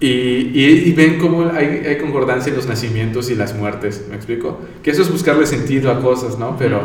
Y, 0.01 0.07
y, 0.09 0.85
y 0.87 0.93
ven 0.93 1.19
cómo 1.19 1.49
hay, 1.51 1.83
hay 1.87 1.99
concordancia 1.99 2.51
en 2.51 2.57
los 2.57 2.67
nacimientos 2.67 3.31
y 3.31 3.35
las 3.35 3.55
muertes, 3.55 4.07
¿me 4.09 4.17
explico? 4.17 4.59
Que 4.83 4.91
eso 4.91 5.03
es 5.03 5.11
buscarle 5.11 5.47
sentido 5.47 5.91
a 5.91 6.01
cosas, 6.01 6.39
¿no? 6.39 6.57
Pero, 6.59 6.81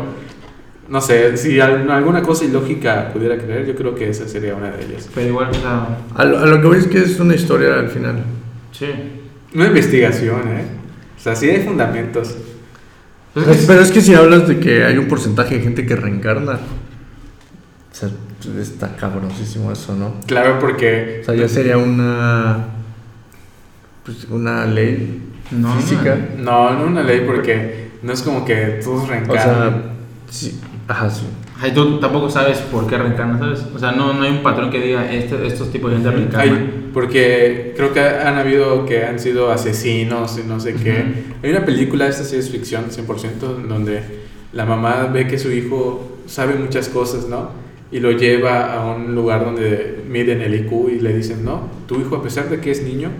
no 0.90 1.00
sé, 1.00 1.36
si 1.36 1.58
al- 1.60 1.90
alguna 1.90 2.20
cosa 2.22 2.44
ilógica 2.44 3.10
pudiera 3.12 3.38
creer, 3.38 3.64
yo 3.66 3.74
creo 3.74 3.94
que 3.94 4.10
esa 4.10 4.26
sería 4.28 4.54
una 4.54 4.70
de 4.70 4.84
ellas. 4.84 5.08
Pero 5.14 5.28
igual, 5.28 5.50
o 5.50 5.54
sea, 5.54 5.98
A 6.14 6.24
lo, 6.24 6.38
a 6.38 6.46
lo 6.46 6.60
que 6.60 6.66
voy 6.66 6.78
es 6.78 6.86
que 6.88 6.98
es 6.98 7.18
una 7.20 7.34
historia 7.34 7.74
al 7.74 7.88
final. 7.88 8.22
sí. 8.72 8.86
Una 9.52 9.66
investigación, 9.66 10.42
¿eh? 10.48 10.64
O 11.18 11.20
sea, 11.20 11.34
sí 11.34 11.50
hay 11.50 11.64
fundamentos. 11.64 12.36
Pues 13.34 13.48
es 13.48 13.66
Pero 13.66 13.80
es 13.80 13.90
que 13.90 14.00
si 14.00 14.14
hablas 14.14 14.46
de 14.46 14.60
que 14.60 14.84
hay 14.84 14.96
un 14.96 15.08
porcentaje 15.08 15.56
de 15.56 15.60
gente 15.62 15.84
que 15.86 15.96
reencarna, 15.96 16.52
o 16.54 17.94
sea, 17.94 18.10
está 18.60 18.94
cabrosísimo 18.96 19.72
eso, 19.72 19.96
¿no? 19.96 20.14
Claro, 20.26 20.58
porque 20.60 21.18
O 21.22 21.24
sea, 21.24 21.34
ya 21.34 21.48
sería 21.48 21.78
una. 21.78 22.64
Pues 24.04 24.24
una 24.30 24.66
ley 24.66 25.20
No, 25.50 25.74
física. 25.80 26.16
No, 26.38 26.70
no 26.78 26.84
una 26.84 27.02
ley 27.02 27.22
porque 27.26 27.90
no 28.02 28.12
es 28.12 28.22
como 28.22 28.44
que 28.44 28.80
todos 28.84 29.02
O 29.02 29.06
reencarnan. 29.08 29.44
sea, 29.44 29.82
sí. 30.30 30.60
Ajá, 30.90 31.08
sí. 31.08 31.22
Ay, 31.62 31.72
tú 31.72 32.00
tampoco 32.00 32.28
sabes 32.28 32.58
por 32.58 32.86
qué 32.88 32.98
reencarna, 32.98 33.38
¿sabes? 33.38 33.64
O 33.74 33.78
sea, 33.78 33.92
no, 33.92 34.12
no 34.12 34.22
hay 34.22 34.30
un 34.32 34.42
patrón 34.42 34.70
que 34.70 34.80
diga 34.80 35.08
este, 35.12 35.46
estos 35.46 35.70
tipos 35.70 35.90
de 35.90 35.98
gente 35.98 36.10
reencarna. 36.10 36.42
Hay- 36.56 36.90
porque 36.92 37.72
creo 37.76 37.92
que 37.92 38.00
han 38.00 38.36
habido 38.36 38.84
que 38.86 39.04
han 39.04 39.20
sido 39.20 39.52
asesinos 39.52 40.36
y 40.44 40.48
no 40.48 40.58
sé 40.58 40.74
qué. 40.74 40.90
Ujú. 40.90 41.34
Hay 41.44 41.50
una 41.50 41.64
película, 41.64 42.08
esta 42.08 42.24
sí 42.24 42.34
es 42.34 42.50
ficción 42.50 42.86
100%, 42.90 43.56
en 43.62 43.68
donde 43.68 44.02
la 44.52 44.64
mamá 44.64 45.08
ve 45.12 45.28
que 45.28 45.38
su 45.38 45.52
hijo 45.52 46.18
sabe 46.26 46.54
muchas 46.56 46.88
cosas, 46.88 47.28
¿no? 47.28 47.50
Y 47.92 48.00
lo 48.00 48.10
lleva 48.10 48.74
a 48.74 48.90
un 48.96 49.14
lugar 49.14 49.44
donde 49.44 50.02
miden 50.08 50.40
el 50.42 50.54
IQ 50.56 50.88
y 50.96 50.98
le 50.98 51.14
dicen, 51.16 51.44
no, 51.44 51.68
tu 51.86 52.00
hijo 52.00 52.16
a 52.16 52.22
pesar 52.24 52.48
de 52.50 52.58
que 52.58 52.72
es 52.72 52.82
niño, 52.82 53.10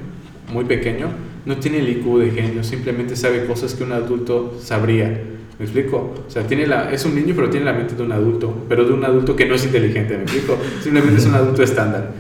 muy 0.53 0.65
pequeño, 0.65 1.07
no 1.47 1.57
tiene 1.59 1.79
el 1.79 1.89
IQ 1.89 2.19
de 2.19 2.31
genio, 2.33 2.65
simplemente 2.65 3.15
sabe 3.15 3.45
cosas 3.47 3.75
que 3.75 3.85
un 3.85 3.93
adulto 3.93 4.59
sabría. 4.61 5.21
¿Me 5.61 5.67
explico? 5.67 6.15
O 6.27 6.31
sea, 6.31 6.47
tiene 6.47 6.67
la, 6.67 6.91
es 6.91 7.05
un 7.05 7.15
niño, 7.15 7.35
pero 7.37 7.51
tiene 7.51 7.67
la 7.67 7.75
mente 7.75 7.95
de 7.95 8.03
un 8.03 8.13
adulto, 8.13 8.65
pero 8.67 8.87
de 8.87 8.95
un 8.95 9.05
adulto 9.05 9.37
que 9.37 9.45
no 9.45 9.57
es 9.57 9.67
inteligente, 9.67 10.17
¿me 10.17 10.23
explico? 10.23 10.57
Simplemente 10.83 11.21
es 11.21 11.27
un 11.27 11.35
adulto 11.35 11.63
estándar. 11.63 12.13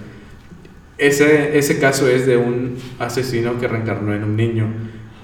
Ese, 0.98 1.56
ese 1.56 1.80
caso 1.80 2.06
es 2.06 2.26
de 2.26 2.36
un 2.36 2.76
asesino 2.98 3.58
que 3.58 3.66
reencarnó 3.66 4.12
en 4.12 4.24
un 4.24 4.36
niño 4.36 4.66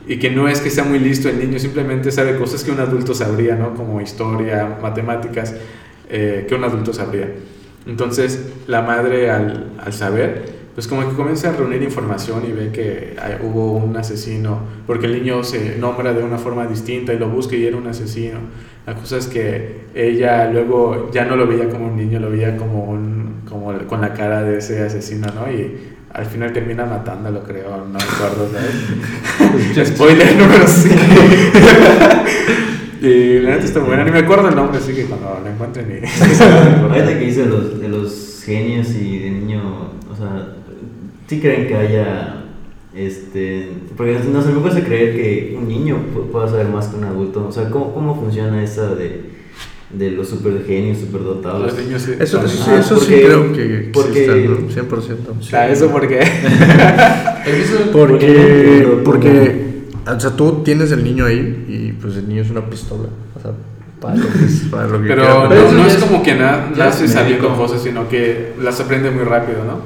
y 0.08 0.18
que 0.18 0.30
no 0.30 0.48
es 0.48 0.62
que 0.62 0.70
sea 0.70 0.84
muy 0.84 0.98
listo 0.98 1.28
el 1.28 1.38
niño, 1.38 1.58
simplemente 1.58 2.10
sabe 2.10 2.38
cosas 2.38 2.64
que 2.64 2.70
un 2.70 2.80
adulto 2.80 3.12
sabría, 3.12 3.54
¿no? 3.54 3.74
Como 3.74 4.00
historia, 4.00 4.78
matemáticas, 4.80 5.54
eh, 6.08 6.46
que 6.48 6.54
un 6.54 6.64
adulto 6.64 6.94
sabría. 6.94 7.28
Entonces, 7.86 8.46
la 8.66 8.80
madre 8.80 9.28
al, 9.30 9.72
al 9.78 9.92
saber, 9.92 10.55
pues 10.76 10.86
como 10.86 11.08
que 11.08 11.16
comienza 11.16 11.48
a 11.48 11.52
reunir 11.52 11.82
información 11.82 12.42
y 12.46 12.52
ve 12.52 12.70
que 12.70 13.16
hay- 13.18 13.38
hubo 13.42 13.72
un 13.72 13.96
asesino, 13.96 14.60
porque 14.86 15.06
el 15.06 15.14
niño 15.14 15.42
se 15.42 15.78
nombra 15.78 16.12
de 16.12 16.22
una 16.22 16.36
forma 16.36 16.66
distinta 16.66 17.14
y 17.14 17.18
lo 17.18 17.30
busca 17.30 17.56
y 17.56 17.64
era 17.64 17.78
un 17.78 17.86
asesino. 17.86 18.40
La 18.86 18.94
cosa 18.94 19.16
es 19.16 19.26
que 19.26 19.86
ella 19.94 20.50
luego 20.50 21.10
ya 21.10 21.24
no 21.24 21.34
lo 21.34 21.46
veía 21.46 21.70
como 21.70 21.86
un 21.86 21.96
niño, 21.96 22.20
lo 22.20 22.30
veía 22.30 22.58
como 22.58 22.84
un, 22.84 23.40
como 23.48 23.72
con 23.86 24.02
la 24.02 24.12
cara 24.12 24.42
de 24.42 24.58
ese 24.58 24.82
asesino, 24.82 25.28
¿no? 25.34 25.50
Y 25.50 25.78
al 26.12 26.26
final 26.26 26.52
termina 26.52 26.84
matándolo, 26.84 27.42
creo, 27.42 27.78
no 27.78 27.86
me 27.86 27.98
acuerdo, 27.98 28.46
¿sabes? 28.52 29.88
Spoiler 29.94 30.36
número 30.36 30.66
5. 30.68 30.94
y 33.00 33.38
la 33.40 33.50
neta 33.52 33.64
está 33.64 33.80
buena, 33.80 34.04
ni 34.04 34.10
me 34.10 34.18
acuerdo 34.18 34.50
el 34.50 34.54
nombre, 34.56 34.78
así 34.78 34.92
que 34.92 35.04
cuando 35.06 35.40
la 35.42 35.50
encuentren 35.50 35.90
y... 35.90 36.06
Ahorita 36.82 37.18
que 37.18 37.24
dice 37.24 37.44
de 37.44 37.48
los, 37.48 37.80
de 37.80 37.88
los 37.88 38.42
genios 38.44 38.90
y 38.94 39.25
¿sí 41.28 41.40
creen 41.40 41.66
que 41.66 41.74
haya, 41.74 42.44
este, 42.94 43.68
porque 43.96 44.18
no 44.32 44.42
se 44.42 44.52
me 44.52 44.60
cuesta 44.60 44.82
creer 44.82 45.14
que 45.14 45.56
un 45.58 45.68
niño 45.68 45.98
pu- 46.14 46.30
pueda 46.30 46.48
saber 46.48 46.68
más 46.68 46.86
que 46.88 46.96
un 46.96 47.04
adulto, 47.04 47.46
o 47.48 47.52
sea, 47.52 47.68
¿cómo, 47.70 47.92
cómo 47.92 48.14
funciona 48.18 48.62
esa 48.62 48.94
de, 48.94 49.22
de 49.90 50.10
los 50.12 50.28
super 50.28 50.64
genios, 50.66 50.98
super 50.98 51.22
dotados? 51.22 51.62
Los 51.74 51.84
niños 51.84 52.02
sí. 52.02 52.12
Eso, 52.18 52.38
eso, 52.44 52.48
sí, 52.48 52.62
Ah, 52.68 52.78
eso 52.80 52.98
sí 52.98 53.12
porque- 53.12 53.24
creo 53.24 53.52
que 53.52 53.90
porque- 53.92 54.24
existe, 54.24 54.48
¿no? 54.48 54.88
100%. 54.98 55.16
O 55.38 55.42
sea, 55.42 55.68
¿eso 55.70 55.88
por 55.90 56.06
qué? 56.08 56.20
Porque, 57.92 57.92
Porque- 57.92 59.02
porque, 59.04 59.66
o 60.16 60.20
sea, 60.20 60.30
tú 60.30 60.62
tienes 60.64 60.90
el 60.92 61.04
niño 61.04 61.24
ahí 61.26 61.64
y 61.68 61.92
pues 61.92 62.16
el 62.16 62.28
niño 62.28 62.42
es 62.42 62.50
una 62.50 62.68
pistola. 62.68 63.08
O 63.36 63.40
sea, 63.40 63.52
para 64.00 64.16
lo 64.16 64.22
que, 64.32 64.44
es- 64.44 64.66
para 64.70 64.86
lo 64.88 65.00
que 65.00 65.08
Pero 65.08 65.22
quiera. 65.22 65.42
no, 65.44 65.48
Pero 65.48 65.72
no 65.72 65.78
ya 65.78 65.86
es 65.86 65.94
como 65.96 66.22
que 66.22 66.34
na- 66.34 66.70
nace 66.76 67.04
es 67.04 67.12
sabiendo 67.12 67.48
médico. 67.48 67.62
cosas, 67.62 67.82
sino 67.82 68.08
que 68.08 68.52
las 68.60 68.80
aprende 68.80 69.10
muy 69.12 69.24
rápido, 69.24 69.58
¿no? 69.64 69.80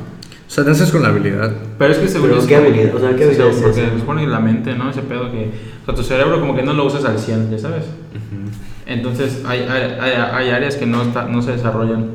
O 0.51 0.53
sea, 0.53 0.65
naces 0.65 0.91
con 0.91 1.01
la 1.03 1.11
habilidad. 1.11 1.53
Pero 1.79 1.93
es 1.93 1.99
que 1.99 2.09
seguro 2.09 2.31
Pero 2.33 2.43
es 2.43 2.49
¿qué 2.49 2.57
habilidad? 2.57 2.95
O 2.97 2.99
sea, 2.99 3.11
¿qué 3.11 3.19
sí, 3.19 3.41
habilidad 3.41 3.49
es 3.51 3.57
Porque 3.63 3.87
nos 3.87 4.03
pone 4.03 4.25
en 4.25 4.33
la 4.33 4.41
mente, 4.41 4.75
¿no? 4.75 4.91
Ese 4.91 5.03
pedo 5.03 5.31
que... 5.31 5.49
O 5.83 5.87
sea, 5.87 5.95
tu 5.95 6.03
cerebro 6.03 6.41
como 6.41 6.57
que 6.57 6.65
no 6.65 6.73
lo 6.73 6.87
usas 6.87 7.05
al 7.05 7.21
100, 7.21 7.53
ya 7.53 7.59
sabes. 7.59 7.85
Entonces 8.85 9.43
hay, 9.47 9.61
hay, 9.61 9.97
hay, 10.01 10.13
hay 10.13 10.51
áreas 10.51 10.75
que 10.75 10.87
no, 10.87 11.03
está- 11.03 11.27
no 11.27 11.41
se 11.41 11.53
desarrollan 11.53 12.07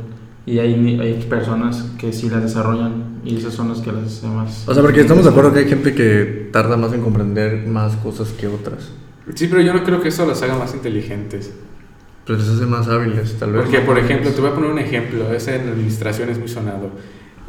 y 0.46 0.60
hay, 0.60 1.00
hay 1.00 1.14
personas 1.30 1.86
que 1.98 2.12
sí 2.12 2.30
las 2.30 2.44
desarrollan 2.44 3.22
y 3.24 3.38
esas 3.38 3.54
son 3.54 3.70
las 3.70 3.80
que 3.80 3.94
las 3.94 4.04
hacen 4.04 4.36
más... 4.36 4.66
O 4.68 4.74
sea, 4.74 4.84
porque 4.84 5.00
estamos 5.00 5.24
de 5.24 5.30
acuerdo 5.30 5.54
que 5.54 5.60
hay 5.60 5.70
gente 5.70 5.96
que 5.96 6.50
tarda 6.52 6.76
más 6.76 6.92
en 6.92 7.00
comprender 7.02 7.66
más 7.66 7.96
cosas 7.96 8.34
que 8.34 8.48
otras. 8.48 8.92
Sí, 9.34 9.48
pero 9.48 9.62
yo 9.62 9.74
no 9.74 9.84
creo 9.86 10.02
que 10.02 10.10
eso 10.10 10.26
las 10.28 10.42
haga 10.42 10.58
más 10.58 10.74
inteligentes. 10.74 11.54
Pero 12.26 12.38
les 12.38 12.50
hace 12.50 12.66
más 12.66 12.90
hábiles, 12.90 13.38
tal 13.40 13.54
vez. 13.54 13.62
Porque, 13.64 13.80
por 13.80 13.98
ejemplo, 13.98 14.30
te 14.32 14.42
voy 14.42 14.50
a 14.50 14.54
poner 14.54 14.72
un 14.72 14.80
ejemplo, 14.80 15.32
ese 15.34 15.56
en 15.56 15.70
administración 15.70 16.30
es 16.30 16.38
muy 16.38 16.50
sonado. 16.50 16.90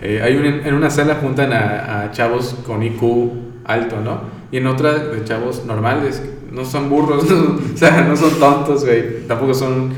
Eh, 0.01 0.21
hay 0.23 0.37
un, 0.37 0.45
en 0.47 0.75
una 0.75 0.91
sala 0.91 1.17
juntan 1.17 1.53
a, 1.53 2.03
a 2.05 2.11
chavos 2.13 2.55
con 2.67 2.83
IQ 2.83 3.31
alto, 3.65 4.01
¿no? 4.01 4.21
Y 4.53 4.59
en 4.59 4.67
otra 4.67 4.95
de 4.99 5.25
chavos 5.25 5.65
normales, 5.67 6.23
no 6.53 6.65
son 6.65 6.89
burros, 6.91 7.29
no- 7.31 7.59
o 7.75 7.77
sea, 7.77 8.03
no 8.03 8.17
son 8.17 8.39
tontos, 8.39 8.85
güey, 8.85 9.27
tampoco 9.27 9.55
son 9.55 9.91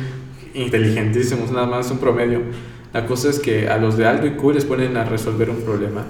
inteligentísimos, 0.54 1.50
nada 1.50 1.66
más 1.66 1.90
un 1.90 1.98
promedio. 1.98 2.40
La 2.92 3.06
cosa 3.06 3.28
es 3.28 3.38
que 3.38 3.68
a 3.68 3.76
los 3.78 3.96
de 3.96 4.06
alto 4.06 4.26
IQ 4.26 4.54
les 4.54 4.64
ponen 4.64 4.96
a 4.96 5.04
resolver 5.04 5.50
un 5.50 5.62
problema. 5.62 6.04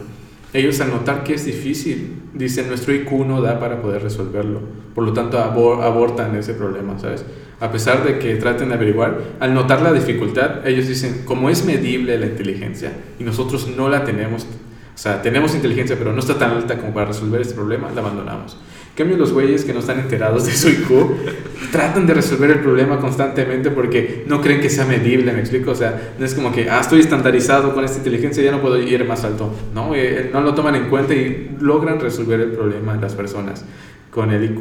Ellos 0.53 0.81
al 0.81 0.91
notar 0.91 1.25
que 1.25 1.35
es 1.35 1.45
difícil, 1.45 2.23
dicen 2.33 2.69
nuestro 2.69 2.95
IQ 2.95 3.11
no 3.27 3.43
da 3.43 3.59
para 3.61 3.83
poder 3.83 4.03
resolverlo. 4.03 4.61
Por 4.95 5.05
lo 5.05 5.13
tanto, 5.13 5.39
abor- 5.39 5.83
abortan 5.83 6.35
ese 6.37 6.55
problema, 6.55 6.99
¿sabes? 6.99 7.25
A 7.61 7.73
pesar 7.73 8.05
de 8.05 8.19
que 8.19 8.37
traten 8.37 8.69
de 8.69 8.75
averiguar, 8.75 9.19
al 9.41 9.53
notar 9.53 9.83
la 9.83 9.93
dificultad, 9.93 10.67
ellos 10.67 10.87
dicen, 10.87 11.23
como 11.25 11.51
es 11.51 11.65
medible 11.65 12.17
la 12.19 12.27
inteligencia 12.27 12.93
y 13.19 13.25
nosotros 13.25 13.69
no 13.77 13.89
la 13.89 14.05
tenemos, 14.05 14.45
o 14.45 15.01
sea, 15.01 15.23
tenemos 15.23 15.55
inteligencia, 15.55 15.97
pero 15.99 16.13
no 16.13 16.21
está 16.21 16.39
tan 16.39 16.53
alta 16.53 16.79
como 16.79 16.95
para 16.95 17.07
resolver 17.07 17.41
este 17.41 17.55
problema, 17.55 17.91
la 17.93 18.01
abandonamos. 18.01 18.57
En 18.91 19.05
cambio, 19.05 19.17
los 19.17 19.33
güeyes 19.33 19.65
que 19.65 19.73
no 19.73 19.79
están 19.79 20.01
enterados 20.01 20.47
de 20.47 20.53
su 20.53 20.69
IQ 20.69 21.71
tratan 21.71 22.07
de 22.07 22.15
resolver 22.15 22.51
el 22.51 22.61
problema 22.61 22.99
constantemente 22.99 23.71
porque 23.71 24.25
no 24.27 24.41
creen 24.41 24.61
que 24.61 24.71
sea 24.71 24.85
medible, 24.87 25.33
¿me 25.33 25.39
explico? 25.39 25.71
O 25.71 25.75
sea, 25.77 26.15
no 26.19 26.25
es 26.25 26.35
como 26.35 26.51
que, 26.51 26.69
ah, 26.69 26.81
estoy 26.81 27.01
estandarizado 27.01 27.75
con 27.75 27.85
esta 27.85 27.99
inteligencia, 27.99 28.43
ya 28.43 28.51
no 28.51 28.61
puedo 28.61 28.77
ir 28.77 29.05
más 29.05 29.23
alto. 29.23 29.55
No, 29.73 29.95
eh, 29.95 30.31
no 30.33 30.41
lo 30.41 30.55
toman 30.55 30.75
en 30.75 30.89
cuenta 30.89 31.15
y 31.15 31.57
logran 31.61 32.01
resolver 32.01 32.41
el 32.41 32.51
problema 32.51 32.97
las 32.97 33.15
personas 33.15 33.65
con 34.11 34.33
el 34.33 34.43
IQ 34.45 34.61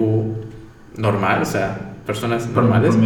normal, 0.97 1.41
o 1.41 1.45
sea, 1.45 1.96
personas 2.07 2.49
normales. 2.49 2.97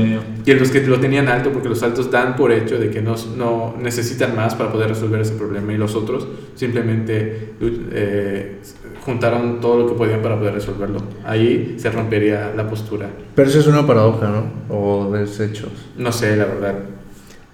Y 0.46 0.54
los 0.54 0.70
que 0.70 0.82
lo 0.82 1.00
tenían 1.00 1.28
alto, 1.28 1.52
porque 1.52 1.68
los 1.68 1.82
altos 1.82 2.12
dan 2.12 2.36
por 2.36 2.52
hecho 2.52 2.78
de 2.78 2.92
que 2.92 3.02
no, 3.02 3.16
no 3.36 3.76
necesitan 3.82 4.36
más 4.36 4.54
para 4.56 4.72
poder 4.72 4.90
resolver 4.90 5.20
ese 5.20 5.34
problema 5.34 5.74
y 5.74 5.78
los 5.78 5.96
otros 5.96 6.28
simplemente 6.56 7.56
eh, 7.60 8.60
juntaron 9.04 9.60
todo 9.60 9.80
lo 9.80 9.88
que 9.88 9.96
podían 9.96 10.22
para 10.22 10.38
poder 10.38 10.54
resolverlo. 10.54 11.02
Ahí 11.26 11.76
se 11.78 11.90
rompería 11.90 12.54
la 12.56 12.70
postura. 12.70 13.10
Pero 13.34 13.50
eso 13.50 13.60
es 13.60 13.68
una 13.68 13.86
paradoja, 13.86 14.30
¿no? 14.30 14.46
O 14.70 15.12
desechos. 15.12 15.72
No 15.98 16.12
sé, 16.12 16.38
la 16.38 16.46
verdad. 16.46 16.76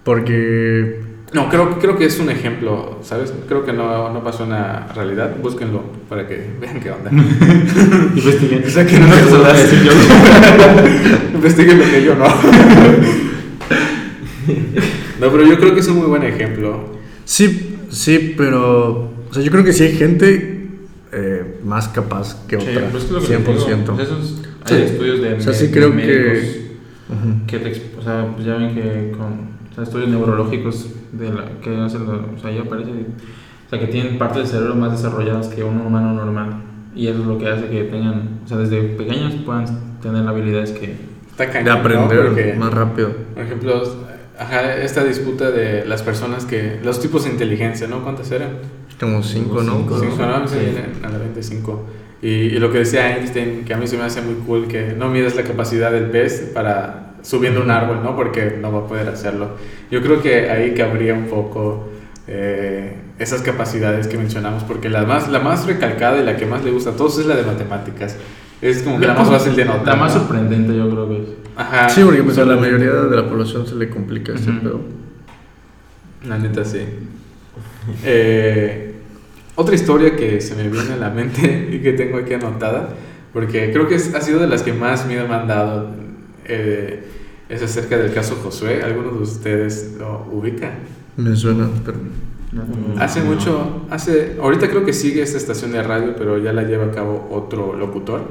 Porque 0.04 1.07
No, 1.34 1.50
creo, 1.50 1.78
creo 1.78 1.98
que 1.98 2.06
es 2.06 2.20
un 2.20 2.30
ejemplo, 2.30 3.00
¿sabes? 3.04 3.34
Creo 3.50 3.66
que 3.66 3.74
no, 3.74 4.14
no 4.14 4.24
pasó 4.24 4.46
en 4.46 4.52
la 4.52 4.88
realidad. 4.96 5.36
Búsquenlo 5.42 5.84
para 6.08 6.26
que 6.28 6.52
vean 6.62 6.80
qué 6.80 6.90
onda. 6.92 7.12
Investiguen. 8.16 8.70
Saquen 8.70 9.04
una 9.04 9.20
Eso 9.20 9.38
lo 9.38 9.44
voy 9.44 9.52
a 9.52 9.54
decir 9.54 9.84
yo. 9.84 9.92
Investiguen 11.36 11.80
lo 11.80 11.86
que 11.86 12.04
yo 12.04 12.16
no. 12.16 12.26
No, 15.20 15.32
pero 15.32 15.44
yo 15.44 15.58
creo 15.60 15.74
que 15.74 15.80
es 15.82 15.88
un 15.88 15.98
muy 15.98 16.08
buen 16.08 16.24
ejemplo. 16.24 16.92
sí, 17.26 17.76
sí, 17.90 18.34
pero... 18.38 19.12
O 19.30 19.34
sea, 19.34 19.44
yo 19.44 19.52
creo 19.52 19.64
que 19.66 19.74
sí 19.74 19.84
hay 19.84 19.94
gente 19.98 20.70
eh, 21.12 21.60
más 21.66 21.90
capaz 21.90 22.46
que 22.48 22.60
Sí, 22.62 22.68
otra. 22.70 22.90
pues 22.90 23.04
es 23.04 23.12
lo 23.12 23.20
que 23.20 23.28
te 23.28 23.38
100%. 23.38 23.56
digo. 23.82 23.96
Pues 23.96 24.08
esos- 24.08 24.42
Sí. 24.66 24.74
hay 24.76 24.82
estudios 24.84 25.22
de, 25.22 25.34
O 25.34 25.42
sea, 25.42 25.54
sí 25.54 25.70
creo 25.72 25.96
que- 25.96 26.68
que 27.48 27.60
te 27.60 27.72
o 27.98 28.02
sea, 28.04 28.28
pues 28.36 28.46
ya 28.46 28.56
ven 28.56 28.76
que 28.76 29.12
con 29.18 29.57
o 29.57 29.57
sea, 29.78 29.84
estudios 29.84 30.10
neurológicos 30.10 30.90
de 31.12 31.32
la, 31.32 31.46
que 31.62 31.76
hacen, 31.78 32.02
o 32.04 32.40
sea, 32.40 32.52
ya 32.52 32.62
aparece, 32.62 32.92
o 32.92 33.70
sea, 33.70 33.80
que 33.80 33.88
tienen 33.88 34.18
partes 34.18 34.44
del 34.44 34.48
cerebro 34.48 34.76
más 34.76 34.92
desarrolladas 34.92 35.48
que 35.50 35.64
un 35.64 35.80
humano 35.80 36.14
normal. 36.14 36.64
Y 36.96 37.08
eso 37.08 37.20
es 37.22 37.28
lo 37.28 37.38
que 37.38 37.48
hace 37.48 37.68
que 37.68 37.84
tengan, 37.84 38.40
o 38.44 38.48
sea, 38.48 38.58
desde 38.58 38.82
pequeños 38.82 39.34
puedan 39.46 40.00
tener 40.02 40.28
habilidades 40.28 40.72
que... 40.72 40.96
Está 41.30 41.46
De 41.46 41.52
cañón, 41.52 41.76
¿no? 41.76 41.80
aprender 41.82 42.26
Porque, 42.26 42.54
más 42.54 42.74
rápido. 42.74 43.12
Por 43.36 43.44
ejemplo, 43.44 43.84
ajá, 44.40 44.78
esta 44.78 45.04
disputa 45.04 45.52
de 45.52 45.86
las 45.86 46.02
personas 46.02 46.46
que. 46.46 46.80
Los 46.84 47.00
tipos 47.00 47.26
de 47.26 47.30
inteligencia, 47.30 47.88
¿no? 47.88 48.02
¿Cuántas 48.02 48.32
eran? 48.32 48.58
Como 49.00 49.22
cinco, 49.22 49.62
¿no? 49.62 49.78
Cinco. 49.78 50.00
Cinco, 50.00 50.26
¿no? 50.26 50.48
Sí. 50.48 50.58
a 51.04 51.10
la 51.10 51.18
25. 51.20 51.86
Y, 52.24 52.28
y 52.28 52.60
lo 52.60 52.72
que 52.72 52.80
decía 52.80 53.16
Einstein, 53.16 53.66
que 53.66 53.76
a 53.76 53.78
mí 53.78 53.86
se 53.86 53.98
me 53.98 54.04
hace 54.04 54.24
muy 54.24 54.34
cool, 54.48 54.68
que 54.68 54.96
no 54.98 55.10
mides 55.10 55.36
la 55.36 55.44
capacidad 55.44 55.92
del 55.92 56.10
pez 56.10 56.52
para 56.56 57.07
subiendo 57.22 57.62
un 57.62 57.72
árbol, 57.72 58.02
¿no? 58.04 58.16
Porque 58.16 58.58
no 58.62 58.72
va 58.72 58.80
a 58.80 58.88
poder 58.88 59.08
hacerlo. 59.10 59.52
Yo 59.92 60.02
creo 60.02 60.22
que 60.22 60.50
ahí 60.50 60.74
cabría 60.74 61.14
un 61.14 61.26
poco 61.28 61.90
eh, 62.28 62.96
esas 63.20 63.42
capacidades 63.42 64.08
que 64.08 64.18
mencionamos, 64.18 64.64
porque 64.64 64.90
la 64.90 65.04
más, 65.06 65.30
la 65.30 65.40
más 65.40 65.66
recalcada 65.66 66.20
y 66.22 66.26
la 66.26 66.36
que 66.38 66.46
más 66.46 66.64
le 66.64 66.72
gusta 66.72 66.92
a 66.92 66.94
todos 66.96 67.20
es 67.20 67.26
la 67.26 67.36
de 67.36 67.44
matemáticas. 67.44 68.18
Es 68.62 68.82
como 68.82 69.00
que 69.00 69.06
la 69.08 69.14
más 69.14 69.30
fácil 69.30 69.56
de 69.56 69.66
notar. 69.66 69.86
La 69.88 69.96
más 69.96 70.14
¿no? 70.16 70.20
sorprendente 70.22 70.76
yo 70.76 70.90
creo 70.90 71.10
que 71.10 71.16
es. 71.22 71.30
Ajá. 71.56 71.90
Sí, 71.90 72.02
porque 72.04 72.24
pues 72.24 72.38
a 72.38 72.46
la 72.46 72.56
mayoría 72.56 72.92
de 72.92 73.16
la 73.16 73.28
población 73.28 73.66
se 73.68 73.76
le 73.76 73.90
complica 73.90 74.34
este 74.34 74.50
Ujú. 74.52 74.60
pedo. 74.62 74.82
La 76.28 76.38
neta 76.38 76.66
sí. 76.66 76.80
Eh, 78.04 78.94
otra 79.56 79.76
historia 79.76 80.16
que 80.16 80.42
se 80.42 80.56
me 80.56 80.68
viene 80.70 80.94
a 80.94 80.98
la 80.98 81.10
mente 81.10 81.70
y 81.72 81.80
que 81.80 81.94
tengo 81.94 82.18
aquí 82.18 82.34
anotada, 82.34 82.90
porque 83.34 83.72
creo 83.72 83.88
que 83.88 83.96
es- 83.96 84.14
ha 84.14 84.22
sido 84.22 84.40
de 84.40 84.48
las 84.48 84.64
que 84.64 84.74
más 84.74 85.06
miedo 85.08 85.28
me 85.28 85.36
han 85.36 85.48
dado, 85.48 85.92
eh, 86.48 87.04
es 87.50 87.62
acerca 87.62 87.98
del 87.98 88.14
caso 88.14 88.36
Josué. 88.44 88.82
¿Alguno 88.84 89.12
de 89.12 89.24
ustedes 89.24 89.96
lo 89.98 90.28
ubica? 90.32 90.72
Me 91.16 91.36
suena, 91.36 91.70
pero... 91.86 91.98
No, 92.52 92.64
Hace 93.02 93.20
no. 93.20 93.26
mucho, 93.26 93.82
hace, 93.90 94.38
ahorita 94.42 94.70
creo 94.70 94.86
que 94.86 94.94
sigue 94.94 95.22
esta 95.22 95.38
estación 95.38 95.74
de 95.74 95.84
radio, 95.84 96.16
pero 96.18 96.38
ya 96.38 96.54
la 96.54 96.64
lleva 96.64 96.86
a 96.86 96.92
cabo 96.92 97.28
otro 97.30 97.76
locutor. 97.76 98.22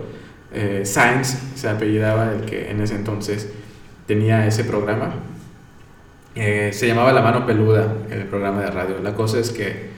Eh, 0.53 0.83
Sainz 0.85 1.37
se 1.55 1.69
apellidaba 1.69 2.33
el 2.33 2.47
que 2.47 2.71
en 2.71 2.81
ese 2.81 2.95
entonces 2.95 3.51
tenía 4.07 4.47
ese 4.47 4.64
programa. 4.64 5.14
Eh, 6.35 6.71
se 6.73 6.87
llamaba 6.87 7.12
La 7.12 7.21
Mano 7.21 7.45
Peluda, 7.45 7.93
el 8.11 8.25
programa 8.25 8.62
de 8.62 8.71
radio. 8.71 8.97
La 9.03 9.14
cosa 9.14 9.39
es 9.39 9.51
que 9.51 9.91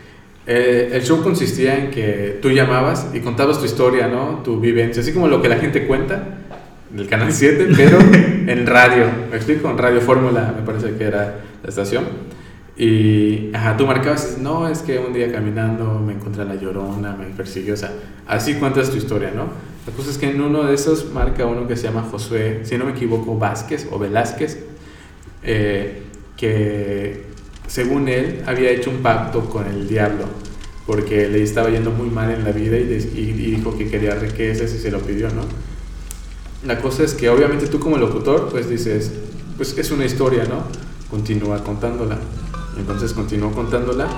eh, 0.46 0.90
el 0.92 1.02
show 1.02 1.22
consistía 1.22 1.78
en 1.78 1.90
que 1.90 2.38
tú 2.42 2.50
llamabas 2.50 3.08
y 3.14 3.20
contabas 3.20 3.60
tu 3.60 3.66
historia, 3.66 4.08
¿no? 4.08 4.40
Tu 4.42 4.58
vivencia, 4.58 5.02
así 5.02 5.12
como 5.12 5.28
lo 5.28 5.40
que 5.40 5.48
la 5.48 5.58
gente 5.58 5.86
cuenta 5.86 6.46
del 6.90 7.06
Canal 7.08 7.32
7, 7.32 7.68
pero 7.76 7.98
en 8.46 8.66
radio. 8.66 9.06
¿Me 9.30 9.36
explico? 9.36 9.70
En 9.70 9.78
Radio 9.78 10.00
Fórmula, 10.00 10.54
me 10.56 10.62
parece 10.64 10.96
que 10.96 11.04
era 11.04 11.40
la 11.62 11.68
estación. 11.68 12.04
Y 12.76 13.50
ajá, 13.54 13.76
tú 13.76 13.86
marcabas, 13.86 14.38
no, 14.40 14.68
es 14.68 14.80
que 14.80 14.98
un 14.98 15.12
día 15.12 15.32
caminando 15.32 15.98
me 15.98 16.12
encontré 16.12 16.42
a 16.42 16.44
la 16.44 16.54
llorona, 16.54 17.16
me 17.16 17.26
persiguió, 17.26 17.74
o 17.74 17.76
sea, 17.76 17.92
así 18.26 18.54
cuentas 18.54 18.90
tu 18.90 18.96
historia, 18.96 19.32
¿no? 19.34 19.48
La 19.86 19.92
cosa 19.96 20.10
es 20.10 20.18
que 20.18 20.30
en 20.30 20.40
uno 20.40 20.62
de 20.64 20.74
esos 20.74 21.12
marca 21.12 21.44
uno 21.46 21.66
que 21.66 21.76
se 21.76 21.84
llama 21.88 22.02
Josué, 22.08 22.60
si 22.62 22.78
no 22.78 22.84
me 22.84 22.92
equivoco, 22.92 23.36
Vázquez 23.36 23.88
o 23.90 23.98
Velázquez, 23.98 24.58
eh, 25.42 26.02
que 26.36 27.24
según 27.66 28.08
él 28.08 28.42
había 28.46 28.70
hecho 28.70 28.90
un 28.90 28.98
pacto 28.98 29.48
con 29.50 29.66
el 29.66 29.88
diablo, 29.88 30.24
porque 30.86 31.28
le 31.28 31.42
estaba 31.42 31.70
yendo 31.70 31.90
muy 31.90 32.08
mal 32.10 32.30
en 32.30 32.44
la 32.44 32.52
vida 32.52 32.78
y, 32.78 32.82
y- 33.14 33.20
y 33.20 33.50
dijo 33.56 33.76
que 33.76 33.88
quería 33.90 34.14
riquezas 34.14 34.72
y 34.72 34.78
se 34.78 34.90
lo 34.92 35.00
pidió, 35.00 35.28
¿no? 35.30 35.42
La 36.66 36.80
cosa 36.80 37.04
es 37.04 37.14
que 37.14 37.28
obviamente 37.28 37.66
tú 37.68 37.78
como 37.78 37.96
locutor, 37.98 38.48
pues 38.50 38.68
dices, 38.68 39.12
pues 39.56 39.76
es 39.78 39.90
una 39.90 40.04
historia, 40.04 40.44
¿no? 40.44 40.64
Continúa 41.10 41.62
contándola. 41.62 42.18
Entonces 42.76 43.12
continuó 43.12 43.52
contándola 43.52 44.08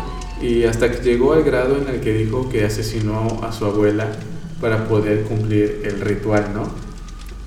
y 0.41 0.65
hasta 0.65 0.91
que 0.91 1.03
llegó 1.03 1.33
al 1.35 1.43
grado 1.45 1.77
en 1.77 1.89
el 1.89 2.01
que 2.01 2.13
dijo 2.15 2.49
que 2.49 2.65
asesinó 2.65 3.41
a 3.43 3.53
su 3.53 3.65
abuela 3.67 4.11
para 4.61 4.87
poder 4.89 5.23
cumplir 5.25 5.83
el 5.85 6.01
ritual, 6.01 6.49
¿no? 6.55 6.69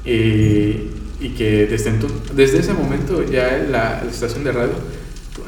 Y, 0.06 0.90
y 1.20 1.30
que 1.38 1.66
desde, 1.68 1.92
enton- 1.92 2.32
desde 2.36 2.60
ese 2.60 2.74
momento 2.74 3.24
ya 3.24 3.58
la, 3.70 4.02
la 4.04 4.10
estación 4.12 4.44
de 4.44 4.52
radio, 4.52 4.74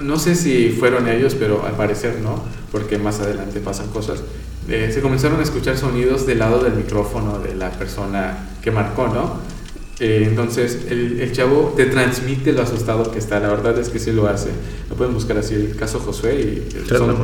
no 0.01 0.17
sé 0.19 0.35
si 0.35 0.69
fueron 0.69 1.07
ellos, 1.07 1.35
pero 1.37 1.65
al 1.65 1.73
parecer 1.73 2.19
no, 2.21 2.43
porque 2.71 2.97
más 2.97 3.19
adelante 3.19 3.59
pasan 3.59 3.87
cosas, 3.89 4.21
eh, 4.67 4.91
se 4.93 5.01
comenzaron 5.01 5.39
a 5.39 5.43
escuchar 5.43 5.77
sonidos 5.77 6.25
del 6.25 6.39
lado 6.39 6.63
del 6.63 6.73
micrófono 6.73 7.39
de 7.39 7.55
la 7.55 7.71
persona 7.71 8.49
que 8.61 8.71
marcó, 8.71 9.07
¿no? 9.07 9.55
Eh, 9.97 10.25
entonces 10.27 10.87
el, 10.89 11.21
el 11.21 11.31
chavo 11.31 11.73
te 11.77 11.85
transmite 11.85 12.51
lo 12.51 12.63
asustado 12.63 13.09
que 13.11 13.19
está, 13.19 13.39
la 13.39 13.47
verdad 13.47 13.77
es 13.79 13.89
que 13.89 13.99
sí 13.99 14.11
lo 14.11 14.27
hace. 14.27 14.49
Lo 14.89 14.95
pueden 14.95 15.13
buscar 15.13 15.37
así, 15.37 15.53
el 15.55 15.75
caso 15.77 15.99
Josué 15.99 16.35
y 16.35 16.87
son, 16.89 17.15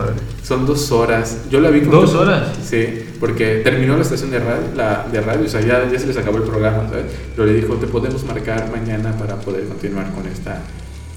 son 0.42 0.66
dos 0.66 0.92
horas. 0.92 1.50
Yo 1.50 1.60
la 1.60 1.70
vi 1.70 1.82
con 1.82 1.92
¿Dos 1.92 2.14
horas? 2.14 2.58
Sí, 2.64 2.86
porque 3.20 3.62
terminó 3.64 3.98
la 3.98 4.04
estación 4.04 4.32
de 4.32 4.40
radio, 4.40 4.64
la, 4.76 5.06
de 5.12 5.20
radio 5.20 5.46
o 5.46 5.50
sea, 5.50 5.60
ya, 5.62 5.90
ya 5.92 6.00
se 6.00 6.08
les 6.08 6.18
acabó 6.18 6.38
el 6.38 6.44
programa, 6.44 6.88
¿sabes? 6.90 7.06
Pero 7.36 7.46
le 7.46 7.56
dijo, 7.56 7.76
te 7.76 7.88
podemos 7.88 8.24
marcar 8.24 8.72
mañana 8.72 9.18
para 9.18 9.36
poder 9.36 9.66
continuar 9.66 10.10
con 10.14 10.26
esta, 10.28 10.62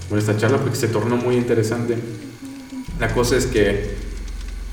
con 0.09 0.18
esta 0.18 0.37
charla 0.37 0.59
porque 0.59 0.77
se 0.77 0.89
tornó 0.89 1.16
muy 1.16 1.37
interesante. 1.37 1.97
La 2.99 3.14
cosa 3.14 3.37
es 3.37 3.47
que, 3.47 3.95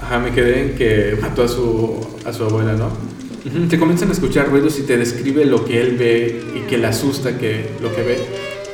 ajá, 0.01 0.19
me 0.19 0.31
quedé 0.31 0.61
en 0.71 0.75
que 0.75 1.17
mató 1.21 1.43
a 1.43 1.47
su, 1.47 2.05
a 2.25 2.33
su 2.33 2.43
abuela, 2.43 2.73
¿no? 2.73 2.89
Te 3.69 3.79
comienzan 3.79 4.09
a 4.09 4.11
escuchar 4.11 4.49
ruidos 4.49 4.77
y 4.79 4.83
te 4.83 4.97
describe 4.97 5.45
lo 5.45 5.65
que 5.65 5.81
él 5.81 5.97
ve 5.97 6.41
y 6.55 6.59
que 6.69 6.77
le 6.77 6.87
asusta 6.87 7.37
que 7.39 7.65
lo 7.81 7.93
que 7.95 8.03
ve, 8.03 8.17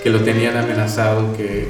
que 0.04 0.10
lo 0.10 0.20
tenían 0.22 0.58
amenazado, 0.58 1.36
que 1.38 1.68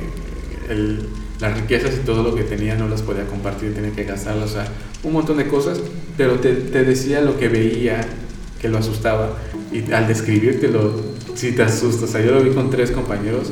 el- 0.70 1.08
las 1.40 1.56
riquezas 1.56 1.92
y 2.02 2.06
todo 2.06 2.24
lo 2.24 2.34
que 2.34 2.42
tenía 2.44 2.76
no 2.76 2.88
las 2.90 3.04
podía 3.04 3.26
compartir, 3.28 3.76
tenía 3.76 3.92
que 3.92 4.04
gastarlas, 4.06 4.50
o 4.50 4.54
sea, 4.54 4.68
un 5.04 5.14
montón 5.14 5.38
de 5.38 5.46
cosas, 5.48 5.80
pero 6.18 6.34
te, 6.40 6.54
te 6.54 6.84
decía 6.84 7.22
lo 7.22 7.38
que 7.38 7.48
veía 7.48 8.02
que 8.60 8.68
lo 8.70 8.80
asustaba 8.80 9.38
y 9.72 9.92
al 9.92 10.08
describírtelo 10.08 11.00
sí 11.36 11.52
te 11.52 11.62
asusta, 11.62 12.06
o 12.06 12.08
sea, 12.08 12.26
yo 12.26 12.32
lo 12.32 12.42
vi 12.44 12.50
con 12.50 12.72
tres 12.72 12.90
compañeros, 12.90 13.52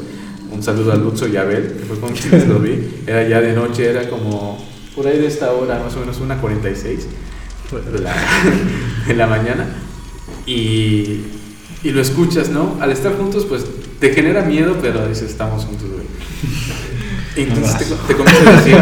un 0.52 0.64
saludo 0.64 0.94
a 0.94 0.96
Lutzo 0.96 1.28
y 1.28 1.38
a 1.38 1.42
Abel, 1.42 1.74
que 1.78 1.86
fue 1.86 2.00
con 2.00 2.14
quienes 2.14 2.48
lo 2.48 2.58
vi, 2.58 2.80
era 3.06 3.28
ya 3.30 3.40
de 3.42 3.54
noche, 3.54 3.88
era 3.88 4.10
como 4.10 4.58
por 4.96 5.08
ahí 5.08 5.18
de 5.18 5.28
esta 5.28 5.52
hora, 5.52 5.80
más 5.80 5.96
o 5.96 6.00
menos 6.00 6.20
una 6.20 6.40
46 6.40 7.08
de 7.94 8.00
la, 8.00 8.14
de 9.08 9.14
la 9.14 9.28
mañana 9.28 9.68
y, 10.46 11.22
y 11.84 11.90
lo 11.92 12.02
escuchas, 12.02 12.50
¿no? 12.50 12.78
Al 12.80 12.92
estar 12.92 13.16
juntos, 13.18 13.46
pues 13.46 13.66
te 14.00 14.14
genera 14.14 14.44
miedo, 14.44 14.78
pero 14.82 15.08
dices, 15.08 15.30
estamos 15.32 15.66
juntos, 15.66 15.90
güey. 15.90 16.06
Entonces 17.48 17.78
te, 17.78 17.86
te 17.86 18.16
comienza 18.16 18.50
a 18.50 18.56
decir, 18.56 18.76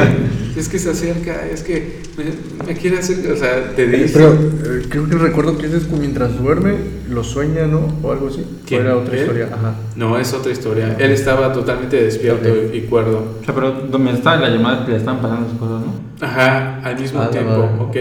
es 0.55 0.69
que 0.69 0.79
se 0.79 0.89
acerca, 0.91 1.47
es 1.47 1.63
que 1.63 1.99
me, 2.17 2.65
me 2.67 2.73
quiere 2.79 2.99
hacer, 2.99 3.31
o 3.31 3.35
sea, 3.35 3.71
te 3.75 3.87
dice... 3.87 4.13
Pero 4.13 4.33
eh, 4.33 4.85
creo 4.89 5.07
que 5.09 5.15
recuerdo 5.15 5.57
que 5.57 5.65
ese 5.67 5.77
es 5.77 5.89
mientras 5.89 6.37
duerme, 6.37 6.75
lo 7.09 7.23
sueña, 7.23 7.65
¿no? 7.65 7.87
O 8.03 8.11
algo 8.11 8.27
así. 8.27 8.45
¿Quién? 8.65 8.81
¿O 8.81 8.85
era 8.85 8.97
otra 8.97 9.13
¿Él? 9.15 9.21
historia? 9.21 9.49
Ajá. 9.53 9.75
No, 9.95 10.17
es 10.19 10.33
otra 10.33 10.51
historia. 10.51 10.95
Él 10.99 11.11
estaba 11.11 11.51
totalmente 11.53 12.01
despierto 12.03 12.49
Ok. 12.49 12.73
y 12.73 12.81
cuerdo. 12.81 13.37
O 13.41 13.45
sea, 13.45 13.53
pero 13.55 13.71
donde 13.71 14.11
está 14.11 14.35
la 14.37 14.49
llamada 14.49 14.87
le 14.87 14.95
están 14.97 15.21
pasando 15.21 15.47
esas 15.47 15.59
cosas, 15.59 15.81
¿no? 15.81 16.03
Ajá, 16.21 16.79
al 16.83 16.99
mismo 16.99 17.21
Ah, 17.21 17.29
tiempo, 17.29 17.69
¿ok? 17.79 17.89
ok. 17.89 17.97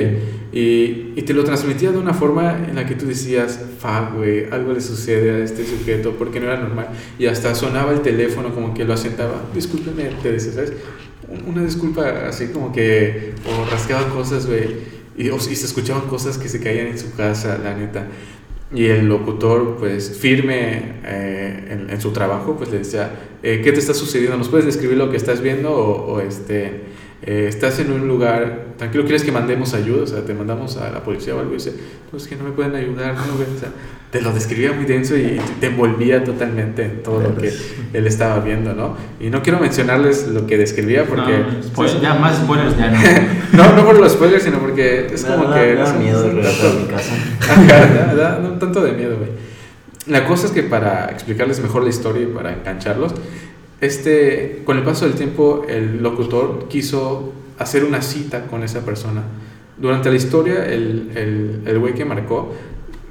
Y, 0.55 1.15
y 1.17 1.23
te 1.23 1.33
lo 1.33 1.45
transmitía 1.45 1.91
de 1.93 1.99
una 1.99 2.13
forma 2.13 2.59
en 2.69 2.75
la 2.77 2.85
que 2.87 2.95
tú 2.95 3.07
decías, 3.07 3.59
fuck, 3.79 4.17
güey, 4.17 4.45
algo 4.51 4.75
le 4.75 4.83
sucede 4.83 5.31
a 5.31 5.39
este 5.39 5.65
sujeto 5.65 6.15
porque 6.19 6.39
no 6.41 6.47
era 6.47 6.59
normal. 6.61 6.89
Y 7.19 7.25
hasta 7.27 7.55
sonaba 7.55 7.93
el 7.93 8.01
teléfono 8.03 8.55
como 8.55 8.75
que 8.75 8.85
lo 8.85 8.93
asentaba, 8.93 9.41
discúlpeme, 9.55 10.11
te 10.23 10.33
decía, 10.33 10.53
¿sabes? 10.53 10.75
Un- 11.33 11.49
Una 11.55 11.65
disculpa 11.65 12.27
así 12.29 12.49
como 12.49 12.73
que, 12.73 13.35
o 13.47 13.71
rascaba 13.71 14.09
cosas, 14.11 14.47
güey, 14.47 14.93
y, 15.17 15.29
se 15.39 15.67
escuchaban 15.67 16.09
cosas 16.09 16.39
que 16.39 16.49
se 16.49 16.61
caían 16.61 16.87
en 16.89 16.99
su 16.99 17.15
casa, 17.15 17.59
la 17.63 17.75
neta. 17.75 18.07
Y 18.75 18.87
el 18.87 19.07
locutor, 19.07 19.77
pues 19.79 20.17
firme 20.19 20.95
eh, 21.05 21.87
en, 21.91 22.01
su 22.01 22.11
trabajo, 22.13 22.57
pues 22.57 22.71
le 22.71 22.79
decía, 22.79 23.11
eh, 23.43 23.61
¿qué 23.63 23.71
te 23.73 23.79
está 23.81 23.93
sucediendo? 23.93 24.39
¿Nos 24.39 24.49
puedes 24.49 24.65
describir 24.65 24.97
lo 24.97 25.11
que 25.11 25.19
estás 25.19 25.43
viendo? 25.43 25.75
O, 25.75 26.21
este, 26.21 26.81
eh, 27.23 27.47
estás 27.49 27.79
en 27.79 27.93
un 27.93 28.09
lugar, 28.09 28.67
tranquilo, 28.79 29.05
¿quieres 29.05 29.23
que 29.23 29.33
mandemos 29.33 29.75
ayuda? 29.75 30.03
O 30.03 30.07
sea, 30.07 30.23
te 30.25 30.35
mandamos 30.35 30.77
a 30.77 30.91
la 30.91 31.03
policía 31.03 31.35
o 31.35 31.41
algo. 31.41 31.53
Y 31.53 31.57
dice, 31.57 31.73
pues 32.11 32.27
que 32.27 32.37
no 32.37 32.45
me 32.45 32.51
pueden 32.51 32.75
ayudar, 32.75 33.15
no, 33.15 33.35
güey". 33.37 33.47
O 33.57 33.59
sea, 33.59 33.69
te 34.11 34.21
lo 34.21 34.33
describía 34.33 34.73
muy 34.73 34.85
denso 34.85 35.17
y 35.17 35.41
te 35.61 35.69
envolvía 35.69 36.23
totalmente 36.23 36.85
en 36.85 37.03
todo 37.03 37.21
lo 37.23 37.35
que 37.37 37.51
él 37.95 38.07
estaba 38.07 38.41
viendo, 38.41 38.75
¿no? 38.75 38.95
Y 39.21 39.31
no 39.31 39.41
quiero 39.43 39.59
mencionarles 39.59 40.29
lo 40.29 40.47
que 40.47 40.59
describía 40.59 41.05
porque... 41.07 41.45
No, 41.77 42.01
ya 42.03 42.15
más 42.15 42.37
spoilers 42.37 42.77
ya 42.77 42.91
no. 42.91 42.99
No, 43.53 43.77
no 43.77 43.85
por 43.87 43.99
los 43.99 44.13
spoilers, 44.13 44.43
sino 44.43 44.59
porque 44.59 45.07
es 45.13 45.23
Me 45.25 45.31
como 45.37 45.55
que... 45.55 45.75
da 45.77 45.93
miedo 45.95 46.25
un 46.27 46.37
regresar 46.37 46.71
a 46.71 46.75
mi 46.75 46.85
casa. 46.87 47.15
Ajá, 47.41 47.87
da- 48.15 48.15
da 48.15 48.39
un 48.51 48.59
tanto 48.59 48.83
de 48.83 48.93
miedo, 48.93 49.17
güey. 49.17 49.31
La 50.07 50.27
cosa 50.27 50.47
es 50.47 50.53
que 50.53 50.63
para 50.65 51.07
explicarles 51.11 51.61
mejor 51.61 51.85
la 51.85 51.91
historia 51.91 52.23
y 52.23 52.27
para 52.27 52.53
engancharlos, 52.53 53.13
este, 53.83 54.63
con 54.65 54.79
el 54.79 54.85
paso 54.85 55.07
del 55.07 55.15
tiempo, 55.15 55.67
el 55.69 56.03
locutor 56.03 56.69
quiso 56.69 57.33
hacer 57.59 57.85
una 57.85 58.01
cita 58.01 58.47
con 58.47 58.63
esa 58.63 58.85
persona. 58.85 59.23
Durante 59.77 60.09
la 60.09 60.17
historia, 60.17 60.65
el, 60.67 61.61
el, 61.67 61.79
güey 61.79 61.93
que 61.93 62.05
marcó 62.05 62.55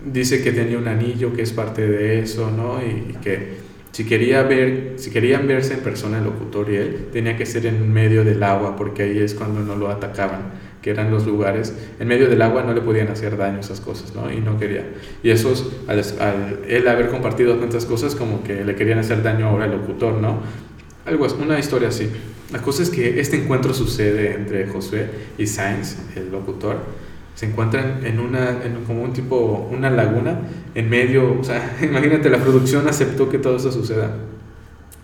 dice 0.06 0.42
que 0.42 0.52
tenía 0.54 0.78
un 0.78 0.88
anillo 0.88 1.34
que 1.34 1.42
es 1.42 1.52
parte 1.52 1.88
de 1.88 2.20
eso, 2.20 2.50
¿no? 2.50 2.80
Y, 2.82 3.12
y 3.12 3.18
que 3.22 3.58
si 3.92 4.06
quería 4.06 4.44
ver, 4.44 4.94
si 4.96 5.12
querían 5.12 5.46
verse 5.46 5.74
en 5.74 5.82
persona 5.82 6.20
el 6.20 6.24
locutor 6.24 6.72
y 6.72 6.78
él, 6.78 7.08
tenía 7.12 7.36
que 7.36 7.46
ser 7.46 7.66
en 7.66 7.92
medio 7.92 8.24
del 8.24 8.42
agua, 8.42 8.78
porque 8.78 9.04
ahí 9.04 9.20
es 9.20 9.34
cuando 9.34 9.60
no 9.60 9.76
lo 9.76 9.90
atacaban 9.90 10.61
que 10.82 10.90
eran 10.90 11.12
los 11.12 11.26
lugares, 11.26 11.74
en 12.00 12.08
medio 12.08 12.28
del 12.28 12.42
agua 12.42 12.64
no 12.64 12.74
le 12.74 12.82
podían 12.82 13.08
hacer 13.10 13.38
daño 13.38 13.60
esas 13.60 13.80
cosas, 13.80 14.16
¿no? 14.16 14.32
Y 14.32 14.40
no 14.40 14.58
quería. 14.60 14.86
Y 15.22 15.30
esos, 15.30 15.72
al, 15.88 16.00
al 16.20 16.60
él 16.68 16.88
haber 16.88 17.10
compartido 17.10 17.56
tantas 17.56 17.86
cosas, 17.86 18.16
como 18.16 18.44
que 18.44 18.64
le 18.66 18.76
querían 18.76 19.00
hacer 19.00 19.22
daño 19.22 19.48
ahora 19.48 19.66
al 19.66 19.72
locutor, 19.72 20.16
¿no? 20.16 20.40
Algo, 21.06 21.26
así, 21.26 21.36
una 21.42 21.60
historia 21.60 21.90
así. 21.90 22.10
La 22.52 22.62
cosa 22.62 22.84
es 22.84 22.90
que 22.90 23.20
este 23.20 23.38
encuentro 23.38 23.74
sucede 23.74 24.34
entre 24.34 24.68
Josué 24.68 25.10
y 25.38 25.48
Sainz, 25.48 25.98
el 26.16 26.32
locutor. 26.32 26.78
Se 27.34 27.46
encuentran 27.46 28.06
en 28.06 28.20
una, 28.20 28.50
en 28.64 28.84
como 28.86 29.04
un 29.04 29.14
tipo, 29.14 29.68
una 29.72 29.90
laguna, 29.90 30.42
en 30.76 30.90
medio, 30.90 31.40
o 31.40 31.44
sea, 31.44 31.78
imagínate, 31.82 32.30
la 32.30 32.40
producción 32.40 32.88
aceptó 32.88 33.30
que 33.30 33.38
todo 33.38 33.58
eso 33.58 33.72
suceda. 33.72 34.12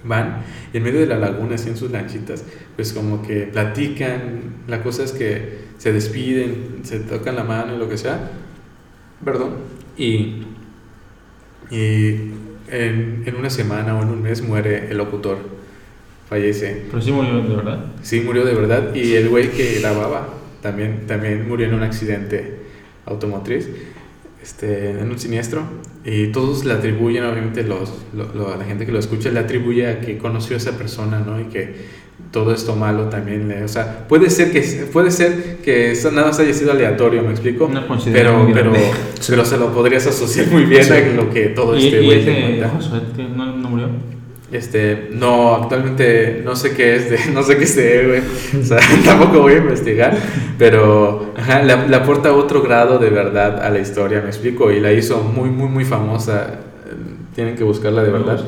Van 0.08 0.44
y 0.74 0.78
en 0.78 0.84
medio 0.84 1.00
de 1.00 1.08
la 1.08 1.18
laguna, 1.18 1.56
así 1.56 1.70
en 1.70 1.78
sus 1.78 1.92
lanchitas, 1.92 2.44
pues 2.76 2.94
como 2.94 3.22
que 3.22 3.44
platican. 3.48 4.58
La 4.68 4.84
cosa 4.84 5.04
es 5.04 5.12
que 5.12 5.68
se 5.78 5.94
despiden, 5.94 6.80
se 6.84 7.00
tocan 7.00 7.36
la 7.36 7.44
mano 7.44 7.76
y 7.76 7.78
lo 7.78 7.90
que 7.90 7.98
sea. 7.98 8.32
Perdón. 9.24 9.56
Y, 9.98 10.44
y 11.72 12.08
en, 12.70 13.24
en 13.26 13.36
una 13.38 13.50
semana 13.50 13.98
o 13.98 14.04
en 14.04 14.10
un 14.10 14.22
mes 14.22 14.42
muere 14.42 14.90
el 14.90 14.98
locutor. 14.98 15.38
Fallece. 16.30 16.84
Pero 16.90 17.02
sí 17.02 17.12
murió 17.12 17.42
de 17.42 17.56
verdad. 17.56 17.86
Sí, 18.02 18.22
murió 18.22 18.44
de 18.44 18.54
verdad. 18.54 18.94
Y 18.94 19.14
el 19.14 19.30
güey 19.30 19.50
que 19.52 19.80
grababa 19.80 20.28
también, 20.62 21.08
también 21.08 21.48
murió 21.48 21.68
en 21.68 21.74
un 21.74 21.84
accidente 21.84 22.58
automotriz, 23.06 23.70
este, 24.42 24.92
en 24.92 25.10
un 25.10 25.20
siniestro. 25.20 25.62
Y 26.06 26.28
todos 26.28 26.64
le 26.66 26.74
atribuyen, 26.74 27.24
obviamente, 27.26 27.64
los, 27.64 27.92
lo- 28.16 28.34
lo- 28.34 28.56
la 28.58 28.64
gente 28.66 28.86
que 28.86 28.92
lo 28.92 29.00
escucha 29.00 29.30
le 29.30 29.40
atribuye 29.40 29.88
a 29.88 30.00
que 30.02 30.18
conoció 30.18 30.56
a 30.56 30.58
esa 30.58 30.78
persona, 30.78 31.20
¿no? 31.20 31.40
Y 31.40 31.46
que 31.46 31.98
todo 32.32 32.54
esto 32.54 32.76
malo 32.76 33.04
también 33.10 33.48
le. 33.48 33.64
O 33.64 33.68
sea, 33.68 34.08
puede 34.08 34.30
ser 34.30 34.52
que, 34.52 34.62
puede 34.92 35.12
ser 35.12 35.58
que 35.64 35.92
eso 35.92 36.12
nada 36.12 36.28
más 36.28 36.40
haya 36.40 36.54
sido 36.54 36.72
aleatorio, 36.72 37.22
¿me 37.24 37.32
explico? 37.32 37.68
Coincidencia 37.88 38.14
Pero, 38.14 38.48
pero, 38.54 38.72
grande. 38.72 38.92
pero 39.28 39.46
se 39.46 39.58
lo 39.58 39.72
podrías 39.74 40.08
asociar 40.08 40.48
muy 40.48 40.64
bien 40.64 40.92
a 40.92 41.00
lo 41.16 41.30
que 41.30 41.48
todo 41.48 41.78
¿Y, 41.78 41.86
este 41.88 42.02
güey 42.02 42.26
te 42.26 42.42
cuenta. 42.42 42.70
Josué 42.70 43.02
que 43.16 43.24
no, 43.24 43.56
no 43.58 43.70
murió? 43.70 43.90
Este, 44.52 45.10
no, 45.12 45.56
actualmente 45.56 46.42
no 46.46 46.56
sé 46.56 46.72
qué 46.74 46.96
es 46.96 47.10
de, 47.10 47.20
no 47.34 47.44
sé 47.44 47.58
qué 47.58 47.66
él, 48.00 48.08
güey. 48.08 48.62
O 48.62 48.66
sea, 48.66 48.80
tampoco 49.06 49.42
voy 49.42 49.54
a 49.54 49.58
investigar, 49.58 50.18
pero 50.58 51.34
ajá, 51.38 51.64
le, 51.64 51.88
le 51.90 51.96
aporta 51.96 52.34
otro 52.34 52.62
grado 52.62 52.98
de 52.98 53.10
verdad 53.10 53.62
a 53.62 53.70
la 53.70 53.80
historia, 53.80 54.22
me 54.22 54.28
explico, 54.30 54.72
y 54.72 54.80
la 54.80 54.94
hizo 54.94 55.20
muy, 55.22 55.50
muy, 55.50 55.68
muy 55.68 55.84
famosa. 55.86 56.60
Tienen 57.36 57.56
que 57.56 57.64
buscarla 57.64 58.04
de 58.04 58.12
verdad. 58.12 58.40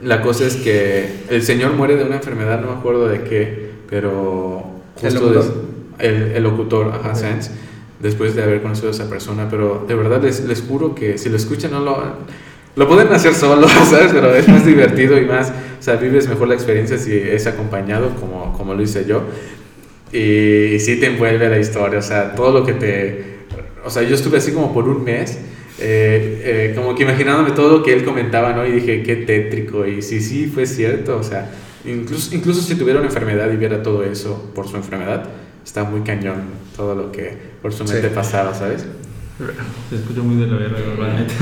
La 0.00 0.22
cosa 0.22 0.46
es 0.46 0.56
que 0.56 1.24
el 1.28 1.42
señor 1.42 1.72
muere 1.74 1.96
de 1.96 2.04
una 2.04 2.16
enfermedad, 2.16 2.60
no 2.60 2.68
me 2.72 2.78
acuerdo 2.78 3.08
de 3.08 3.22
qué, 3.22 3.70
pero 3.88 4.64
¿El 5.02 5.14
locutor? 5.14 5.34
des- 5.44 5.52
el, 5.98 6.22
el 6.32 6.42
locutor, 6.42 6.88
ajá, 6.94 7.14
Sanz, 7.14 7.50
después 8.00 8.34
de 8.34 8.42
haber 8.44 8.62
conocido 8.62 8.88
a 8.88 8.90
esa 8.92 9.08
persona, 9.10 9.48
pero 9.50 9.84
de 9.86 9.94
verdad 9.94 10.22
les, 10.22 10.44
les 10.44 10.62
juro 10.62 10.94
que 10.94 11.18
si 11.18 11.28
lo 11.28 11.36
escuchan 11.36 11.72
no 11.72 11.80
lo... 11.80 12.02
Lo 12.78 12.86
pueden 12.86 13.12
hacer 13.12 13.34
solo, 13.34 13.68
¿sabes? 13.90 14.12
Pero 14.12 14.32
es 14.34 14.46
más 14.48 14.64
divertido 14.64 15.18
y 15.18 15.24
más, 15.26 15.50
o 15.50 15.82
sea, 15.82 15.96
vives 15.96 16.28
mejor 16.28 16.46
la 16.46 16.54
experiencia 16.54 16.96
si 16.96 17.12
es 17.12 17.46
acompañado, 17.48 18.14
como, 18.20 18.52
como 18.56 18.72
lo 18.72 18.80
hice 18.82 19.04
yo. 19.04 19.24
Y, 20.12 20.74
y 20.74 20.80
sí 20.80 21.00
te 21.00 21.06
envuelve 21.06 21.48
la 21.50 21.58
historia, 21.58 21.98
o 21.98 22.02
sea, 22.02 22.36
todo 22.36 22.52
lo 22.60 22.64
que 22.64 22.74
te... 22.74 23.38
O 23.84 23.90
sea, 23.90 24.04
yo 24.04 24.14
estuve 24.14 24.38
así 24.38 24.52
como 24.52 24.72
por 24.72 24.88
un 24.88 25.02
mes, 25.02 25.38
eh, 25.80 26.70
eh, 26.70 26.72
como 26.76 26.94
que 26.94 27.02
imaginándome 27.02 27.50
todo 27.50 27.78
lo 27.78 27.82
que 27.82 27.92
él 27.92 28.04
comentaba, 28.04 28.52
¿no? 28.52 28.64
Y 28.64 28.70
dije, 28.72 29.02
qué 29.02 29.16
tétrico, 29.16 29.84
y 29.84 30.00
sí, 30.00 30.20
sí, 30.20 30.46
fue 30.46 30.64
cierto, 30.64 31.16
o 31.18 31.22
sea, 31.24 31.50
incluso, 31.84 32.32
incluso 32.34 32.62
si 32.62 32.76
tuviera 32.76 33.00
una 33.00 33.08
enfermedad 33.08 33.50
y 33.52 33.56
viera 33.56 33.82
todo 33.82 34.04
eso 34.04 34.52
por 34.54 34.68
su 34.68 34.76
enfermedad, 34.76 35.24
está 35.64 35.82
muy 35.82 36.02
cañón 36.02 36.42
todo 36.76 36.94
lo 36.94 37.10
que 37.10 37.36
por 37.60 37.72
su 37.72 37.84
mente 37.84 38.08
Sí. 38.08 38.14
pasaba, 38.14 38.54
¿sabes? 38.54 38.86
Se 39.88 39.96
escucha 39.96 40.20
muy 40.20 40.34
de 40.34 40.48
la 40.48 40.56
verga, 40.56 40.78
la 40.98 41.20
neta. 41.20 41.34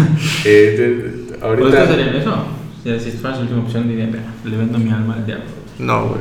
Eh, 1.36 1.40
te- 1.40 1.62
¿Ustedes 1.62 1.88
ahorita... 1.88 1.92
harían 1.94 2.16
eso? 2.16 2.36
Si, 2.82 3.10
si 3.10 3.16
fuera 3.18 3.36
su 3.36 3.42
última 3.42 3.60
opción, 3.62 3.88
dirían, 3.88 4.12
"Vea, 4.12 4.22
le 4.44 4.56
vendo 4.56 4.78
mi 4.78 4.90
alma 4.90 5.14
al 5.14 5.26
diablo. 5.26 5.44
No, 5.78 6.08
güey. 6.08 6.20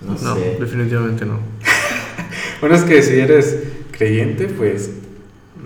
No, 0.00 0.12
No, 0.12 0.34
sé. 0.36 0.56
definitivamente 0.60 1.26
no. 1.26 1.40
Bueno, 2.60 2.74
es 2.74 2.82
que 2.82 3.02
si 3.02 3.18
eres 3.18 3.62
creyente, 3.92 4.46
pues, 4.48 4.90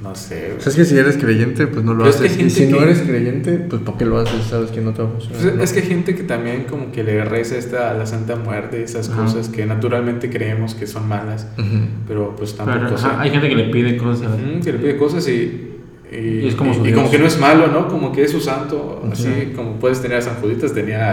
no 0.02 0.14
sé. 0.14 0.54
O 0.58 0.60
sea, 0.60 0.70
es 0.70 0.76
que 0.76 0.84
si 0.84 0.96
eres 0.98 1.16
creyente, 1.16 1.66
pues 1.66 1.84
no 1.84 1.94
lo 1.94 2.00
Pero 2.04 2.10
es 2.10 2.20
que 2.20 2.26
haces. 2.28 2.42
Y 2.42 2.50
si 2.50 2.66
no 2.66 2.78
que- 2.78 2.84
eres 2.84 3.00
creyente, 3.02 3.52
pues 3.58 3.80
¿por 3.82 3.96
qué 3.96 4.04
lo 4.04 4.18
haces? 4.18 4.44
Sabes 4.46 4.70
que 4.70 4.80
no 4.82 4.92
te 4.92 5.02
va 5.02 5.08
a 5.08 5.12
funcionar. 5.12 5.40
Pues 5.42 5.54
¿no? 5.54 5.62
es 5.62 5.72
que 5.72 5.80
hay 5.80 5.86
gente 5.86 6.14
que 6.14 6.22
también 6.24 6.64
como 6.64 6.92
que 6.92 7.02
le 7.04 7.24
reza 7.24 7.56
esta 7.56 7.90
a 7.90 7.94
la 7.94 8.04
Santa 8.06 8.36
Muerte, 8.36 8.82
esas 8.82 9.08
Ajá. 9.08 9.22
cosas 9.22 9.48
que 9.48 9.64
naturalmente 9.64 10.28
creemos 10.28 10.74
que 10.74 10.86
son 10.86 11.08
malas, 11.08 11.46
Ujú. 11.58 11.86
pero 12.06 12.36
pues 12.36 12.54
tampoco 12.56 12.78
Pero, 12.84 12.94
ajá, 12.96 13.20
hay 13.20 13.30
gente 13.30 13.48
que 13.48 13.56
le 13.56 13.64
pide 13.70 13.96
cosas. 13.96 14.28
Ujú, 14.32 14.60
que 14.62 14.72
le 14.72 14.78
pide 14.78 14.96
cosas 14.98 15.26
y, 15.28 15.71
y, 16.12 16.40
Y 16.44 16.48
es 16.48 16.54
como 16.54 16.72
y 16.72 16.92
que 17.10 17.18
no 17.18 17.26
es 17.26 17.38
malo, 17.40 17.68
¿no? 17.68 17.88
Como 17.88 18.12
que 18.12 18.22
es 18.24 18.30
su 18.32 18.40
santo, 18.40 19.02
así 19.10 19.52
como 19.56 19.76
puedes 19.76 20.00
tener 20.02 20.18
a 20.18 20.22
San 20.22 20.36
Juditas, 20.36 20.72
tenía 20.74 21.12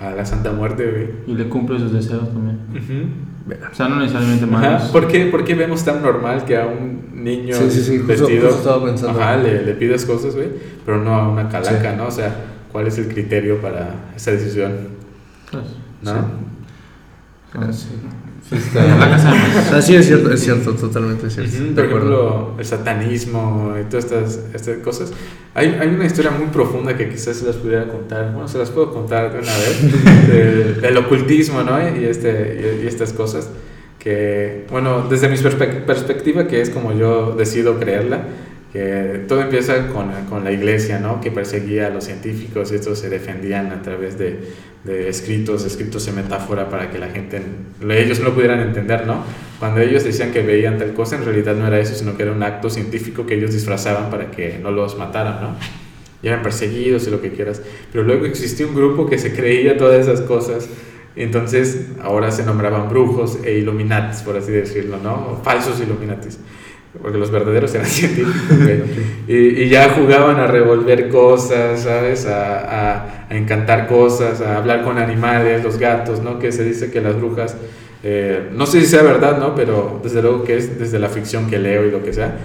a 0.00 0.10
la 0.12 0.24
Santa 0.24 0.52
Muerte, 0.52 0.86
güey. 0.90 1.34
Y 1.34 1.36
le 1.38 1.48
cumple 1.48 1.78
sus 1.78 1.92
deseos 1.92 2.32
también. 2.32 2.58
O 3.70 3.74
sea, 3.74 3.88
no 3.88 3.96
necesariamente 3.98 4.44
Ajá, 4.44 4.52
malos. 4.70 4.82
¿Por 4.90 5.08
qué, 5.08 5.24
por 5.26 5.44
qué 5.44 5.54
vemos 5.54 5.82
tan 5.84 6.02
normal 6.02 6.44
que 6.44 6.56
a 6.56 6.66
un 6.66 7.22
niño 7.24 7.54
Sí, 7.54 7.70
sí, 7.70 7.82
sí, 7.82 7.98
justo- 7.98 8.06
vestido 8.26 8.50
justo 8.52 9.08
ajá, 9.10 9.36
le, 9.38 9.62
le 9.64 9.72
pides 9.74 10.04
cosas, 10.04 10.34
güey, 10.36 10.48
pero 10.84 11.02
no 11.02 11.14
a 11.14 11.28
una 11.28 11.48
calaca, 11.48 11.92
Sí. 11.92 11.96
¿no? 11.96 12.06
O 12.06 12.10
sea, 12.10 12.34
¿cuál 12.70 12.86
es 12.86 12.98
el 12.98 13.08
criterio 13.08 13.60
para 13.60 13.94
esa 14.14 14.30
decisión? 14.32 14.72
Pues, 15.50 15.64
¿No? 16.02 16.12
Sí. 17.72 17.88
Sí. 18.50 18.56
La 18.74 19.10
casa 19.10 19.30
de 19.32 19.38
O 19.60 19.62
sea, 19.70 19.82
sí 19.82 19.94
es 19.94 20.06
cierto, 20.06 20.32
es 20.32 20.40
cierto, 20.40 20.72
totalmente 20.72 21.28
cierto. 21.28 21.52
Ujú, 21.54 21.64
De 21.66 21.72
Por 21.74 21.84
acuerdo. 21.84 22.06
ejemplo, 22.28 22.54
el 22.58 22.64
satanismo 22.64 23.74
y 23.80 23.84
todas 23.90 24.04
estas, 24.06 24.40
estas 24.54 24.76
cosas. 24.78 25.12
Hay, 25.54 25.76
hay 25.80 25.88
una 25.88 26.06
historia 26.06 26.30
muy 26.30 26.46
profunda 26.46 26.96
que 26.96 27.08
quizás 27.10 27.36
se 27.36 27.46
las 27.46 27.56
pudiera 27.56 27.86
contar. 27.88 28.32
Bueno, 28.32 28.48
se 28.48 28.58
las 28.58 28.70
puedo 28.70 28.92
contar 28.92 29.32
de 29.32 29.40
una 29.40 29.52
vez. 29.56 30.28
del, 30.28 30.80
del 30.80 30.96
ocultismo, 30.96 31.62
¿no? 31.62 31.78
Y, 31.98 32.04
este, 32.04 32.78
y, 32.80 32.84
y 32.84 32.86
estas 32.88 33.12
cosas. 33.12 33.50
Que, 33.98 34.64
bueno, 34.70 35.06
desde 35.10 35.28
mi 35.28 35.36
perspe- 35.36 35.84
perspectiva, 35.84 36.46
que 36.46 36.60
es 36.62 36.70
como 36.70 36.92
yo 36.92 37.34
decido 37.36 37.78
creerla, 37.78 38.22
que 38.72 39.24
todo 39.26 39.40
empieza 39.42 39.88
con, 39.88 40.10
con 40.30 40.44
la 40.44 40.52
iglesia, 40.52 41.00
¿no? 41.00 41.20
Que 41.20 41.30
perseguía 41.32 41.88
a 41.88 41.90
los 41.90 42.04
científicos 42.04 42.70
y 42.70 42.76
estos 42.76 42.98
se 43.00 43.10
defendían 43.10 43.72
a 43.72 43.82
través 43.82 44.16
de, 44.18 44.38
de 44.84 45.08
escritos, 45.08 45.64
escritos 45.64 46.06
en 46.08 46.16
metáfora 46.16 46.68
para 46.68 46.90
que 46.90 46.98
la 46.98 47.08
gente, 47.08 47.42
ellos 47.88 48.20
no 48.20 48.32
pudieran 48.32 48.60
entender, 48.60 49.06
¿no? 49.06 49.24
Cuando 49.58 49.80
ellos 49.80 50.04
decían 50.04 50.32
que 50.32 50.42
veían 50.42 50.78
tal 50.78 50.94
cosa, 50.94 51.16
en 51.16 51.24
realidad 51.24 51.56
no 51.56 51.66
era 51.66 51.80
eso, 51.80 51.94
sino 51.94 52.16
que 52.16 52.22
era 52.22 52.32
un 52.32 52.42
acto 52.42 52.70
científico 52.70 53.26
que 53.26 53.34
ellos 53.34 53.52
disfrazaban 53.52 54.10
para 54.10 54.30
que 54.30 54.58
no 54.62 54.70
los 54.70 54.96
mataran, 54.96 55.40
¿no? 55.40 55.56
Y 56.22 56.28
eran 56.28 56.42
perseguidos 56.42 57.06
y 57.06 57.10
lo 57.10 57.20
que 57.20 57.30
quieras. 57.30 57.60
Pero 57.92 58.04
luego 58.04 58.26
existió 58.26 58.68
un 58.68 58.74
grupo 58.74 59.06
que 59.06 59.18
se 59.18 59.34
creía 59.34 59.76
todas 59.76 60.00
esas 60.00 60.20
cosas. 60.22 60.68
Entonces 61.16 61.88
ahora 62.02 62.30
se 62.30 62.44
nombraban 62.44 62.88
brujos 62.88 63.38
e 63.44 63.58
illuminatis, 63.58 64.22
por 64.22 64.36
así 64.36 64.52
decirlo, 64.52 64.98
¿no? 65.02 65.40
falsos 65.42 65.80
illuminatis 65.80 66.38
porque 67.02 67.18
los 67.18 67.30
verdaderos 67.30 67.74
eran 67.74 67.86
científicos, 67.88 68.58
güey. 68.58 68.82
Y, 69.28 69.62
y, 69.62 69.68
ya 69.68 69.90
jugaban 69.90 70.36
a 70.36 70.46
revolver 70.46 71.08
cosas, 71.08 71.82
¿sabes? 71.82 72.26
A, 72.26 72.58
a, 72.58 73.26
a, 73.28 73.36
encantar 73.36 73.86
cosas, 73.86 74.40
a 74.40 74.56
hablar 74.56 74.82
con 74.82 74.98
animales, 74.98 75.62
los 75.62 75.78
gatos, 75.78 76.22
¿no? 76.22 76.38
Que 76.38 76.50
se 76.50 76.64
dice 76.64 76.90
que 76.90 77.00
las 77.00 77.16
brujas, 77.16 77.56
eh, 78.02 78.48
no 78.52 78.66
sé 78.66 78.80
si 78.80 78.86
sea 78.86 79.02
verdad, 79.02 79.38
¿no? 79.38 79.54
Pero 79.54 80.00
desde 80.02 80.22
luego 80.22 80.44
que 80.44 80.56
es 80.56 80.78
desde 80.78 80.98
la 80.98 81.08
ficción 81.08 81.48
que 81.48 81.58
leo 81.58 81.86
y 81.86 81.90
lo 81.90 82.02
que 82.02 82.12
sea, 82.12 82.36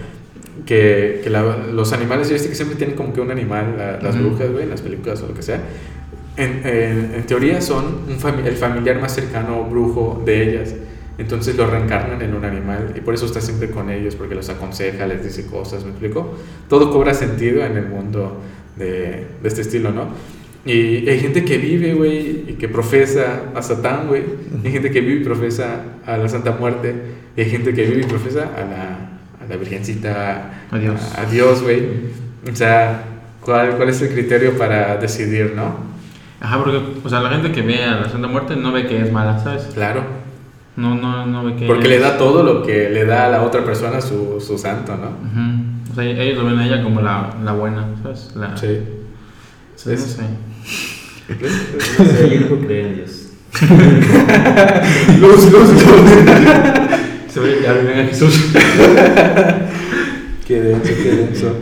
que, 0.66 1.22
que 1.24 1.30
la, 1.30 1.58
los 1.72 1.94
animales, 1.94 2.30
yo 2.30 2.38
sé 2.38 2.50
que 2.50 2.56
siempre 2.56 2.78
tienen 2.78 2.96
como 2.96 3.14
que 3.14 3.22
un 3.22 3.32
animal, 3.32 3.76
la, 3.78 4.00
las 4.02 4.20
brujas, 4.20 4.52
güey, 4.52 4.64
en 4.64 4.70
las 4.70 4.82
películas 4.82 5.22
o 5.22 5.28
lo 5.28 5.34
que 5.34 5.42
sea. 5.42 5.62
En, 6.36 6.62
en, 6.66 7.14
en 7.16 7.24
teoría 7.28 7.62
son 7.62 8.02
un 8.08 8.20
fami 8.20 8.48
el 8.48 8.56
familiar 8.56 9.00
más 9.00 9.14
cercano 9.14 9.64
brujo 9.64 10.22
de 10.26 10.50
ellas. 10.50 10.76
Entonces 11.18 11.56
lo 11.56 11.68
reencarnan 11.68 12.22
en 12.22 12.34
un 12.34 12.44
animal 12.44 12.94
y 12.96 13.02
por 13.02 13.14
eso 13.14 13.26
está 13.26 13.40
siempre 13.40 13.70
con 13.70 13.90
ellos, 13.90 14.16
porque 14.16 14.34
los 14.34 14.50
aconseja, 14.50 15.06
les 15.06 15.24
dice 15.24 15.46
cosas, 15.46 15.84
¿me 15.84 15.92
explico? 15.92 16.36
Todo 16.68 16.92
cobra 16.92 17.14
sentido 17.14 17.64
en 17.64 17.78
el 17.78 17.88
mundo 17.88 18.42
de, 18.76 19.28
de 19.42 19.48
este 19.48 19.62
estilo, 19.62 19.92
¿no? 19.92 20.08
Y 20.66 21.10
hay 21.10 21.20
gente 21.20 21.44
que 21.44 21.58
vive, 21.58 21.94
güey, 21.94 22.52
y 22.52 22.54
que 22.54 22.70
profesa 22.70 23.52
a 23.54 23.62
Satán, 23.62 24.08
güey. 24.08 24.24
Hay 24.64 24.72
gente 24.72 24.92
que 24.92 25.02
vive 25.02 25.22
y 25.22 25.24
profesa 25.24 25.82
a 26.06 26.18
la 26.18 26.30
Santa 26.30 26.52
Muerte. 26.52 26.96
Y 27.36 27.42
hay 27.42 27.50
gente 27.50 27.74
que 27.74 27.84
vive 27.84 28.04
y 28.04 28.06
profesa 28.06 28.50
a 28.56 28.62
la, 28.62 29.44
a 29.44 29.50
la 29.50 29.58
Virgencita, 29.58 30.68
a 30.72 31.26
Dios, 31.30 31.62
güey. 31.64 31.84
O 32.50 32.56
sea, 32.56 33.04
¿cuál, 33.42 33.76
¿cuál 33.76 33.90
es 33.90 34.02
el 34.04 34.10
criterio 34.14 34.58
para 34.58 34.96
decidir, 34.96 35.52
no? 35.54 35.76
Ajá, 36.40 36.64
porque, 36.64 36.80
o 37.04 37.10
sea, 37.10 37.20
la 37.20 37.30
gente 37.30 37.52
que 37.52 37.62
ve 37.62 37.84
a 37.84 37.96
la 37.96 38.10
Santa 38.10 38.28
Muerte 38.28 38.56
no 38.56 38.72
ve 38.72 38.88
que 38.88 39.02
es 39.02 39.12
mala, 39.12 39.40
¿sabes? 39.44 39.64
Claro. 39.74 40.23
No, 40.76 40.96
no, 40.96 41.26
no 41.26 41.44
ve 41.46 41.56
que. 41.56 41.68
Porque 41.68 41.88
le 41.88 42.00
da 42.00 42.18
todo 42.18 42.44
lo 42.44 42.64
que 42.64 42.90
le 42.90 43.06
da 43.06 43.28
a 43.28 43.30
la 43.30 43.44
otra 43.44 43.64
persona 43.64 44.02
su, 44.02 44.42
su 44.46 44.58
santo, 44.58 44.96
¿no? 44.98 45.08
Uh 45.10 45.38
-huh. 45.38 45.92
O 45.92 45.96
sea, 45.96 46.04
ellos 46.04 46.40
lo 46.40 46.46
ven 46.46 46.58
a 46.58 46.66
ella 46.66 46.82
como 46.82 47.02
la, 47.02 47.36
la 47.44 47.54
buena, 47.54 47.86
¿sabes? 48.02 48.32
La... 48.36 48.58
Sí. 48.58 48.80
Sí, 49.76 49.90
no 49.90 49.98
sé. 49.98 50.24
No 52.00 52.06
sé, 52.06 52.40
yo 52.40 52.56
no 52.56 52.66
creo 52.66 52.88
en 52.88 52.96
Dios. 52.96 53.30
luz, 55.20 55.52
luz, 55.52 55.70
luz. 55.70 56.12
Se 57.28 57.40
ve, 57.40 57.60
ya 57.64 57.74
ven 57.74 58.00
a 58.00 58.06
Jesús. 58.08 58.52
qué 60.48 60.62
denso, 60.62 60.92
qué 61.04 61.12
denso. 61.12 61.56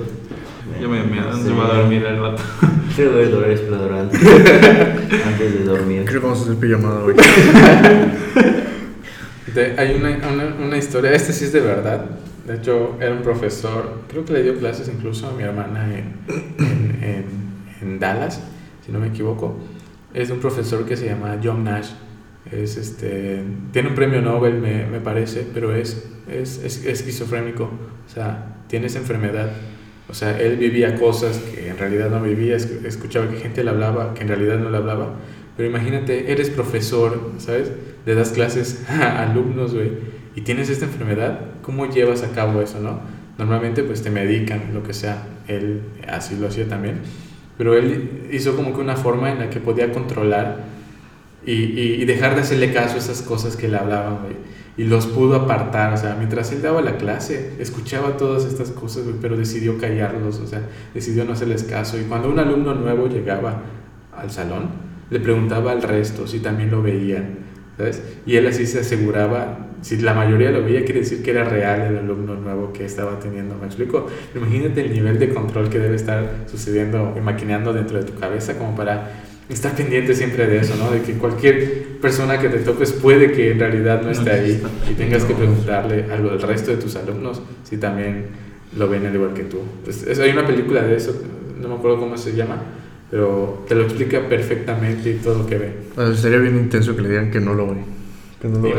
Yo 0.81 0.89
me, 0.89 1.03
me, 1.03 1.21
me 1.21 1.51
voy 1.51 1.65
a 1.69 1.73
dormir 1.75 2.05
el 2.05 2.19
rato. 2.19 2.41
Quiero 2.95 3.13
ver 3.15 3.31
Dolores 3.31 3.59
Explorador 3.59 3.93
antes, 3.93 4.21
antes 4.21 5.53
de 5.59 5.63
dormir. 5.63 6.05
Creo 6.05 6.21
que 6.21 6.27
vamos 6.27 6.39
a 6.39 6.43
hacer 6.43 6.55
pijamada 6.57 7.03
hoy. 7.03 7.15
De, 9.53 9.75
hay 9.77 9.95
una, 9.95 10.09
una, 10.31 10.55
una, 10.55 10.77
historia, 10.77 11.11
este 11.11 11.33
sí 11.33 11.45
es 11.45 11.53
de 11.53 11.59
verdad. 11.59 12.05
De 12.47 12.55
hecho, 12.55 12.97
era 12.99 13.13
un 13.13 13.21
profesor, 13.21 14.01
creo 14.09 14.25
que 14.25 14.33
le 14.33 14.43
dio 14.43 14.57
clases 14.57 14.89
incluso 14.93 15.27
a 15.27 15.33
mi 15.33 15.43
hermana 15.43 15.85
en, 15.93 16.15
en, 16.59 17.03
en, 17.03 17.25
en 17.81 17.99
Dallas, 17.99 18.41
si 18.85 18.91
no 18.91 18.99
me 18.99 19.07
equivoco. 19.07 19.57
Es 20.13 20.29
un 20.29 20.39
profesor 20.39 20.85
que 20.85 20.97
se 20.97 21.05
llama 21.05 21.39
John 21.43 21.63
Nash. 21.63 21.91
Es 22.51 22.77
este, 22.77 23.43
tiene 23.71 23.89
un 23.89 23.95
premio 23.95 24.21
Nobel, 24.21 24.55
me, 24.55 24.85
me 24.85 24.99
parece, 24.99 25.45
pero 25.53 25.75
es, 25.75 26.09
es, 26.29 26.61
es 26.63 26.85
esquizofrénico. 26.85 27.65
O 27.65 28.09
sea, 28.13 28.57
tiene 28.67 28.87
esa 28.87 28.99
enfermedad. 28.99 29.51
O 30.09 30.13
sea, 30.13 30.37
él 30.39 30.57
vivía 30.57 30.95
cosas 30.95 31.37
que 31.37 31.69
en 31.69 31.77
realidad 31.77 32.09
no 32.09 32.21
vivía, 32.21 32.57
escuchaba 32.57 33.29
que 33.29 33.37
gente 33.37 33.63
le 33.63 33.69
hablaba, 33.69 34.13
que 34.13 34.23
en 34.23 34.27
realidad 34.27 34.57
no 34.57 34.69
le 34.69 34.77
hablaba. 34.77 35.13
Pero 35.55 35.69
imagínate, 35.69 36.31
eres 36.31 36.49
profesor, 36.49 37.31
¿sabes? 37.37 37.71
Le 38.05 38.15
das 38.15 38.31
clases 38.31 38.83
a 38.89 39.23
alumnos, 39.23 39.73
güey, 39.73 39.91
y 40.35 40.41
tienes 40.41 40.69
esta 40.69 40.85
enfermedad, 40.85 41.39
¿cómo 41.61 41.87
llevas 41.87 42.23
a 42.23 42.31
cabo 42.31 42.61
eso, 42.61 42.79
no? 42.79 42.99
Normalmente 43.37 43.83
pues 43.83 44.01
te 44.01 44.09
medican, 44.09 44.73
lo 44.73 44.83
que 44.83 44.93
sea, 44.93 45.27
él 45.47 45.81
así 46.07 46.35
lo 46.35 46.47
hacía 46.47 46.67
también, 46.67 46.99
pero 47.57 47.75
él 47.75 48.29
hizo 48.31 48.55
como 48.55 48.73
que 48.73 48.81
una 48.81 48.95
forma 48.95 49.31
en 49.31 49.39
la 49.39 49.49
que 49.49 49.59
podía 49.59 49.91
controlar 49.91 50.63
y, 51.45 51.53
y, 51.53 52.01
y 52.01 52.05
dejar 52.05 52.35
de 52.35 52.41
hacerle 52.41 52.71
caso 52.71 52.95
a 52.95 52.99
esas 52.99 53.21
cosas 53.21 53.55
que 53.55 53.67
le 53.67 53.77
hablaban, 53.77 54.19
güey, 54.21 54.35
y 54.77 54.85
los 54.85 55.05
pudo 55.05 55.35
apartar, 55.35 55.93
o 55.93 55.97
sea, 55.97 56.15
mientras 56.17 56.51
él 56.51 56.61
daba 56.61 56.81
la 56.81 56.97
clase, 56.97 57.53
escuchaba 57.59 58.15
todas 58.17 58.45
estas 58.45 58.71
cosas, 58.71 59.03
güey, 59.03 59.15
pero 59.21 59.35
decidió 59.35 59.77
callarlos, 59.77 60.39
o 60.39 60.47
sea, 60.47 60.61
decidió 60.93 61.25
no 61.25 61.33
hacerles 61.33 61.63
caso, 61.63 61.99
y 61.99 62.03
cuando 62.03 62.29
un 62.29 62.39
alumno 62.39 62.73
nuevo 62.73 63.07
llegaba 63.07 63.61
al 64.15 64.31
salón, 64.31 64.69
le 65.09 65.19
preguntaba 65.19 65.71
al 65.71 65.81
resto 65.81 66.25
si 66.25 66.39
también 66.39 66.71
lo 66.71 66.81
veían, 66.81 67.39
¿sabes? 67.81 68.01
Y 68.25 68.35
él 68.35 68.47
así 68.47 68.67
se 68.67 68.79
aseguraba, 68.79 69.67
si 69.81 69.97
la 69.97 70.13
mayoría 70.13 70.51
lo 70.51 70.63
veía, 70.63 70.85
quiere 70.85 70.99
decir 70.99 71.23
que 71.23 71.31
era 71.31 71.43
real 71.43 71.81
el 71.81 71.97
alumno 71.97 72.35
nuevo 72.35 72.71
que 72.71 72.85
estaba 72.85 73.19
teniendo, 73.19 73.55
¿me 73.55 73.65
explico? 73.65 74.07
Imagínate 74.35 74.81
el 74.81 74.93
nivel 74.93 75.17
de 75.17 75.29
control 75.29 75.69
que 75.69 75.79
debe 75.79 75.95
estar 75.95 76.45
sucediendo 76.45 77.15
y 77.17 77.21
maquineando 77.21 77.73
dentro 77.73 77.97
de 77.97 78.03
tu 78.03 78.19
cabeza 78.19 78.57
como 78.57 78.75
para 78.75 79.23
estar 79.49 79.75
pendiente 79.75 80.13
siempre 80.13 80.45
de 80.47 80.59
eso, 80.59 80.75
¿no? 80.77 80.91
De 80.91 81.01
que 81.01 81.13
cualquier 81.13 81.97
persona 81.99 82.39
que 82.39 82.49
te 82.49 82.59
topes 82.59 82.93
puede 82.93 83.31
que 83.31 83.51
en 83.51 83.59
realidad 83.59 84.01
no 84.03 84.11
esté 84.11 84.31
ahí 84.31 84.63
y 84.89 84.93
tengas 84.93 85.25
que 85.25 85.33
preguntarle 85.33 86.05
al, 86.11 86.29
al 86.29 86.41
resto 86.41 86.71
de 86.71 86.77
tus 86.77 86.95
alumnos 86.95 87.41
si 87.63 87.77
también 87.77 88.27
lo 88.77 88.87
ven 88.87 89.05
al 89.05 89.15
igual 89.15 89.33
que 89.33 89.43
tú. 89.43 89.57
Es, 89.87 90.03
es, 90.03 90.19
hay 90.19 90.31
una 90.31 90.45
película 90.45 90.83
de 90.83 90.95
eso, 90.95 91.19
no 91.59 91.67
me 91.67 91.75
acuerdo 91.75 91.99
cómo 91.99 92.17
se 92.17 92.33
llama, 92.33 92.61
pero 93.11 93.65
te 93.67 93.75
lo 93.75 93.83
explica 93.83 94.21
perfectamente 94.27 95.11
y 95.11 95.13
todo 95.15 95.39
lo 95.39 95.45
que 95.45 95.57
ve. 95.57 95.73
Bueno, 95.95 96.15
sería 96.15 96.39
bien 96.39 96.57
intenso 96.57 96.95
que 96.95 97.01
le 97.01 97.09
digan 97.09 97.29
que 97.29 97.41
no 97.41 97.53
lo 97.53 97.67
ve. 97.67 97.81
Que 98.41 98.47
no 98.47 98.55
lo 98.55 98.61
ve. 98.63 98.73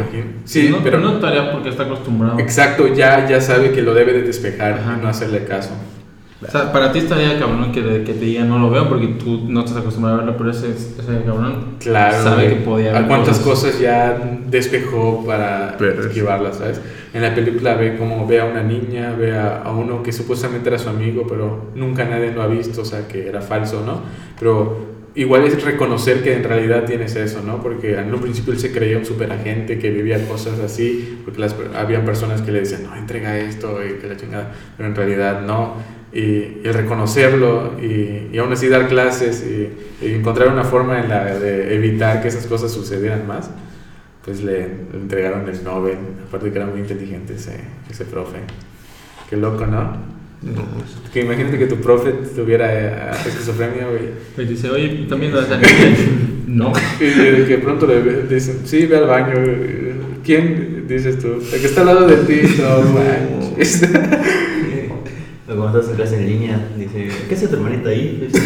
Sí, 0.44 0.68
no, 0.70 0.82
pero 0.82 0.98
no 0.98 1.18
tarea 1.18 1.52
porque 1.52 1.68
está 1.68 1.82
acostumbrado. 1.82 2.38
Exacto, 2.38 2.92
ya, 2.94 3.28
ya 3.28 3.42
sabe 3.42 3.72
que 3.72 3.82
lo 3.82 3.92
debe 3.92 4.14
de 4.14 4.22
despejar 4.22 4.72
Ajá. 4.72 4.96
y 4.98 5.02
no 5.02 5.08
hacerle 5.08 5.44
caso. 5.44 5.70
O 6.46 6.50
sea, 6.50 6.72
para 6.72 6.92
ti 6.92 7.00
estaría 7.00 7.38
cabrón 7.38 7.72
que, 7.72 7.82
que 8.04 8.14
te 8.14 8.24
digan 8.24 8.48
no 8.48 8.58
lo 8.58 8.70
veo 8.70 8.88
porque 8.88 9.06
tú 9.08 9.44
no 9.48 9.60
estás 9.60 9.78
acostumbrado 9.78 10.16
a 10.16 10.20
verlo, 10.20 10.36
pero 10.36 10.50
ese, 10.50 10.70
ese 10.70 11.22
cabrón 11.24 11.76
claro, 11.78 12.22
sabe 12.22 12.44
güey. 12.44 12.58
que 12.58 12.64
podía 12.64 12.92
ver. 12.92 13.04
¿A 13.04 13.06
cuántas 13.06 13.38
cosas, 13.38 13.72
cosas 13.72 13.80
ya 13.80 14.38
despejó 14.48 15.24
para 15.24 15.76
pero 15.78 16.02
esquivarlas, 16.02 16.56
sabes? 16.56 16.80
En 17.14 17.22
la 17.22 17.34
película 17.34 17.74
ve 17.74 17.96
como 17.96 18.26
ve 18.26 18.40
a 18.40 18.44
una 18.44 18.62
niña, 18.62 19.14
ve 19.18 19.36
a, 19.36 19.62
a, 19.62 19.72
uno 19.72 20.02
que 20.02 20.12
supuestamente 20.12 20.68
era 20.68 20.78
su 20.78 20.88
amigo, 20.88 21.26
pero 21.28 21.70
nunca 21.74 22.04
nadie 22.04 22.32
lo 22.32 22.42
ha 22.42 22.46
visto, 22.46 22.82
o 22.82 22.84
sea, 22.84 23.06
que 23.06 23.28
era 23.28 23.40
falso, 23.40 23.82
¿no? 23.84 24.00
Pero 24.38 24.92
igual 25.14 25.44
es 25.44 25.62
reconocer 25.62 26.22
que 26.22 26.34
en 26.34 26.44
realidad 26.44 26.84
tienes 26.84 27.14
eso, 27.16 27.42
¿no? 27.42 27.62
Porque 27.62 27.98
en 27.98 28.12
un 28.12 28.20
principio 28.20 28.52
él 28.52 28.58
se 28.58 28.72
creía 28.72 28.98
un 28.98 29.04
superagente 29.04 29.78
que 29.78 29.90
vivía 29.90 30.26
cosas 30.26 30.58
así, 30.60 31.20
porque 31.24 31.40
las, 31.40 31.54
había 31.74 32.04
personas 32.04 32.40
que 32.42 32.52
le 32.52 32.60
decían, 32.60 32.84
no, 32.84 32.96
entrega 32.96 33.38
esto 33.38 33.80
y 33.84 33.98
que 34.00 34.06
la 34.06 34.16
chingada, 34.16 34.52
pero 34.76 34.88
en 34.88 34.94
realidad 34.94 35.42
no. 35.42 36.01
Y, 36.14 36.60
y 36.62 36.70
reconocerlo 36.70 37.80
y, 37.80 38.28
y, 38.34 38.38
aún 38.38 38.52
así 38.52 38.68
dar 38.68 38.86
clases 38.86 39.42
y, 39.42 40.04
y, 40.04 40.12
encontrar 40.12 40.48
una 40.48 40.62
forma 40.62 41.00
en 41.00 41.08
la 41.08 41.38
de 41.38 41.74
evitar 41.74 42.20
que 42.20 42.28
esas 42.28 42.46
cosas 42.46 42.70
sucedieran 42.70 43.26
más, 43.26 43.48
pues 44.22 44.42
le, 44.42 44.68
le 44.92 44.98
entregaron 45.00 45.48
el 45.48 45.64
Nobel, 45.64 45.96
aparte 46.28 46.50
que 46.50 46.58
era 46.58 46.66
muy 46.66 46.80
inteligente 46.80 47.34
ese, 47.36 47.60
ese 47.90 48.04
profe. 48.04 48.40
Qué 49.30 49.38
loco, 49.38 49.66
¿no? 49.66 50.12
No. 50.42 50.66
Que 51.12 51.20
imagínate 51.20 51.58
que 51.58 51.66
tu 51.66 51.76
profe 51.76 52.12
tuviera 52.34 52.66
eh, 52.72 53.10
esquizofrenia, 53.26 53.86
güey. 53.86 54.10
Y 54.36 54.44
dice, 54.50 54.70
oye, 54.70 55.06
también 55.08 55.32
lo 55.32 55.40
No. 56.46 56.72
Y 57.00 57.04
de 57.04 57.46
que 57.46 57.58
pronto 57.58 57.86
le 57.86 58.24
dicen, 58.24 58.60
sí, 58.64 58.86
ve 58.86 58.96
al 58.96 59.06
baño. 59.06 59.34
¿Quién 60.24 60.86
dices 60.88 61.18
tú? 61.18 61.34
El 61.52 61.60
que 61.60 61.66
está 61.66 61.80
al 61.82 61.86
lado 61.86 62.06
de 62.06 62.16
ti, 62.16 62.40
no 62.58 62.82
Cuando 65.56 65.78
estás 65.78 65.90
en 65.90 65.96
clase 65.96 66.16
en 66.16 66.26
línea, 66.26 66.68
dice, 66.76 67.08
¿qué 67.28 67.34
hace 67.34 67.48
tu 67.48 67.56
hermanita 67.56 67.90
ahí? 67.90 68.28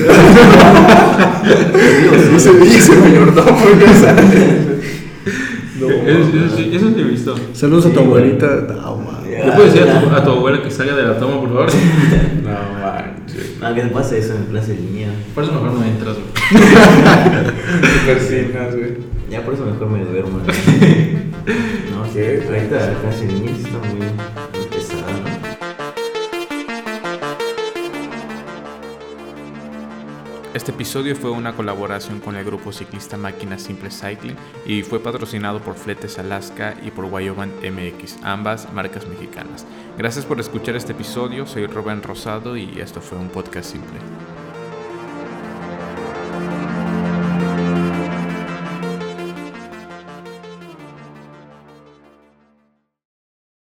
Dice, 2.33 2.53
dice 2.53 2.97
mayordomo, 2.97 3.57
no, 5.81 5.91
eso, 5.91 6.57
sí, 6.57 6.71
eso 6.73 6.89
sí 6.89 6.95
he 7.01 7.05
visto. 7.05 7.35
Saludos 7.53 7.87
a 7.87 7.91
tu 7.91 8.01
abuelita. 8.01 8.47
No, 8.47 8.97
man. 8.97 9.17
¿Le 9.29 9.53
puedes 9.53 9.75
decir 9.75 9.89
a 9.91 10.01
tu, 10.01 10.09
a 10.09 10.25
tu, 10.25 10.31
abuela 10.31 10.63
que 10.63 10.71
salga 10.71 10.97
de 10.97 11.03
la 11.03 11.19
toma, 11.19 11.41
por 11.41 11.49
favor? 11.49 11.67
No 12.43 12.53
manches. 12.81 13.57
Ah, 13.61 13.75
que 13.75 13.83
te 13.83 13.89
pase 13.89 14.19
eso 14.19 14.35
en 14.35 14.45
clase 14.45 14.73
en 14.73 14.87
línea. 14.87 15.09
Por 15.35 15.45
eso 15.45 15.53
mejor 15.53 15.73
no 15.73 15.85
entras, 15.85 16.17
güey. 16.17 16.63
Te 17.83 18.07
persinas, 18.07 18.75
güey. 18.75 18.97
Ya 19.31 19.45
por 19.45 19.55
eso 19.55 19.67
mejor 19.67 19.91
me 19.91 20.05
duermo. 20.05 20.39
No, 21.91 22.13
¿Qué? 22.13 22.43
Ahorita 22.47 22.77
la 22.77 23.01
clase 23.01 23.25
en 23.25 23.35
línea 23.35 23.55
está 23.57 23.79
muy, 23.79 24.07
Este 30.57 30.73
episodio 30.73 31.15
fue 31.15 31.31
una 31.33 31.55
colaboración 31.55 32.19
con 32.19 32.35
el 32.35 32.43
grupo 32.43 32.73
ciclista 32.73 33.19
Máquina 33.19 33.59
Simple 33.59 33.91
Cycling 33.91 34.37
y 34.65 34.83
fue 34.85 35.01
patrocinado 35.01 35.61
por 35.61 35.75
Fletes 35.75 36.19
Alaska 36.19 36.75
y 36.83 36.91
por 36.91 37.05
Guayoban 37.11 37.53
MX, 37.61 38.21
ambas 38.23 38.73
marcas 38.73 39.07
mexicanas. 39.07 39.67
Gracias 39.99 40.25
por 40.25 40.41
escuchar 40.41 40.75
este 40.75 40.93
episodio, 40.93 41.47
soy 41.47 41.67
Rubén 41.67 42.03
Rosado 42.03 42.57
y 42.57 42.81
esto 42.81 43.03
fue 43.03 43.19
un 43.19 43.29
podcast 43.29 43.71
simple. 43.71 43.99